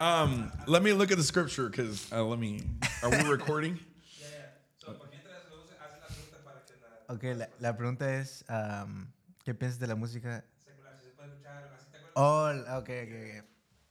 Um, 0.00 0.50
let 0.66 0.82
me 0.82 0.92
look 0.94 1.10
at 1.12 1.18
the 1.18 1.22
scripture 1.24 1.68
because 1.68 2.10
uh, 2.10 2.24
let 2.24 2.38
me. 2.38 2.62
Are 3.02 3.10
we 3.10 3.22
recording? 3.28 3.78
Ya, 4.20 4.26
ya. 4.26 4.46
So, 4.78 4.92
por 4.94 5.08
mientras 5.08 5.44
lo 5.50 5.60
usa, 5.62 5.74
haz 5.78 5.92
la 6.00 6.06
pregunta 6.08 6.38
para 6.42 6.64
que 6.64 6.74
la 6.80 6.88
Ok, 7.14 7.22
la, 7.38 7.48
la 7.60 7.76
pregunta 7.76 8.14
es, 8.18 8.44
um, 8.48 9.06
¿qué 9.44 9.54
piensas 9.54 9.78
de 9.78 9.86
la 9.86 9.94
música? 9.94 10.42
secular, 10.64 10.96
si 10.98 11.04
se 11.06 11.12
puede 11.12 11.28
escuchar, 11.30 11.70
así 11.76 11.86
te 11.90 11.98
acuerdas. 11.98 12.16
Oh, 12.16 12.50
ok, 12.78 12.88
ok, 13.04 13.14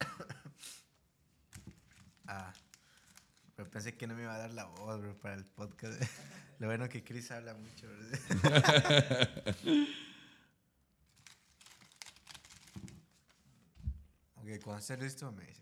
ah, 2.28 2.52
pero 3.56 3.70
pensé 3.70 3.96
que 3.96 4.06
no 4.06 4.14
me 4.14 4.22
iba 4.22 4.34
a 4.34 4.38
dar 4.38 4.50
la 4.52 4.64
voz, 4.64 5.00
bro, 5.00 5.14
para 5.18 5.34
el 5.34 5.44
podcast. 5.44 6.02
Lo 6.58 6.66
bueno 6.66 6.88
que 6.88 7.02
Chris 7.04 7.30
habla 7.30 7.54
mucho, 7.54 7.86
bro. 7.88 8.18
ok, 14.36 14.60
cuando 14.62 14.80
estés 14.80 14.98
listo 15.00 15.32
me 15.32 15.44
dices. 15.46 15.60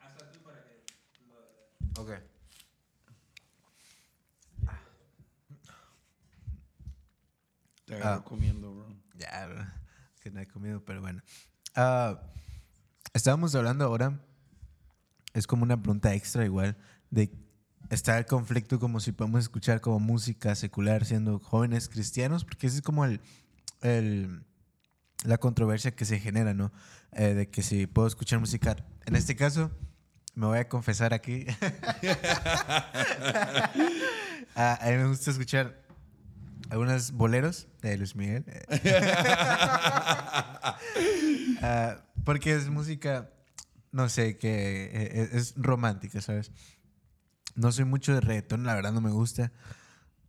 Hazla 0.00 0.30
tú 0.32 0.38
para 0.40 0.62
que 0.64 0.84
lo. 1.28 1.85
Ok. 1.98 2.10
Te 7.84 8.02
Ah. 8.02 8.22
comiendo, 8.24 8.74
bro. 8.74 8.96
Ya, 9.16 9.46
bro, 9.46 9.64
que 10.20 10.30
no 10.30 10.40
he 10.40 10.46
comido, 10.48 10.84
pero 10.84 11.00
bueno. 11.00 11.22
Ah, 11.74 12.20
estábamos 13.14 13.54
hablando 13.54 13.84
ahora, 13.84 14.20
es 15.34 15.46
como 15.46 15.62
una 15.62 15.80
pregunta 15.80 16.12
extra 16.14 16.44
igual, 16.44 16.76
de 17.10 17.30
está 17.90 18.18
el 18.18 18.26
conflicto 18.26 18.80
como 18.80 18.98
si 18.98 19.12
podemos 19.12 19.42
escuchar 19.44 19.80
como 19.80 20.00
música 20.00 20.54
secular 20.56 21.04
siendo 21.04 21.38
jóvenes 21.38 21.88
cristianos, 21.88 22.44
porque 22.44 22.66
ese 22.66 22.76
es 22.78 22.82
como 22.82 23.04
el, 23.04 23.20
el- 23.82 24.44
la 25.24 25.38
controversia 25.38 25.94
que 25.94 26.04
se 26.04 26.18
genera, 26.18 26.52
¿no? 26.54 26.72
Eh, 27.12 27.34
de 27.34 27.48
que 27.48 27.62
si 27.62 27.86
puedo 27.86 28.08
escuchar 28.08 28.38
música, 28.40 28.76
en 29.06 29.14
este 29.16 29.36
caso, 29.36 29.70
me 30.36 30.46
voy 30.46 30.58
a 30.58 30.68
confesar 30.68 31.12
aquí. 31.12 31.46
Ah, 34.58 34.78
a 34.80 34.86
mí 34.86 34.96
me 34.96 35.08
gusta 35.08 35.30
escuchar 35.30 35.82
algunos 36.70 37.12
boleros 37.12 37.68
de 37.82 37.98
Luis 37.98 38.16
Miguel. 38.16 38.44
Ah, 41.62 42.04
porque 42.24 42.54
es 42.54 42.68
música, 42.68 43.30
no 43.92 44.08
sé, 44.08 44.36
que 44.38 44.84
eh, 44.84 45.22
es, 45.22 45.32
es 45.32 45.54
romántica, 45.56 46.20
¿sabes? 46.20 46.52
No 47.54 47.72
soy 47.72 47.84
mucho 47.84 48.14
de 48.14 48.20
reggaetón, 48.20 48.64
la 48.64 48.74
verdad 48.74 48.92
no 48.92 49.00
me 49.00 49.10
gusta. 49.10 49.52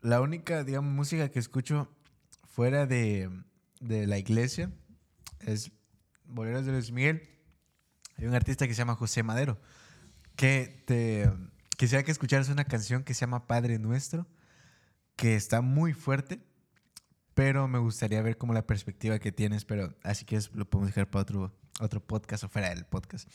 La 0.02 0.22
única, 0.22 0.64
digamos, 0.64 0.94
música 0.94 1.30
que 1.30 1.40
escucho 1.40 1.90
fuera 2.48 2.86
de, 2.86 3.30
de 3.82 4.08
la 4.08 4.18
iglesia 4.18 4.72
es 5.42 5.72
boleros 6.26 6.66
de 6.66 6.72
Luis 6.72 6.92
Miguel. 6.92 7.30
Hay 8.18 8.26
un 8.26 8.36
artista 8.36 8.68
que 8.68 8.74
se 8.74 8.80
llama 8.80 8.96
José 8.96 9.22
Madero, 9.24 9.60
que 10.38 10.84
te 10.88 11.30
quisiera 11.78 12.04
que 12.04 12.12
escucharas 12.12 12.48
una 12.50 12.64
canción 12.64 13.04
que 13.04 13.14
se 13.14 13.22
llama 13.22 13.48
Padre 13.48 13.78
Nuestro, 13.80 14.26
que 15.18 15.36
está 15.36 15.62
muy 15.62 15.94
fuerte, 15.94 16.40
pero 17.34 17.68
me 17.68 17.80
gustaría 17.80 18.22
ver 18.22 18.38
como 18.38 18.54
la 18.54 18.66
perspectiva 18.66 19.20
que 19.20 19.32
tienes, 19.32 19.66
pero 19.66 19.94
así 20.04 20.24
que 20.26 20.38
es- 20.38 20.52
lo 20.54 20.70
podemos 20.70 20.90
dejar 20.90 21.10
para 21.10 21.24
otro, 21.24 21.56
otro 21.80 22.00
podcast 22.06 22.44
o 22.44 22.50
fuera 22.50 22.70
del 22.70 22.86
podcast. 22.86 23.28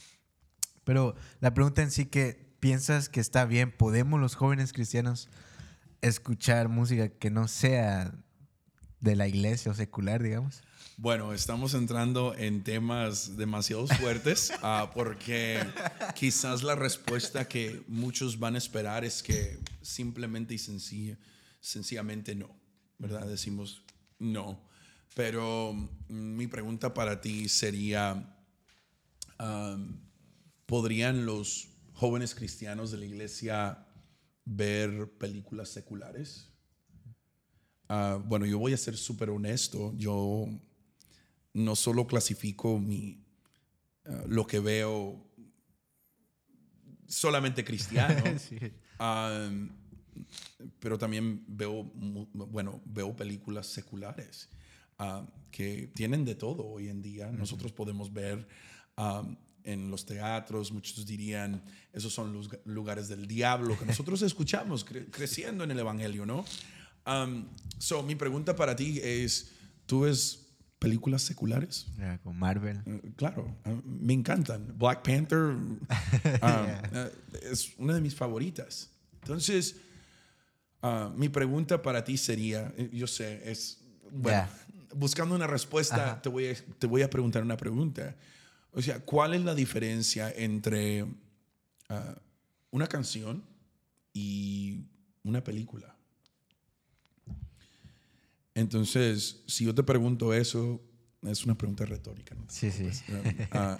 Pero 0.84 1.14
la 1.40 1.52
pregunta 1.54 1.82
en 1.82 1.90
sí 1.90 2.06
que 2.06 2.56
piensas 2.60 3.08
que 3.08 3.20
está 3.20 3.44
bien, 3.44 3.70
¿podemos 3.70 4.20
los 4.20 4.34
jóvenes 4.34 4.72
cristianos 4.72 5.28
escuchar 6.00 6.68
música 6.68 7.08
que 7.08 7.30
no 7.30 7.46
sea 7.46 8.12
de 9.00 9.16
la 9.16 9.28
iglesia 9.28 9.70
o 9.70 9.74
secular, 9.74 10.22
digamos? 10.22 10.62
Bueno, 10.98 11.32
estamos 11.32 11.72
entrando 11.74 12.34
en 12.36 12.62
temas 12.62 13.36
demasiado 13.36 13.86
fuertes 13.86 14.52
ah, 14.62 14.90
porque 14.94 15.58
quizás 16.14 16.62
la 16.62 16.74
respuesta 16.74 17.48
que 17.48 17.82
muchos 17.88 18.38
van 18.38 18.56
a 18.56 18.58
esperar 18.58 19.04
es 19.04 19.22
que 19.22 19.58
simplemente 19.80 20.54
y 20.54 20.58
sencilla, 20.58 21.18
sencillamente 21.60 22.34
no, 22.34 22.54
¿verdad? 22.98 23.26
Decimos 23.26 23.84
no. 24.18 24.60
Pero 25.14 25.72
mm, 25.72 26.36
mi 26.36 26.46
pregunta 26.46 26.92
para 26.92 27.20
ti 27.20 27.48
sería, 27.48 28.36
¿podrían 30.66 31.24
los 31.24 31.68
jóvenes 31.94 32.34
cristianos 32.34 32.90
de 32.90 32.98
la 32.98 33.06
iglesia 33.06 33.86
ver 34.44 35.10
películas 35.18 35.70
seculares? 35.70 36.48
Ah, 37.88 38.22
bueno, 38.24 38.46
yo 38.46 38.58
voy 38.58 38.74
a 38.74 38.78
ser 38.78 38.96
súper 38.96 39.30
honesto. 39.30 39.92
Yo 39.96 40.48
no 41.54 41.76
solo 41.76 42.06
clasifico 42.06 42.78
mi, 42.78 43.24
ah, 44.06 44.24
lo 44.26 44.46
que 44.46 44.60
veo 44.60 45.24
solamente 47.06 47.64
cristiano. 47.64 48.22
Sí. 48.38 48.58
Um, 49.00 49.70
pero 50.78 50.98
también 50.98 51.42
veo, 51.48 51.84
bueno, 52.34 52.80
veo 52.84 53.16
películas 53.16 53.66
seculares 53.66 54.48
que 55.50 55.90
tienen 55.94 56.24
de 56.24 56.34
todo 56.36 56.64
hoy 56.66 56.88
en 56.88 57.02
día. 57.02 57.32
Nosotros 57.32 57.72
podemos 57.72 58.12
ver 58.12 58.46
um, 58.96 59.34
en 59.64 59.90
los 59.90 60.04
teatros, 60.06 60.70
muchos 60.70 61.04
dirían, 61.06 61.64
esos 61.92 62.12
son 62.12 62.32
los 62.32 62.48
lugares 62.66 63.08
del 63.08 63.26
diablo 63.26 63.76
que 63.76 63.84
nosotros 63.86 64.22
escuchamos 64.30 64.86
cre- 64.86 65.10
creciendo 65.10 65.64
en 65.64 65.72
el 65.72 65.78
Evangelio, 65.80 66.24
¿no? 66.26 66.44
Um, 67.06 67.48
so, 67.78 68.02
mi 68.04 68.14
pregunta 68.14 68.54
para 68.54 68.76
ti 68.76 69.00
es, 69.02 69.50
¿tú 69.86 70.02
ves 70.02 70.41
películas 70.82 71.22
seculares? 71.22 71.86
Con 72.24 72.36
Marvel. 72.36 72.82
Eh, 72.84 73.12
Claro, 73.16 73.56
me 73.84 74.12
encantan. 74.12 74.74
Black 74.76 75.02
Panther 75.02 75.38
um, 75.54 75.88
eh, 76.42 77.12
es 77.50 77.72
una 77.78 77.94
de 77.94 78.00
mis 78.00 78.16
favoritas. 78.16 78.90
Entonces, 79.20 79.76
ah, 80.82 81.12
mi 81.14 81.28
pregunta 81.28 81.80
para 81.80 82.02
ti 82.02 82.16
sería, 82.16 82.74
eh, 82.76 82.90
yo 82.92 83.06
sé, 83.06 83.48
es, 83.48 83.78
bueno, 84.10 84.48
buscando 84.96 85.36
una 85.36 85.46
respuesta, 85.46 86.04
Ajá. 86.04 86.22
te 86.22 86.28
voy, 86.28 86.48
a, 86.48 86.54
te 86.80 86.88
voy 86.88 87.02
a 87.02 87.08
preguntar 87.08 87.44
una 87.44 87.56
pregunta. 87.56 88.16
O 88.72 88.82
sea, 88.82 88.98
¿cuál 88.98 89.34
es 89.34 89.42
la 89.42 89.54
diferencia 89.54 90.32
entre 90.34 91.06
ah, 91.90 92.16
una 92.72 92.88
canción 92.88 93.44
y 94.12 94.80
una 95.22 95.44
película? 95.44 95.94
Entonces, 98.54 99.42
si 99.46 99.64
yo 99.64 99.74
te 99.74 99.82
pregunto 99.82 100.34
eso, 100.34 100.80
es 101.22 101.44
una 101.44 101.56
pregunta 101.56 101.84
retórica. 101.84 102.34
¿no? 102.34 102.44
Sí, 102.48 102.70
sí. 102.70 102.88
Ah, 103.52 103.78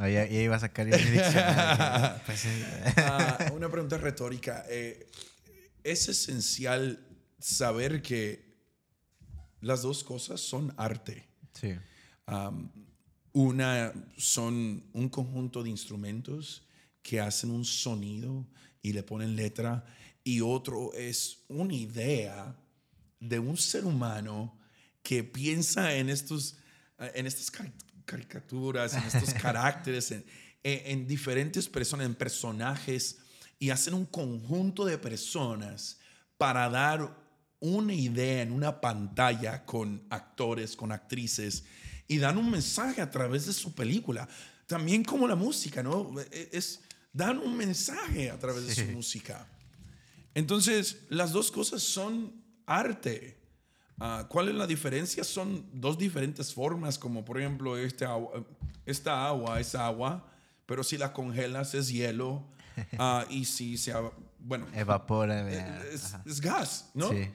Ah, 0.00 0.08
ya, 0.08 0.24
ya 0.26 0.42
iba 0.42 0.54
a 0.54 0.60
sacar 0.60 0.86
el 0.86 0.92
diccionario. 0.92 2.20
Pues, 2.26 2.38
sí. 2.38 2.48
Ah, 2.98 3.50
una 3.52 3.68
pregunta 3.68 3.98
retórica. 3.98 4.64
Eh, 4.70 5.10
es 5.82 6.08
esencial 6.08 7.04
saber 7.40 8.00
que 8.00 8.62
las 9.60 9.82
dos 9.82 10.04
cosas 10.04 10.40
son 10.40 10.72
arte. 10.76 11.26
Sí. 11.52 11.74
Um, 12.28 12.70
una 13.32 13.92
son 14.16 14.84
un 14.92 15.08
conjunto 15.08 15.64
de 15.64 15.70
instrumentos 15.70 16.62
que 17.02 17.20
hacen 17.20 17.50
un 17.50 17.64
sonido 17.64 18.46
y 18.82 18.92
le 18.92 19.02
ponen 19.02 19.34
letra 19.34 19.84
y 20.22 20.40
otro 20.42 20.92
es 20.94 21.44
una 21.48 21.74
idea 21.74 22.56
de 23.20 23.38
un 23.38 23.56
ser 23.56 23.84
humano 23.84 24.58
que 25.02 25.24
piensa 25.24 25.94
en 25.94 26.08
estos 26.10 26.56
eh, 26.98 27.12
en 27.14 27.26
estas 27.26 27.50
cari- 27.52 27.72
caricaturas, 28.04 28.94
en 28.94 29.02
estos 29.04 29.32
caracteres, 29.42 30.10
en, 30.10 30.24
en- 30.62 30.82
en 31.00 31.06
diferentes 31.06 31.68
personas, 31.68 32.06
en 32.06 32.14
personajes 32.14 33.18
y 33.58 33.70
hacen 33.70 33.94
un 33.94 34.06
conjunto 34.06 34.84
de 34.84 34.98
personas 34.98 35.98
para 36.36 36.68
dar 36.68 37.26
una 37.60 37.92
idea 37.94 38.42
en 38.42 38.52
una 38.52 38.80
pantalla 38.80 39.64
con 39.64 40.06
actores, 40.10 40.76
con 40.76 40.92
actrices 40.92 41.64
y 42.06 42.18
dan 42.18 42.38
un 42.38 42.50
mensaje 42.50 43.00
a 43.00 43.10
través 43.10 43.46
de 43.46 43.52
su 43.52 43.74
película. 43.74 44.28
También 44.66 45.02
como 45.02 45.26
la 45.26 45.34
música, 45.34 45.82
¿no? 45.82 46.14
E- 46.20 46.50
Es, 46.52 46.82
dan 47.12 47.38
un 47.38 47.56
mensaje 47.56 48.30
a 48.30 48.38
través 48.38 48.66
de 48.66 48.74
su 48.76 48.84
música. 48.92 49.48
Entonces, 50.34 50.98
las 51.08 51.32
dos 51.32 51.50
cosas 51.50 51.82
son 51.82 52.32
arte. 52.68 53.36
Ah, 53.98 54.26
¿Cuál 54.28 54.48
es 54.48 54.54
la 54.54 54.66
diferencia? 54.66 55.24
Son 55.24 55.64
dos 55.72 55.98
diferentes 55.98 56.54
formas, 56.54 56.98
como 56.98 57.24
por 57.24 57.40
ejemplo 57.40 57.76
este 57.76 58.04
agua, 58.04 58.44
esta 58.86 59.26
agua 59.26 59.58
es 59.58 59.74
agua, 59.74 60.30
pero 60.66 60.84
si 60.84 60.96
la 60.96 61.12
congelas 61.12 61.74
es 61.74 61.88
hielo 61.88 62.44
ah, 62.98 63.26
y 63.28 63.44
si 63.44 63.76
se... 63.76 63.92
Bueno, 64.38 64.66
Evapora. 64.72 65.50
es, 65.50 66.14
Ajá. 66.14 66.22
es 66.24 66.40
gas, 66.40 66.90
¿no? 66.94 67.10
Sí. 67.10 67.28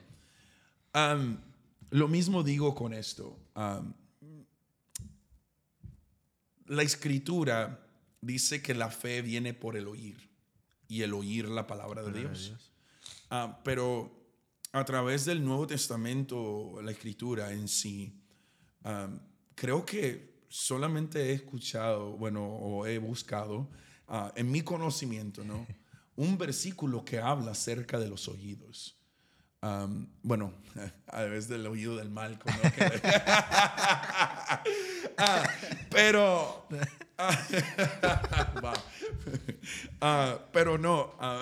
Lo 1.90 2.08
mismo 2.08 2.42
digo 2.42 2.74
con 2.74 2.94
esto. 2.94 3.38
La 6.66 6.82
escritura 6.82 7.86
dice 8.22 8.62
que 8.62 8.74
la 8.74 8.90
fe 8.90 9.20
viene 9.20 9.52
por 9.52 9.76
el 9.76 9.86
oír 9.86 10.30
y 10.88 11.02
el 11.02 11.12
oír 11.12 11.48
la 11.48 11.66
palabra 11.66 12.02
de. 12.02 12.20
Dios. 12.20 12.72
Ah, 13.30 13.60
pero 13.64 14.23
a 14.74 14.84
través 14.84 15.24
del 15.24 15.44
Nuevo 15.44 15.68
Testamento, 15.68 16.80
la 16.82 16.90
escritura 16.90 17.52
en 17.52 17.68
sí, 17.68 18.12
creo 19.54 19.86
que 19.86 20.42
solamente 20.48 21.30
he 21.30 21.32
escuchado, 21.32 22.16
bueno, 22.16 22.44
o 22.44 22.84
he 22.84 22.98
buscado 22.98 23.70
ah, 24.08 24.32
en 24.34 24.50
mi 24.50 24.62
conocimiento, 24.62 25.44
¿no? 25.44 25.64
Un 26.16 26.36
versículo 26.36 27.04
que 27.04 27.20
habla 27.20 27.52
acerca 27.52 28.00
de 28.00 28.08
los 28.08 28.26
oídos. 28.26 28.98
Am, 29.60 30.08
bueno, 30.22 30.52
a 31.06 31.18
través 31.18 31.48
del 31.48 31.68
oído 31.68 31.96
del 31.96 32.10
mal. 32.10 32.40
¿no? 32.44 32.52
Ah, 35.16 35.48
pero, 35.90 36.66
ah, 37.18 37.46
va. 38.64 38.72
Ah, 40.00 40.38
pero 40.52 40.76
no, 40.76 41.14
ah, 41.20 41.40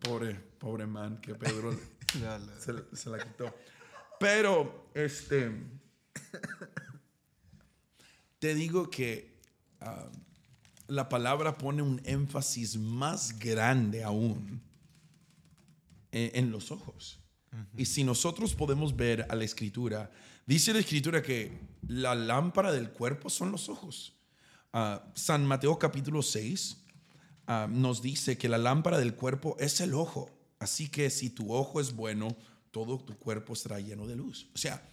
pobre, 0.00 0.34
pobre 0.58 0.84
man 0.84 1.20
que 1.20 1.36
Pedro 1.36 1.72
Se, 2.58 2.96
se 2.96 3.10
la 3.10 3.18
quitó. 3.18 3.54
Pero, 4.18 4.90
este, 4.94 5.52
te 8.38 8.54
digo 8.54 8.90
que 8.90 9.38
ah, 9.80 10.08
la 10.88 11.08
palabra 11.08 11.56
pone 11.56 11.82
un 11.82 12.00
énfasis 12.04 12.76
más 12.76 13.38
grande 13.38 14.02
aún 14.02 14.60
en, 16.12 16.30
en 16.34 16.50
los 16.52 16.70
ojos. 16.70 17.20
Y 17.76 17.84
si 17.86 18.04
nosotros 18.04 18.54
podemos 18.54 18.94
ver 18.94 19.26
a 19.28 19.34
la 19.34 19.44
escritura, 19.44 20.10
dice 20.46 20.72
la 20.72 20.78
escritura 20.78 21.22
que 21.22 21.58
la 21.86 22.14
lámpara 22.14 22.72
del 22.72 22.90
cuerpo 22.90 23.28
son 23.28 23.50
los 23.50 23.68
ojos. 23.68 24.14
Ah, 24.72 25.04
San 25.14 25.44
Mateo 25.44 25.78
capítulo 25.78 26.22
6 26.22 26.76
ah, 27.48 27.66
nos 27.68 28.02
dice 28.02 28.38
que 28.38 28.48
la 28.48 28.58
lámpara 28.58 28.98
del 28.98 29.14
cuerpo 29.14 29.56
es 29.58 29.80
el 29.80 29.94
ojo. 29.94 30.30
Así 30.60 30.88
que 30.88 31.08
si 31.08 31.30
tu 31.30 31.52
ojo 31.52 31.80
es 31.80 31.96
bueno, 31.96 32.36
todo 32.70 32.98
tu 32.98 33.18
cuerpo 33.18 33.54
estará 33.54 33.80
lleno 33.80 34.06
de 34.06 34.14
luz. 34.14 34.48
O 34.54 34.58
sea, 34.58 34.86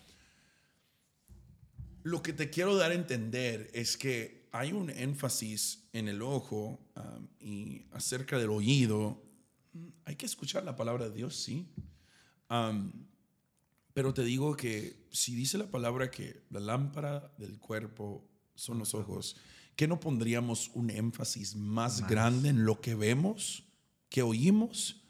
lo 2.04 2.22
que 2.24 2.32
te 2.32 2.50
quiero 2.50 2.76
dar 2.78 2.92
a 2.92 2.96
entender 2.96 3.70
es 3.74 3.98
que 3.98 4.48
hay 4.54 4.72
un 4.72 4.90
énfasis 4.90 5.90
en 5.92 6.08
el 6.08 6.22
ojo 6.22 6.80
ah, 6.96 7.20
y 7.42 7.86
acerca 7.92 8.40
del 8.40 8.50
oído. 8.50 9.22
Hay 10.06 10.16
que 10.16 10.26
escuchar 10.26 10.64
la 10.64 10.78
palabra 10.78 11.10
de 11.10 11.16
Dios, 11.16 11.36
sí. 11.36 11.68
Am, 12.48 12.94
pero 13.94 14.14
te 14.14 14.24
digo 14.24 14.56
que 14.56 15.06
si 15.12 15.36
dice 15.36 15.58
la 15.58 15.70
palabra 15.70 16.10
que 16.10 16.44
la 16.50 16.62
lámpara 16.62 17.34
del 17.38 17.60
cuerpo 17.60 18.26
son 18.56 18.80
los 18.80 18.94
ojos, 18.94 19.36
¿qué 19.76 19.86
no 19.86 20.00
pondríamos 20.00 20.72
un 20.76 20.92
énfasis 20.92 21.58
más, 21.58 22.00
Más. 22.02 22.10
grande 22.10 22.50
en 22.50 22.64
lo 22.64 22.80
que 22.80 22.96
vemos, 22.96 23.66
que 24.08 24.22
oímos? 24.22 25.04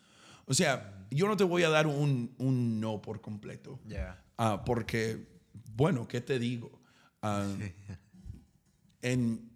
O 0.48 0.53
sea, 0.53 1.06
yo 1.11 1.28
no 1.28 1.36
te 1.36 1.44
voy 1.44 1.64
a 1.64 1.69
dar 1.69 1.88
un, 1.88 2.34
un 2.38 2.80
no 2.80 3.02
por 3.02 3.22
completo. 3.22 3.80
Ya. 3.86 4.24
Ah, 4.38 4.64
porque, 4.65 5.28
bueno, 5.76 6.07
¿qué 6.07 6.22
te 6.22 6.40
digo? 6.40 6.82
Ah, 7.22 7.45
en, 9.02 9.52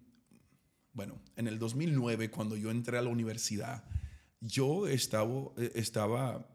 bueno, 0.92 1.18
en 1.36 1.48
el 1.48 1.58
2009, 1.58 2.30
cuando 2.30 2.56
yo 2.56 2.70
entré 2.70 2.98
a 2.98 3.02
la 3.02 3.08
universidad, 3.08 3.84
yo 4.40 4.86
estaba, 4.86 5.52
eh, 5.56 5.72
estaba 5.74 6.46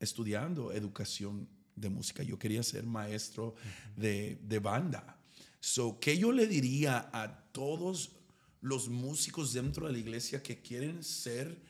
estudiando 0.00 0.72
educación 0.72 1.48
de 1.76 1.90
música. 1.90 2.22
Yo 2.22 2.38
quería 2.38 2.62
ser 2.62 2.84
maestro 2.86 3.54
de, 3.94 4.40
de 4.42 4.58
banda. 4.58 5.18
So, 5.60 6.00
¿Qué 6.00 6.16
yo 6.16 6.32
le 6.32 6.46
diría 6.46 7.10
a 7.12 7.44
todos 7.52 8.16
los 8.62 8.88
músicos 8.88 9.52
dentro 9.52 9.86
de 9.86 9.92
la 9.92 9.98
iglesia 9.98 10.42
que 10.42 10.62
quieren 10.62 11.04
ser 11.04 11.60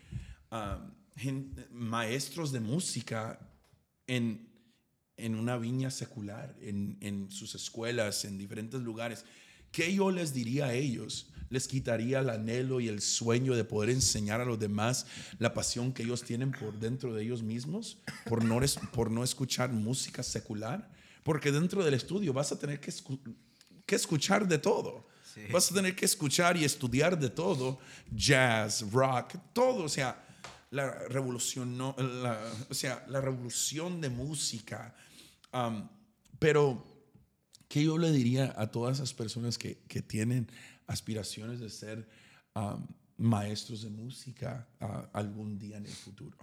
ah, 0.51 0.89
maestros 1.71 2.53
de 2.53 2.61
música 2.61 3.39
en, 4.07 4.49
en 5.17 5.35
una 5.35 5.57
viña 5.57 5.91
secular, 5.91 6.55
en, 6.61 6.97
en 7.01 7.31
sus 7.31 7.55
escuelas, 7.55 8.25
en 8.25 8.39
diferentes 8.39 8.81
lugares? 8.81 9.25
¿Qué 9.71 9.95
yo 9.95 10.11
les 10.11 10.35
diría 10.35 10.67
a 10.67 10.75
ellos? 10.75 11.29
¿Les 11.49 11.69
quitaría 11.69 12.21
el 12.21 12.31
anhelo 12.31 12.81
y 12.81 12.89
el 12.89 13.01
sueño 13.03 13.55
de 13.55 13.65
poder 13.65 13.91
enseñar 13.91 14.41
a 14.41 14.45
los 14.45 14.59
demás 14.59 15.07
la 15.39 15.53
pasión 15.53 15.93
que 15.93 16.03
ellos 16.03 16.23
tienen 16.23 16.51
por 16.51 16.79
dentro 16.79 17.13
de 17.15 17.23
ellos 17.25 17.43
mismos, 17.43 17.99
por 18.27 18.43
no, 18.45 18.63
es- 18.63 18.79
por 18.93 19.11
no 19.11 19.23
escuchar 19.23 19.71
música 19.71 20.23
secular? 20.23 20.91
Porque 21.23 21.53
dentro 21.53 21.85
del 21.85 21.95
estudio 21.95 22.33
vas 22.33 22.53
a 22.53 22.59
tener 22.59 22.81
que, 22.81 22.91
escu- 22.91 23.21
que 23.87 23.95
escuchar 23.95 24.49
de 24.49 24.59
todo. 24.59 25.07
Sí. 25.35 25.43
Vas 25.51 25.71
a 25.71 25.75
tener 25.75 25.95
que 25.95 26.05
escuchar 26.05 26.57
y 26.57 26.65
estudiar 26.65 27.19
de 27.19 27.31
todo, 27.31 27.79
jazz, 28.11 28.91
rock, 28.91 29.35
todo, 29.55 29.85
o 29.85 29.89
sea, 29.89 30.23
la 30.73 30.91
revolución, 31.09 31.77
no, 31.79 31.95
o 32.69 32.75
sea, 32.75 33.05
la 33.09 33.21
revolución 33.21 34.01
de 34.01 34.09
música. 34.09 34.95
Pero, 36.39 36.85
¿qué 37.69 37.85
yo 37.85 37.99
le 37.99 38.11
diría 38.11 38.55
a 38.57 38.71
todas 38.71 38.97
esas 38.99 39.15
personas 39.15 39.59
que, 39.59 39.79
que 39.87 40.03
tienen 40.03 40.51
aspiraciones 40.87 41.61
de 41.61 41.71
ser 41.71 42.09
maestros 43.17 43.83
de 43.83 43.91
música 43.91 44.67
algún 45.13 45.59
día 45.59 45.77
en 45.77 45.87
el 45.87 45.93
futuro. 45.93 46.37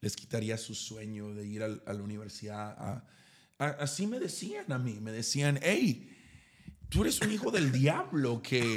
Les 0.00 0.16
quitaría 0.16 0.58
su 0.58 0.74
sueño 0.74 1.32
de 1.34 1.46
ir 1.46 1.62
al- 1.62 1.82
a 1.86 1.92
la 1.92 2.02
universidad. 2.02 3.04
así 3.58 4.06
me 4.06 4.18
decían 4.18 4.70
a 4.72 4.78
mí, 4.78 4.98
me 5.00 5.12
decían, 5.12 5.58
hey, 5.62 6.10
tú 6.88 7.02
eres 7.02 7.20
un 7.20 7.30
hijo 7.32 7.50
del 7.50 7.72
diablo 7.72 8.42
que 8.42 8.76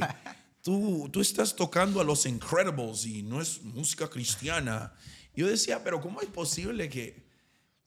tú, 0.62 1.10
tú 1.12 1.22
estás 1.22 1.56
tocando 1.56 2.02
a 2.02 2.04
los 2.04 2.26
Incredibles 2.26 3.06
y 3.06 3.24
no 3.24 3.42
es 3.42 3.62
música 3.64 4.10
cristiana. 4.10 4.94
Yo 5.36 5.48
decía, 5.48 5.84
pero 5.84 6.02
¿cómo 6.02 6.22
es 6.22 6.28
posible 6.28 6.90
que, 6.90 7.26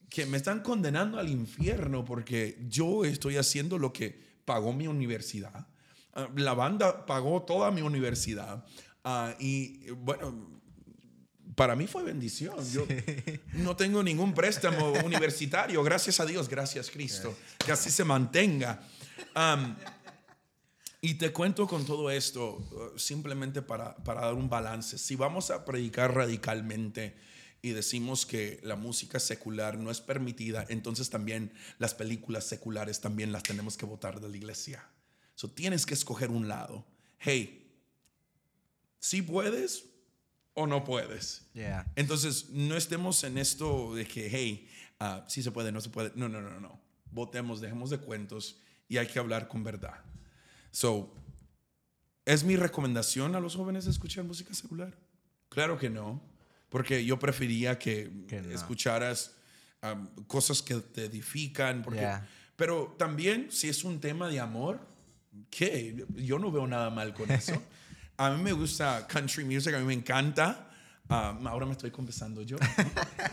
que 0.09 0.27
me 0.27 0.37
están 0.37 0.61
condenando 0.61 1.19
al 1.19 1.29
infierno 1.29 2.05
porque 2.05 2.59
yo 2.69 3.05
estoy 3.05 3.37
haciendo 3.37 3.79
lo 3.79 3.93
que 3.93 4.19
pagó 4.45 4.73
mi 4.73 4.87
universidad? 4.87 5.67
Ah, 6.15 6.29
La 6.37 6.55
banda 6.55 7.07
pagó 7.07 7.43
toda 7.43 7.71
mi 7.71 7.83
universidad. 7.83 8.65
Ah, 9.05 9.35
y 9.39 9.91
bueno, 9.91 10.61
para 11.55 11.77
mí 11.77 11.87
fue 11.87 12.03
bendición. 12.03 12.57
Yo 12.73 12.87
no 13.55 13.77
tengo 13.77 14.03
ningún 14.03 14.33
préstamo 14.33 14.93
universitario, 15.05 15.83
gracias 15.83 16.21
a 16.21 16.27
Dios, 16.27 16.49
gracias 16.49 16.91
Cristo, 16.91 17.37
que 17.65 17.73
así 17.73 17.91
se 17.91 18.05
mantenga. 18.05 18.83
Y 21.05 21.15
te 21.15 21.33
cuento 21.33 21.67
con 21.67 21.85
todo 21.85 22.11
esto 22.13 22.59
uh, 22.71 22.97
simplemente 22.97 23.61
para, 23.61 23.97
para 23.97 24.21
dar 24.21 24.35
un 24.35 24.49
balance. 24.49 24.97
Si 24.99 25.17
vamos 25.17 25.51
a 25.51 25.65
predicar 25.65 26.15
radicalmente 26.15 27.17
y 27.61 27.71
decimos 27.71 28.25
que 28.25 28.61
la 28.63 28.77
música 28.77 29.19
secular 29.19 29.77
no 29.79 29.91
es 29.91 30.01
permitida, 30.01 30.65
entonces 30.69 31.11
también 31.11 31.53
las 31.81 31.93
películas 31.93 32.45
seculares 32.45 33.01
también 33.01 33.33
las 33.33 33.43
tenemos 33.43 33.77
que 33.77 33.85
votar 33.85 34.21
de 34.21 34.29
la 34.29 34.37
iglesia. 34.37 34.89
So, 35.35 35.51
tienes 35.51 35.87
que 35.87 35.95
escoger 35.95 36.31
un 36.31 36.47
lado. 36.47 36.87
Hey, 37.19 37.69
si 39.01 39.23
puedes 39.23 39.87
o 40.55 40.69
no 40.69 40.85
puedes. 40.85 41.43
Yeah. 41.55 41.91
Entonces, 41.97 42.51
no 42.51 42.77
estemos 42.77 43.25
en 43.25 43.39
esto 43.39 43.97
de 43.97 44.07
que, 44.07 44.29
hey, 44.31 44.69
ah, 45.01 45.25
sí 45.27 45.43
se 45.43 45.51
puede, 45.51 45.73
no 45.73 45.81
se 45.81 45.89
puede. 45.89 46.13
No, 46.15 46.29
no, 46.29 46.41
no, 46.41 46.61
no. 46.61 46.81
Votemos, 47.11 47.61
dejemos 47.61 47.91
de 47.91 47.99
cuentos 47.99 48.61
y 48.89 48.99
hay 48.99 49.09
que 49.09 49.19
hablar 49.19 49.49
con 49.49 49.65
verdad. 49.65 50.12
So, 50.73 51.15
¿es 52.25 52.43
mi 52.43 52.57
recomendación 52.57 53.37
a 53.37 53.41
los 53.41 53.55
jóvenes 53.55 53.87
escuchar 53.87 54.25
música 54.25 54.53
secular? 54.55 54.99
Claro 55.49 55.79
que 55.79 55.91
no, 55.91 56.21
porque 56.71 57.05
yo 57.05 57.19
prefería 57.19 57.79
que, 57.79 58.11
Que 58.27 58.43
no. 58.43 58.51
escucharas 58.51 59.37
am, 59.83 60.09
cosas 60.27 60.63
que 60.63 60.77
te 60.77 61.05
edifican. 61.05 61.83
Porque, 61.83 62.01
Yeah. 62.01 62.27
Pero 62.57 62.95
también, 62.99 63.51
si 63.51 63.69
es 63.69 63.85
un 63.85 64.01
tema 64.01 64.29
de 64.29 64.41
amor, 64.41 64.81
¿qué? 65.51 66.07
Yo 66.17 66.39
no 66.39 66.51
veo 66.51 66.67
nada 66.67 66.91
mal 66.91 67.13
con 67.15 67.31
eso. 67.31 67.61
A 68.17 68.31
mí 68.31 68.43
me 68.43 68.53
gusta 68.53 69.07
country 69.09 69.45
music, 69.45 69.75
a 69.75 69.79
mí 69.79 69.85
me 69.85 69.95
encanta. 69.95 70.71
Um, 71.09 71.47
ahora 71.47 71.67
me 71.67 71.73
estoy 71.73 71.91
confesando 71.91 72.43
yo. 72.43 72.57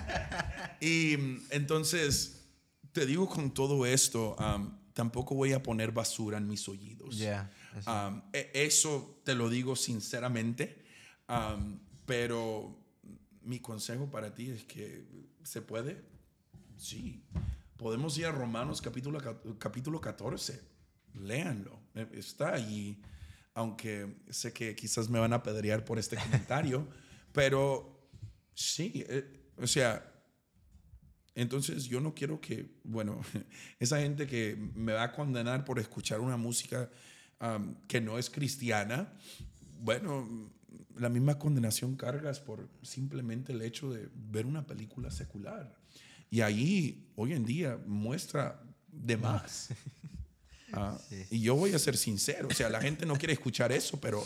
y 0.81 1.15
mm, 1.15 1.41
entonces, 1.51 2.45
te 2.91 3.05
digo 3.05 3.27
con 3.29 3.53
todo 3.53 3.85
esto, 3.85 4.35
um, 4.39 4.78
tampoco 4.93 5.35
voy 5.35 5.53
a 5.53 5.61
poner 5.63 5.91
basura 5.91 6.37
en 6.37 6.47
mis 6.47 6.67
oídos. 6.67 7.17
Yeah, 7.17 7.51
eso. 7.77 7.91
Um, 8.07 8.21
e- 8.33 8.51
eso 8.53 9.21
te 9.23 9.35
lo 9.35 9.49
digo 9.49 9.75
sinceramente, 9.75 10.83
um, 11.27 11.79
pero 12.05 12.75
mi 13.43 13.59
consejo 13.59 14.09
para 14.09 14.33
ti 14.33 14.49
es 14.49 14.63
que 14.63 15.05
se 15.43 15.61
puede, 15.61 16.01
sí. 16.77 17.23
Podemos 17.77 18.17
ir 18.17 18.25
a 18.25 18.31
Romanos 18.31 18.81
capítulo, 18.81 19.19
ca- 19.19 19.39
capítulo 19.57 20.01
14, 20.01 20.59
léanlo, 21.13 21.79
eh, 21.95 22.07
está 22.13 22.53
allí, 22.53 23.01
aunque 23.53 24.17
sé 24.29 24.51
que 24.53 24.75
quizás 24.75 25.09
me 25.09 25.19
van 25.19 25.31
a 25.33 25.37
apedrear 25.37 25.85
por 25.85 25.97
este 25.97 26.17
comentario, 26.17 26.87
pero 27.31 28.09
sí, 28.53 29.05
eh, 29.07 29.51
o 29.57 29.65
sea, 29.67 30.05
entonces 31.35 31.85
yo 31.85 32.01
no 32.01 32.13
quiero 32.13 32.39
que, 32.41 32.69
bueno, 32.83 33.21
esa 33.79 33.99
gente 33.99 34.27
que 34.27 34.57
me 34.75 34.93
va 34.93 35.03
a 35.03 35.11
condenar 35.11 35.65
por 35.65 35.79
escuchar 35.79 36.19
una 36.19 36.37
música 36.37 36.89
um, 37.39 37.75
que 37.87 38.01
no 38.01 38.17
es 38.17 38.29
cristiana, 38.29 39.13
bueno, 39.79 40.51
la 40.97 41.09
misma 41.09 41.39
condenación 41.39 41.95
cargas 41.95 42.39
por 42.39 42.67
simplemente 42.81 43.53
el 43.53 43.61
hecho 43.61 43.91
de 43.91 44.09
ver 44.13 44.45
una 44.45 44.67
película 44.67 45.11
secular. 45.11 45.75
Y 46.29 46.41
ahí, 46.41 47.07
hoy 47.15 47.33
en 47.33 47.45
día, 47.45 47.79
muestra 47.85 48.61
de 48.91 49.17
más. 49.17 49.69
Ah, 50.71 50.95
Y 51.31 51.41
yo 51.41 51.55
voy 51.55 51.73
a 51.73 51.79
ser 51.79 51.97
sincero, 51.97 52.47
o 52.47 52.53
sea, 52.53 52.69
la 52.69 52.79
gente 52.79 53.03
no 53.03 53.15
quiere 53.15 53.33
escuchar 53.33 53.71
eso, 53.71 53.99
pero 53.99 54.23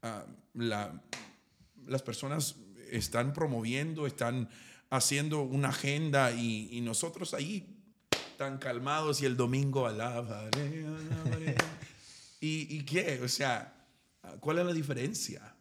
ah, 0.00 0.24
la, 0.54 1.02
las 1.86 2.00
personas 2.00 2.56
están 2.90 3.34
promoviendo, 3.34 4.06
están 4.06 4.48
haciendo 4.90 5.42
una 5.42 5.68
agenda 5.68 6.32
y, 6.32 6.80
nosotros 6.80 7.34
ahí 7.34 7.72
tan 8.36 8.58
calmados 8.58 9.22
y 9.22 9.26
el 9.26 9.36
domingo 9.36 9.86
alabaré. 9.86 10.86
¿Y, 12.40 12.76
¿Y 12.76 12.84
qué? 12.84 13.20
O 13.22 13.28
sea, 13.28 13.74
¿cuál 14.40 14.58
es 14.58 14.66
la 14.66 14.72
diferencia? 14.72 15.56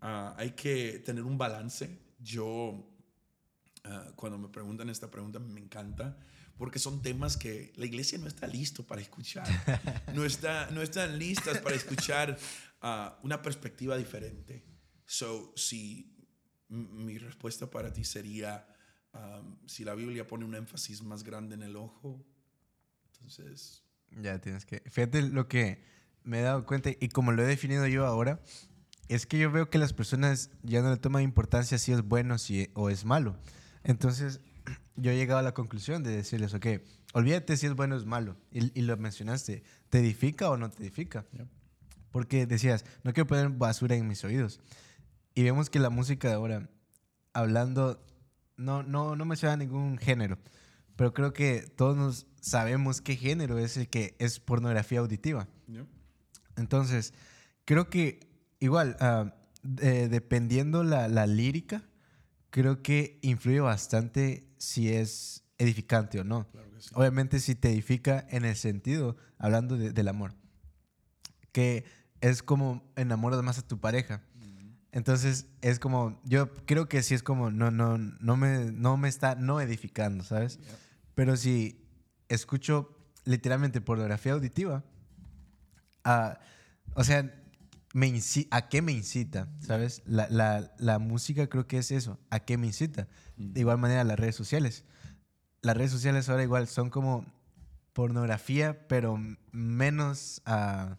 Ah, 0.00 0.34
hay 0.36 0.50
que 0.50 1.02
tener 1.04 1.24
un 1.24 1.38
balance. 1.38 1.98
Yo, 2.18 2.90
ah, 3.84 4.12
cuando 4.16 4.38
me 4.38 4.48
preguntan 4.48 4.88
esta 4.90 5.10
pregunta, 5.10 5.38
me 5.38 5.60
encanta 5.60 6.16
porque 6.56 6.78
son 6.78 7.02
temas 7.02 7.36
que 7.36 7.72
la 7.76 7.86
iglesia 7.86 8.18
no 8.18 8.28
está 8.28 8.46
listo 8.46 8.86
para 8.86 9.00
escuchar. 9.00 9.46
No, 10.14 10.24
está, 10.24 10.70
no 10.70 10.82
están 10.82 11.18
listas 11.18 11.58
para 11.58 11.74
escuchar 11.74 12.38
ah, 12.80 13.18
una 13.22 13.42
perspectiva 13.42 13.96
diferente. 13.96 14.64
So, 15.06 15.52
si 15.56 16.13
mi 16.74 17.18
respuesta 17.18 17.70
para 17.70 17.92
ti 17.92 18.04
sería, 18.04 18.66
um, 19.12 19.56
si 19.66 19.84
la 19.84 19.94
Biblia 19.94 20.26
pone 20.26 20.44
un 20.44 20.54
énfasis 20.54 21.02
más 21.02 21.22
grande 21.22 21.54
en 21.54 21.62
el 21.62 21.76
ojo, 21.76 22.24
entonces, 23.12 23.82
Ya 24.10 24.38
tienes 24.40 24.66
que. 24.66 24.82
Fíjate 24.90 25.22
lo 25.22 25.48
que 25.48 25.82
me 26.24 26.40
he 26.40 26.42
dado 26.42 26.66
cuenta 26.66 26.90
y 26.90 27.08
como 27.08 27.32
lo 27.32 27.42
he 27.42 27.46
definido 27.46 27.86
yo 27.86 28.06
ahora, 28.06 28.40
es 29.08 29.26
que 29.26 29.38
yo 29.38 29.50
veo 29.50 29.70
que 29.70 29.78
las 29.78 29.92
personas 29.92 30.50
ya 30.62 30.82
no 30.82 30.90
le 30.90 30.96
toman 30.96 31.22
importancia 31.22 31.78
si 31.78 31.92
es 31.92 32.02
bueno 32.02 32.38
si, 32.38 32.70
o 32.74 32.90
es 32.90 33.04
malo. 33.04 33.36
Entonces, 33.82 34.40
yo 34.96 35.10
he 35.10 35.16
llegado 35.16 35.40
a 35.40 35.42
la 35.42 35.54
conclusión 35.54 36.02
de 36.02 36.10
decirles, 36.10 36.54
ok, 36.54 36.66
olvídate 37.12 37.56
si 37.56 37.66
es 37.66 37.74
bueno 37.74 37.94
o 37.94 37.98
es 37.98 38.06
malo. 38.06 38.36
Y, 38.50 38.78
y 38.78 38.82
lo 38.82 38.96
mencionaste, 38.96 39.62
¿te 39.88 39.98
edifica 39.98 40.50
o 40.50 40.56
no 40.56 40.70
te 40.70 40.82
edifica? 40.82 41.26
Porque 42.10 42.46
decías, 42.46 42.84
no 43.02 43.12
quiero 43.12 43.26
poner 43.26 43.48
basura 43.50 43.96
en 43.96 44.06
mis 44.06 44.24
oídos. 44.24 44.60
Y 45.34 45.42
vemos 45.42 45.70
que 45.70 45.78
la 45.78 45.90
música 45.90 46.28
de 46.28 46.34
ahora, 46.34 46.70
hablando, 47.32 48.04
no, 48.56 48.82
no, 48.82 49.16
no 49.16 49.24
menciona 49.24 49.56
ningún 49.56 49.98
género, 49.98 50.38
pero 50.96 51.12
creo 51.12 51.32
que 51.32 51.62
todos 51.76 51.96
nos 51.96 52.26
sabemos 52.40 53.00
qué 53.00 53.16
género 53.16 53.58
es 53.58 53.76
el 53.76 53.88
que 53.88 54.14
es 54.18 54.38
pornografía 54.38 55.00
auditiva. 55.00 55.48
Entonces, 56.56 57.14
creo 57.64 57.90
que 57.90 58.20
igual, 58.60 58.96
ah, 59.00 59.34
de- 59.62 60.08
dependiendo 60.08 60.84
la, 60.84 61.08
la 61.08 61.26
lírica, 61.26 61.82
creo 62.50 62.82
que 62.82 63.18
influye 63.22 63.58
bastante 63.60 64.46
si 64.58 64.90
es 64.92 65.42
edificante 65.58 66.20
o 66.20 66.24
no. 66.24 66.46
Claro 66.52 66.70
que 66.70 66.80
sí. 66.80 66.90
Obviamente 66.94 67.40
si 67.40 67.56
te 67.56 67.70
edifica 67.72 68.24
en 68.30 68.44
el 68.44 68.54
sentido, 68.54 69.16
hablando 69.38 69.76
de- 69.76 69.92
del 69.92 70.06
amor, 70.06 70.34
que 71.50 71.84
es 72.20 72.42
como 72.42 72.88
enamoras 72.96 73.42
más 73.42 73.58
a 73.58 73.66
tu 73.66 73.80
pareja. 73.80 74.22
Entonces 74.94 75.46
es 75.60 75.80
como, 75.80 76.20
yo 76.24 76.54
creo 76.66 76.88
que 76.88 77.02
sí 77.02 77.14
es 77.14 77.24
como, 77.24 77.50
no, 77.50 77.72
no, 77.72 77.98
no, 77.98 78.36
me, 78.36 78.70
no 78.70 78.96
me 78.96 79.08
está 79.08 79.34
no 79.34 79.60
edificando, 79.60 80.22
¿sabes? 80.22 80.60
Pero 81.16 81.36
si 81.36 81.84
escucho 82.28 82.96
literalmente 83.24 83.80
pornografía 83.80 84.34
auditiva, 84.34 84.84
ah, 86.04 86.38
o 86.94 87.02
sea, 87.02 87.28
me 87.92 88.12
¿a 88.52 88.68
qué 88.68 88.82
me 88.82 88.92
incita? 88.92 89.48
¿Sabes? 89.58 90.00
La, 90.06 90.28
la- 90.30 90.72
la 90.78 91.00
música 91.00 91.48
creo 91.48 91.66
que 91.66 91.78
es 91.78 91.90
eso, 91.90 92.20
¿a 92.30 92.38
qué 92.38 92.56
me 92.56 92.68
incita? 92.68 93.08
De 93.36 93.58
igual 93.60 93.78
manera 93.78 94.04
las 94.04 94.16
redes 94.18 94.36
sociales. 94.36 94.84
Las 95.60 95.76
redes 95.76 95.90
sociales 95.90 96.28
ahora 96.28 96.44
igual 96.44 96.68
son 96.68 96.88
como 96.88 97.26
pornografía, 97.94 98.86
pero 98.86 99.18
menos 99.50 100.40
ah, 100.46 100.98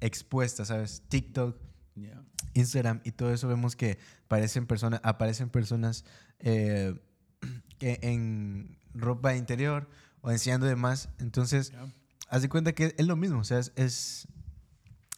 expuesta, 0.00 0.64
¿sabes? 0.64 1.02
TikTok, 1.10 1.58
Yeah. 1.94 2.22
Instagram 2.54 3.00
y 3.04 3.12
todo 3.12 3.32
eso 3.32 3.48
vemos 3.48 3.76
que 3.76 3.98
aparecen 4.24 4.66
personas, 4.66 5.00
aparecen 5.02 5.50
personas 5.50 6.04
eh, 6.40 6.94
que 7.78 7.98
en 8.02 8.78
ropa 8.94 9.36
interior 9.36 9.88
o 10.20 10.30
enseñando 10.30 10.66
demás. 10.66 11.08
Entonces, 11.18 11.70
Yeah. 11.70 11.92
haz 12.28 12.42
de 12.42 12.48
cuenta 12.48 12.72
que 12.74 12.94
es 12.98 13.06
lo 13.06 13.16
mismo, 13.16 13.40
o 13.40 13.44
sea, 13.44 13.58
es, 13.58 13.72
es 13.76 14.28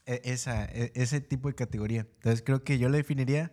e- 0.06 0.20
esa, 0.24 0.64
e- 0.66 0.92
ese 0.94 1.20
tipo 1.20 1.48
de 1.48 1.54
categoría. 1.54 2.00
Entonces, 2.16 2.42
creo 2.44 2.62
que 2.64 2.78
yo 2.78 2.88
le 2.88 2.98
definiría 2.98 3.52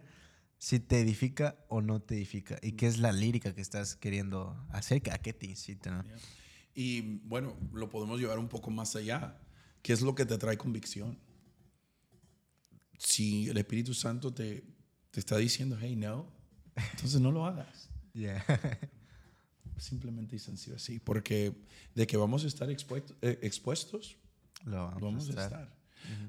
si 0.60 0.80
te 0.80 1.00
edifica 1.00 1.56
o 1.70 1.82
no 1.82 2.02
te 2.02 2.16
edifica 2.16 2.58
y 2.64 2.72
qué 2.74 2.88
es 2.88 2.98
la 2.98 3.12
lírica 3.12 3.54
que 3.54 3.62
estás 3.62 3.96
queriendo 3.96 4.56
hacer, 4.72 5.02
a 5.12 5.20
qué 5.20 5.32
te 5.34 5.46
incita, 5.46 5.92
¿no? 5.92 6.04
Yeah. 6.04 6.16
Y 6.74 7.02
bueno, 7.24 7.56
lo 7.74 7.90
podemos 7.90 8.20
llevar 8.20 8.38
un 8.40 8.50
poco 8.50 8.70
más 8.70 8.96
allá. 8.96 9.40
¿Qué 9.82 9.94
es 9.94 10.02
lo 10.02 10.14
que 10.16 10.26
te 10.26 10.38
trae 10.38 10.58
convicción? 10.58 11.18
Si 12.98 13.48
el 13.50 13.58
Espíritu 13.58 13.94
Santo 13.94 14.34
te, 14.34 14.64
te 15.12 15.20
está 15.20 15.38
diciendo, 15.38 15.78
hey, 15.80 15.96
no, 15.96 16.28
entonces 16.94 17.20
no 17.22 17.32
lo 17.32 17.46
hagas. 17.46 17.90
Yeah. 18.14 18.44
Simplemente 19.78 20.36
y 20.36 20.40
sencillo 20.40 20.76
así. 20.76 21.00
Porque 21.00 21.54
de 21.94 22.08
que 22.08 22.18
vamos 22.18 22.44
a 22.44 22.48
estar 22.48 22.70
expuesto- 22.70 23.16
eh, 23.22 23.38
expuestos, 23.44 24.18
Lo 24.66 24.78
vamos, 24.78 25.02
vamos 25.02 25.30
a 25.36 25.40
a 25.42 25.44
estar. 25.46 25.78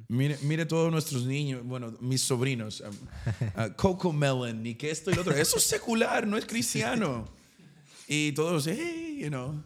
Mire, 0.08 0.36
mire 0.42 0.66
todos 0.66 0.90
nuestros 0.90 1.24
niños, 1.24 1.64
bueno, 1.64 1.96
mis 2.00 2.20
sobrinos, 2.22 2.80
um, 2.80 2.88
uh, 2.88 3.72
Coco 3.76 4.12
Melon 4.12 4.66
y 4.66 4.74
que 4.74 4.90
esto 4.90 5.10
y 5.10 5.14
lo 5.14 5.20
otro. 5.20 5.34
Eso 5.34 5.56
es 5.58 5.62
secular, 5.64 6.26
no 6.26 6.36
es 6.36 6.44
cristiano. 6.46 7.28
Y 8.10 8.32
todos, 8.32 8.66
hey, 8.66 9.18
you 9.20 9.28
know. 9.28 9.62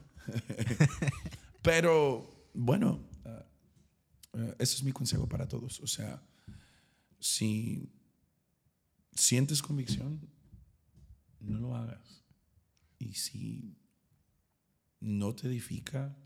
Pero 1.62 2.29
bueno, 2.55 2.99
uh, 3.24 4.39
uh, 4.39 4.55
ese 4.59 4.77
es 4.77 4.83
mi 4.83 4.91
consejo 4.93 5.29
para 5.29 5.47
todos. 5.47 5.79
O 5.81 5.87
sea, 5.87 6.20
si 7.23 7.89
sientes 9.15 9.62
convicción, 9.62 10.28
no 11.40 11.59
lo 11.61 11.77
hagas. 11.77 12.24
Y 12.99 13.15
si 13.15 13.77
no 15.01 15.32
te 15.35 15.47
edifica, 15.47 16.16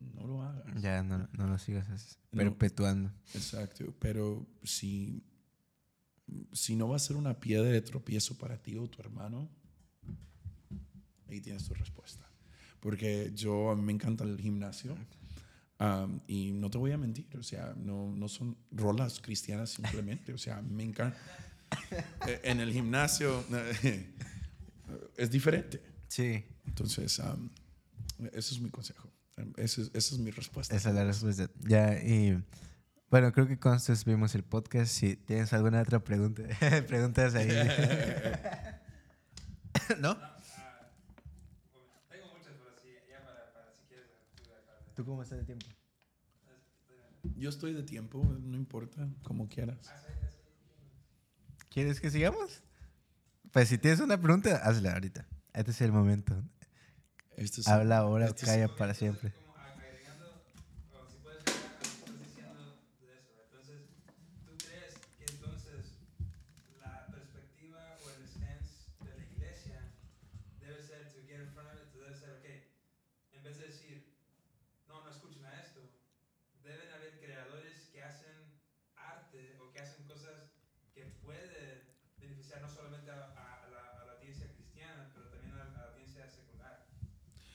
no 0.00 0.26
lo 0.26 0.42
hagas. 0.42 0.80
Ya, 0.80 1.02
no, 1.02 1.28
no 1.32 1.46
lo 1.48 1.58
sigas 1.58 1.88
así, 1.90 2.16
No. 2.30 2.38
perpetuando. 2.38 3.12
Exacto, 3.34 3.92
pero 3.98 4.46
si, 4.62 5.24
si 6.52 6.76
no 6.76 6.88
va 6.88 6.96
a 6.96 7.00
ser 7.00 7.16
una 7.16 7.38
piedra 7.40 7.68
de 7.68 7.80
tropiezo 7.82 8.38
para 8.38 8.62
ti 8.62 8.76
o 8.76 8.88
tu 8.88 9.00
hermano, 9.02 9.50
ahí 11.28 11.40
tienes 11.40 11.64
tu 11.66 11.74
respuesta. 11.74 12.24
Porque 12.80 13.32
yo, 13.34 13.70
a 13.70 13.76
mí 13.76 13.82
me 13.82 13.92
encanta 13.92 14.22
el 14.22 14.40
gimnasio 14.40 14.96
um, 15.80 16.20
y 16.26 16.52
no 16.52 16.70
te 16.70 16.78
voy 16.78 16.92
a 16.92 16.98
mentir, 16.98 17.26
o 17.38 17.42
sea, 17.42 17.74
no, 17.76 18.12
no 18.14 18.28
son 18.28 18.56
rolas 18.70 19.20
cristianas 19.20 19.70
simplemente, 19.70 20.32
o 20.32 20.38
sea, 20.38 20.62
me 20.62 20.84
encanta. 20.84 21.18
Eh, 22.28 22.40
En 22.44 22.60
el 22.60 22.72
gimnasio 22.72 23.44
es 25.16 25.30
diferente. 25.30 25.82
Sí. 26.06 26.44
Entonces, 26.64 27.18
um, 27.18 27.50
ese 28.32 28.54
es 28.54 28.60
mi 28.60 28.70
consejo. 28.70 29.10
Ese 29.56 29.82
es- 29.82 29.90
esa 29.92 30.14
es 30.14 30.18
mi 30.20 30.30
respuesta. 30.30 30.76
Esa 30.76 30.90
es 30.90 30.94
la 30.94 31.02
respuesta. 31.04 31.50
Ya, 31.66 32.00
y 32.00 32.40
bueno, 33.10 33.32
creo 33.32 33.48
que 33.48 33.58
con 33.58 33.74
esto 33.74 33.92
vimos 34.06 34.36
el 34.36 34.44
podcast. 34.44 34.92
Si 34.92 35.16
tienes 35.16 35.52
alguna 35.52 35.80
otra 35.82 35.98
pregunta, 36.04 36.44
preguntas 36.86 37.34
ahí. 37.34 37.48
¿No? 40.00 40.10
Ah, 40.10 40.38
bueno, 41.72 41.88
tengo 42.08 42.26
muchas, 42.32 42.54
pero 42.58 42.70
sí, 42.80 42.90
ya 43.10 43.24
para, 43.24 43.52
para 43.52 43.72
si 43.74 43.82
quieres, 43.88 44.06
tú 44.36 44.44
acá. 44.54 44.85
¿Tú 44.96 45.04
cómo 45.04 45.22
estás 45.22 45.38
de 45.40 45.44
tiempo? 45.44 45.66
Yo 47.36 47.50
estoy 47.50 47.74
de 47.74 47.82
tiempo, 47.84 48.24
no 48.24 48.56
importa, 48.56 49.08
como 49.22 49.48
quieras. 49.48 49.94
¿Quieres 51.68 52.00
que 52.00 52.10
sigamos? 52.10 52.62
Pues 53.52 53.68
si 53.68 53.78
tienes 53.78 54.00
una 54.00 54.20
pregunta, 54.20 54.56
hazla 54.56 54.94
ahorita. 54.94 55.26
Este 55.52 55.70
es 55.72 55.80
el 55.82 55.92
momento. 55.92 56.34
Este 57.36 57.60
es- 57.60 57.68
Habla 57.68 57.98
ahora 57.98 58.26
o 58.26 58.28
este 58.30 58.46
es- 58.46 58.50
calla 58.50 58.68
para 58.74 58.94
siempre. 58.94 59.34
Como 59.34 59.52
agregando, 59.58 60.42
o 60.94 61.06
si 61.10 61.18
puedes 61.18 61.44
agregar 61.46 61.76
a 61.76 61.80
lo 61.80 61.88
que 61.90 61.94
estás 61.94 62.18
diciendo 62.18 62.80
de 63.00 63.18
eso. 63.18 63.42
Entonces, 63.44 63.82
¿tú 64.46 64.58
crees 64.62 64.94
que 65.18 65.24
entonces 65.26 65.98
la 66.80 67.06
perspectiva 67.08 67.98
o 68.02 68.10
el 68.10 68.24
stance 68.26 68.88
de 69.04 69.16
la 69.18 69.24
iglesia 69.26 69.92
debe 70.60 70.80
ser 70.82 71.12
to 71.12 71.20
get 71.28 71.40
in 71.44 71.50
front 71.52 71.68
of 71.68 71.82
it, 71.82 71.92
to 71.92 72.00
debe 72.00 72.16
ser, 72.16 72.30
ok, 72.40 72.46
en 73.36 73.42
vez 73.44 73.58
de 73.58 73.66
decir, 73.68 74.16
no, 74.88 75.04
no 75.04 75.10
escuchen 75.10 75.44
a 75.44 75.60
esto, 75.60 75.80
deben 76.64 76.90
haber 76.92 77.18
creadores 77.20 77.88
que 77.92 78.02
hacen 78.02 78.32
arte 78.96 79.58
o 79.60 79.72
que 79.72 79.80
hacen 79.80 80.06
cosas 80.06 80.48
que 80.94 81.04
pueden 81.22 81.84
beneficiar 82.18 82.62
no 82.62 82.70
solamente 82.70 83.10
a, 83.10 83.14
a- 83.14 83.64
a 83.64 83.68
la, 83.68 84.00
a 84.00 84.04
la 84.06 84.12
audiencia 84.14 84.48
cristiana, 84.54 85.10
pero 85.14 85.28
también 85.28 85.54
a, 85.54 85.62
a 85.62 85.68
la 85.82 85.92
audiencia 85.92 86.26
secular. 86.28 86.86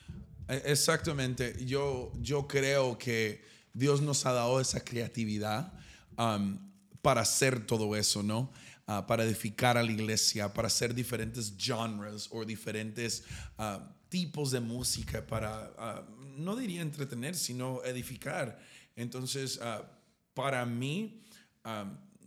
Eh, 0.10 0.32
Exactamente. 0.66 1.56
Yo, 1.66 2.12
yo 2.20 2.48
creo 2.48 2.98
que 2.98 3.44
Dios 3.74 4.02
nos 4.02 4.26
ha 4.26 4.34
dado 4.34 4.60
esa 4.60 4.84
creatividad 4.84 5.72
um, 6.18 6.58
para 7.02 7.22
hacer 7.22 7.66
todo 7.66 7.96
eso, 7.96 8.22
¿no? 8.22 8.52
Ah, 8.94 9.08
para 9.08 9.24
edificar 9.24 9.78
a 9.78 9.84
la 9.84 9.92
iglesia, 9.92 10.54
para 10.54 10.68
hacer 10.68 10.94
diferentes 10.94 11.54
genres 11.58 12.28
o 12.32 12.44
diferentes 12.44 13.24
ah, 13.58 13.96
tipos 14.10 14.52
de 14.52 14.60
música, 14.60 15.26
para, 15.26 15.72
ah, 15.78 16.04
no 16.36 16.58
diría 16.58 16.82
entretener, 16.82 17.36
sino 17.36 17.82
edificar. 17.86 18.60
Entonces, 18.98 19.60
para 20.34 20.66
mí, 20.66 21.22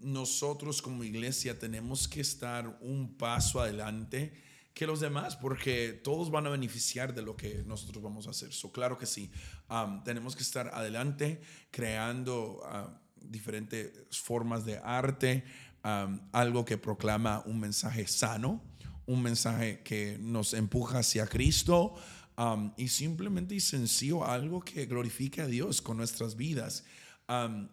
nosotros 0.01 0.81
como 0.81 1.05
iglesia 1.05 1.59
tenemos 1.59 2.09
que 2.09 2.23
estar 2.23 2.79
un 2.81 3.15
paso 3.19 3.61
adelante 3.61 4.33
que 4.75 4.87
los 4.89 4.99
demás, 4.99 5.37
porque 5.37 5.93
todos 6.03 6.31
van 6.31 6.49
a 6.49 6.51
beneficiar 6.51 7.15
de 7.15 7.23
lo 7.23 7.37
que 7.37 7.63
nosotros 7.65 8.03
vamos 8.03 8.27
a 8.27 8.31
hacer. 8.31 8.53
So, 8.53 8.73
claro 8.73 8.99
que 8.99 9.07
sí, 9.07 9.31
um, 9.71 10.03
tenemos 10.03 10.35
que 10.35 10.43
estar 10.43 10.69
adelante 10.75 11.41
creando 11.71 12.61
uh, 12.65 12.91
diferentes 13.17 13.93
formas 14.11 14.65
de 14.65 14.79
arte, 14.79 15.45
um, 15.85 16.19
algo 16.33 16.65
que 16.65 16.77
proclama 16.77 17.45
un 17.47 17.61
mensaje 17.61 18.09
sano, 18.09 18.65
un 19.07 19.23
mensaje 19.23 19.81
que 19.85 20.19
nos 20.19 20.53
empuja 20.55 20.99
hacia 20.99 21.29
Cristo 21.29 21.95
um, 22.37 22.73
y 22.77 22.89
simplemente 22.89 23.55
y 23.55 23.61
sencillo 23.61 24.25
algo 24.25 24.61
que 24.61 24.87
glorifique 24.87 25.41
a 25.41 25.47
Dios 25.47 25.81
con 25.81 25.99
nuestras 25.99 26.35
vidas. 26.37 26.85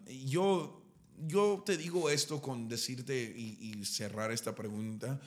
Yo, 0.07 0.81
yo 1.17 1.61
te 1.65 1.75
digo 1.75 2.09
esto 2.09 2.41
con 2.41 2.69
decirte 2.69 3.33
y, 3.35 3.57
y 3.59 3.85
cerrar 3.85 4.31
esta 4.31 4.55
pregunta. 4.55 5.19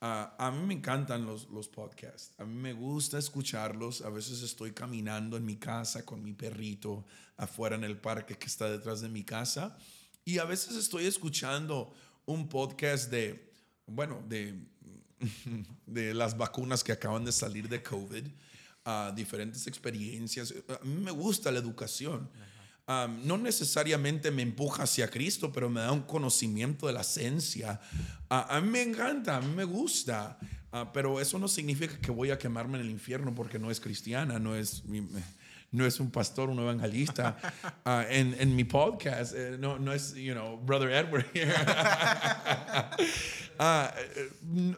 Ah, 0.00 0.36
a 0.38 0.50
mí 0.52 0.64
me 0.64 0.74
encantan 0.74 1.26
los, 1.26 1.48
los 1.50 1.68
podcasts. 1.68 2.32
A 2.38 2.44
mí 2.44 2.54
me 2.54 2.72
gusta 2.72 3.18
escucharlos. 3.18 4.02
A 4.02 4.10
veces 4.10 4.42
estoy 4.42 4.72
caminando 4.72 5.36
en 5.36 5.44
mi 5.44 5.56
casa 5.56 6.04
con 6.04 6.22
mi 6.22 6.34
perrito 6.34 7.04
afuera 7.36 7.74
en 7.74 7.84
el 7.84 7.98
parque 7.98 8.38
que 8.38 8.46
está 8.46 8.70
detrás 8.70 9.00
de 9.00 9.08
mi 9.08 9.24
casa. 9.24 9.76
Y 10.24 10.38
a 10.38 10.44
veces 10.44 10.76
estoy 10.76 11.06
escuchando 11.06 11.92
un 12.26 12.48
podcast 12.48 13.10
de, 13.10 13.52
bueno, 13.86 14.22
de, 14.28 14.54
de 15.86 16.14
las 16.14 16.36
vacunas 16.36 16.84
que 16.84 16.92
acaban 16.92 17.24
de 17.24 17.32
salir 17.32 17.68
de 17.68 17.82
COVID, 17.82 18.24
ah, 18.84 19.12
diferentes 19.16 19.66
experiencias. 19.66 20.54
A 20.68 20.84
mí 20.84 21.00
me 21.02 21.10
gusta 21.10 21.50
la 21.50 21.58
educación. 21.58 22.30
Um, 22.88 23.26
no 23.26 23.36
necesariamente 23.36 24.30
me 24.30 24.40
empuja 24.42 24.84
hacia 24.84 25.10
Cristo, 25.10 25.52
pero 25.52 25.68
me 25.68 25.80
da 25.82 25.92
un 25.92 26.02
conocimiento 26.02 26.86
de 26.86 26.94
la 26.94 27.02
esencia. 27.02 27.80
A 28.30 28.60
mí 28.62 28.70
me 28.70 28.82
encanta, 28.82 29.36
a 29.36 29.40
mí 29.40 29.54
me 29.54 29.64
gusta, 29.64 30.38
Ah, 30.70 30.90
pero 30.92 31.18
eso 31.18 31.38
no 31.38 31.48
significa 31.48 31.98
que 31.98 32.10
voy 32.10 32.30
a 32.30 32.36
quemarme 32.38 32.76
en 32.78 32.84
el 32.84 32.90
infierno 32.90 33.34
porque 33.34 33.58
no 33.58 33.70
es 33.70 33.80
cristiana, 33.80 34.38
no 34.38 34.54
es, 34.54 34.84
mi- 34.84 35.08
no 35.72 35.86
es 35.86 35.98
un 35.98 36.10
pastor, 36.10 36.50
un 36.50 36.58
evangelista. 36.58 37.38
Ah, 37.86 38.04
en, 38.10 38.36
en 38.38 38.54
mi 38.54 38.64
podcast, 38.64 39.32
eh, 39.34 39.56
no, 39.58 39.78
no 39.78 39.94
es, 39.94 40.14
you 40.14 40.34
know, 40.34 40.58
Brother 40.58 40.90
Edward 40.90 41.24
here. 41.32 41.54
Ah, 43.60 43.92
eh, 44.14 44.30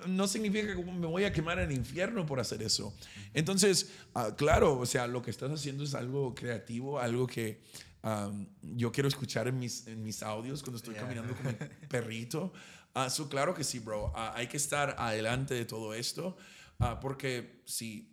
no- 0.06 0.26
significa 0.26 0.74
que 0.74 0.82
me 0.82 1.06
voy 1.06 1.24
a 1.24 1.32
quemar 1.32 1.58
en 1.58 1.70
el 1.70 1.76
infierno 1.76 2.24
por 2.24 2.40
hacer 2.40 2.62
eso. 2.62 2.94
Entonces, 3.34 3.90
claro, 4.36 4.78
o 4.78 4.86
sea, 4.86 5.06
lo 5.06 5.20
que 5.22 5.30
estás 5.30 5.50
haciendo 5.50 5.84
es 5.84 5.94
algo 5.94 6.34
creativo, 6.34 6.98
algo 6.98 7.26
que 7.26 7.60
um, 8.02 8.46
yo 8.62 8.90
quiero 8.92 9.08
escuchar 9.08 9.48
en 9.48 9.58
mis, 9.58 9.86
en 9.86 10.02
mis 10.02 10.22
audios 10.22 10.62
cuando 10.62 10.76
estoy 10.78 10.94
Yeah. 10.94 11.02
caminando 11.02 11.34
con 11.34 11.46
mi 11.46 11.52
perrito. 11.88 12.52
Ah, 12.94 13.08
so, 13.08 13.28
claro 13.28 13.54
que 13.54 13.62
sí, 13.64 13.78
bro. 13.78 14.12
Ah, 14.14 14.32
hay 14.34 14.46
que 14.48 14.56
estar 14.56 14.96
adelante 14.98 15.54
de 15.54 15.64
todo 15.64 15.94
esto, 15.94 16.36
ah, 16.80 16.98
porque 17.00 17.62
si 17.64 18.08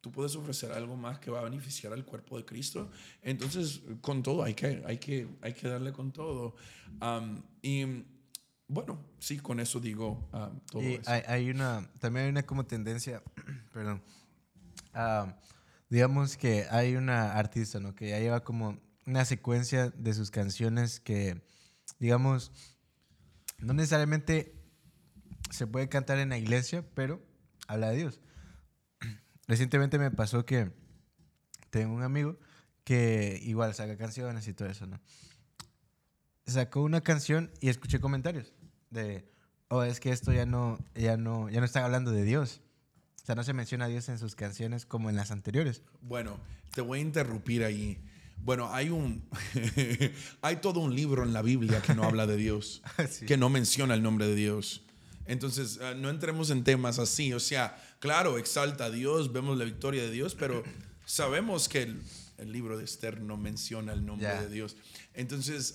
tú 0.00 0.12
puedes 0.12 0.36
ofrecer 0.36 0.70
algo 0.72 0.96
más 0.96 1.18
que 1.18 1.30
va 1.30 1.40
a 1.40 1.44
beneficiar 1.44 1.92
al 1.92 2.04
cuerpo 2.04 2.36
de 2.36 2.44
Cristo, 2.44 2.90
entonces 3.22 3.80
con 4.00 4.22
todo 4.22 4.42
hay 4.44 4.54
que, 4.54 4.82
hay 4.86 4.98
que, 4.98 5.26
hay 5.42 5.54
que 5.54 5.68
darle 5.68 5.92
con 5.92 6.12
todo. 6.12 6.54
Um, 7.00 7.42
y 7.62 7.84
bueno, 8.68 8.98
sí, 9.18 9.38
con 9.38 9.60
eso 9.60 9.80
digo 9.80 10.28
todo 10.70 10.82
Y 10.82 10.94
eso. 10.94 11.10
hay, 11.10 11.22
hay 11.26 11.50
una, 11.50 11.90
también 12.00 12.26
hay 12.26 12.30
una 12.30 12.42
como 12.44 12.66
tendencia, 12.66 13.22
perdón, 13.72 14.02
digamos 15.88 16.36
que 16.36 16.66
hay 16.70 16.96
una 16.96 17.32
artista, 17.32 17.80
¿no? 17.80 17.94
Que 17.94 18.10
ya 18.10 18.18
lleva 18.18 18.44
como 18.44 18.78
una 19.08 19.24
secuencia 19.24 19.88
de 19.88 20.12
sus 20.12 20.30
canciones 20.30 21.00
que, 21.00 21.42
digamos, 21.98 22.52
no 23.58 23.72
necesariamente 23.72 24.54
se 25.50 25.66
puede 25.66 25.88
cantar 25.88 26.18
en 26.18 26.28
la 26.28 26.36
iglesia, 26.36 26.84
pero 26.94 27.24
habla 27.66 27.88
de 27.88 27.96
Dios. 27.96 28.20
Recientemente 29.48 29.98
me 29.98 30.10
pasó 30.10 30.44
que 30.44 30.72
tengo 31.70 31.94
un 31.94 32.02
amigo 32.02 32.38
que 32.84 33.40
igual 33.42 33.74
saca 33.74 33.96
canciones 33.96 34.46
y 34.46 34.52
todo 34.52 34.68
eso, 34.68 34.86
¿no? 34.86 35.00
Sacó 36.46 36.82
una 36.82 37.00
canción 37.00 37.50
y 37.60 37.70
escuché 37.70 38.00
comentarios 38.00 38.52
de, 38.90 39.30
oh, 39.68 39.84
es 39.84 40.00
que 40.00 40.10
esto 40.10 40.34
ya 40.34 40.44
no, 40.44 40.78
ya 40.94 41.16
no, 41.16 41.48
ya 41.48 41.60
no 41.60 41.66
están 41.66 41.84
hablando 41.84 42.10
de 42.10 42.24
Dios. 42.24 42.60
O 43.22 43.26
sea, 43.26 43.34
no 43.34 43.42
se 43.42 43.54
menciona 43.54 43.86
a 43.86 43.88
Dios 43.88 44.10
en 44.10 44.18
sus 44.18 44.34
canciones 44.34 44.84
como 44.84 45.08
en 45.08 45.16
las 45.16 45.30
anteriores. 45.30 45.82
Bueno, 46.02 46.38
te 46.74 46.82
voy 46.82 46.98
a 46.98 47.02
interrumpir 47.02 47.64
ahí. 47.64 48.02
Bueno, 48.44 48.72
hay 48.72 48.90
un 48.90 49.22
hay 50.42 50.56
todo 50.56 50.80
un 50.80 50.94
libro 50.94 51.22
en 51.22 51.32
la 51.32 51.42
Biblia 51.42 51.82
que 51.82 51.94
no 51.94 52.04
habla 52.04 52.26
de 52.26 52.36
Dios, 52.36 52.82
Sí. 53.10 53.26
que 53.26 53.36
no 53.36 53.48
menciona 53.50 53.94
el 53.94 54.02
nombre 54.02 54.26
de 54.26 54.34
Dios. 54.34 54.82
Entonces, 55.26 55.78
ah, 55.82 55.92
no 55.94 56.08
entremos 56.08 56.48
en 56.50 56.64
temas 56.64 56.98
así. 56.98 57.34
O 57.34 57.40
sea, 57.40 57.76
claro, 58.00 58.38
exalta 58.38 58.86
a 58.86 58.90
Dios, 58.90 59.32
vemos 59.32 59.58
la 59.58 59.64
victoria 59.66 60.02
de 60.02 60.10
Dios, 60.10 60.34
pero 60.34 60.62
sabemos 61.04 61.68
que 61.68 61.82
el, 61.82 62.00
el 62.38 62.50
libro 62.52 62.78
de 62.78 62.84
Esther 62.84 63.20
no 63.20 63.36
menciona 63.36 63.92
el 63.92 64.06
nombre 64.06 64.28
de 64.40 64.48
Dios. 64.48 64.76
Entonces, 65.12 65.74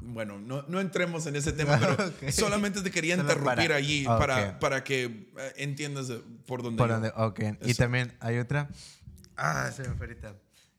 bueno, 0.00 0.40
no, 0.40 0.62
no 0.66 0.80
entremos 0.80 1.26
en 1.26 1.36
ese 1.36 1.52
tema, 1.52 1.78
pero 1.78 2.12
solamente 2.32 2.80
te 2.82 2.90
quería 2.90 3.14
Solo 3.16 3.28
interrumpir 3.28 3.54
para- 3.68 3.76
allí 3.76 4.04
para, 4.04 4.58
para 4.58 4.82
que 4.82 5.04
eh, 5.38 5.52
entiendas 5.58 6.10
por 6.46 6.62
dónde. 6.64 6.78
Por 6.78 6.88
donde, 6.88 7.12
ok. 7.14 7.40
Y 7.66 7.74
también 7.74 8.14
hay 8.18 8.38
otra. 8.38 8.68
Ah, 9.36 9.70
se 9.70 9.82
me 9.82 9.94
fue 9.94 10.06
ahorita. 10.06 10.34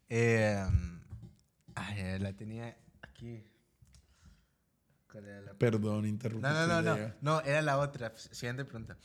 Eh, 0.10 0.66
ay, 1.80 2.20
la 2.20 2.34
tenía 2.34 2.78
aquí. 3.02 3.44
¿Cuál 5.12 5.26
era 5.28 5.42
la 5.42 5.54
Perdón, 5.56 6.06
interrumpí. 6.06 6.48
No, 6.48 6.54
no, 6.54 6.68
no, 6.68 6.82
no. 6.82 6.96
idea. 6.96 7.18
No, 7.22 7.42
era 7.42 7.62
la 7.62 7.78
otra. 7.80 8.16
Siguiente 8.18 8.64
pregunta. 8.66 8.98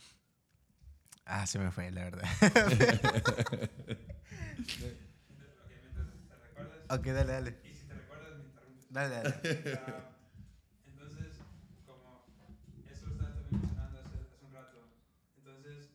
Ah, 1.25 1.47
se 1.47 1.57
me 1.57 1.71
fue, 1.71 1.89
la 1.91 2.03
verdad. 2.03 2.29
Ok, 4.75 5.69
mientras 5.81 6.07
te 6.29 6.35
recuerdas. 6.47 6.79
ok, 6.89 7.05
dale, 7.07 7.31
dale. 7.33 7.57
Y 7.63 7.73
si 7.73 7.85
te 7.87 7.93
recuerdas, 7.95 8.37
me 8.37 8.43
interrumpes. 8.45 8.85
Dale, 8.89 9.15
dale. 9.15 9.35
Ah, 9.75 10.09
entonces, 10.85 11.37
como 11.85 12.27
eso 12.89 13.05
lo 13.07 13.11
estabas 13.13 13.35
también 13.35 13.61
mencionando 13.61 13.99
hace, 13.99 14.15
hace 14.35 14.45
un 14.45 14.53
rato, 14.53 14.77
entonces, 15.37 15.89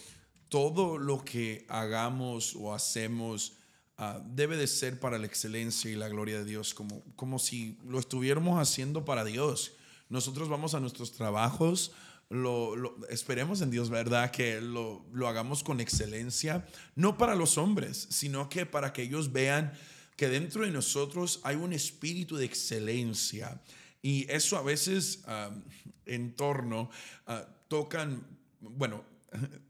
todo 0.49 0.99
lo 0.99 1.25
que 1.25 1.65
hagamos 1.69 2.55
o 2.57 2.75
hacemos 2.75 3.55
ah, 3.99 4.21
debe 4.35 4.57
de 4.57 4.67
ser 4.67 4.99
para 5.01 5.19
la 5.19 5.27
excelencia 5.27 5.91
y 5.91 5.95
la 5.95 6.09
gloria 6.09 6.39
de 6.39 6.45
Dios, 6.45 6.75
como, 6.75 7.03
como 7.17 7.39
si 7.39 7.79
lo 7.87 7.99
estuviéramos 7.99 8.61
haciendo 8.61 9.05
para 9.05 9.25
Dios. 9.25 9.73
Nosotros 10.09 10.49
vamos 10.49 10.75
a 10.75 10.81
nuestros 10.81 11.13
trabajos, 11.13 11.93
lo- 12.29 13.07
esperemos 13.09 13.61
en 13.61 13.71
Dios, 13.71 13.89
¿verdad? 13.91 14.31
Que 14.31 14.61
lo, 14.61 15.07
lo 15.13 15.29
hagamos 15.29 15.63
con 15.63 15.81
excelencia, 15.81 16.67
no 16.97 17.17
para 17.17 17.35
los 17.35 17.57
hombres, 17.59 18.09
sino 18.11 18.49
que 18.49 18.67
para 18.67 18.93
que 18.93 19.03
ellos 19.03 19.33
vean 19.33 19.73
que 20.17 20.29
dentro 20.29 20.65
de 20.65 20.71
nosotros 20.71 21.41
hay 21.45 21.57
un 21.57 21.73
espíritu 21.73 22.37
de 22.37 22.45
excelencia. 22.45 23.63
Y 24.03 24.31
eso 24.31 24.57
a 24.57 24.63
veces 24.63 25.23
en 26.07 26.35
torno 26.35 26.91
ah, 27.27 27.47
tocan, 27.69 28.27
bueno, 28.61 29.05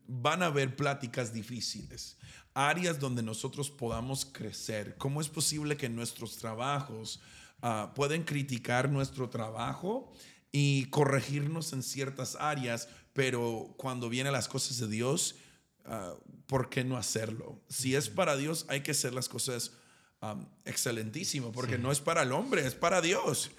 van 0.06 0.42
a 0.42 0.46
haber 0.46 0.74
pláticas 0.76 1.32
difíciles, 1.32 2.16
áreas 2.54 2.98
donde 2.98 3.22
nosotros 3.22 3.70
podamos 3.70 4.24
crecer. 4.24 4.96
¿Cómo 4.98 5.20
es 5.20 5.28
posible 5.28 5.76
que 5.76 5.88
nuestros 5.88 6.38
trabajos 6.38 7.20
ah, 7.60 7.92
pueden 7.94 8.24
criticar 8.24 8.90
nuestro 8.90 9.28
trabajo 9.30 10.12
y 10.50 10.86
corregirnos 10.86 11.72
en 11.72 11.82
ciertas 11.82 12.36
áreas, 12.36 12.88
pero 13.14 13.74
cuando 13.78 14.08
vienen 14.08 14.32
las 14.32 14.48
cosas 14.48 14.78
de 14.78 14.88
Dios, 14.88 15.36
ah, 15.84 16.14
¿por 16.46 16.68
qué 16.68 16.84
no 16.84 16.96
hacerlo? 16.96 17.60
Si 17.68 17.94
es 17.94 18.08
para 18.08 18.36
Dios, 18.36 18.66
hay 18.68 18.82
que 18.82 18.90
hacer 18.90 19.14
las 19.14 19.28
cosas 19.28 19.72
um, 20.20 20.44
excelentísimo, 20.64 21.52
porque 21.52 21.78
no 21.78 21.90
es 21.90 22.00
para 22.00 22.22
el 22.22 22.32
hombre, 22.32 22.66
es 22.66 22.74
para 22.74 23.00
Dios. 23.00 23.50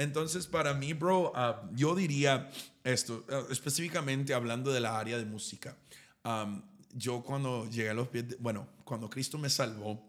Entonces, 0.00 0.46
para 0.46 0.72
mí, 0.72 0.94
bro, 0.94 1.32
ah, 1.34 1.62
yo 1.74 1.94
diría 1.94 2.50
esto, 2.84 3.24
ah, 3.30 3.42
específicamente 3.50 4.32
hablando 4.32 4.72
de 4.72 4.80
la 4.80 4.98
área 4.98 5.18
de 5.18 5.26
música. 5.26 5.76
Um, 6.24 6.62
yo 6.94 7.22
cuando 7.22 7.68
llegué 7.68 7.90
a 7.90 7.94
los 7.94 8.08
pies, 8.08 8.28
de- 8.30 8.36
bueno, 8.36 8.66
cuando 8.84 9.10
Cristo 9.10 9.36
me 9.36 9.50
salvó, 9.50 10.02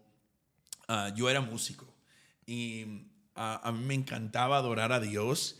ah, 0.88 1.10
yo 1.14 1.28
era 1.28 1.40
músico 1.42 1.86
y 2.46 3.04
ah, 3.36 3.60
a 3.62 3.70
mí 3.72 3.84
me 3.84 3.94
encantaba 3.94 4.56
adorar 4.56 4.92
a 4.92 4.98
Dios 5.00 5.58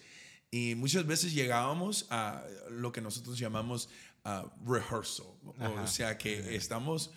y 0.51 0.75
muchas 0.77 1.07
veces 1.07 1.35
llegábamos 1.35 2.07
a 2.11 2.43
lo 2.71 2.91
que 2.91 3.01
nosotros 3.03 3.39
llamamos 3.39 3.89
rehearsal, 4.65 5.27
o- 5.45 5.55
Ajá. 5.59 5.83
o 5.83 5.87
sea 5.87 6.17
que 6.17 6.57
estamos 6.57 7.11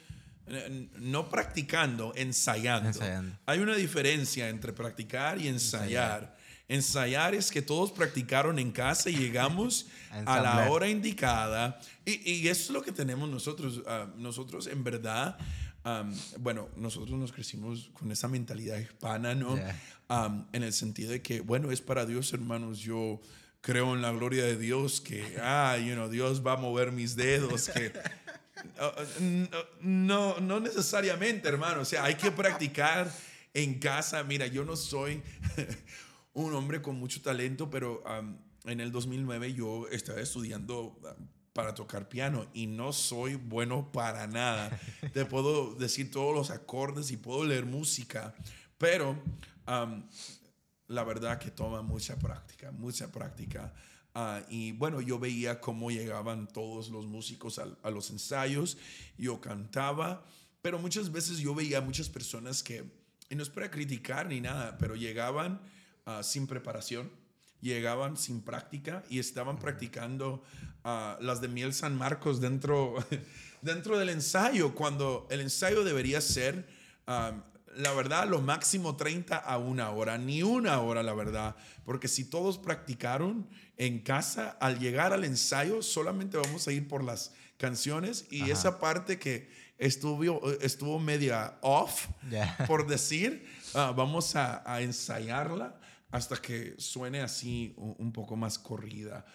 eh, 0.48 0.90
no 0.98 1.30
practicando, 1.30 2.12
ensayando. 2.16 2.90
Ensayando. 2.90 3.38
Hay 3.46 3.60
una 3.60 3.76
diferencia 3.76 4.50
entre 4.50 4.74
practicar 4.74 5.40
y 5.42 5.48
ensayar. 5.48 5.86
Ensayar 6.22 6.35
es 6.68 7.52
que 7.52 7.62
todos 7.62 7.92
practicaron 7.92 8.60
en 8.60 8.72
casa 8.72 9.10
y 9.10 9.16
llegamos 9.16 9.88
A 10.26 10.40
la 10.40 10.70
hora 10.70 10.88
indicada. 10.88 11.80
Y, 12.06 12.32
y 12.32 12.48
eso 12.48 12.64
es 12.64 12.70
lo 12.70 12.82
que 12.82 12.92
tenemos 12.92 13.30
nosotros. 13.30 13.82
ah, 13.86 14.08
nosotros, 14.18 14.68
en 14.68 14.84
verdad, 14.84 15.38
am, 15.84 16.16
bueno, 16.40 16.70
nosotros 16.78 17.20
nos 17.20 17.34
crecimos 17.34 17.90
con 17.94 18.12
esa 18.12 18.28
mentalidad 18.28 18.78
hispana, 18.78 19.36
¿no? 19.36 19.56
Yeah. 19.56 19.82
Am, 20.08 20.48
en 20.54 20.64
el 20.64 20.72
sentido 20.72 21.12
de 21.12 21.22
que, 21.22 21.42
bueno, 21.42 21.72
es 21.72 21.82
para 21.82 22.06
Dios, 22.06 22.32
hermanos. 22.32 22.80
Yo 22.80 23.20
creo 23.60 23.94
en 23.94 24.02
la 24.02 24.12
gloria 24.12 24.46
de 24.46 24.58
Dios, 24.58 25.02
que, 25.02 25.36
ah, 25.42 25.78
you 25.78 25.94
know, 25.96 26.08
Dios 26.08 26.46
va 26.46 26.54
a 26.54 26.58
mover 26.58 26.92
mis 26.92 27.16
dedos, 27.16 27.70
que. 27.70 27.92
Uh, 28.80 29.02
uh, 29.22 29.48
no, 29.82 30.40
no 30.40 30.60
necesariamente, 30.60 31.48
hermano. 31.48 31.82
O 31.82 31.86
sea, 31.86 32.06
hay 32.06 32.16
que 32.16 32.32
practicar 32.32 33.12
en 33.54 33.78
casa. 33.78 34.24
Mira, 34.24 34.48
yo 34.48 34.66
no 34.66 34.76
soy 34.76 35.22
un 36.36 36.54
hombre 36.54 36.82
con 36.82 36.98
mucho 37.00 37.22
talento, 37.22 37.70
pero 37.70 38.04
um, 38.04 38.38
en 38.66 38.80
el 38.82 38.92
2009 38.92 39.54
yo 39.54 39.88
estaba 39.88 40.20
estudiando 40.20 41.00
uh, 41.02 41.08
para 41.54 41.74
tocar 41.74 42.10
piano 42.10 42.48
y 42.54 42.68
no 42.68 42.92
soy 42.92 43.36
bueno 43.36 43.92
para 43.92 44.28
nada. 44.28 44.78
Te 45.14 45.26
puedo 45.26 45.74
decir 45.76 46.12
todos 46.12 46.36
los 46.36 46.52
acordes 46.52 47.10
y 47.12 47.18
puedo 47.18 47.46
leer 47.46 47.66
música, 47.66 48.36
pero 48.78 49.12
um, 49.68 50.04
la 50.88 51.04
verdad 51.06 51.40
que 51.40 51.52
toma 51.52 51.82
mucha 51.82 52.20
práctica, 52.20 52.72
mucha 52.72 53.12
práctica. 53.12 53.74
Ah, 54.14 54.42
y 54.50 54.74
bueno, 54.74 55.00
yo 55.02 55.18
veía 55.20 55.60
cómo 55.62 55.90
llegaban 55.90 56.48
todos 56.48 56.90
los 56.90 57.06
músicos 57.06 57.60
al- 57.60 57.78
a, 57.84 57.90
los 57.90 58.10
ensayos, 58.12 58.78
yo 59.18 59.40
cantaba, 59.42 60.26
pero 60.62 60.80
muchas 60.80 61.12
veces 61.12 61.38
yo 61.40 61.54
veía 61.56 61.80
muchas 61.82 62.10
personas 62.10 62.64
que, 62.64 62.84
y 63.30 63.36
no 63.36 63.44
es 63.44 63.50
para 63.50 63.72
criticar 63.72 64.28
ni 64.28 64.40
nada, 64.42 64.78
pero 64.78 64.96
llegaban 64.96 65.60
ah, 66.06 66.24
sin 66.24 66.48
preparación, 66.48 67.10
llegaban 67.62 68.18
sin 68.18 68.42
práctica 68.42 69.04
y 69.10 69.20
estaban 69.20 69.58
practicando 69.58 70.44
ah, 70.84 71.18
las 71.22 71.42
de 71.42 71.48
Miel 71.48 71.74
San 71.74 71.98
Marcos 71.98 72.40
dentro, 72.42 72.96
dentro 73.62 73.98
del 73.98 74.10
ensayo, 74.10 74.76
cuando 74.76 75.28
el 75.32 75.42
ensayo 75.42 75.84
debería 75.84 76.22
ser 76.22 76.68
ah, 77.08 77.34
la 77.78 77.92
verdad, 77.92 78.28
lo 78.30 78.42
máximo 78.42 78.96
30 78.96 79.36
a 79.36 79.58
una 79.58 79.90
hora, 79.90 80.18
ni 80.18 80.44
una 80.44 80.80
hora, 80.80 81.04
la 81.04 81.14
verdad, 81.14 81.58
porque 81.84 82.08
si 82.08 82.24
todos 82.24 82.58
practicaron 82.58 83.50
en 83.76 84.00
casa, 84.00 84.52
al 84.62 84.80
llegar 84.80 85.12
al 85.12 85.26
ensayo, 85.26 85.82
solamente 85.82 86.38
vamos 86.38 86.66
a 86.70 86.72
ir 86.72 86.88
por 86.88 87.04
las 87.04 87.34
canciones 87.58 88.28
y 88.30 88.44
Ajá. 88.44 88.52
esa 88.54 88.80
parte 88.80 89.20
que 89.20 89.50
estuvo, 89.78 90.50
estuvo 90.62 91.00
media 91.00 91.58
off, 91.60 92.08
Ya. 92.32 92.56
por 92.66 92.88
decir, 92.88 93.46
ah, 93.74 93.92
vamos 93.94 94.38
a, 94.38 94.64
a 94.72 94.82
ensayarla 94.82 95.78
hasta 96.12 96.38
que 96.38 96.76
suene 96.78 97.22
así 97.22 97.74
un, 97.78 98.12
poco 98.12 98.36
más 98.36 98.58
corrida. 98.58 99.26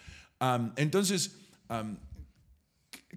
Entonces, 0.77 1.39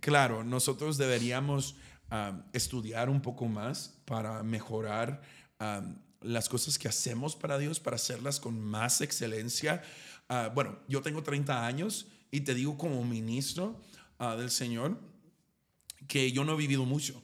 claro, 0.01 0.43
nosotros 0.43 0.97
deberíamos 0.97 1.75
am, 2.09 2.43
estudiar 2.53 3.09
un 3.09 3.21
poco 3.21 3.47
más 3.47 3.99
para 4.05 4.43
mejorar 4.43 5.21
las 6.21 6.49
cosas 6.49 6.77
que 6.77 6.87
hacemos 6.87 7.35
para 7.35 7.57
Dios, 7.57 7.79
para 7.79 7.95
hacerlas 7.95 8.39
con 8.39 8.59
más 8.59 9.01
excelencia. 9.01 9.81
Ah, 10.29 10.51
bueno, 10.53 10.79
yo 10.87 11.01
tengo 11.01 11.21
30 11.23 11.65
años 11.65 12.07
y 12.31 12.41
te 12.41 12.53
digo 12.53 12.77
como 12.77 13.03
ministro 13.03 13.79
ah, 14.19 14.35
del 14.35 14.49
Señor 14.49 14.99
que 16.07 16.31
yo 16.31 16.43
no 16.43 16.53
he 16.53 16.57
vivido 16.57 16.85
mucho, 16.85 17.21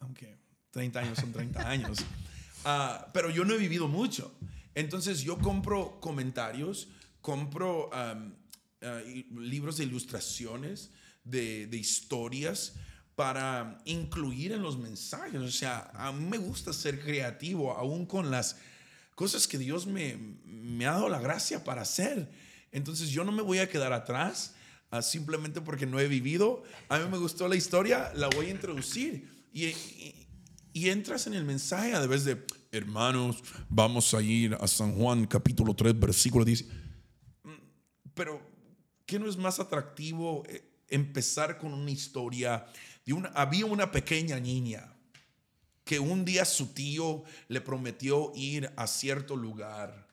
aunque 0.00 0.38
30 0.72 1.00
años 1.00 1.18
son 1.18 1.32
30 1.32 1.68
años, 1.68 1.98
Ah, 2.64 3.08
pero 3.12 3.30
yo 3.30 3.44
no 3.44 3.54
he 3.54 3.58
vivido 3.58 3.88
mucho. 3.88 4.34
Entonces 4.74 5.22
yo 5.22 5.38
compro 5.38 6.00
comentarios, 6.00 6.88
compro 7.20 7.90
ah, 7.92 8.18
libros 9.38 9.76
de 9.78 9.84
ilustraciones, 9.84 10.90
de, 11.24 11.68
historias, 11.72 12.74
para 13.14 13.78
incluir 13.84 14.52
en 14.52 14.62
los 14.62 14.78
mensajes. 14.78 15.40
O 15.40 15.50
sea, 15.50 15.90
a 15.94 16.12
mí 16.12 16.24
me 16.24 16.38
gusta 16.38 16.72
ser 16.72 17.00
creativo, 17.00 17.72
aún 17.72 18.06
con 18.06 18.30
las 18.30 18.56
cosas 19.14 19.46
que 19.46 19.58
Dios 19.58 19.86
me, 19.86 20.16
ha 20.86 20.92
dado 20.92 21.08
la 21.08 21.20
gracia 21.20 21.62
para 21.62 21.82
hacer. 21.82 22.30
Entonces 22.72 23.10
yo 23.10 23.24
no 23.24 23.32
me 23.32 23.42
voy 23.42 23.58
a 23.58 23.68
quedar 23.68 23.92
atrás 23.92 24.54
ah, 24.90 25.02
simplemente 25.02 25.60
porque 25.60 25.86
no 25.86 26.00
he 26.00 26.08
vivido. 26.08 26.62
A 26.88 26.98
mí 26.98 27.08
me 27.10 27.18
gustó 27.18 27.48
la 27.48 27.56
historia, 27.56 28.12
la 28.14 28.28
voy 28.28 28.46
a 28.46 28.50
introducir. 28.50 29.28
Y, 29.52 29.74
y 30.72 30.88
entras 30.88 31.26
en 31.26 31.34
el 31.34 31.44
mensaje 31.44 31.94
a 31.94 31.98
través 31.98 32.24
de, 32.24 32.42
hermanos, 32.72 33.42
vamos 33.68 34.14
a 34.14 34.22
ir 34.22 34.56
a 34.60 34.66
San 34.68 34.94
Juan 34.94 35.26
capítulo 35.26 35.74
3, 35.74 35.98
versículo 35.98 36.44
10. 36.44 36.64
Mm, 37.42 37.50
Pero, 38.14 38.40
¿qué 39.06 39.18
no 39.18 39.28
es 39.28 39.36
más 39.36 39.58
atractivo 39.58 40.44
eh, 40.48 40.62
empezar 40.88 41.58
con 41.58 41.74
una 41.74 41.90
historia 41.90 42.66
de 43.04 43.12
una, 43.12 43.28
había 43.30 43.66
una 43.66 43.90
pequeña 43.90 44.38
niña 44.38 44.94
que 45.84 45.98
un 45.98 46.24
día 46.24 46.44
su 46.44 46.68
tío 46.68 47.24
le 47.48 47.60
prometió 47.60 48.32
ir 48.36 48.70
a 48.76 48.86
cierto 48.86 49.34
lugar 49.34 50.08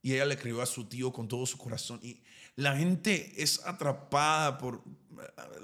y 0.00 0.14
ella 0.14 0.26
le 0.26 0.34
escribió 0.34 0.62
a 0.62 0.66
su 0.66 0.84
tío 0.84 1.12
con 1.12 1.26
todo 1.26 1.44
su 1.46 1.58
corazón 1.58 1.98
y 2.02 2.22
la 2.54 2.76
gente 2.76 3.32
es 3.36 3.64
atrapada 3.64 4.58
por 4.58 4.84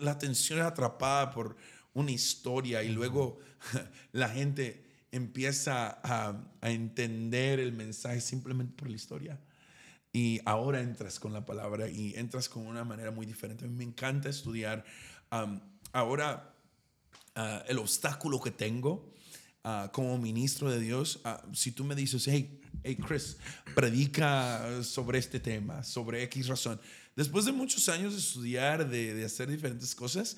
la 0.00 0.12
atención 0.12 0.58
es 0.58 0.64
atrapada 0.64 1.30
por 1.30 1.56
una 1.92 2.10
historia 2.10 2.82
y 2.82 2.88
luego 2.88 3.38
la 4.12 4.28
gente 4.28 4.83
empieza 5.14 6.00
a, 6.02 6.34
entender 6.62 7.60
el 7.60 7.72
mensaje 7.72 8.20
simplemente 8.20 8.74
por 8.76 8.90
la 8.90 8.96
historia 8.96 9.40
y 10.12 10.40
ahora 10.44 10.80
entras 10.80 11.20
con 11.20 11.32
la 11.32 11.44
palabra 11.44 11.88
y 11.88 12.14
entras 12.16 12.48
con 12.48 12.66
una 12.66 12.84
manera 12.84 13.12
muy 13.12 13.24
diferente. 13.24 13.64
A 13.64 13.68
mí 13.68 13.74
me 13.74 13.84
encanta 13.84 14.28
estudiar. 14.28 14.84
Ahora, 15.92 16.54
uh, 17.36 17.40
el 17.68 17.78
obstáculo 17.78 18.40
que 18.40 18.50
tengo 18.50 19.12
uh, 19.64 19.90
como 19.92 20.18
ministro 20.18 20.70
de 20.70 20.80
Dios, 20.80 21.20
uh, 21.24 21.54
si 21.54 21.70
tú 21.70 21.84
me 21.84 21.94
dices, 21.94 22.26
hey, 22.26 22.60
hey, 22.82 22.96
Chris, 22.96 23.36
predica 23.74 24.82
sobre 24.82 25.18
este 25.18 25.38
tema, 25.38 25.84
sobre 25.84 26.24
X 26.24 26.48
razón. 26.48 26.80
Después 27.14 27.44
de 27.44 27.52
muchos 27.52 27.88
años 27.88 28.14
de 28.14 28.18
estudiar, 28.18 28.88
de 28.88 29.24
hacer 29.24 29.48
diferentes 29.48 29.94
cosas, 29.94 30.36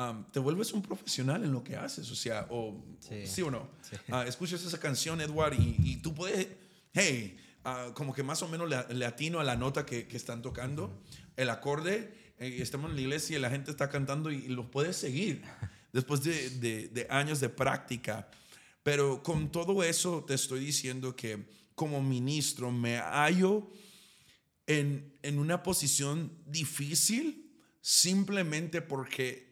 um, 0.00 0.24
te 0.30 0.38
vuelves 0.38 0.72
un 0.72 0.82
profesional 0.82 1.44
en 1.44 1.52
lo 1.52 1.62
que 1.62 1.76
haces. 1.76 2.10
O 2.10 2.14
sea, 2.14 2.46
o, 2.50 2.82
sí, 3.00 3.26
¿sí 3.26 3.42
o 3.42 3.50
no? 3.50 3.68
Sí. 3.82 3.96
Uh, 4.08 4.22
escuchas 4.22 4.64
esa 4.64 4.78
canción, 4.80 5.20
Edward, 5.20 5.54
y, 5.58 5.76
y 5.78 5.96
tú 5.96 6.14
puedes, 6.14 6.48
hey, 6.92 7.36
uh, 7.64 7.92
como 7.92 8.14
que 8.14 8.22
más 8.22 8.42
o 8.42 8.48
menos 8.48 8.68
le, 8.68 8.94
le 8.94 9.06
atino 9.06 9.40
a 9.40 9.44
la 9.44 9.56
nota 9.56 9.84
que, 9.84 10.06
que 10.06 10.16
están 10.16 10.42
tocando, 10.42 11.02
el 11.36 11.50
acorde, 11.50 12.32
eh, 12.38 12.58
estamos 12.60 12.90
en 12.90 12.96
la 12.96 13.02
iglesia 13.02 13.36
y 13.36 13.40
la 13.40 13.50
gente 13.50 13.70
está 13.70 13.88
cantando 13.88 14.30
y, 14.30 14.36
y 14.36 14.48
los 14.48 14.66
puedes 14.66 14.96
seguir 14.96 15.42
después 15.92 16.22
de, 16.22 16.50
de, 16.50 16.88
de, 16.88 17.06
años 17.10 17.40
de 17.40 17.48
práctica. 17.48 18.30
Pero 18.82 19.22
con 19.22 19.52
todo 19.52 19.82
eso 19.82 20.24
te 20.24 20.34
estoy 20.34 20.60
diciendo 20.60 21.14
que 21.14 21.46
como 21.74 22.02
ministro 22.02 22.70
me 22.70 22.98
hallo 22.98 23.70
en, 24.66 25.18
en 25.22 25.38
una 25.38 25.62
posición 25.62 26.32
difícil 26.46 27.50
simplemente 27.82 28.82
porque 28.82 29.49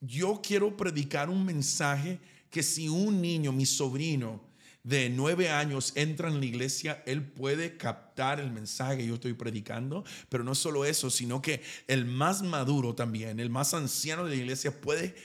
yo 0.00 0.40
quiero 0.42 0.76
predicar 0.76 1.30
un 1.30 1.44
mensaje 1.44 2.18
que 2.50 2.62
si 2.62 2.88
un 2.88 3.20
niño, 3.20 3.52
mi 3.52 3.66
sobrino, 3.66 4.40
de 4.86 5.10
nueve 5.10 5.50
años 5.50 5.92
entra 5.96 6.28
en 6.28 6.38
la 6.38 6.46
iglesia, 6.46 7.02
él 7.06 7.20
puede 7.20 7.76
captar 7.76 8.38
el 8.38 8.52
mensaje 8.52 8.98
que 8.98 9.06
yo 9.06 9.14
estoy 9.14 9.32
predicando, 9.32 10.04
pero 10.28 10.44
no 10.44 10.54
solo 10.54 10.84
eso, 10.84 11.10
sino 11.10 11.42
que 11.42 11.60
el 11.88 12.04
más 12.04 12.42
maduro 12.42 12.94
también, 12.94 13.40
el 13.40 13.50
más 13.50 13.74
anciano 13.74 14.24
de 14.24 14.30
la 14.30 14.36
iglesia 14.36 14.80
puede 14.80 15.16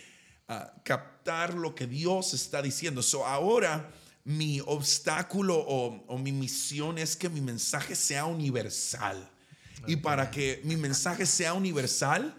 uh, 0.49 0.81
captar 0.83 1.53
lo 1.53 1.75
que 1.75 1.85
Dios 1.85 2.33
está 2.33 2.63
diciendo. 2.63 3.03
So 3.03 3.23
ahora 3.23 3.91
mi 4.23 4.61
obstáculo 4.65 5.59
o, 5.59 6.05
o 6.07 6.17
mi 6.17 6.31
misión 6.31 6.97
es 6.97 7.15
que 7.15 7.29
mi 7.29 7.41
mensaje 7.41 7.95
sea 7.95 8.25
universal. 8.25 9.29
Y 9.85 9.97
para 9.97 10.31
que 10.31 10.61
mi 10.63 10.75
mensaje 10.75 11.27
sea 11.27 11.53
universal, 11.53 12.35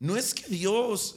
no 0.00 0.16
es 0.16 0.34
que 0.34 0.48
Dios 0.48 1.16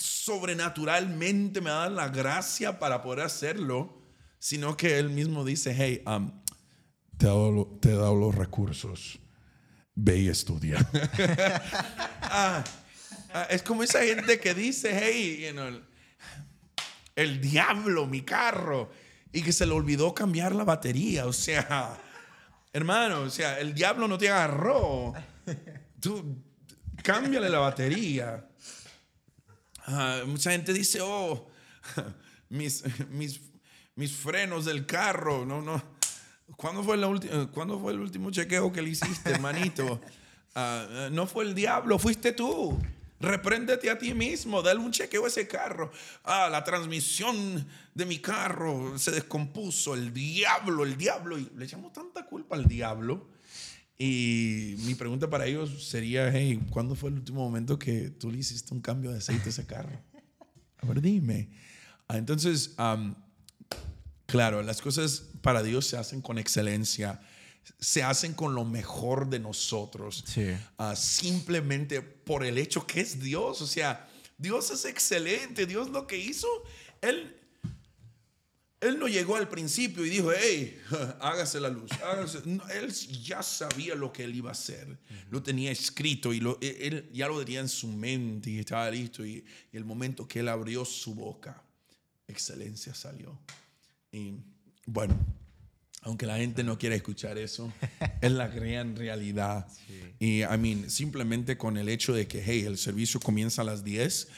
sobrenaturalmente 0.00 1.60
me 1.60 1.70
da 1.70 1.88
la 1.88 2.08
gracia 2.08 2.78
para 2.78 3.02
poder 3.02 3.24
hacerlo, 3.24 4.02
sino 4.38 4.76
que 4.76 4.98
él 4.98 5.10
mismo 5.10 5.44
dice, 5.44 5.74
hey, 5.76 6.02
um, 6.06 6.30
te, 7.18 7.26
he 7.26 7.94
dado, 7.94 8.14
los 8.14 8.34
recursos, 8.34 9.18
ve 9.94 10.18
y 10.20 10.28
estudia. 10.28 10.78
ah, 12.22 12.64
ah, 13.34 13.46
es 13.50 13.62
como 13.62 13.82
esa 13.82 14.02
gente 14.02 14.40
que 14.40 14.54
dice, 14.54 14.98
hey, 14.98 15.46
you 15.46 15.52
know, 15.52 15.66
el, 15.66 15.84
el, 17.16 17.40
diablo, 17.40 18.06
mi 18.06 18.22
carro, 18.22 18.90
y 19.32 19.42
que 19.42 19.52
se 19.52 19.66
le 19.66 19.72
olvidó 19.72 20.14
cambiar 20.14 20.54
la 20.54 20.64
batería, 20.64 21.26
o 21.26 21.32
sea, 21.32 21.98
hermano, 22.72 23.20
o 23.20 23.30
sea, 23.30 23.60
el 23.60 23.74
diablo 23.74 24.08
no 24.08 24.16
te 24.16 24.30
agarró, 24.30 25.12
tú 26.00 26.42
cámbiale 27.02 27.50
la 27.50 27.58
batería. 27.58 28.46
Uh, 29.90 30.26
mucha 30.26 30.52
gente 30.52 30.72
dice, 30.72 31.00
oh, 31.02 31.48
mis, 32.48 32.84
mis 33.10 33.40
mis 34.00 34.16
frenos 34.16 34.64
del 34.64 34.86
carro. 34.86 35.44
No, 35.44 35.60
no. 35.60 35.82
¿Cuándo 36.56 36.82
fue, 36.82 36.96
la 36.96 37.08
¿Cuándo 37.52 37.78
fue 37.78 37.92
el 37.92 38.00
último 38.00 38.30
chequeo 38.30 38.72
que 38.72 38.80
le 38.80 38.90
hiciste, 38.90 39.30
hermanito? 39.34 40.00
Uh, 40.56 41.10
no 41.12 41.26
fue 41.26 41.44
el 41.44 41.54
diablo, 41.54 41.98
fuiste 41.98 42.32
tú. 42.32 42.80
Repréndete 43.20 43.90
a 43.90 43.98
ti 43.98 44.14
mismo, 44.14 44.62
dale 44.62 44.80
un 44.80 44.90
chequeo 44.90 45.26
a 45.26 45.28
ese 45.28 45.46
carro. 45.46 45.92
Ah, 46.24 46.48
la 46.50 46.64
transmisión 46.64 47.68
de 47.94 48.06
mi 48.06 48.18
carro 48.18 48.98
se 48.98 49.10
descompuso. 49.10 49.94
El 49.94 50.14
diablo, 50.14 50.84
el 50.84 50.96
diablo. 50.96 51.36
Y 51.36 51.50
le 51.54 51.66
echamos 51.66 51.92
tanta 51.92 52.24
culpa 52.24 52.56
al 52.56 52.64
diablo. 52.64 53.28
Y 54.02 54.76
mi 54.86 54.94
pregunta 54.94 55.28
para 55.28 55.46
ellos 55.46 55.84
sería, 55.88 56.32
hey, 56.32 56.58
¿cuándo 56.70 56.94
fue 56.94 57.10
el 57.10 57.16
último 57.16 57.44
momento 57.44 57.78
que 57.78 58.08
tú 58.08 58.30
le 58.30 58.38
hiciste 58.38 58.72
un 58.72 58.80
cambio 58.80 59.10
de 59.10 59.18
aceite 59.18 59.46
a 59.46 59.48
ese 59.50 59.66
carro? 59.66 60.00
A 60.78 60.86
ver, 60.86 61.02
dime. 61.02 61.50
Ah, 62.08 62.16
entonces, 62.16 62.74
um, 62.78 63.14
Claro, 64.30 64.62
las 64.62 64.80
cosas 64.80 65.24
para 65.42 65.62
Dios 65.62 65.86
se 65.86 65.96
hacen 65.96 66.22
con 66.22 66.38
excelencia, 66.38 67.20
se 67.80 68.02
hacen 68.02 68.32
con 68.32 68.54
lo 68.54 68.64
mejor 68.64 69.28
de 69.28 69.40
nosotros, 69.40 70.24
sí. 70.26 70.52
uh, 70.78 70.94
simplemente 70.94 72.00
por 72.00 72.44
el 72.44 72.58
hecho 72.58 72.86
que 72.86 73.00
es 73.00 73.20
Dios. 73.20 73.60
O 73.60 73.66
sea, 73.66 74.08
Dios 74.38 74.70
es 74.70 74.84
excelente, 74.84 75.66
Dios 75.66 75.90
lo 75.90 76.06
que 76.06 76.16
hizo, 76.16 76.46
Él, 77.00 77.39
él 78.80 78.98
no 78.98 79.08
llegó 79.08 79.36
al 79.36 79.48
principio 79.48 80.04
y 80.06 80.10
dijo, 80.10 80.30
hey, 80.36 80.80
hágase 81.20 81.60
la 81.60 81.68
luz. 81.68 81.90
Hágase. 82.02 82.40
No, 82.46 82.66
él 82.68 82.90
ya 82.90 83.42
sabía 83.42 83.94
lo 83.94 84.12
que 84.12 84.24
Él 84.24 84.34
iba 84.34 84.48
a 84.48 84.52
hacer, 84.52 84.88
uh 84.88 84.92
-huh. 84.92 85.24
lo 85.30 85.42
tenía 85.42 85.70
escrito 85.70 86.32
y 86.32 86.40
lo, 86.40 86.58
Él 86.60 87.08
ya 87.12 87.28
lo 87.28 87.38
tenía 87.44 87.60
en 87.60 87.68
su 87.68 87.88
mente 87.88 88.50
y 88.50 88.58
estaba 88.58 88.90
listo. 88.90 89.24
Y, 89.24 89.44
y 89.72 89.76
el 89.76 89.84
momento 89.84 90.26
que 90.26 90.40
Él 90.40 90.48
abrió 90.48 90.84
su 90.84 91.14
boca, 91.14 91.62
excelencia 92.26 92.94
salió. 92.94 93.38
Y 94.12 94.34
bueno, 94.86 95.14
aunque 96.02 96.24
la 96.24 96.38
gente 96.38 96.64
no 96.64 96.78
quiera 96.78 96.94
escuchar 96.94 97.36
eso, 97.36 97.70
es 98.22 98.32
la 98.32 98.48
gran 98.48 98.96
realidad. 98.96 99.68
Sí. 99.86 100.14
Y, 100.18 100.42
I 100.42 100.56
mean, 100.58 100.90
simplemente 100.90 101.58
con 101.58 101.76
el 101.76 101.88
hecho 101.88 102.14
de 102.14 102.26
que, 102.26 102.42
hey, 102.42 102.64
el 102.66 102.78
servicio 102.78 103.20
comienza 103.20 103.60
a 103.60 103.64
las 103.66 103.84
10 103.84 104.28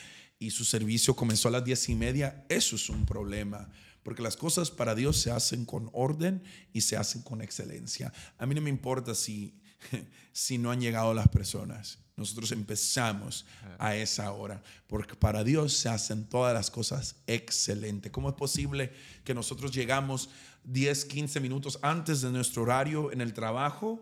y 0.41 0.51
su 0.51 0.65
servicio 0.65 1.15
comenzó 1.15 1.47
a 1.47 1.53
las 1.53 1.65
10 1.65 1.91
y 1.91 1.95
media, 1.95 2.45
eso 2.49 2.75
es 2.75 2.89
un 2.89 3.07
problema. 3.07 3.71
Porque 4.03 4.23
las 4.23 4.37
cosas 4.37 4.71
para 4.71 4.95
Dios 4.95 5.21
se 5.21 5.31
hacen 5.31 5.65
con 5.65 5.91
orden 5.93 6.43
y 6.73 6.81
se 6.81 6.97
hacen 6.97 7.23
con 7.23 7.41
excelencia. 7.41 8.13
A 8.39 8.47
mí 8.47 8.55
no 8.55 8.61
me 8.61 8.71
importa 8.71 9.15
si, 9.15 9.61
si 10.33 10.59
no 10.59 10.71
han 10.71 10.81
llegado 10.81 11.15
las 11.15 11.29
personas. 11.29 11.99
Nosotros 12.17 12.53
empezamos 12.53 13.47
a 13.79 13.97
esa 13.97 14.31
hora, 14.33 14.63
porque 14.87 15.15
para 15.17 15.45
Dios 15.45 15.73
se 15.73 15.89
hacen 15.89 16.29
todas 16.29 16.53
las 16.53 16.71
cosas 16.71 17.17
excelentes. 17.27 18.13
¿Cómo 18.13 18.29
es 18.29 18.35
posible 18.35 18.93
que 19.25 19.35
nosotros 19.35 19.73
llegamos 19.73 20.29
10, 20.65 21.07
15 21.07 21.41
minutos 21.41 21.79
antes 21.83 22.21
de 22.21 22.31
nuestro 22.31 22.63
horario 22.63 23.11
en 23.13 23.23
el 23.23 23.33
trabajo, 23.33 24.01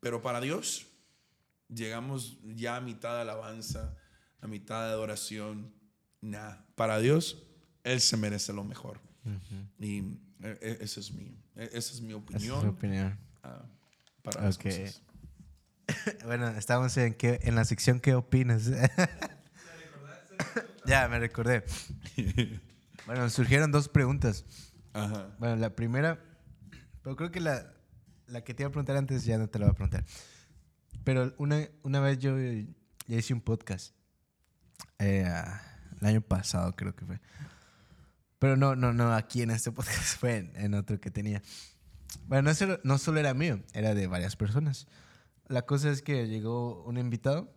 pero 0.00 0.20
para 0.20 0.40
Dios 0.40 0.86
llegamos 1.68 2.36
ya 2.44 2.76
a 2.76 2.80
mitad 2.80 3.14
de 3.14 3.22
alabanza, 3.22 3.96
a 4.40 4.46
mitad 4.46 4.86
de 4.86 4.92
adoración? 4.92 5.72
Nah, 6.20 6.56
para 6.74 6.98
Dios, 6.98 7.38
Él 7.84 8.00
se 8.00 8.18
merece 8.18 8.52
lo 8.52 8.64
mejor. 8.64 9.00
Uh 9.24 9.30
-huh. 9.30 9.68
Y 9.78 10.18
esa 10.60 11.00
es 11.00 11.12
mi, 11.12 11.36
esa 11.56 11.78
es 11.78 12.00
mi 12.00 12.12
opinión. 12.12 12.58
Esa 12.58 12.66
es 12.66 12.72
opinión. 12.72 13.18
Uh, 13.42 13.48
para 14.22 14.38
okay. 14.40 14.46
las 14.46 14.58
cosas. 14.58 15.02
Bueno, 16.24 16.48
estábamos 16.48 16.96
en, 16.96 17.12
qué, 17.12 17.40
en 17.42 17.54
la 17.54 17.66
sección 17.66 18.00
¿Qué 18.00 18.14
opinas? 18.14 18.64
ya, 20.86 21.08
me 21.08 21.18
recordé. 21.18 21.64
Bueno, 23.06 23.28
surgieron 23.28 23.70
dos 23.70 23.90
preguntas. 23.90 24.46
Ajá. 24.94 25.36
Bueno, 25.38 25.56
la 25.56 25.76
primera, 25.76 26.18
pero 27.02 27.16
creo 27.16 27.30
que 27.30 27.40
la, 27.40 27.70
la 28.28 28.42
que 28.42 28.54
te 28.54 28.62
iba 28.62 28.68
a 28.68 28.72
preguntar 28.72 28.96
antes 28.96 29.26
ya 29.26 29.36
no 29.36 29.46
te 29.46 29.58
la 29.58 29.66
voy 29.66 29.72
a 29.72 29.74
preguntar. 29.74 30.06
Pero 31.04 31.34
una, 31.36 31.68
una 31.82 32.00
vez 32.00 32.18
yo 32.18 32.38
ya 32.38 33.18
hice 33.18 33.34
un 33.34 33.42
podcast. 33.42 33.94
Eh, 34.98 35.30
El 36.00 36.06
año 36.06 36.22
pasado 36.22 36.74
creo 36.74 36.96
que 36.96 37.04
fue. 37.04 37.20
Pero 38.38 38.56
no, 38.56 38.76
no, 38.76 38.92
no, 38.92 39.14
aquí 39.14 39.42
en 39.42 39.50
este 39.50 39.72
podcast 39.72 40.16
fue 40.18 40.36
en, 40.38 40.52
en 40.56 40.74
otro 40.74 41.00
que 41.00 41.10
tenía. 41.10 41.42
Bueno, 42.26 42.50
no 42.50 42.54
solo, 42.54 42.80
no 42.84 42.98
solo 42.98 43.20
era 43.20 43.34
mío, 43.34 43.60
era 43.72 43.94
de 43.94 44.06
varias 44.06 44.36
personas. 44.36 44.86
La 45.48 45.62
cosa 45.62 45.90
es 45.90 46.02
que 46.02 46.28
llegó 46.28 46.82
un 46.84 46.96
invitado 46.96 47.52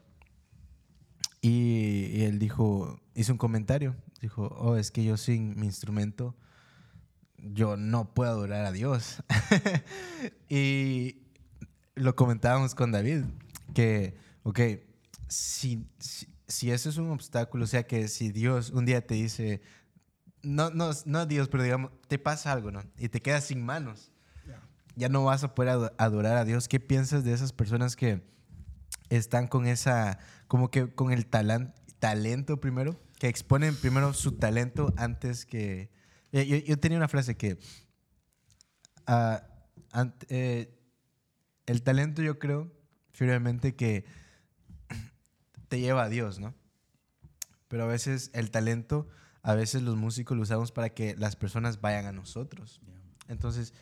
y, 1.41 2.07
y 2.13 2.23
él 2.23 2.39
dijo, 2.39 2.99
hizo 3.15 3.31
un 3.31 3.37
comentario. 3.37 3.95
Dijo, 4.21 4.47
oh, 4.47 4.77
es 4.77 4.91
que 4.91 5.03
yo 5.03 5.15
sin 5.15 5.59
mi 5.59 5.67
instrumento, 5.67 6.35
yo 7.37 7.77
no 7.77 8.13
puedo 8.13 8.31
adorar 8.31 8.65
a 8.65 8.71
Dios. 8.71 9.23
y 10.49 11.21
lo 11.95 12.15
comentábamos 12.15 12.75
con 12.75 12.91
David, 12.91 13.23
que, 13.73 14.15
ok, 14.43 14.59
si, 15.27 15.87
si, 15.99 16.27
si 16.47 16.71
eso 16.71 16.89
es 16.89 16.97
un 16.97 17.11
obstáculo, 17.11 17.65
o 17.65 17.67
sea 17.67 17.85
que 17.85 18.07
si 18.07 18.31
Dios 18.31 18.71
un 18.71 18.85
día 18.85 19.05
te 19.05 19.15
dice, 19.15 19.61
no, 20.47 20.69
no, 20.71 20.91
no 21.05 21.25
Dios, 21.25 21.47
pero 21.49 21.63
digamos, 21.63 21.91
te 22.07 22.17
pasa 22.19 22.51
algo, 22.51 22.71
¿no? 22.71 22.81
Y 22.97 23.09
te 23.09 23.21
quedas 23.21 23.45
sin 23.45 23.63
manos. 23.63 24.11
Ya 24.95 25.09
no 25.09 25.23
vas 25.23 25.43
a 25.43 25.53
poder 25.53 25.69
ado- 25.73 25.93
adorar 25.99 26.37
a 26.37 26.45
Dios. 26.45 26.67
¿Qué 26.67 26.79
piensas 26.79 27.23
de 27.23 27.31
esas 27.33 27.53
personas 27.53 27.95
que 27.95 28.23
están 29.09 29.47
con 29.47 29.67
esa, 29.67 30.17
como 30.47 30.71
que 30.71 30.93
con 30.95 31.11
el 31.11 31.29
talan- 31.29 31.73
talento 31.99 32.59
primero? 32.59 32.99
Que 33.19 33.27
exponen 33.27 33.75
primero 33.75 34.13
su 34.13 34.31
talento 34.33 34.93
antes 34.97 35.45
que... 35.45 35.91
Yo, 36.31 36.41
yo- 36.41 36.57
yo 36.57 36.79
tenía 36.79 36.97
una 36.97 37.07
frase 37.07 37.37
que... 37.37 37.59
ah, 39.05 39.43
ant- 39.91 40.25
eh, 40.29 40.73
el 41.67 41.83
talento 41.83 42.21
yo 42.21 42.39
creo 42.39 42.71
firmemente 43.11 43.75
que 43.75 44.05
te 45.67 45.79
lleva 45.79 46.03
a 46.05 46.09
Dios, 46.09 46.39
¿no? 46.39 46.55
Pero 47.67 47.83
a 47.83 47.87
veces 47.87 48.31
el 48.33 48.49
talento, 48.51 49.07
a 49.47 49.55
veces 49.55 49.81
los 49.81 49.95
músicos 49.95 50.35
lo 50.35 50.43
usamos 50.43 50.73
para 50.73 50.89
que 50.89 51.15
las 51.15 51.37
personas 51.37 51.79
vayan 51.79 52.05
a 52.05 52.11
nosotros. 52.11 52.81
Entonces, 53.29 53.73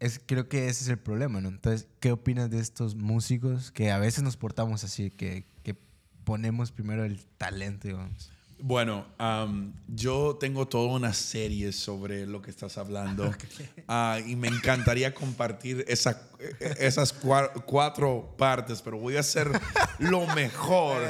es, 0.00 0.20
creo 0.26 0.48
que 0.48 0.66
ese 0.66 0.82
es 0.82 0.88
el 0.88 0.98
problema, 0.98 1.40
¿no? 1.40 1.48
Entonces, 1.48 1.86
¿qué 2.00 2.10
opinas 2.10 2.50
de 2.50 2.58
estos 2.58 2.96
músicos 2.96 3.70
que 3.70 3.92
a 3.92 3.98
veces 3.98 4.24
nos 4.24 4.36
portamos 4.36 4.82
así, 4.82 5.12
que, 5.12 5.46
que 5.62 5.76
ponemos 6.24 6.72
primero 6.72 7.04
el 7.04 7.24
talento, 7.38 7.86
digamos? 7.86 8.32
Bueno, 8.62 9.06
am, 9.18 9.72
yo 9.88 10.36
tengo 10.38 10.68
toda 10.68 10.92
una 10.94 11.14
serie 11.14 11.72
sobre 11.72 12.26
lo 12.26 12.42
que 12.42 12.50
estás 12.50 12.76
hablando 12.78 13.24
Ah, 13.88 14.18
y 14.24 14.36
me 14.36 14.48
encantaría 14.48 15.14
compartir 15.14 15.84
esa- 15.88 16.20
eh, 16.38 16.74
esas 16.78 17.18
cua- 17.20 17.50
cuatro 17.64 18.34
partes, 18.38 18.82
pero 18.82 18.98
voy 18.98 19.16
a 19.16 19.20
hacer 19.20 19.50
lo 19.98 20.26
mejor 20.34 21.02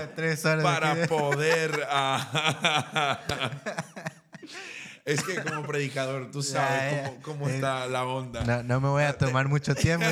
para 0.62 1.06
poder... 1.06 1.86
ah, 1.90 3.18
es 5.04 5.22
que 5.24 5.42
como 5.42 5.62
predicador, 5.66 6.30
tú 6.30 6.42
sabes 6.42 7.08
cómo, 7.08 7.22
cómo 7.22 7.48
está 7.48 7.86
la 7.86 8.04
onda. 8.04 8.44
No, 8.44 8.62
no 8.62 8.80
me 8.80 8.88
voy 8.88 9.02
a 9.04 9.16
tomar 9.18 9.48
mucho 9.48 9.74
tiempo. 9.74 10.06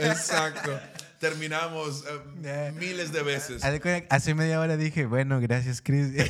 Exacto. 0.00 0.78
Terminamos 1.18 2.04
eh, 2.06 2.20
Ya. 2.42 2.72
miles 2.72 3.12
de 3.12 3.22
veces. 3.22 3.62
Hace 4.10 4.34
media 4.34 4.60
hora 4.60 4.76
dije, 4.76 5.06
bueno, 5.06 5.40
gracias, 5.40 5.80
Chris. 5.80 6.08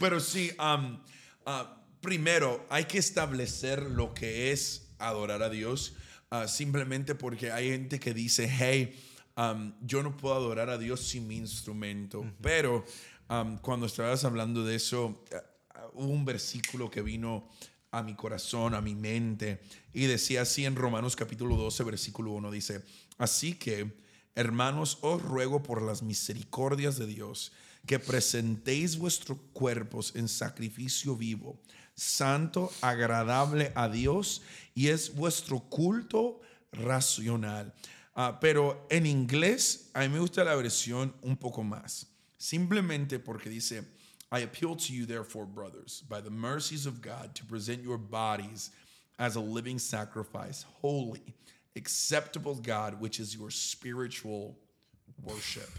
Pero 0.00 0.20
sí, 0.20 0.50
um, 0.58 0.98
ah, 1.46 1.82
primero 2.00 2.66
hay 2.68 2.84
que 2.84 2.98
establecer 2.98 3.82
lo 3.82 4.12
que 4.14 4.52
es 4.52 4.88
adorar 4.98 5.42
a 5.42 5.48
Dios, 5.50 5.94
ah, 6.30 6.48
simplemente 6.48 7.14
porque 7.14 7.52
hay 7.52 7.70
gente 7.70 7.98
que 8.00 8.12
dice, 8.12 8.48
hey, 8.48 8.94
um, 9.36 9.72
yo 9.80 10.02
no 10.02 10.16
puedo 10.16 10.34
adorar 10.34 10.68
a 10.70 10.78
Dios 10.78 11.00
sin 11.00 11.26
mi 11.28 11.36
instrumento. 11.36 12.24
Pero 12.42 12.84
um, 13.28 13.56
cuando 13.58 13.86
estabas 13.86 14.24
hablando 14.24 14.64
de 14.64 14.74
eso, 14.76 15.24
ah, 15.74 15.86
hubo 15.94 16.08
un 16.08 16.24
versículo 16.24 16.90
que 16.90 17.02
vino 17.02 17.48
a 17.94 18.02
mi 18.02 18.14
corazón, 18.14 18.74
a 18.74 18.80
mi 18.80 18.94
mente, 18.94 19.60
y 19.92 20.06
decía 20.06 20.42
así 20.42 20.64
en 20.64 20.74
Romanos 20.74 21.14
capítulo 21.14 21.56
12, 21.56 21.84
versículo 21.84 22.32
1, 22.32 22.50
dice, 22.50 22.82
así 23.18 23.54
que, 23.54 23.94
hermanos, 24.34 24.98
os 25.02 25.22
ruego 25.22 25.62
por 25.62 25.80
las 25.80 26.02
misericordias 26.02 26.98
de 26.98 27.06
Dios, 27.06 27.52
que 27.86 28.00
presentéis 28.00 28.98
vuestros 28.98 29.38
cuerpos 29.52 30.12
en 30.16 30.26
sacrificio 30.26 31.16
vivo, 31.16 31.60
santo, 31.94 32.72
agradable 32.80 33.70
a 33.76 33.88
Dios, 33.88 34.42
y 34.74 34.88
es 34.88 35.14
vuestro 35.14 35.60
culto 35.60 36.40
racional. 36.72 37.74
Ah, 38.16 38.38
pero 38.40 38.88
en 38.90 39.06
inglés, 39.06 39.90
a 39.94 40.00
mí 40.00 40.08
me 40.08 40.18
gusta 40.18 40.42
la 40.42 40.56
versión 40.56 41.14
un 41.22 41.36
poco 41.36 41.62
más, 41.62 42.08
simplemente 42.36 43.20
porque 43.20 43.50
dice, 43.50 43.93
I 44.34 44.40
appeal 44.40 44.74
to 44.76 44.92
you, 44.92 45.06
therefore, 45.06 45.46
brothers, 45.46 46.02
by 46.08 46.20
the 46.20 46.30
mercies 46.30 46.86
of 46.86 47.00
God, 47.00 47.34
to 47.36 47.44
present 47.44 47.82
your 47.84 47.98
bodies 47.98 48.70
as 49.18 49.36
a 49.36 49.40
living 49.40 49.78
sacrifice, 49.78 50.64
holy, 50.82 51.22
acceptable 51.76 52.56
God, 52.56 53.00
which 53.00 53.20
is 53.20 53.34
your 53.34 53.50
spiritual 53.50 54.56
worship. 55.22 55.70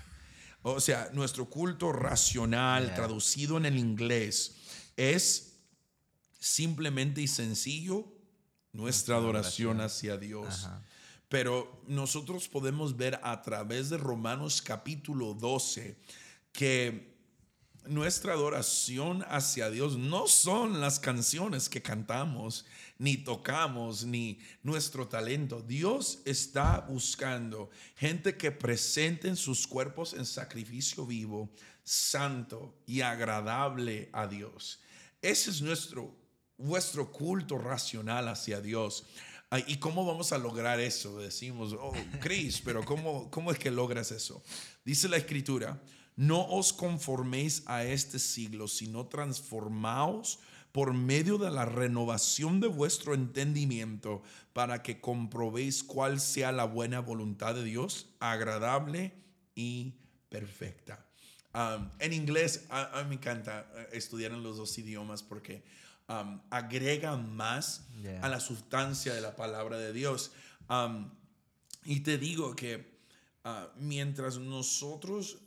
O 0.64 0.80
sea, 0.80 1.10
nuestro 1.14 1.46
culto 1.46 1.92
racional, 1.92 2.84
Yeah. 2.88 2.96
traducido 2.96 3.58
en 3.58 3.66
el 3.66 3.78
inglés, 3.78 4.52
es 4.98 5.52
simplemente 6.40 7.22
y 7.22 7.28
sencillo 7.28 8.06
nuestra 8.74 9.18
adoración 9.18 9.82
hacia 9.82 10.18
Dios. 10.18 10.64
Ajá. 10.66 10.82
Pero 11.28 11.68
nosotros 11.88 12.48
podemos 12.48 12.96
ver 12.96 13.20
a 13.22 13.42
través 13.42 13.90
de 13.90 13.98
Romanos 13.98 14.62
capítulo 14.62 15.34
12 15.34 15.98
que 16.54 17.15
nuestra 17.88 18.34
adoración 18.34 19.24
hacia 19.28 19.70
Dios 19.70 19.98
no 19.98 20.28
son 20.28 20.82
las 20.82 21.00
canciones 21.00 21.70
que 21.70 21.82
cantamos, 21.82 22.66
ni 22.98 23.18
tocamos, 23.18 24.06
ni 24.06 24.40
nuestro 24.64 25.08
talento. 25.08 25.62
Dios 25.62 26.20
está 26.26 26.82
buscando 26.90 27.70
gente 27.96 28.38
que 28.38 28.52
presenten 28.52 29.36
sus 29.36 29.68
cuerpos 29.68 30.14
en 30.14 30.26
sacrificio 30.26 31.06
vivo, 31.06 31.50
santo 31.84 32.76
y 32.86 33.02
agradable 33.02 34.10
a 34.14 34.28
Dios. 34.28 34.80
Ese 35.22 35.50
es 35.50 35.62
nuestro, 35.62 36.16
vuestro 36.58 37.12
culto 37.12 37.58
racional 37.58 38.28
hacia 38.28 38.62
Dios. 38.62 39.06
¿Y 39.68 39.78
cómo 39.78 40.06
vamos 40.06 40.34
a 40.34 40.38
lograr 40.38 40.80
eso? 40.80 41.20
Decimos, 41.20 41.74
oh, 41.74 41.94
Cris, 42.20 42.62
pero 42.62 42.84
¿cómo, 42.84 43.30
¿cómo 43.30 43.52
es 43.52 43.60
que 43.60 43.72
logras 43.72 44.12
eso? 44.12 44.44
Dice 44.84 45.08
la 45.08 45.18
escritura, 45.18 45.82
no 46.16 46.48
os 46.48 46.74
conforméis 46.74 47.64
a 47.66 47.84
este 47.84 48.20
siglo, 48.20 48.68
sino 48.68 49.08
transformaos 49.08 50.40
por 50.72 50.94
medio 50.94 51.38
de 51.38 51.52
la 51.52 51.66
renovación 51.66 52.60
de 52.60 52.68
vuestro 52.68 53.14
entendimiento 53.14 54.22
para 54.54 54.84
que 54.84 55.00
comprobéis 55.00 55.84
cuál 55.84 56.20
sea 56.20 56.52
la 56.52 56.66
buena 56.66 57.00
voluntad 57.00 57.56
de 57.56 57.64
Dios, 57.64 58.10
agradable 58.20 59.14
y 59.56 59.94
perfecta. 60.30 61.06
Um, 61.54 61.90
en 62.00 62.12
inglés, 62.12 62.66
a, 62.70 63.00
a 63.00 63.04
mí 63.04 63.10
me 63.10 63.16
encanta 63.16 63.66
eh, 63.76 63.90
estudiar 63.94 64.34
en 64.34 64.44
los 64.44 64.58
dos 64.58 64.78
idiomas 64.78 65.24
porque 65.24 65.64
um, 66.10 66.42
agrega 66.50 67.16
más 67.16 67.88
Yeah. 68.02 68.20
a 68.22 68.28
la 68.28 68.42
sustancia 68.42 69.14
de 69.14 69.22
la 69.22 69.36
palabra 69.36 69.78
de 69.78 69.94
Dios. 69.94 70.34
Um, 70.70 71.10
y 71.86 72.02
te 72.02 72.18
digo 72.18 72.56
que 72.56 73.00
ah, 73.46 73.70
mientras 73.78 74.38
nosotros, 74.38 75.38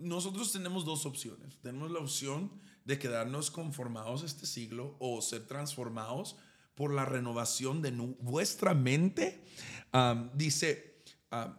nosotros 0.00 0.52
tenemos 0.52 0.84
dos 0.84 1.06
opciones. 1.06 1.58
Tenemos 1.62 1.90
la 1.90 2.00
opción 2.00 2.50
de 2.84 2.98
quedarnos 2.98 3.50
conformados 3.50 4.22
este 4.22 4.46
siglo 4.46 4.96
o 4.98 5.20
ser 5.22 5.46
transformados 5.46 6.36
por 6.74 6.92
la 6.92 7.04
renovación 7.04 7.82
de 7.82 7.90
vuestra 8.20 8.74
mente. 8.74 9.44
Um, 9.92 10.30
dice, 10.34 11.02
ah, 11.30 11.56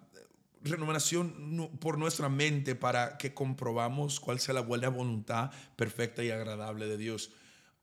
renovación 0.63 1.77
por 1.79 1.97
nuestra 1.97 2.29
mente 2.29 2.75
para 2.75 3.17
que 3.17 3.33
comprobamos 3.33 4.19
cuál 4.19 4.39
sea 4.39 4.53
la 4.53 4.61
buena 4.61 4.89
voluntad 4.89 5.51
perfecta 5.75 6.23
y 6.23 6.31
agradable 6.31 6.87
de 6.87 6.97
Dios. 6.97 7.31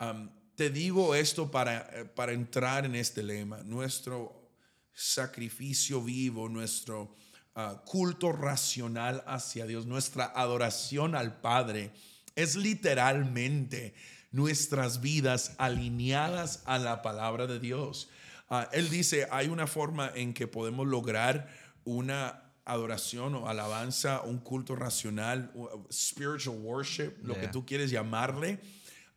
Um, 0.00 0.30
te 0.54 0.70
digo 0.70 1.14
esto 1.14 1.50
para, 1.50 1.88
eh, 1.92 2.04
para 2.04 2.32
entrar 2.32 2.84
en 2.84 2.96
este 2.96 3.22
lema. 3.22 3.62
Nuestro 3.62 4.50
sacrificio 4.92 6.02
vivo, 6.02 6.48
nuestro 6.48 7.14
ah, 7.58 7.82
culto 7.84 8.32
racional 8.32 9.24
hacia 9.26 9.66
Dios, 9.66 9.86
nuestra 9.86 10.24
adoración 10.24 11.14
al 11.16 11.40
Padre, 11.40 11.90
es 12.36 12.54
literalmente 12.54 13.94
nuestras 14.30 15.00
vidas 15.00 15.56
alineadas 15.58 16.62
a 16.66 16.78
la 16.78 17.02
palabra 17.02 17.46
de 17.48 17.58
Dios. 17.58 18.08
Ah, 18.48 18.68
él 18.72 18.88
dice, 18.90 19.26
hay 19.30 19.48
una 19.48 19.66
forma 19.66 20.10
en 20.14 20.34
que 20.34 20.46
podemos 20.46 20.86
lograr 20.86 21.48
una 21.84 22.44
adoración 22.64 23.34
o 23.34 23.48
alabanza, 23.48 24.20
un 24.22 24.38
culto 24.38 24.76
racional, 24.76 25.50
o 25.56 25.86
spiritual 25.90 26.58
worship, 26.58 27.12
lo 27.22 27.34
que 27.34 27.48
tú 27.48 27.66
quieres 27.66 27.90
llamarle, 27.90 28.60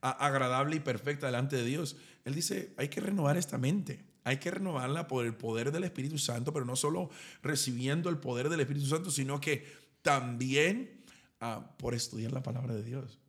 agradable 0.02 0.78
y 0.78 0.80
perfecta 0.80 1.28
delante 1.28 1.58
de 1.58 1.66
Dios. 1.66 1.96
Él 2.26 2.34
dice, 2.34 2.74
hay 2.78 2.88
que 2.88 3.02
renovar 3.02 3.38
esta 3.38 3.58
mente. 3.58 4.11
Hay 4.24 4.38
que 4.38 4.52
renovarla 4.52 5.08
por 5.08 5.26
el 5.26 5.36
poder 5.36 5.72
del 5.72 5.84
Espíritu 5.84 6.18
Santo, 6.18 6.54
pero 6.54 6.66
no 6.66 6.76
solo 6.76 7.10
recibiendo 7.42 8.10
el 8.10 8.18
poder 8.18 8.50
del 8.50 8.60
Espíritu 8.60 8.88
Santo, 8.88 9.10
sino 9.10 9.42
que 9.42 9.66
también 10.02 11.04
ah, 11.40 11.76
por 11.78 11.96
estudiar 11.96 12.32
la 12.32 12.44
palabra 12.44 12.76
de 12.76 12.84
Dios. 12.84 13.20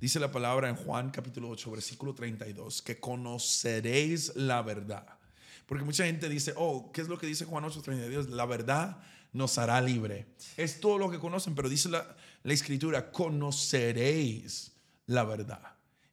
Dice 0.00 0.20
la 0.20 0.32
palabra 0.32 0.68
en 0.68 0.76
Juan 0.76 1.10
capítulo 1.10 1.48
8, 1.50 1.70
versículo 1.70 2.14
32, 2.14 2.82
que 2.82 2.98
conoceréis 2.98 4.34
la 4.34 4.62
verdad. 4.62 5.06
Porque 5.66 5.84
mucha 5.84 6.04
gente 6.04 6.28
dice, 6.28 6.52
oh, 6.56 6.90
¿qué 6.92 7.00
es 7.00 7.08
lo 7.08 7.18
que 7.18 7.26
dice 7.26 7.44
Juan 7.44 7.64
8, 7.64 7.80
32? 7.82 8.30
La 8.30 8.44
verdad 8.44 9.00
nos 9.32 9.56
hará 9.58 9.80
libre. 9.80 10.26
Es 10.56 10.80
todo 10.80 10.98
lo 10.98 11.10
que 11.10 11.18
conocen, 11.18 11.54
pero 11.54 11.68
dice 11.68 11.88
la, 11.88 12.16
la 12.42 12.52
escritura, 12.52 13.12
conoceréis 13.12 14.72
la 15.06 15.24
verdad 15.24 15.72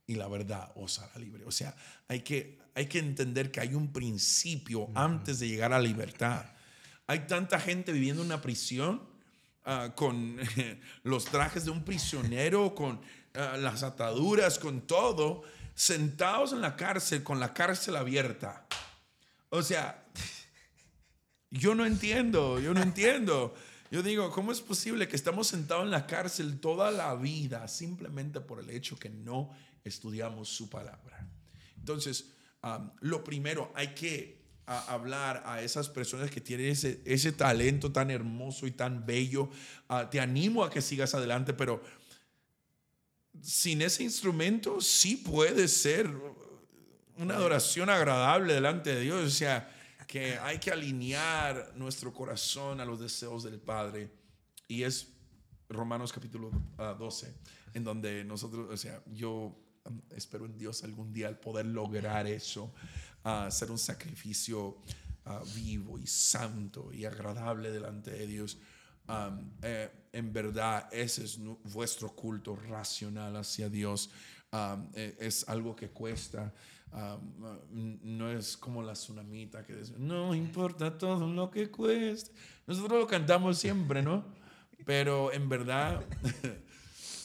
y 0.09 0.15
la 0.15 0.27
verdad 0.27 0.71
os 0.73 0.97
hará 0.97 1.19
libre. 1.19 1.45
O 1.45 1.51
sea, 1.51 1.75
hay 2.07 2.21
que, 2.21 2.57
hay 2.73 2.87
que 2.87 2.97
entender 2.97 3.51
que 3.51 3.59
hay 3.59 3.75
un 3.75 3.93
principio 3.93 4.89
antes 4.95 5.39
de 5.39 5.47
llegar 5.47 5.71
a 5.71 5.77
la 5.77 5.87
libertad. 5.87 6.45
Hay 7.05 7.27
tanta 7.27 7.59
gente 7.59 7.91
viviendo 7.91 8.23
en 8.23 8.25
una 8.25 8.41
prisión 8.41 9.03
ah, 9.65 9.93
con 9.95 10.37
los 11.03 11.25
trajes 11.25 11.65
de 11.65 11.69
un 11.69 11.85
prisionero, 11.85 12.73
con 12.73 12.99
ah, 13.35 13.55
las 13.57 13.83
ataduras, 13.83 14.57
con 14.57 14.81
todo, 14.81 15.43
sentados 15.75 16.53
en 16.53 16.61
la 16.61 16.75
cárcel, 16.75 17.21
con 17.21 17.39
la 17.39 17.53
cárcel 17.53 17.95
abierta. 17.95 18.65
O 19.49 19.61
sea, 19.61 20.05
yo 21.51 21.75
no 21.75 21.85
entiendo, 21.85 22.59
yo 22.59 22.73
no 22.73 22.81
entiendo. 22.81 23.53
Yo 23.91 24.01
digo, 24.01 24.31
¿cómo 24.31 24.51
es 24.51 24.61
posible 24.61 25.07
que 25.07 25.15
estamos 25.15 25.47
sentados 25.47 25.83
en 25.83 25.91
la 25.91 26.07
cárcel 26.07 26.59
toda 26.59 26.89
la 26.89 27.13
vida 27.13 27.67
simplemente 27.67 28.39
por 28.39 28.59
el 28.59 28.71
hecho 28.71 28.97
que 28.97 29.09
no 29.09 29.51
estudiamos 29.83 30.49
su 30.49 30.69
palabra? 30.69 31.27
Entonces, 31.77 32.33
lo 33.01 33.23
primero, 33.23 33.71
hay 33.75 33.89
que 33.95 34.39
hablar 34.65 35.41
a 35.45 35.61
esas 35.61 35.89
personas 35.89 36.29
que 36.29 36.41
tienen 36.41 36.67
ese, 36.67 37.01
ese 37.05 37.31
talento 37.31 37.91
tan 37.91 38.11
hermoso 38.11 38.67
y 38.67 38.71
tan 38.71 39.05
bello. 39.05 39.49
Uh, 39.89 40.07
te 40.11 40.19
animo 40.19 40.63
a 40.63 40.69
que 40.69 40.81
sigas 40.81 41.15
adelante, 41.15 41.53
pero 41.53 41.81
sin 43.41 43.81
ese 43.81 44.03
instrumento 44.03 44.79
sí 44.79 45.15
puede 45.15 45.67
ser 45.67 46.13
una 47.15 47.35
adoración 47.35 47.89
agradable 47.89 48.53
delante 48.53 48.93
de 48.93 49.01
Dios. 49.01 49.25
O 49.25 49.29
sea, 49.29 49.75
que 50.07 50.37
hay 50.37 50.59
que 50.59 50.71
alinear 50.71 51.71
nuestro 51.75 52.13
corazón 52.13 52.79
a 52.79 52.85
los 52.85 52.99
deseos 52.99 53.43
del 53.43 53.59
Padre. 53.59 54.11
Y 54.67 54.83
es 54.83 55.07
Romanos 55.67 56.13
capítulo 56.13 56.51
12, 56.77 57.33
en 57.73 57.83
donde 57.83 58.23
nosotros, 58.23 58.67
o 58.71 58.77
sea, 58.77 59.01
yo 59.07 59.55
espero 60.15 60.45
en 60.45 60.57
Dios 60.57 60.83
algún 60.83 61.11
día 61.13 61.27
el 61.27 61.37
poder 61.37 61.65
lograr 61.65 62.27
eso, 62.27 62.73
hacer 63.23 63.71
un 63.71 63.79
sacrificio 63.79 64.77
vivo 65.55 65.99
y 65.99 66.07
santo 66.07 66.91
y 66.91 67.05
agradable 67.05 67.71
delante 67.71 68.11
de 68.11 68.27
Dios. 68.27 68.57
Um, 69.09 69.51
eh, 69.63 69.89
en 70.13 70.31
verdad, 70.31 70.87
ese 70.91 71.23
es 71.23 71.39
vuestro 71.73 72.09
culto 72.09 72.55
racional 72.55 73.35
hacia 73.37 73.67
Dios. 73.67 74.11
Um, 74.51 74.87
eh, 74.93 75.17
es 75.19 75.49
algo 75.49 75.75
que 75.75 75.89
cuesta. 75.89 76.53
Um, 76.91 77.97
no 78.03 78.31
es 78.31 78.55
como 78.55 78.83
la 78.83 78.93
tsunamita 78.93 79.65
que 79.65 79.75
dice, 79.75 79.93
no 79.97 80.35
importa 80.35 80.95
todo 80.95 81.27
lo 81.27 81.49
que 81.49 81.71
cueste. 81.71 82.31
Nosotros 82.67 82.99
lo 82.99 83.07
cantamos 83.07 83.57
siempre, 83.57 84.03
¿no? 84.03 84.25
Pero 84.85 85.31
en 85.33 85.49
verdad, 85.49 86.05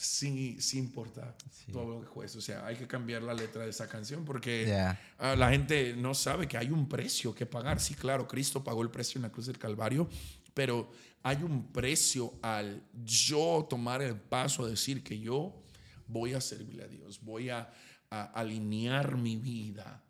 sí, 0.05 0.61
sí 0.61 0.79
importa 0.79 1.35
todo 1.73 1.95
lo 1.95 2.01
que 2.03 2.07
cueste. 2.07 2.39
O 2.39 2.41
sea, 2.41 2.67
hay 2.67 2.77
que 2.77 2.87
cambiar 2.87 3.23
la 3.23 3.35
letra 3.35 3.65
de 3.65 3.71
esa 3.71 3.89
canción 3.89 4.25
porque 4.25 4.73
ah, 5.19 5.35
la 5.37 5.51
gente 5.51 5.95
no 5.97 6.15
sabe 6.15 6.47
que 6.47 6.59
hay 6.59 6.71
un 6.71 6.89
precio 6.89 7.35
que 7.35 7.47
pagar. 7.47 7.81
Sí, 7.81 7.95
claro, 7.95 8.29
Cristo 8.29 8.63
pagó 8.63 8.83
el 8.83 8.91
precio 8.91 9.19
en 9.19 9.23
la 9.23 9.33
cruz 9.33 9.47
del 9.47 9.59
Calvario, 9.59 10.09
pero 10.53 10.91
hay 11.23 11.43
un 11.43 11.73
precio 11.73 12.35
al 12.43 12.83
yo 13.05 13.67
tomar 13.69 14.03
el 14.03 14.17
paso 14.17 14.65
a 14.65 14.69
decir 14.69 15.03
que 15.03 15.19
yo 15.19 15.63
voy 16.07 16.35
a 16.35 16.41
servirle 16.41 16.85
a 16.85 16.89
Dios, 16.89 17.21
voy 17.23 17.49
a 17.49 17.73
alinear 18.11 19.17
mi 19.17 19.37
vida. 19.37 20.05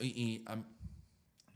y, 0.00 0.44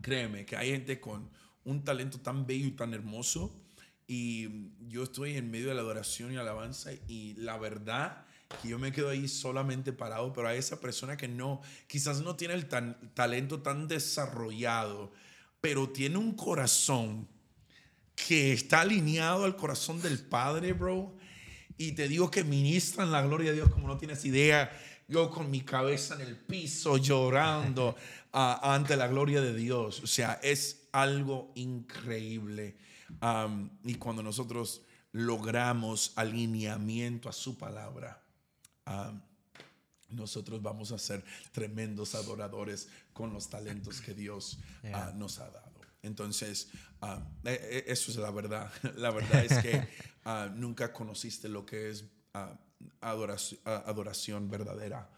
créeme 0.01 0.45
que 0.45 0.55
hay 0.55 0.70
gente 0.70 1.01
con 1.01 1.31
un 1.65 1.82
talento 1.82 2.20
tan 2.20 2.47
bello 2.47 2.66
y 2.66 2.73
tan 2.73 2.93
hermoso 2.93 3.64
y 4.06 4.70
yo 4.89 5.02
estoy 5.02 5.36
en 5.36 5.51
medio 5.51 5.68
de 5.68 5.74
la 5.74 5.81
adoración 5.81 6.32
y 6.32 6.36
alabanza 6.36 6.93
y 7.09 7.35
la 7.35 7.56
verdad 7.56 8.26
que 8.62 8.68
yo 8.68 8.78
me 8.78 8.93
quedo 8.93 9.09
ahí 9.09 9.26
solamente 9.26 9.93
parado, 9.93 10.32
pero 10.32 10.48
a 10.48 10.55
esa 10.55 10.81
persona 10.81 11.16
que 11.16 11.28
no, 11.28 11.60
quizás 11.86 12.20
no 12.20 12.36
tiene 12.36 12.55
el 12.55 12.66
tan, 12.66 13.12
talento 13.14 13.62
tan 13.62 13.89
desarrollado, 13.89 15.12
pero 15.60 15.89
tiene 15.89 16.18
un 16.18 16.35
corazón 16.35 17.26
que 18.14 18.52
está 18.52 18.82
alineado 18.82 19.44
al 19.44 19.56
corazón 19.56 20.01
del 20.01 20.20
Padre, 20.20 20.72
bro. 20.72 21.16
Y 21.76 21.93
te 21.93 22.06
digo 22.06 22.31
que 22.31 22.44
ministran 22.44 23.10
la 23.10 23.22
gloria 23.22 23.51
de 23.51 23.56
Dios 23.56 23.70
como 23.70 23.89
no 23.89 23.97
tienes 23.97 24.24
idea 24.24 24.70
yo 25.09 25.31
con 25.31 25.51
mi 25.51 25.60
cabeza 25.60 26.14
en 26.14 26.22
el 26.22 26.36
piso 26.36 26.97
llorando 26.97 27.97
ante 28.32 28.97
la 28.97 29.09
gloria 29.09 29.40
de 29.40 29.55
Dios. 29.55 30.01
O 30.02 30.06
sea, 30.06 30.40
es 30.43 30.89
algo 30.93 31.52
increíble. 31.55 32.76
Y 33.85 33.94
cuando 33.94 34.22
nosotros 34.22 34.82
logramos 35.12 36.12
alineamiento 36.16 37.28
a 37.28 37.32
su 37.32 37.56
palabra, 37.56 38.22
nosotros 40.10 40.62
vamos 40.62 40.93
a 40.93 40.98
ser 40.98 41.24
tremendos 41.52 42.14
adoradores 42.14 42.89
con 43.12 43.32
los 43.32 43.48
talentos 43.48 44.01
que 44.01 44.14
Dios 44.14 44.59
ah, 44.93 45.12
nos 45.14 45.39
ha 45.39 45.51
dado. 45.51 45.72
Entonces, 46.02 46.68
e, 47.44 47.85
eso 47.86 48.10
es 48.10 48.16
la 48.18 48.31
verdad. 48.31 48.70
La 48.97 49.10
verdad 49.10 49.44
es 49.44 49.59
que 49.59 49.89
ah, 50.24 50.51
nunca 50.55 50.93
conociste 50.93 51.48
lo 51.48 51.64
que 51.64 51.90
es 51.90 52.05
ah, 52.35 52.59
adoración, 53.01 53.60
adoración 53.64 54.51
verdadera. 54.51 55.10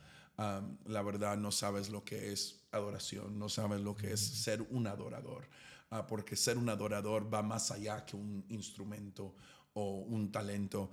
la 0.86 1.02
verdad 1.02 1.36
no 1.36 1.50
sabes 1.50 1.88
lo 1.88 2.04
que 2.04 2.32
es 2.32 2.60
adoración, 2.70 3.38
no 3.38 3.48
sabes 3.48 3.80
lo 3.80 3.96
que 3.96 4.12
es 4.12 4.20
ser 4.20 4.62
un 4.70 4.86
adorador, 4.86 5.48
ah, 5.90 6.06
porque 6.06 6.36
ser 6.36 6.58
un 6.58 6.68
adorador 6.68 7.32
va 7.32 7.42
más 7.42 7.70
allá 7.70 8.04
que 8.04 8.16
un 8.16 8.44
instrumento 8.48 9.34
o 9.74 10.00
un 10.00 10.30
talento. 10.32 10.90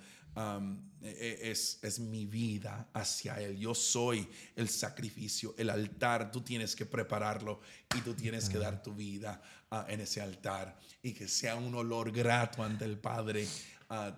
E, 1.04 1.52
es, 1.52 1.78
es 1.84 2.00
mi 2.00 2.26
vida 2.26 2.90
hacia 2.94 3.40
Él. 3.40 3.58
Yo 3.58 3.76
soy 3.76 4.28
el 4.56 4.68
sacrificio, 4.68 5.54
el 5.58 5.70
altar. 5.70 6.32
Tú 6.32 6.42
tienes 6.42 6.76
que 6.76 6.86
prepararlo 6.86 7.62
y 7.96 8.02
tú 8.02 8.16
tienes 8.16 8.50
que 8.50 8.58
dar 8.58 8.82
tu 8.82 8.96
vida 8.96 9.42
ah, 9.70 9.86
en 9.88 10.02
ese 10.02 10.22
altar 10.22 10.78
y 11.04 11.14
que 11.14 11.28
sea 11.28 11.56
un 11.56 11.76
olor 11.76 12.12
grato 12.12 12.64
ante 12.64 12.86
el 12.86 12.98
Padre 12.98 13.48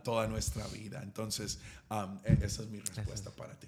toda 0.03 0.27
nuestra 0.27 0.65
vida. 0.67 1.01
Entonces, 1.03 1.59
um, 1.89 2.17
esa 2.23 2.63
es 2.63 2.69
mi 2.69 2.79
respuesta 2.79 3.29
para 3.31 3.53
ti. 3.59 3.67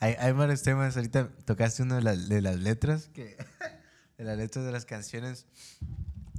Hay, 0.00 0.14
hay, 0.18 0.32
varios 0.36 0.62
temas. 0.62 0.96
Ahorita 0.96 1.30
tocaste 1.44 1.82
uno 1.82 2.00
de, 2.00 2.16
de 2.16 2.42
las 2.42 2.58
letras, 2.58 3.08
que, 3.12 3.36
de 4.18 4.24
las 4.24 4.36
letras 4.36 4.64
de 4.64 4.72
las 4.72 4.84
canciones, 4.84 5.46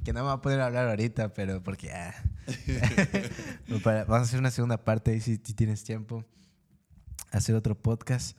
que 0.04 0.12
no 0.12 0.20
me 0.20 0.28
va 0.28 0.34
a 0.34 0.42
poder 0.42 0.60
hablar 0.60 0.90
ahorita, 0.90 1.34
pero 1.34 1.64
porque 1.64 1.92
ah, 1.94 2.14
vamos 3.86 4.10
a 4.10 4.22
hacer 4.22 4.40
una 4.40 4.52
segunda 4.52 4.84
parte 4.84 5.16
y 5.16 5.22
si, 5.22 5.38
tienes 5.38 5.84
tiempo, 5.84 6.26
hacer 7.32 7.56
otro 7.56 7.76
podcast. 7.76 8.38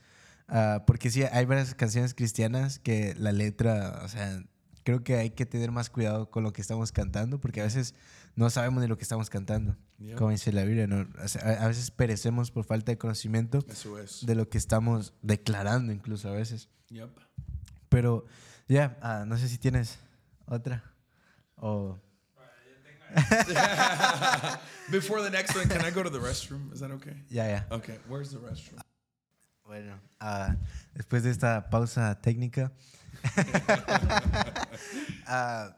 Uh, 0.48 0.84
porque 0.84 1.10
sí, 1.10 1.22
hay 1.22 1.46
varias 1.46 1.74
canciones 1.74 2.12
cristianas 2.12 2.78
que 2.80 3.14
la 3.16 3.32
letra, 3.32 4.02
o 4.04 4.08
sea, 4.08 4.44
creo 4.84 5.04
que 5.04 5.16
hay 5.16 5.30
que 5.30 5.46
tener 5.46 5.70
más 5.70 5.88
cuidado 5.88 6.30
con 6.30 6.42
lo 6.42 6.52
que 6.52 6.60
estamos 6.60 6.92
cantando, 6.92 7.40
porque 7.40 7.60
a 7.60 7.64
veces 7.64 7.94
no 8.36 8.50
sabemos 8.50 8.82
de 8.82 8.88
lo 8.88 8.98
que 8.98 9.04
estamos 9.04 9.30
cantando. 9.30 9.76
Como 10.16 10.30
dice 10.30 10.52
la 10.52 10.64
Biblia, 10.64 10.88
a 11.60 11.68
veces 11.68 11.90
perecemos 11.90 12.50
por 12.50 12.64
falta 12.64 12.92
de 12.92 12.98
conocimiento 12.98 13.64
de 14.22 14.34
lo 14.34 14.48
que 14.48 14.58
estamos 14.58 15.14
declarando, 15.22 15.92
incluso 15.92 16.28
a 16.28 16.32
veces. 16.32 16.68
Pero 17.90 18.24
ya, 18.68 18.96
ah, 19.02 19.24
no 19.26 19.36
sé 19.36 19.48
si 19.48 19.58
tienes 19.58 19.98
otra. 20.46 20.82
O. 21.56 21.98
Before 24.90 25.20
the 25.22 25.30
next 25.30 25.54
one, 25.56 25.68
can 25.68 25.84
I 25.84 25.90
go 25.90 26.02
to 26.02 26.10
the 26.10 26.20
restroom? 26.20 26.72
Is 26.72 26.80
that 26.80 26.92
okay? 26.92 27.16
Ya, 27.28 27.46
ya. 27.46 27.64
Okay, 27.70 27.98
where's 28.08 28.30
the 28.30 28.38
restroom? 28.38 28.80
Bueno, 29.66 30.00
uh, 30.20 30.54
después 30.94 31.22
de 31.22 31.30
esta 31.30 31.68
pausa 31.70 32.20
técnica, 32.20 32.72
uh, 35.28 35.70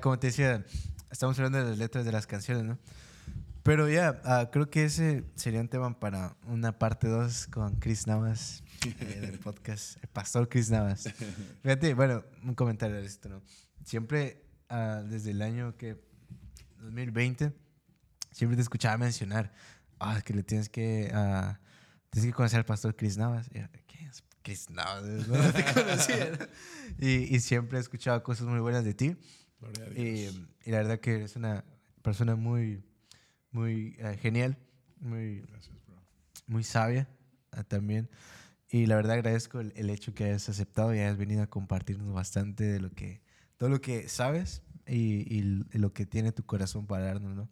como 0.00 0.18
te 0.18 0.28
decía, 0.28 0.64
estamos 1.10 1.38
hablando 1.38 1.58
de 1.58 1.70
las 1.70 1.78
letras 1.78 2.04
de 2.04 2.12
las 2.12 2.26
canciones, 2.26 2.64
¿no? 2.64 2.78
Pero 3.66 3.88
ya, 3.90 4.22
ah, 4.24 4.48
creo 4.52 4.70
que 4.70 4.84
ese 4.84 5.24
sería 5.34 5.60
un 5.60 5.66
tema 5.66 5.98
para 5.98 6.36
una 6.44 6.78
parte 6.78 7.08
2 7.08 7.48
con 7.48 7.74
Chris 7.80 8.06
Navas 8.06 8.62
eh, 8.86 9.18
del 9.20 9.40
podcast, 9.40 9.96
el 10.04 10.08
pastor 10.08 10.48
Chris 10.48 10.70
Navas. 10.70 11.12
Fíjate, 11.64 11.92
bueno, 11.94 12.22
un 12.44 12.54
comentario 12.54 12.94
de 12.94 13.04
esto, 13.04 13.28
¿no? 13.28 13.42
Siempre, 13.84 14.46
uh, 14.70 15.02
desde 15.08 15.32
el 15.32 15.42
año 15.42 15.76
que 15.76 16.00
2020, 16.78 17.52
siempre 18.30 18.54
te 18.54 18.62
escuchaba 18.62 18.98
mencionar, 18.98 19.52
ah, 19.98 20.20
que 20.24 20.32
le 20.32 20.44
tienes 20.44 20.68
que, 20.68 21.10
uh, 21.12 21.58
tienes 22.10 22.30
que 22.30 22.32
conocer 22.32 22.60
al 22.60 22.66
pastor 22.66 22.94
Chris 22.94 23.18
Navas. 23.18 23.48
Y, 23.48 23.58
¿Qué 23.88 24.04
es 24.04 24.22
Chris 24.44 24.70
Navas? 24.70 25.26
No 25.26 25.34
te 25.52 25.64
conocía. 25.74 26.38
y, 27.00 27.34
y 27.34 27.40
siempre 27.40 27.78
he 27.78 27.80
escuchado 27.80 28.22
cosas 28.22 28.46
muy 28.46 28.60
buenas 28.60 28.84
de 28.84 28.94
ti. 28.94 29.16
Y, 29.96 30.00
y, 30.00 30.70
la 30.70 30.78
verdad 30.78 31.00
que 31.00 31.16
eres 31.16 31.34
una 31.34 31.64
persona 32.00 32.36
muy 32.36 32.85
muy 33.56 33.96
eh, 33.98 34.18
genial, 34.20 34.58
muy, 35.00 35.40
Gracias, 35.40 35.74
bro. 35.86 35.96
muy 36.46 36.62
sabia 36.62 37.08
ah, 37.52 37.64
también. 37.64 38.10
Y 38.68 38.84
la 38.86 38.96
verdad 38.96 39.14
agradezco 39.14 39.60
el, 39.60 39.72
el 39.76 39.88
hecho 39.88 40.12
que 40.14 40.24
hayas 40.24 40.48
aceptado 40.48 40.94
y 40.94 40.98
hayas 40.98 41.16
venido 41.16 41.42
a 41.42 41.46
compartirnos 41.46 42.12
bastante 42.12 42.64
de 42.64 42.80
lo 42.80 42.90
que, 42.90 43.22
todo 43.56 43.70
lo 43.70 43.80
que 43.80 44.08
sabes 44.08 44.62
y, 44.86 45.38
y 45.38 45.42
lo 45.78 45.92
que 45.94 46.04
tiene 46.04 46.32
tu 46.32 46.44
corazón 46.44 46.86
para 46.86 47.06
darnos, 47.06 47.34
¿no? 47.34 47.48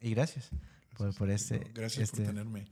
Y 0.00 0.10
gracias, 0.10 0.50
por, 0.96 1.14
por 1.14 1.30
este... 1.30 1.58
Bro, 1.58 1.70
Gracias 1.74 2.10
este- 2.10 2.18
por 2.18 2.26
tenerme. 2.26 2.66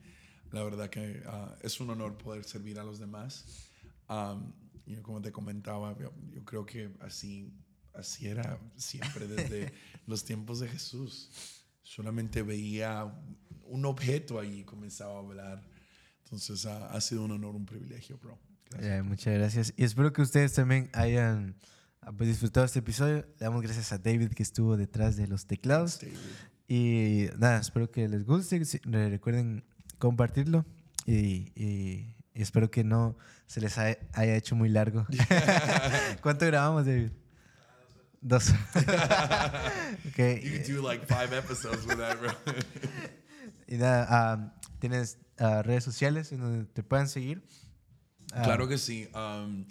La 0.50 0.62
verdad 0.64 0.90
que 0.90 1.22
ah, 1.26 1.56
es 1.62 1.80
un 1.80 1.90
honor 1.90 2.18
poder 2.18 2.44
servir 2.44 2.78
a 2.78 2.84
los 2.84 2.98
demás. 2.98 3.70
Am, 4.08 4.52
y 4.84 4.96
como 4.96 5.22
te 5.22 5.30
comentaba, 5.32 5.96
yo, 5.96 6.12
yo 6.32 6.44
creo 6.44 6.66
que 6.66 6.90
así, 7.00 7.54
así 7.94 8.26
era 8.26 8.60
siempre 8.76 9.28
desde 9.28 9.72
los 10.06 10.24
tiempos 10.24 10.58
de 10.58 10.68
Jesús. 10.68 11.59
Solamente 11.94 12.42
veía 12.44 13.12
un 13.64 13.84
objeto 13.84 14.38
ahí 14.38 14.60
y 14.60 14.64
comenzaba 14.64 15.16
a 15.16 15.18
hablar. 15.18 15.60
Entonces 16.22 16.64
ah, 16.66 16.86
ha 16.92 17.00
sido 17.00 17.24
un 17.24 17.32
honor, 17.32 17.56
un 17.56 17.66
privilegio, 17.66 18.16
bro. 18.18 18.38
Gracias. 18.70 18.88
Ya, 18.96 19.02
muchas 19.02 19.34
gracias. 19.34 19.74
Y 19.76 19.82
espero 19.82 20.12
que 20.12 20.22
ustedes 20.22 20.52
también 20.52 20.88
hayan 20.92 21.56
ah, 22.00 22.12
pues, 22.12 22.28
disfrutado 22.28 22.64
este 22.64 22.78
episodio. 22.78 23.16
Le 23.40 23.44
damos 23.44 23.60
gracias 23.62 23.90
a 23.92 23.98
David 23.98 24.28
que 24.34 24.44
estuvo 24.44 24.76
detrás 24.76 25.16
de 25.16 25.26
los 25.26 25.46
teclados. 25.46 25.98
David. 26.00 26.14
Y 26.68 27.26
nada, 27.38 27.58
espero 27.58 27.90
que 27.90 28.06
les 28.06 28.24
guste. 28.24 28.62
Recuerden 28.84 29.64
compartirlo. 29.98 30.64
Y, 31.06 31.50
y- 31.56 32.14
y 32.32 32.42
espero 32.42 32.70
que 32.70 32.84
no 32.84 33.16
se 33.48 33.60
les 33.60 33.76
haya 33.76 34.36
hecho 34.36 34.54
muy 34.54 34.68
largo. 34.68 35.04
¿Cuánto 36.22 36.46
grabamos, 36.46 36.86
David? 36.86 37.10
Dos. 38.20 38.50
Ok, 40.08 40.18
You 40.42 40.50
could 40.52 40.64
do 40.66 40.82
like 40.82 41.06
five 41.06 41.32
episodes 41.32 41.86
with 41.86 41.98
that, 41.98 42.18
bro. 42.20 42.30
Y 43.68 43.76
nada, 43.76 44.06
ah, 44.10 44.52
¿tienes 44.80 45.16
ah, 45.38 45.62
redes 45.62 45.84
sociales 45.84 46.30
en 46.32 46.40
donde 46.40 46.64
te 46.66 46.82
puedan 46.82 47.08
seguir? 47.08 47.42
Ah, 48.32 48.42
Claro 48.44 48.68
que 48.68 48.76
sí. 48.78 49.08
Um, 49.14 49.64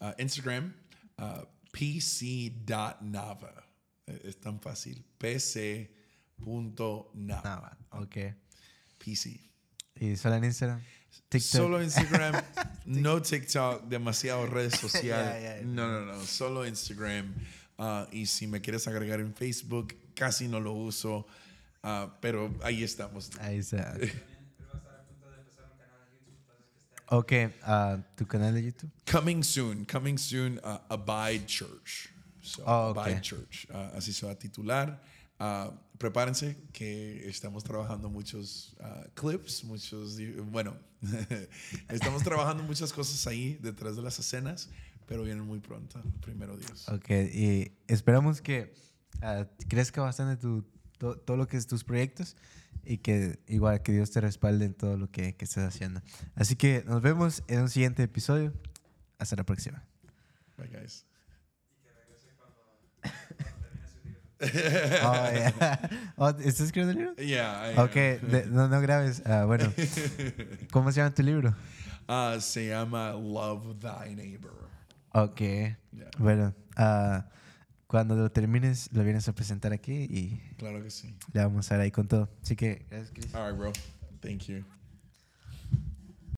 uh, 0.00 0.12
Instagram, 0.18 0.74
uh, 1.18 1.44
pc.nava. 1.72 3.64
Eh, 4.06 4.20
Es 4.24 4.36
tan 4.40 4.60
fácil. 4.60 5.04
pc.nava. 6.38 7.76
Ok. 7.90 8.16
PC. 8.98 9.40
¿Y 10.00 10.16
solo 10.16 10.34
en 10.36 10.44
Instagram? 10.44 10.80
TikTok. 11.28 11.50
Solo 11.62 11.82
Instagram, 11.82 12.34
no 12.86 13.22
TikTok, 13.22 13.84
demasiado 13.88 14.46
redes 14.46 14.74
sociales. 14.80 15.64
No, 15.64 15.88
no, 15.88 16.04
no, 16.04 16.20
solo 16.24 16.66
Instagram. 16.66 17.34
Uh, 17.76 18.06
y 18.12 18.26
si 18.26 18.46
me 18.46 18.60
quieres 18.60 18.86
agregar 18.86 19.20
en 19.20 19.34
Facebook, 19.34 19.94
casi 20.14 20.46
no 20.48 20.60
lo 20.60 20.72
uso, 20.72 21.26
uh, 21.82 22.08
pero 22.20 22.54
ahí 22.62 22.84
estamos. 22.84 23.30
Ahí 23.40 23.58
está. 23.58 23.94
Ok, 27.08 27.32
ah, 27.62 27.98
¿tu 28.16 28.26
canal 28.26 28.54
de 28.54 28.64
YouTube? 28.64 28.90
Coming 29.10 29.42
soon, 29.42 29.84
coming 29.84 30.16
soon, 30.16 30.58
uh, 30.64 30.78
Abide 30.88 31.44
Church. 31.46 32.08
So, 32.40 32.62
Oh, 32.66 32.90
ok. 32.90 32.98
Abide 32.98 33.20
Church. 33.20 33.66
Uh, 33.70 33.96
así 33.96 34.12
se 34.12 34.24
va 34.24 34.32
a 34.32 34.34
titular. 34.38 35.00
Uh, 35.38 35.70
prepárense 35.98 36.56
que 36.72 37.28
estamos 37.28 37.62
trabajando 37.62 38.08
muchos 38.08 38.74
uh, 38.80 39.06
clips, 39.14 39.64
muchos, 39.64 40.16
bueno, 40.50 40.76
estamos 41.88 42.22
trabajando 42.22 42.62
muchas 42.62 42.92
cosas 42.92 43.26
ahí 43.26 43.58
detrás 43.60 43.96
de 43.96 44.02
las 44.02 44.18
escenas, 44.18 44.70
pero 45.06 45.22
vienen 45.22 45.44
muy 45.44 45.60
pronto, 45.60 46.00
primero 46.20 46.56
Dios. 46.56 46.88
Ok, 46.88 47.10
y 47.10 47.72
esperamos 47.88 48.40
que 48.40 48.72
ah, 49.22 49.46
crezca 49.68 50.00
bastante 50.02 50.36
tu, 50.40 50.64
to- 50.98 51.16
todo 51.18 51.36
lo 51.36 51.46
que 51.46 51.56
es 51.56 51.66
tus 51.66 51.84
proyectos 51.84 52.36
y 52.84 52.98
que 52.98 53.38
igual 53.46 53.82
que 53.82 53.92
Dios 53.92 54.10
te 54.10 54.20
respalde 54.20 54.66
en 54.66 54.74
todo 54.74 54.96
lo 54.96 55.10
que, 55.10 55.34
que 55.36 55.44
estés 55.44 55.64
haciendo. 55.64 56.02
Así 56.34 56.56
que 56.56 56.84
nos 56.86 57.00
vemos 57.02 57.42
en 57.48 57.60
un 57.62 57.68
siguiente 57.70 58.02
episodio. 58.02 58.52
Hasta 59.18 59.36
la 59.36 59.44
próxima. 59.44 59.82
Bye, 60.58 60.68
guys. 60.68 61.06
Oh, 64.40 65.30
yeah. 65.32 65.90
Oh, 66.16 66.28
¿Estás 66.28 66.60
escribiendo 66.66 66.92
el 66.92 66.98
libro? 66.98 67.14
Yeah. 67.16 67.72
Ok, 67.82 67.94
de- 67.94 68.46
no, 68.50 68.68
no 68.68 68.80
grabes. 68.80 69.22
Ah, 69.24 69.44
bueno, 69.46 69.72
¿cómo 70.72 70.92
se 70.92 71.00
llama 71.00 71.14
tu 71.14 71.22
libro? 71.22 71.54
Uh, 72.08 72.38
se 72.40 72.68
llama 72.68 73.12
Love 73.12 73.78
Thy 73.80 74.14
Neighbor. 74.14 74.68
Ok, 75.14 75.40
Yeah. 75.40 76.10
bueno, 76.18 76.54
ah, 76.76 77.28
cuando 77.86 78.16
lo 78.16 78.30
termines 78.32 78.90
lo 78.92 79.04
vienes 79.04 79.28
a 79.28 79.32
presentar 79.32 79.72
aquí 79.72 79.92
y 80.10 80.40
Claro 80.58 80.82
que 80.82 80.90
sí. 80.90 81.14
le 81.32 81.40
vamos 81.44 81.70
a 81.70 81.74
dar 81.76 81.82
ahí 81.84 81.90
con 81.92 82.08
todo. 82.08 82.28
Así 82.42 82.56
que, 82.56 82.84
gracias, 82.90 83.12
Chris. 83.14 83.34
All 83.34 83.48
right, 83.50 83.56
bro. 83.58 83.72
Thank 84.20 84.42
you. 84.48 84.64